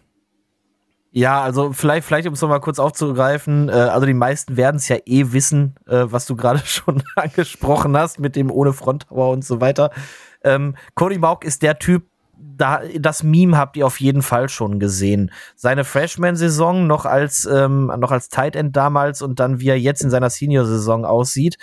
ja, 1.14 1.42
also 1.42 1.72
vielleicht, 1.72 2.06
vielleicht 2.06 2.26
um 2.26 2.32
es 2.32 2.40
nochmal 2.40 2.60
kurz 2.60 2.78
aufzugreifen, 2.78 3.68
äh, 3.68 3.72
also 3.72 4.06
die 4.06 4.14
meisten 4.14 4.56
werden 4.56 4.76
es 4.76 4.88
ja 4.88 4.96
eh 5.04 5.32
wissen, 5.32 5.74
äh, 5.86 6.04
was 6.06 6.26
du 6.26 6.36
gerade 6.36 6.60
schon 6.60 7.02
angesprochen 7.16 7.96
hast, 7.96 8.18
mit 8.18 8.34
dem 8.34 8.50
ohne 8.50 8.72
Fronttower 8.72 9.30
und 9.30 9.44
so 9.44 9.60
weiter. 9.60 9.90
Ähm, 10.42 10.74
Cody 10.94 11.18
Mauk 11.18 11.44
ist 11.44 11.62
der 11.62 11.78
Typ, 11.78 12.04
da, 12.34 12.80
das 12.98 13.22
Meme 13.22 13.56
habt 13.56 13.76
ihr 13.76 13.86
auf 13.86 14.00
jeden 14.00 14.22
Fall 14.22 14.48
schon 14.48 14.80
gesehen. 14.80 15.30
Seine 15.54 15.84
Freshman-Saison 15.84 16.86
noch 16.86 17.04
als, 17.04 17.44
ähm, 17.44 17.92
noch 17.98 18.10
als 18.10 18.30
Tight 18.30 18.56
End 18.56 18.74
damals 18.74 19.22
und 19.22 19.38
dann 19.38 19.60
wie 19.60 19.68
er 19.68 19.78
jetzt 19.78 20.02
in 20.02 20.10
seiner 20.10 20.30
Senior-Saison 20.30 21.04
aussieht. 21.04 21.58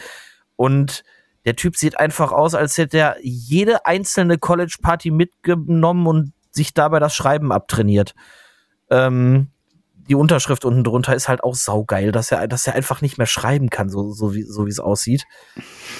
Und 0.55 1.03
der 1.45 1.55
Typ 1.55 1.75
sieht 1.75 1.99
einfach 1.99 2.31
aus, 2.31 2.53
als 2.53 2.77
hätte 2.77 2.97
er 2.97 3.17
jede 3.21 3.85
einzelne 3.85 4.37
College-Party 4.37 5.11
mitgenommen 5.11 6.05
und 6.05 6.33
sich 6.51 6.73
dabei 6.73 6.99
das 6.99 7.15
Schreiben 7.15 7.51
abtrainiert. 7.51 8.13
Ähm, 8.89 9.49
die 10.09 10.15
Unterschrift 10.15 10.65
unten 10.65 10.83
drunter 10.83 11.15
ist 11.15 11.29
halt 11.29 11.43
auch 11.43 11.53
saugeil, 11.53 12.11
dass 12.11 12.31
er, 12.31 12.47
dass 12.47 12.65
er 12.65 12.73
einfach 12.73 13.01
nicht 13.01 13.17
mehr 13.19 13.27
schreiben 13.27 13.69
kann, 13.69 13.89
so, 13.89 14.11
so 14.11 14.33
wie 14.33 14.41
so 14.41 14.65
es 14.65 14.79
aussieht. 14.79 15.25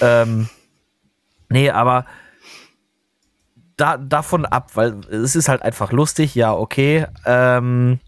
Ähm, 0.02 0.50
nee, 1.50 1.70
aber 1.70 2.06
da, 3.78 3.98
davon 3.98 4.46
ab, 4.46 4.72
weil 4.74 5.00
es 5.12 5.36
ist 5.36 5.48
halt 5.48 5.62
einfach 5.62 5.92
lustig, 5.92 6.34
ja, 6.34 6.54
okay. 6.54 7.06
Ähm, 7.26 8.00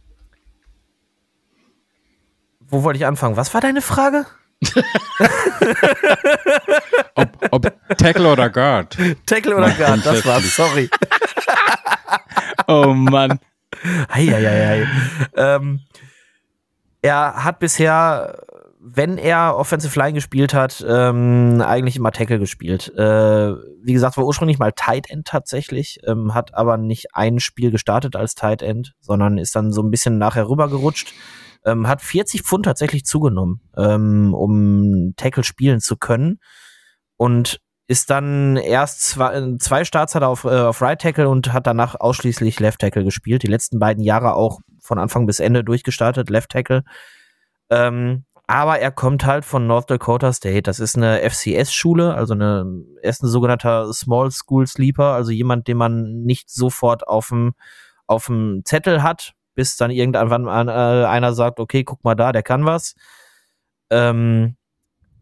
wo 2.60 2.84
wollte 2.84 2.98
ich 2.98 3.06
anfangen? 3.06 3.38
Was 3.38 3.54
war 3.54 3.62
deine 3.62 3.82
Frage? 3.82 4.26
Ob, 7.16 7.48
ob 7.52 7.98
Tackle 7.98 8.32
oder 8.32 8.50
Guard. 8.50 8.98
Tackle 9.26 9.56
oder 9.56 9.72
Guard, 9.72 10.06
das 10.06 10.26
war's, 10.26 10.56
sorry. 10.56 10.90
Oh 12.68 12.94
Mann. 12.94 13.40
Eieiei. 14.08 14.88
ähm, 15.36 15.82
er 17.02 17.44
hat 17.44 17.60
bisher, 17.60 18.44
wenn 18.80 19.18
er 19.18 19.56
Offensive 19.58 19.98
Line 19.98 20.14
gespielt 20.14 20.54
hat, 20.54 20.84
ähm, 20.88 21.62
eigentlich 21.66 21.96
immer 21.96 22.12
Tackle 22.12 22.40
gespielt. 22.40 22.94
Äh, 22.96 23.54
wie 23.84 23.94
gesagt, 23.94 24.18
war 24.18 24.26
ursprünglich 24.26 24.60
mal 24.60 24.72
Tight 24.72 25.10
End 25.10 25.28
tatsächlich, 25.28 26.00
ähm, 26.06 26.34
hat 26.34 26.54
aber 26.54 26.78
nicht 26.78 27.08
ein 27.14 27.40
Spiel 27.40 27.72
gestartet 27.72 28.16
als 28.16 28.36
Tight 28.36 28.62
End, 28.62 28.94
sondern 29.00 29.38
ist 29.38 29.56
dann 29.56 29.72
so 29.72 29.82
ein 29.82 29.92
bisschen 29.92 30.18
nachher 30.18 30.48
rübergerutscht. 30.48 31.14
Ähm, 31.64 31.88
hat 31.88 32.02
40 32.02 32.42
Pfund 32.42 32.66
tatsächlich 32.66 33.06
zugenommen, 33.06 33.62
ähm, 33.78 34.34
um 34.34 35.14
Tackle 35.16 35.44
spielen 35.44 35.80
zu 35.80 35.96
können. 35.96 36.40
Und 37.18 37.62
ist 37.92 38.10
dann 38.10 38.56
erst 38.56 39.02
zwei, 39.02 39.58
zwei 39.60 39.84
Starts 39.84 40.16
hat 40.16 40.24
er 40.24 40.30
auf, 40.30 40.46
äh, 40.46 40.62
auf 40.62 40.82
Right 40.82 41.02
Tackle 41.02 41.28
und 41.28 41.52
hat 41.52 41.68
danach 41.68 42.00
ausschließlich 42.00 42.58
Left 42.62 42.80
Tackle 42.80 43.04
gespielt. 43.04 43.44
Die 43.44 43.48
letzten 43.48 43.80
beiden 43.80 44.02
Jahre 44.02 44.36
auch 44.36 44.62
von 44.80 44.98
Anfang 44.98 45.26
bis 45.26 45.42
Ende 45.42 45.66
durchgestartet, 45.66 46.30
Left 46.30 46.52
Tackle. 46.52 46.84
Ähm, 47.70 48.24
aber 48.48 48.80
er 48.80 48.92
kommt 48.92 49.26
halt 49.26 49.44
von 49.44 49.68
North 49.68 49.90
Dakota 49.92 50.32
State. 50.32 50.62
Das 50.62 50.80
ist 50.80 50.96
eine 50.96 51.20
FCS-Schule, 51.30 52.14
also 52.14 52.34
eine, 52.34 52.66
er 53.02 53.10
ist 53.10 53.24
ein 53.24 53.28
sogenannter 53.28 53.92
Small 53.92 54.32
School 54.32 54.68
Sleeper, 54.68 55.12
also 55.12 55.32
jemand, 55.32 55.68
den 55.68 55.76
man 55.76 56.24
nicht 56.24 56.50
sofort 56.50 57.06
auf 57.06 57.28
dem 57.28 57.56
auf 58.08 58.28
dem 58.28 58.62
Zettel 58.64 59.04
hat, 59.04 59.34
bis 59.54 59.76
dann 59.76 59.92
irgendwann 59.92 60.48
an, 60.48 60.70
äh, 60.70 61.06
einer 61.06 61.34
sagt, 61.34 61.60
okay, 61.60 61.84
guck 61.84 62.06
mal 62.06 62.16
da, 62.16 62.32
der 62.32 62.44
kann 62.44 62.66
was. 62.66 62.96
Ähm, 63.90 64.56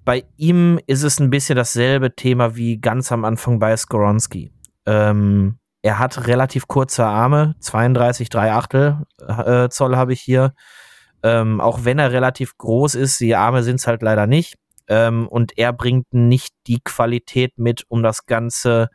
bei 0.05 0.25
ihm 0.37 0.79
ist 0.87 1.03
es 1.03 1.19
ein 1.19 1.29
bisschen 1.29 1.55
dasselbe 1.55 2.15
Thema 2.15 2.55
wie 2.55 2.77
ganz 2.77 3.11
am 3.11 3.25
Anfang 3.25 3.59
bei 3.59 3.75
Skoronski. 3.75 4.51
Ähm, 4.85 5.59
er 5.81 5.99
hat 5.99 6.27
relativ 6.27 6.67
kurze 6.67 7.05
Arme, 7.05 7.55
32, 7.59 8.29
3 8.29 8.53
Achtel 8.53 9.05
äh, 9.27 9.69
Zoll 9.69 9.95
habe 9.95 10.13
ich 10.13 10.21
hier. 10.21 10.53
Ähm, 11.21 11.61
auch 11.61 11.83
wenn 11.83 11.99
er 11.99 12.11
relativ 12.11 12.57
groß 12.57 12.95
ist, 12.95 13.19
die 13.19 13.35
Arme 13.35 13.63
sind 13.63 13.75
es 13.75 13.87
halt 13.87 14.01
leider 14.01 14.27
nicht. 14.27 14.55
Ähm, 14.87 15.27
und 15.27 15.57
er 15.57 15.73
bringt 15.73 16.13
nicht 16.13 16.53
die 16.67 16.79
Qualität 16.83 17.57
mit, 17.57 17.83
um 17.89 18.03
das 18.03 18.25
Ganze 18.25 18.89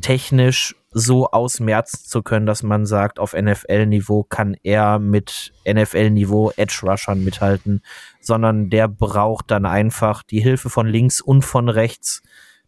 technisch 0.00 0.74
so 0.90 1.30
ausmerzen 1.30 2.04
zu 2.04 2.22
können, 2.22 2.46
dass 2.46 2.62
man 2.62 2.86
sagt, 2.86 3.18
auf 3.18 3.34
NFL-Niveau 3.34 4.24
kann 4.24 4.56
er 4.62 4.98
mit 4.98 5.52
NFL-Niveau 5.66 6.52
Edge-Rushern 6.56 7.22
mithalten, 7.22 7.82
sondern 8.20 8.70
der 8.70 8.88
braucht 8.88 9.50
dann 9.50 9.66
einfach 9.66 10.22
die 10.22 10.40
Hilfe 10.40 10.70
von 10.70 10.86
links 10.86 11.20
und 11.20 11.42
von 11.42 11.68
rechts, 11.68 12.22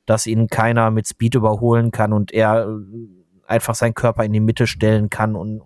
dass 0.06 0.26
ihn 0.26 0.48
keiner 0.48 0.90
mit 0.90 1.08
Speed 1.08 1.34
überholen 1.34 1.90
kann 1.92 2.12
und 2.12 2.32
er 2.32 2.68
einfach 3.46 3.74
seinen 3.74 3.94
Körper 3.94 4.24
in 4.24 4.32
die 4.32 4.40
Mitte 4.40 4.66
stellen 4.66 5.10
kann 5.10 5.34
und 5.34 5.62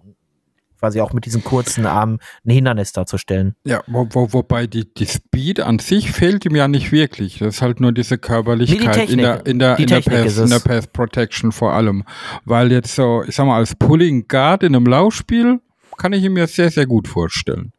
quasi 0.85 1.01
auch 1.01 1.15
mit 1.15 1.25
diesen 1.25 1.43
kurzen 1.43 1.87
Armen 1.87 2.19
ein 2.45 2.51
Hindernis 2.51 2.93
darzustellen. 2.93 3.55
Ja, 3.65 3.83
wo, 3.87 4.07
wo, 4.11 4.35
wobei 4.35 4.67
die, 4.67 4.93
die 4.93 5.07
Speed 5.07 5.61
an 5.61 5.79
sich 5.79 6.13
fehlt 6.13 6.45
ihm 6.45 6.55
ja 6.55 6.69
nicht 6.69 6.93
wirklich. 6.93 7.39
Das 7.39 7.55
ist 7.55 7.63
halt 7.63 7.81
nur 7.81 7.93
diese 7.93 8.19
Körperlichkeit 8.19 8.97
Nee, 8.97 9.07
die 9.07 9.13
in 9.13 9.19
der, 9.19 9.47
in 9.47 9.59
der, 9.59 9.77
Die 9.77 9.85
in 9.85 9.89
der, 9.89 10.01
Pass, 10.03 10.37
in 10.37 10.51
der. 10.51 10.59
Pass 10.59 10.87
Protection 10.87 11.53
vor 11.53 11.73
allem. 11.73 12.05
Weil 12.45 12.71
jetzt 12.71 12.95
so, 12.95 13.25
ich 13.27 13.35
sag 13.35 13.47
mal, 13.47 13.57
als 13.57 13.75
Pulling 13.75 14.29
Guard 14.29 14.63
in 14.63 14.77
einem 14.77 14.85
Laufspiel 14.85 15.61
kann 15.97 16.13
ich 16.13 16.23
ihn 16.23 16.35
mir 16.35 16.47
sehr, 16.49 16.71
sehr 16.71 16.85
gut 16.87 17.09
vorstellen. 17.09 17.73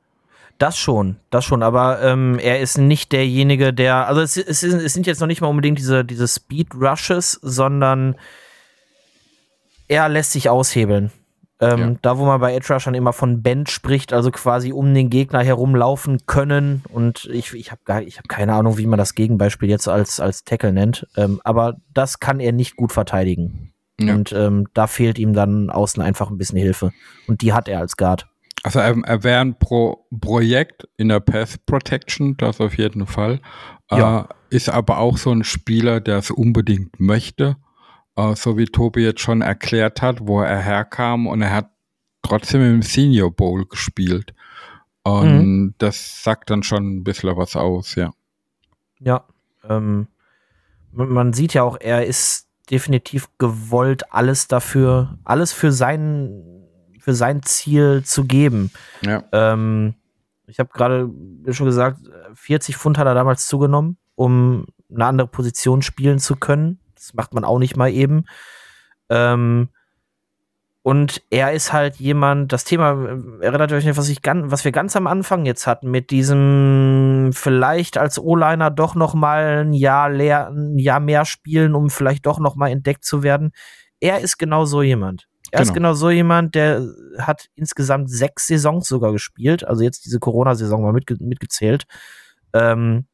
Das 0.57 0.79
schon, 0.79 1.17
das 1.29 1.45
schon, 1.45 1.61
aber 1.61 2.01
ähm, 2.01 2.39
er 2.39 2.59
ist 2.59 2.79
nicht 2.79 3.11
derjenige, 3.11 3.71
der, 3.71 4.07
also 4.07 4.21
es, 4.21 4.37
es, 4.37 4.63
es 4.63 4.93
sind 4.93 5.05
jetzt 5.05 5.19
noch 5.19 5.27
nicht 5.27 5.41
mal 5.41 5.47
unbedingt 5.47 5.77
diese, 5.77 6.03
diese 6.03 6.27
Speed 6.27 6.73
Rushes, 6.73 7.37
sondern 7.43 8.15
er 9.87 10.09
lässt 10.09 10.31
sich 10.31 10.49
aushebeln. 10.49 11.11
Ähm, 11.59 11.79
Ja. 11.79 11.93
Da, 12.01 12.17
wo 12.17 12.25
man 12.25 12.41
bei 12.41 12.53
Edge 12.53 12.73
Rushern 12.73 12.95
immer 12.95 13.13
von 13.13 13.41
Bend 13.41 13.69
spricht, 13.69 14.11
also 14.11 14.29
quasi 14.31 14.73
um 14.73 14.93
den 14.93 15.09
Gegner 15.09 15.41
herumlaufen 15.41 16.25
können. 16.25 16.83
Und 16.91 17.29
ich, 17.31 17.53
ich 17.53 17.71
habe 17.71 17.81
habe 17.87 18.27
keine 18.27 18.53
Ahnung, 18.53 18.77
wie 18.77 18.87
man 18.87 18.97
das 18.97 19.15
Gegenbeispiel 19.15 19.69
jetzt 19.69 19.87
als, 19.87 20.19
als 20.19 20.43
Tackle 20.43 20.73
nennt. 20.73 21.07
Ähm, 21.15 21.39
aber 21.43 21.77
das 21.93 22.19
kann 22.19 22.39
er 22.39 22.51
nicht 22.51 22.75
gut 22.75 22.91
verteidigen. 22.91 23.73
Ja. 23.99 24.13
Und 24.15 24.33
ähm, 24.33 24.67
da 24.73 24.87
fehlt 24.87 25.17
ihm 25.17 25.33
dann 25.33 25.69
außen 25.69 26.03
einfach 26.03 26.29
ein 26.29 26.37
bisschen 26.37 26.59
Hilfe. 26.59 26.91
Und 27.27 27.41
die 27.41 27.53
hat 27.53 27.69
er 27.69 27.79
als 27.79 27.95
Guard. 27.95 28.27
Also 28.63 28.79
er, 28.79 28.97
er 29.05 29.23
wäre 29.23 29.41
ein 29.41 29.57
Pro 29.57 30.07
Projekt 30.19 30.87
in 30.97 31.09
der 31.09 31.19
Pass 31.19 31.57
Protection, 31.57 32.35
das 32.37 32.59
auf 32.59 32.77
jeden 32.77 33.05
Fall. 33.05 33.39
Ja. 33.91 34.21
Äh, 34.21 34.55
ist 34.55 34.69
aber 34.69 34.97
auch 34.97 35.17
so 35.17 35.31
ein 35.31 35.43
Spieler, 35.43 36.01
der 36.01 36.17
es 36.17 36.31
unbedingt 36.31 36.99
möchte. 36.99 37.57
Äh, 38.15 38.35
so 38.35 38.57
wie 38.57 38.65
Tobi 38.65 39.03
jetzt 39.03 39.21
schon 39.21 39.41
erklärt 39.41 40.01
hat, 40.01 40.27
wo 40.27 40.41
er 40.41 40.59
herkam 40.59 41.27
und 41.27 41.41
er 41.41 41.53
hat 41.53 41.69
trotzdem 42.21 42.61
im 42.61 42.81
Senior 42.81 43.31
Bowl 43.31 43.65
gespielt. 43.65 44.33
Und 45.03 45.75
das 45.77 46.23
sagt 46.23 46.49
dann 46.49 46.63
schon 46.63 46.97
ein 46.97 47.03
bisschen 47.03 47.37
was 47.37 47.55
aus, 47.55 47.93
ja. 47.95 48.11
Ja, 48.99 49.25
ähm, 49.69 50.07
man 50.91 51.09
man 51.09 51.33
sieht 51.33 51.53
ja 51.53 51.61
auch, 51.61 51.77
er 51.79 52.05
ist 52.05 52.47
definitiv 52.71 53.29
gewollt, 53.37 54.11
alles 54.11 54.47
dafür, 54.47 55.19
alles 55.23 55.53
für 55.53 55.71
sein, 55.71 56.43
für 56.99 57.13
sein 57.13 57.43
Ziel 57.43 58.03
zu 58.03 58.25
geben. 58.25 58.71
Ja. 59.01 59.23
Ähm, 59.31 59.93
ich 60.47 60.59
habe 60.59 60.69
gerade 60.73 61.11
schon 61.51 61.67
gesagt, 61.67 61.99
40 62.33 62.77
Pfund 62.77 62.97
hat 62.97 63.05
er 63.05 63.13
damals 63.13 63.45
zugenommen, 63.45 63.97
um 64.15 64.65
eine 64.91 65.05
andere 65.05 65.27
Position 65.27 65.81
spielen 65.81 66.17
zu 66.17 66.35
können. 66.35 66.79
Das 66.95 67.13
macht 67.13 67.33
man 67.33 67.43
auch 67.43 67.59
nicht 67.59 67.77
mal 67.77 67.91
eben. 67.91 68.25
Ähm, 69.09 69.69
Und 70.81 71.23
er 71.31 71.51
ist 71.53 71.73
halt 71.73 71.95
jemand, 71.95 72.53
das 72.53 72.63
Thema 72.63 72.91
äh, 72.91 73.43
erinnert 73.45 73.71
euch 73.73 73.85
nicht, 73.85 73.97
was, 73.97 74.07
ich 74.09 74.21
ganz, 74.21 74.51
was 74.51 74.65
wir 74.65 74.71
ganz 74.71 74.95
am 74.95 75.07
Anfang 75.07 75.45
jetzt 75.45 75.65
hatten, 75.65 75.89
mit 75.89 76.11
diesem 76.11 77.31
vielleicht 77.33 77.97
als 77.97 78.19
O-Liner 78.19 78.69
doch 78.69 78.93
noch 78.93 79.15
mal 79.15 79.63
ein 79.65 79.73
Jahr, 79.73 80.09
leer, 80.11 80.49
ein 80.49 80.77
Jahr 80.77 80.99
mehr 80.99 81.25
spielen, 81.25 81.73
um 81.73 81.89
vielleicht 81.89 82.25
doch 82.27 82.39
noch 82.39 82.55
mal 82.55 82.69
entdeckt 82.69 83.03
zu 83.03 83.23
werden. 83.23 83.51
Er 83.99 84.19
ist 84.19 84.37
genau 84.37 84.65
so 84.65 84.83
jemand. 84.83 85.27
Er 85.51 85.59
Genau. 85.59 85.69
ist 85.69 85.73
genau 85.73 85.93
so 85.93 86.09
jemand, 86.11 86.53
der 86.53 86.81
hat 87.17 87.47
insgesamt 87.55 88.09
sechs 88.11 88.45
Saisons 88.47 88.87
sogar 88.87 89.11
gespielt, 89.11 89.63
also 89.65 89.83
jetzt 89.83 90.05
diese 90.05 90.19
Corona-Saison 90.19 90.83
mal 90.83 90.93
mitge 90.93 91.15
mitgezählt. 91.19 91.85
Ähm, 92.53 93.05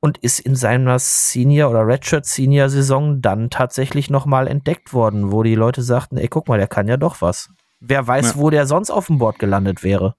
und 0.00 0.18
ist 0.18 0.40
in 0.40 0.54
seiner 0.54 0.98
Senior- 0.98 1.70
oder 1.70 1.86
Redshirt-Senior-Saison 1.86 3.20
dann 3.22 3.50
tatsächlich 3.50 4.10
nochmal 4.10 4.46
entdeckt 4.46 4.92
worden, 4.92 5.32
wo 5.32 5.42
die 5.42 5.54
Leute 5.54 5.82
sagten, 5.82 6.16
ey, 6.16 6.28
guck 6.28 6.48
mal, 6.48 6.58
der 6.58 6.68
kann 6.68 6.86
ja 6.88 6.96
doch 6.96 7.20
was. 7.22 7.50
Wer 7.80 8.06
weiß, 8.06 8.34
Ja. 8.34 8.40
wo 8.40 8.50
der 8.50 8.66
sonst 8.66 8.90
auf 8.90 9.06
dem 9.06 9.18
Board 9.18 9.38
gelandet 9.38 9.82
wäre. 9.82 10.14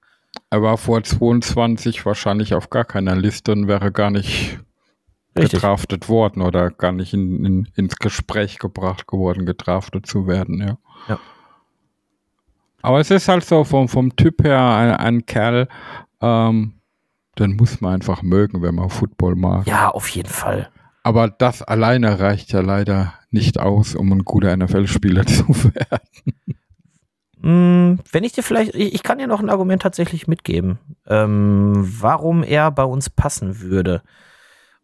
Er 0.50 0.62
war 0.62 0.78
vor 0.78 1.04
22 1.04 2.06
wahrscheinlich 2.06 2.54
auf 2.54 2.70
gar 2.70 2.86
keiner 2.86 3.16
Liste 3.16 3.52
und 3.54 3.68
wäre 3.68 3.92
gar 3.92 4.12
nicht 4.12 4.60
Richtig. 5.38 5.54
gedraftet 5.62 6.10
worden 6.10 6.42
oder 6.42 6.70
gar 6.72 6.92
nicht 6.92 7.14
in, 7.14 7.46
in, 7.46 7.68
ins 7.76 7.96
Gespräch 7.98 8.60
gebracht 8.60 9.08
geworden, 9.08 9.46
gedraftet 9.46 10.06
zu 10.06 10.28
werden, 10.28 10.60
ja. 10.62 10.78
Ja. 11.08 11.20
Aber 12.82 13.00
es 13.00 13.10
ist 13.12 13.28
halt 13.28 13.44
so 13.44 13.64
vom, 13.64 13.88
vom 13.90 14.16
Typ 14.16 14.44
her 14.44 14.60
ein, 14.60 14.92
ein 14.96 15.26
Kerl, 15.26 15.68
ähm, 16.22 16.74
den 17.40 17.56
muss 17.56 17.82
man 17.82 17.94
einfach 17.94 18.24
mögen, 18.24 18.62
wenn 18.62 18.76
man 18.76 18.90
Football 18.90 19.36
mag. 19.36 19.68
Ja, 19.68 19.90
auf 19.90 20.08
jeden 20.10 20.30
Fall. 20.30 20.70
Aber 21.04 21.30
das 21.30 21.62
alleine 21.62 22.20
reicht 22.20 22.52
ja 22.52 22.60
leider 22.62 23.14
nicht 23.32 23.60
aus, 23.60 23.96
um 23.96 24.12
ein 24.12 24.26
guter 24.26 24.56
NFL-Spieler 24.56 25.26
zu 25.26 25.48
werden. 25.48 26.58
Hm, 27.42 28.00
wenn 28.12 28.24
ich 28.24 28.34
dir 28.34 28.44
vielleicht, 28.44 28.76
ich, 28.76 28.94
ich 28.94 29.04
kann 29.04 29.20
dir 29.20 29.28
noch 29.28 29.40
ein 29.40 29.50
Argument 29.50 29.82
tatsächlich 29.82 30.28
mitgeben, 30.28 30.80
ähm, 31.08 31.74
warum 31.78 32.44
er 32.44 32.72
bei 32.72 32.84
uns 32.84 33.10
passen 33.10 33.62
würde. 33.62 34.02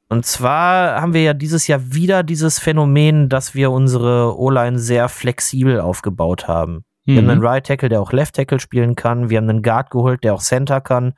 Und 0.08 0.26
zwar 0.26 1.02
haben 1.02 1.14
wir 1.14 1.24
ja 1.24 1.34
dieses 1.34 1.68
Jahr 1.68 1.94
wieder 1.94 2.22
dieses 2.24 2.60
Phänomen, 2.60 3.30
dass 3.30 3.56
wir 3.56 3.72
unsere 3.72 4.38
O-Line 4.38 4.78
sehr 4.78 5.10
flexibel 5.10 5.80
aufgebaut 5.80 6.48
haben. 6.48 6.86
Wir 7.06 7.18
haben 7.18 7.30
einen 7.30 7.46
Right 7.46 7.66
Tackle, 7.66 7.90
der 7.90 8.00
auch 8.00 8.14
Left 8.14 8.36
Tackle 8.36 8.60
spielen 8.60 8.96
kann. 8.96 9.30
Wir 9.30 9.40
haben 9.40 9.50
einen 9.50 9.62
Guard 9.62 9.92
geholt, 9.92 10.24
der 10.24 10.34
auch 10.34 10.42
Center 10.42 10.80
kann. 10.80 11.14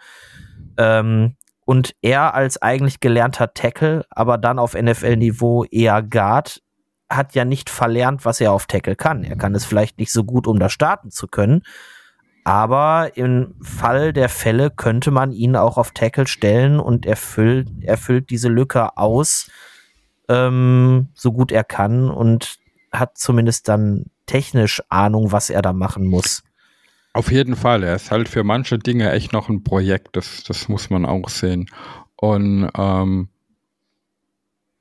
Ähm, 0.78 1.36
und 1.66 1.96
er 2.02 2.36
als 2.36 2.62
eigentlich 2.62 3.00
gelernter 3.00 3.54
Tackle, 3.54 4.06
aber 4.10 4.38
dann 4.38 4.60
auf 4.60 4.76
NFL-Niveau 4.76 5.66
eher 5.66 6.04
Guard, 6.04 6.62
hat 7.10 7.36
ja 7.36 7.46
nicht 7.46 7.70
verlernt, 7.70 8.26
was 8.26 8.42
er 8.42 8.52
auf 8.52 8.66
Tackle 8.66 8.96
kann. 8.96 9.24
Er 9.24 9.36
kann 9.36 9.56
es 9.56 9.66
vielleicht 9.66 10.00
nicht 10.00 10.12
so 10.12 10.24
gut, 10.24 10.48
um 10.48 10.60
da 10.60 10.70
starten 10.70 11.12
zu 11.12 11.28
können. 11.28 11.62
Aber 12.44 13.12
im 13.16 13.56
Fall 13.62 14.14
der 14.14 14.30
Fälle 14.30 14.70
könnte 14.70 15.12
man 15.12 15.32
ihn 15.32 15.56
auch 15.56 15.78
auf 15.78 15.92
Tackle 15.92 16.28
stellen 16.28 16.80
und 16.80 17.06
er 17.06 17.16
füllt, 17.16 17.70
er 17.82 17.98
füllt 17.98 18.30
diese 18.30 18.50
Lücke 18.50 18.98
aus, 18.98 19.50
ähm, 20.30 21.10
so 21.16 21.32
gut 21.32 21.52
er 21.52 21.64
kann 21.64 22.10
und 22.10 22.58
hat 22.92 23.18
zumindest 23.18 23.68
dann 23.68 24.06
technisch 24.28 24.82
Ahnung, 24.90 25.32
was 25.32 25.50
er 25.50 25.62
da 25.62 25.74
machen 25.74 26.06
muss. 26.06 26.44
Auf 27.16 27.32
jeden 27.32 27.56
Fall, 27.56 27.84
er 27.84 27.96
ist 27.96 28.12
halt 28.12 28.28
für 28.28 28.44
manche 28.44 28.78
Dinge 28.78 29.10
echt 29.14 29.32
noch 29.32 29.48
ein 29.48 29.64
Projekt, 29.64 30.18
das, 30.18 30.44
das 30.44 30.68
muss 30.68 30.90
man 30.90 31.06
auch 31.06 31.30
sehen. 31.30 31.70
Und 32.18 32.70
ähm, 32.78 33.30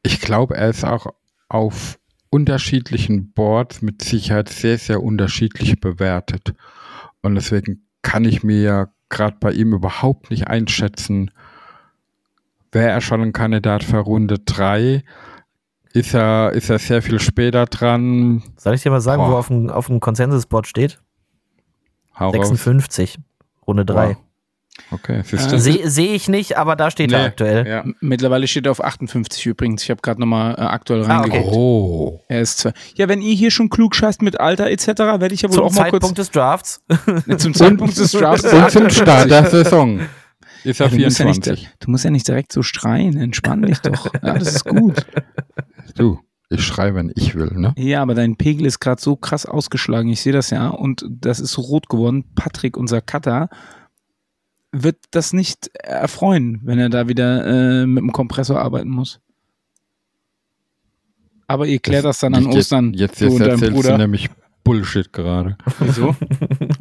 ich 0.02 0.20
glaube, 0.20 0.56
er 0.56 0.70
ist 0.70 0.85
auch 0.85 1.06
auf 1.48 1.97
unterschiedlichen 2.31 3.32
Boards 3.32 3.82
mit 3.82 4.02
Sicherheit 4.02 4.48
sehr, 4.48 4.78
sehr 4.78 5.01
unterschiedlich 5.01 5.78
bewertet. 5.78 6.55
Und 7.23 7.36
deswegen 7.36 7.86
kann 8.02 8.24
ich 8.24 8.43
mir 8.43 8.61
ja 8.61 8.89
gerade 9.11 9.36
bei 9.39 9.52
ihm 9.52 9.73
überhaupt 9.73 10.32
nicht 10.32 10.48
einschätzen, 10.48 11.31
wäre 12.73 12.89
er 12.89 13.01
schon 13.01 13.23
ein 13.23 13.32
Kandidat 13.32 13.85
für 13.85 13.98
Runde 13.98 14.40
3? 14.40 15.05
Ist 15.93 16.15
er, 16.15 16.51
ist 16.51 16.69
er 16.69 16.81
sehr 16.81 17.01
viel 17.01 17.20
später 17.20 17.66
dran? 17.66 18.43
Soll 18.56 18.74
ich 18.74 18.82
dir 18.82 18.90
mal 18.90 19.01
sagen, 19.01 19.23
Boah. 19.23 19.31
wo 19.31 19.36
auf 19.36 19.47
dem, 19.47 19.70
auf 19.70 19.86
dem 19.86 20.01
Consensus-Board 20.01 20.66
steht? 20.66 20.98
Hau 22.18 22.30
raus. 22.30 22.48
56, 22.48 23.18
Runde 23.66 23.84
3. 23.84 24.08
Wow. 24.08 24.16
Okay? 24.90 25.20
Äh, 25.20 25.58
Sehe 25.58 25.88
seh 25.88 26.14
ich 26.14 26.28
nicht, 26.28 26.58
aber 26.58 26.74
da 26.74 26.90
steht 26.90 27.12
er 27.12 27.20
Nee, 27.20 27.24
aktuell. 27.26 27.66
Ja. 27.66 27.84
Mittlerweile 28.00 28.48
steht 28.48 28.66
er 28.66 28.72
auf 28.72 28.82
58 28.82 29.46
übrigens. 29.46 29.84
Ich 29.84 29.90
habe 29.90 30.00
gerade 30.02 30.20
nochmal 30.20 30.54
äh, 30.54 30.62
aktuell 30.62 31.04
Ah, 31.04 31.20
okay. 31.20 31.30
reingeguckt. 31.30 31.54
Oh. 31.56 32.20
Er 32.28 32.40
ist 32.40 32.58
zwar. 32.58 32.72
Ja, 32.96 33.08
wenn 33.08 33.22
ihr 33.22 33.34
hier 33.34 33.52
schon 33.52 33.70
klug 33.70 33.94
scheißt 33.94 34.20
mit 34.22 34.40
Alter 34.40 34.68
etc., 34.70 34.86
werde 34.88 35.32
ich 35.32 35.42
ja 35.42 35.48
wohl 35.48 35.54
Zum 35.54 35.64
auch 35.64 35.72
mal 35.72 35.90
Zeitpunkt 35.90 36.18
des 36.18 36.30
Drafts. 36.32 36.82
kurz 37.24 37.42
zum 37.42 37.54
Zeitpunkt 37.54 37.96
des 37.96 38.10
Drafts. 38.12 38.52
Und 38.52 38.70
zum 38.70 38.90
Start 38.90 39.30
der 39.30 39.46
Saison 39.48 40.00
ist 40.64 40.80
er 40.80 40.88
Ja, 40.88 40.96
du, 40.96 41.04
musst 41.04 41.18
ja 41.20 41.24
nicht, 41.26 41.44
24. 41.44 41.68
du 41.78 41.90
musst 41.90 42.04
ja 42.04 42.10
nicht 42.10 42.26
direkt 42.26 42.52
so 42.52 42.62
schreien. 42.64 43.16
Entspann 43.16 43.62
dich 43.62 43.78
doch. 43.78 44.12
Ja, 44.14 44.34
das 44.34 44.54
ist 44.56 44.64
gut. 44.64 45.06
Du, 45.94 46.18
ich 46.50 46.62
schreibe, 46.62 46.96
wenn 46.96 47.12
ich 47.16 47.34
will, 47.34 47.52
ne? 47.54 47.74
Ja, 47.76 48.02
aber 48.02 48.14
dein 48.14 48.36
Pegel 48.36 48.66
ist 48.66 48.78
gerade 48.80 49.00
so 49.00 49.16
krass 49.16 49.46
ausgeschlagen. 49.46 50.08
Ich 50.10 50.20
sehe 50.20 50.32
das 50.32 50.50
ja. 50.50 50.68
Und 50.68 51.04
das 51.08 51.40
ist 51.40 51.52
so 51.52 51.62
rot 51.62 51.88
geworden. 51.88 52.24
Patrick, 52.34 52.76
unser 52.76 53.00
Cutter, 53.00 53.48
wird 54.72 54.96
das 55.12 55.32
nicht 55.32 55.68
erfreuen, 55.74 56.60
wenn 56.64 56.78
er 56.78 56.90
da 56.90 57.08
wieder 57.08 57.46
äh, 57.82 57.86
mit 57.86 58.02
dem 58.02 58.12
Kompressor 58.12 58.60
arbeiten 58.60 58.90
muss. 58.90 59.20
Aber 61.46 61.66
ihr 61.66 61.78
klärt 61.78 62.04
das, 62.04 62.20
dann 62.20 62.34
an 62.34 62.44
Jetzt- 62.46 62.56
Ostern. 62.56 62.94
Jetzt, 62.94 63.20
jetzt 63.20 63.40
dein 63.40 63.48
erzählst 63.50 63.70
du 63.72 63.74
Bruder. 63.82 63.98
nämlich 63.98 64.30
Bullshit 64.64 65.12
gerade. 65.12 65.56
Wieso? 65.78 66.16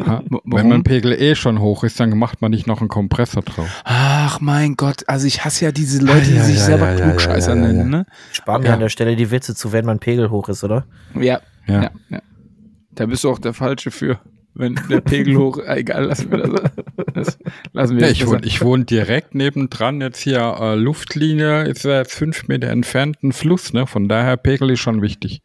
Ha? 0.05 0.23
Wenn 0.45 0.69
mein 0.69 0.83
Pegel 0.83 1.11
eh 1.13 1.35
schon 1.35 1.59
hoch 1.59 1.83
ist, 1.83 1.99
dann 1.99 2.17
macht 2.17 2.41
man 2.41 2.51
nicht 2.51 2.65
noch 2.65 2.79
einen 2.79 2.87
Kompressor 2.89 3.43
drauf. 3.43 3.67
Ach 3.83 4.39
mein 4.39 4.75
Gott, 4.75 5.03
also 5.07 5.27
ich 5.27 5.43
hasse 5.45 5.65
ja 5.65 5.71
diese 5.71 6.03
Leute, 6.03 6.25
die 6.27 6.35
Ja, 6.35 6.43
sich 6.43 6.55
ja, 6.57 6.63
selber 6.63 6.93
ja, 6.93 6.95
Klugscheißer 7.09 7.55
ja, 7.55 7.61
ja, 7.61 7.67
ja. 7.67 7.73
nennen, 7.73 7.89
ne? 7.89 8.05
Spar 8.31 8.59
mir 8.59 8.67
Ja. 8.67 8.73
an 8.75 8.79
der 8.79 8.89
Stelle 8.89 9.15
die 9.15 9.29
Witze 9.31 9.53
zu, 9.53 9.71
wenn 9.73 9.85
mein 9.85 9.99
Pegel 9.99 10.29
hoch 10.29 10.49
ist, 10.49 10.63
oder? 10.63 10.85
Ja, 11.13 11.41
Ja. 11.67 11.83
ja, 11.83 11.91
ja. 12.09 12.19
Da 12.91 13.05
bist 13.05 13.23
du 13.23 13.29
auch 13.31 13.39
der 13.39 13.53
Falsche 13.53 13.89
für, 13.91 14.19
wenn 14.53 14.79
der 14.89 15.01
Pegel 15.01 15.35
hoch, 15.35 15.57
äh, 15.57 15.79
egal, 15.79 16.05
lassen 16.05 16.31
wir 16.31 16.37
das. 16.37 16.71
das 17.13 17.37
lassen 17.73 17.97
wir 17.97 18.05
Ja, 18.05 18.11
ich, 18.11 18.25
wohne, 18.27 18.41
ich 18.45 18.61
wohne 18.61 18.85
direkt 18.85 19.35
nebendran, 19.35 19.99
jetzt 19.99 20.19
hier 20.19 20.39
äh, 20.61 20.75
Luftlinie, 20.75 21.63
ist 21.63 21.83
ja 21.83 21.97
jetzt 21.97 22.13
fünf 22.13 22.47
Meter 22.47 22.69
entfernt 22.69 23.23
ein 23.23 23.33
Fluss, 23.33 23.73
ne? 23.73 23.87
Von 23.87 24.07
daher 24.07 24.37
Pegel 24.37 24.69
ist 24.71 24.79
schon 24.79 25.01
wichtig. 25.01 25.41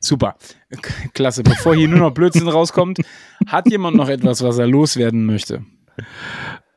Super. 0.00 0.36
Klasse. 1.14 1.42
Bevor 1.42 1.74
hier 1.74 1.88
nur 1.88 1.98
noch 1.98 2.12
Blödsinn 2.12 2.48
rauskommt, 2.48 3.00
hat 3.46 3.70
jemand 3.70 3.96
noch 3.96 4.08
etwas, 4.08 4.42
was 4.42 4.58
er 4.58 4.66
loswerden 4.66 5.26
möchte? 5.26 5.64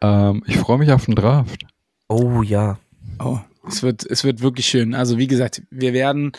Ähm, 0.02 0.44
ich 0.48 0.58
freue 0.58 0.78
mich 0.78 0.92
auf 0.92 1.06
den 1.06 1.16
Draft. 1.16 1.66
Oh 2.08 2.42
ja. 2.42 2.80
Oh, 3.20 3.40
es 3.68 3.84
wird, 3.84 4.06
es 4.06 4.24
wird 4.24 4.42
wirklich 4.42 4.66
schön. 4.66 4.96
Also, 4.96 5.18
wie 5.18 5.28
gesagt, 5.28 5.62
wir 5.70 5.94
werden 5.94 6.32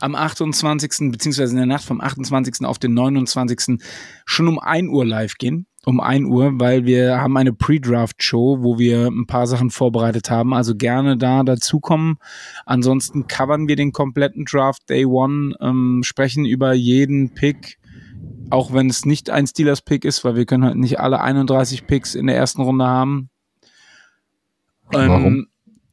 am 0.00 0.14
28. 0.14 1.10
beziehungsweise 1.12 1.52
in 1.52 1.58
der 1.58 1.66
Nacht 1.66 1.84
vom 1.84 2.00
28. 2.00 2.64
auf 2.64 2.78
den 2.78 2.94
29. 2.94 3.78
schon 4.24 4.48
um 4.48 4.58
1 4.58 4.88
Uhr 4.88 5.06
live 5.06 5.34
gehen. 5.36 5.66
Um 5.86 6.00
1 6.00 6.26
Uhr, 6.26 6.52
weil 6.58 6.86
wir 6.86 7.20
haben 7.20 7.36
eine 7.36 7.52
Pre-Draft-Show, 7.52 8.62
wo 8.62 8.78
wir 8.78 9.08
ein 9.08 9.26
paar 9.26 9.46
Sachen 9.46 9.70
vorbereitet 9.70 10.30
haben. 10.30 10.54
Also 10.54 10.74
gerne 10.74 11.18
da 11.18 11.42
dazukommen. 11.42 12.16
Ansonsten 12.64 13.26
covern 13.26 13.68
wir 13.68 13.76
den 13.76 13.92
kompletten 13.92 14.44
Draft 14.44 14.88
Day 14.88 15.04
One, 15.04 15.54
ähm, 15.60 16.00
sprechen 16.02 16.46
über 16.46 16.72
jeden 16.72 17.34
Pick, 17.34 17.78
auch 18.50 18.72
wenn 18.72 18.88
es 18.88 19.04
nicht 19.04 19.28
ein 19.28 19.46
Steelers-Pick 19.46 20.04
ist, 20.04 20.24
weil 20.24 20.36
wir 20.36 20.46
können 20.46 20.64
halt 20.64 20.76
nicht 20.76 21.00
alle 21.00 21.20
31 21.20 21.86
Picks 21.86 22.14
in 22.14 22.26
der 22.26 22.36
ersten 22.36 22.62
Runde 22.62 22.86
haben. 22.86 23.28
Warum? 24.90 25.46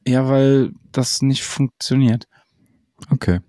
Ja, 0.07 0.27
weil 0.27 0.71
das 0.91 1.21
nicht 1.21 1.43
funktioniert. 1.43 2.27
Okay. 3.09 3.39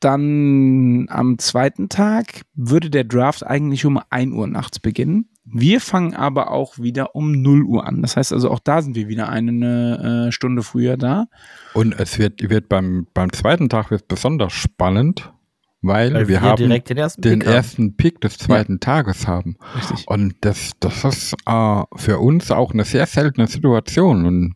Dann 0.00 1.06
am 1.08 1.38
zweiten 1.38 1.88
Tag 1.88 2.42
würde 2.54 2.90
der 2.90 3.04
Draft 3.04 3.46
eigentlich 3.46 3.84
um 3.84 4.00
1 4.10 4.34
Uhr 4.34 4.46
nachts 4.46 4.80
beginnen. 4.80 5.28
Wir 5.44 5.80
fangen 5.80 6.14
aber 6.14 6.50
auch 6.52 6.78
wieder 6.78 7.16
um 7.16 7.32
0 7.42 7.64
Uhr 7.64 7.86
an. 7.86 8.00
Das 8.02 8.16
heißt 8.16 8.32
also, 8.32 8.50
auch 8.50 8.60
da 8.60 8.80
sind 8.80 8.94
wir 8.94 9.08
wieder 9.08 9.28
eine 9.28 10.26
äh, 10.28 10.32
Stunde 10.32 10.62
früher 10.62 10.96
da. 10.96 11.26
Und 11.74 11.98
es 11.98 12.18
wird, 12.18 12.48
wird 12.48 12.68
beim, 12.68 13.08
beim 13.12 13.32
zweiten 13.32 13.68
Tag 13.68 13.90
wird 13.90 14.06
besonders 14.06 14.52
spannend, 14.52 15.32
weil, 15.80 16.14
Weil 16.14 16.28
wir, 16.28 16.40
haben 16.42 16.56
direkt 16.58 16.90
den 16.90 16.96
ersten 16.96 17.22
den 17.22 17.38
Pick 17.40 17.48
haben. 17.48 17.54
ersten 17.56 17.96
Pick 17.96 18.20
des 18.20 18.38
zweiten 18.38 18.78
Tages 18.78 19.26
haben. 19.26 19.56
Richtig. 19.74 20.06
Und 20.06 20.34
das, 20.42 20.70
das 20.78 21.02
ist 21.02 21.34
äh, 21.44 21.82
für 21.96 22.20
uns 22.20 22.52
auch 22.52 22.72
eine 22.72 22.84
sehr 22.84 23.06
seltene 23.06 23.48
Situation. 23.48 24.24
Und 24.24 24.54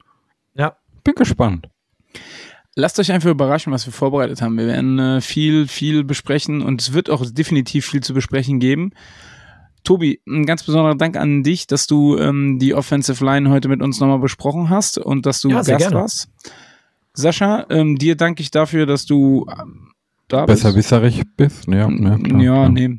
Ja. 0.55 0.77
bin 1.03 1.15
gespannt. 1.17 1.69
Lasst 2.77 3.01
euch 3.01 3.11
einfach 3.11 3.31
überraschen, 3.31 3.73
was 3.73 3.87
wir 3.87 3.93
vorbereitet 3.93 4.41
haben. 4.41 4.57
Wir 4.57 4.67
werden 4.67 4.99
äh, 5.01 5.21
viel, 5.21 5.67
viel 5.67 6.05
besprechen 6.05 6.63
und 6.63 6.81
es 6.81 6.93
wird 6.93 7.11
auch 7.11 7.25
definitiv 7.29 7.87
viel 7.87 8.03
zu 8.05 8.15
besprechen 8.15 8.61
geben. 8.61 8.93
Tobi, 9.87 10.21
ein 10.27 10.45
ganz 10.47 10.65
besonderer 10.65 10.97
Dank 10.97 11.17
an 11.17 11.45
dich, 11.45 11.67
dass 11.69 11.87
du 11.87 12.19
ähm, 12.19 12.59
die 12.59 12.75
Offensive 12.75 13.25
Line 13.25 13.49
heute 13.51 13.69
mit 13.69 13.81
uns 13.81 14.01
nochmal 14.01 14.19
besprochen 14.19 14.69
hast 14.69 14.99
und 14.99 15.25
dass 15.27 15.41
du 15.41 15.49
Ja, 15.49 15.63
sehr 15.63 15.77
Gast 15.77 15.89
gerne. 15.91 16.03
warst. 16.03 16.29
Sascha, 17.15 17.67
ähm, 17.71 17.97
dir 17.97 18.17
danke 18.17 18.43
ich 18.43 18.51
dafür, 18.51 18.85
dass 18.85 19.07
du 19.07 19.47
ähm, 19.49 19.93
da 20.29 20.45
bist. 20.45 20.63
Besserwisserig 20.65 21.23
bist. 21.37 21.69
Ja, 21.69 21.89
ja, 21.89 22.19
klar, 22.19 22.43
ja, 22.43 22.69
nee. 22.69 22.99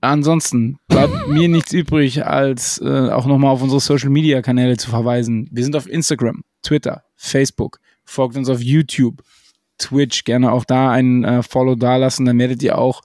ansonsten 0.00 0.76
bleibt 0.88 1.28
mir 1.28 1.48
nichts 1.48 1.72
übrig, 1.72 2.26
als 2.26 2.80
äh, 2.84 3.10
auch 3.10 3.26
nochmal 3.26 3.52
auf 3.52 3.62
unsere 3.62 3.80
Social 3.80 4.10
Media 4.10 4.42
Kanäle 4.42 4.76
zu 4.76 4.90
verweisen. 4.90 5.48
Wir 5.52 5.62
sind 5.62 5.76
auf 5.76 5.88
Instagram, 5.88 6.42
Twitter, 6.62 7.04
Facebook, 7.14 7.78
folgt 8.04 8.36
uns 8.36 8.48
auf 8.48 8.60
YouTube, 8.60 9.22
Twitch, 9.78 10.24
gerne 10.24 10.50
auch 10.50 10.64
da 10.64 10.90
ein 10.90 11.22
äh, 11.22 11.42
Follow 11.44 11.76
dalassen, 11.76 12.26
dann 12.26 12.38
werdet 12.40 12.60
ihr 12.64 12.76
auch 12.76 13.02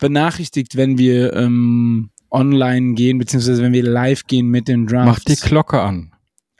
benachrichtigt, 0.00 0.76
wenn 0.76 0.98
wir 0.98 1.34
ähm, 1.34 2.09
online 2.30 2.94
gehen, 2.94 3.18
beziehungsweise 3.18 3.62
wenn 3.62 3.72
wir 3.72 3.82
live 3.82 4.26
gehen 4.26 4.48
mit 4.48 4.68
den 4.68 4.86
Drafts. 4.86 5.06
Macht 5.06 5.28
die 5.28 5.36
Glocke 5.36 5.80
an. 5.80 6.12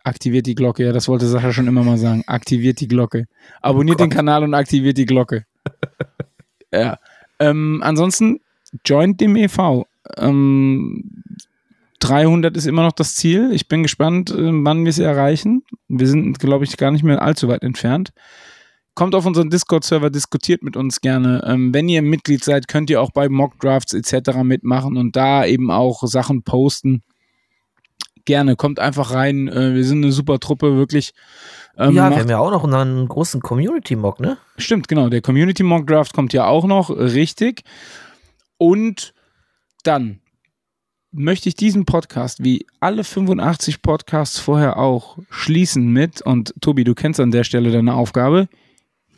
Aktiviert 0.03 0.47
die 0.47 0.55
Glocke, 0.55 0.85
ja, 0.85 0.93
das 0.93 1.09
wollte 1.09 1.27
Sacha 1.27 1.53
schon 1.53 1.67
immer 1.67 1.85
mal 1.85 1.99
sagen. 1.99 2.25
Aktiviert 2.27 2.81
die 2.81 2.89
Glocke. 2.89 3.27
Abonniert 3.61 4.01
Oh 4.01 4.05
den 4.05 4.11
Kanal 4.11 4.43
und 4.43 4.55
aktiviert 4.55 4.97
die 4.97 5.07
Glocke. 5.07 5.45
ja. 6.73 6.99
Ähm, 7.39 7.81
ansonsten 7.85 8.41
joint 8.85 9.21
dem 9.21 9.37
EV. 9.37 9.85
Ähm, 10.17 11.23
300 12.01 12.57
ist 12.57 12.67
immer 12.67 12.83
noch 12.83 12.93
das 12.93 13.15
Ziel. 13.15 13.51
Ich 13.53 13.69
bin 13.69 13.83
gespannt, 13.83 14.31
äh, 14.31 14.37
wann 14.39 14.85
wir 14.85 14.91
es 14.91 14.99
erreichen. 14.99 15.63
Wir 15.89 16.07
sind, 16.07 16.39
glaube 16.39 16.65
ich, 16.65 16.77
gar 16.77 16.91
nicht 16.91 17.05
mehr 17.05 17.23
allzu 17.23 17.49
weit 17.49 17.63
entfernt. 17.63 18.13
Kommt 18.95 19.15
auf 19.15 19.25
unseren 19.25 19.51
Discord-Server, 19.51 20.11
diskutiert 20.11 20.62
mit 20.62 20.77
uns 20.77 21.01
gerne. 21.01 21.43
Ähm, 21.47 21.73
wenn 21.73 21.89
ihr 21.89 22.03
Mitglied 22.03 22.45
seid, 22.45 22.69
könnt 22.69 22.91
ihr 22.91 23.01
auch 23.01 23.12
bei 23.12 23.29
Mockdrafts 23.29 23.95
etc. 23.95 24.39
mitmachen 24.43 24.97
und 24.97 25.17
da 25.17 25.45
eben 25.45 25.71
auch 25.71 26.03
Sachen 26.07 26.43
posten. 26.43 27.03
Gerne, 28.25 28.57
kommt 28.57 28.79
einfach 28.79 29.15
rein. 29.15 29.49
Äh, 29.49 29.75
wir 29.75 29.85
sind 29.85 30.05
eine 30.05 30.12
super 30.12 30.39
Truppe, 30.39 30.77
wirklich. 30.77 31.12
Ähm, 31.79 31.95
ja, 31.95 32.11
wir 32.11 32.19
haben 32.19 32.29
ja 32.29 32.39
auch 32.39 32.51
noch 32.51 32.65
unseren 32.65 33.09
großen 33.09 33.41
Community-Mock, 33.41 34.21
ne? 34.21 34.37
Stimmt, 34.59 34.89
genau. 34.89 35.09
Der 35.09 35.23
Community 35.23 35.62
Mock 35.62 35.87
Draft 35.87 36.12
kommt 36.12 36.33
ja 36.33 36.47
auch 36.47 36.67
noch, 36.67 36.91
richtig. 36.91 37.62
Und 38.59 39.15
dann 39.85 40.21
möchte 41.12 41.49
ich 41.49 41.55
diesen 41.55 41.87
Podcast, 41.87 42.45
wie 42.45 42.67
alle 42.79 43.05
85 43.05 43.83
Podcasts 43.83 44.39
vorher 44.39 44.79
auch, 44.79 45.19
schließen 45.31 45.89
mit, 45.89 46.23
und 46.23 46.55
Tobi, 46.61 46.85
du 46.85 46.95
kennst 46.95 47.21
an 47.21 47.31
der 47.31 47.45
Stelle 47.45 47.71
deine 47.73 47.95
Aufgabe, 47.95 48.49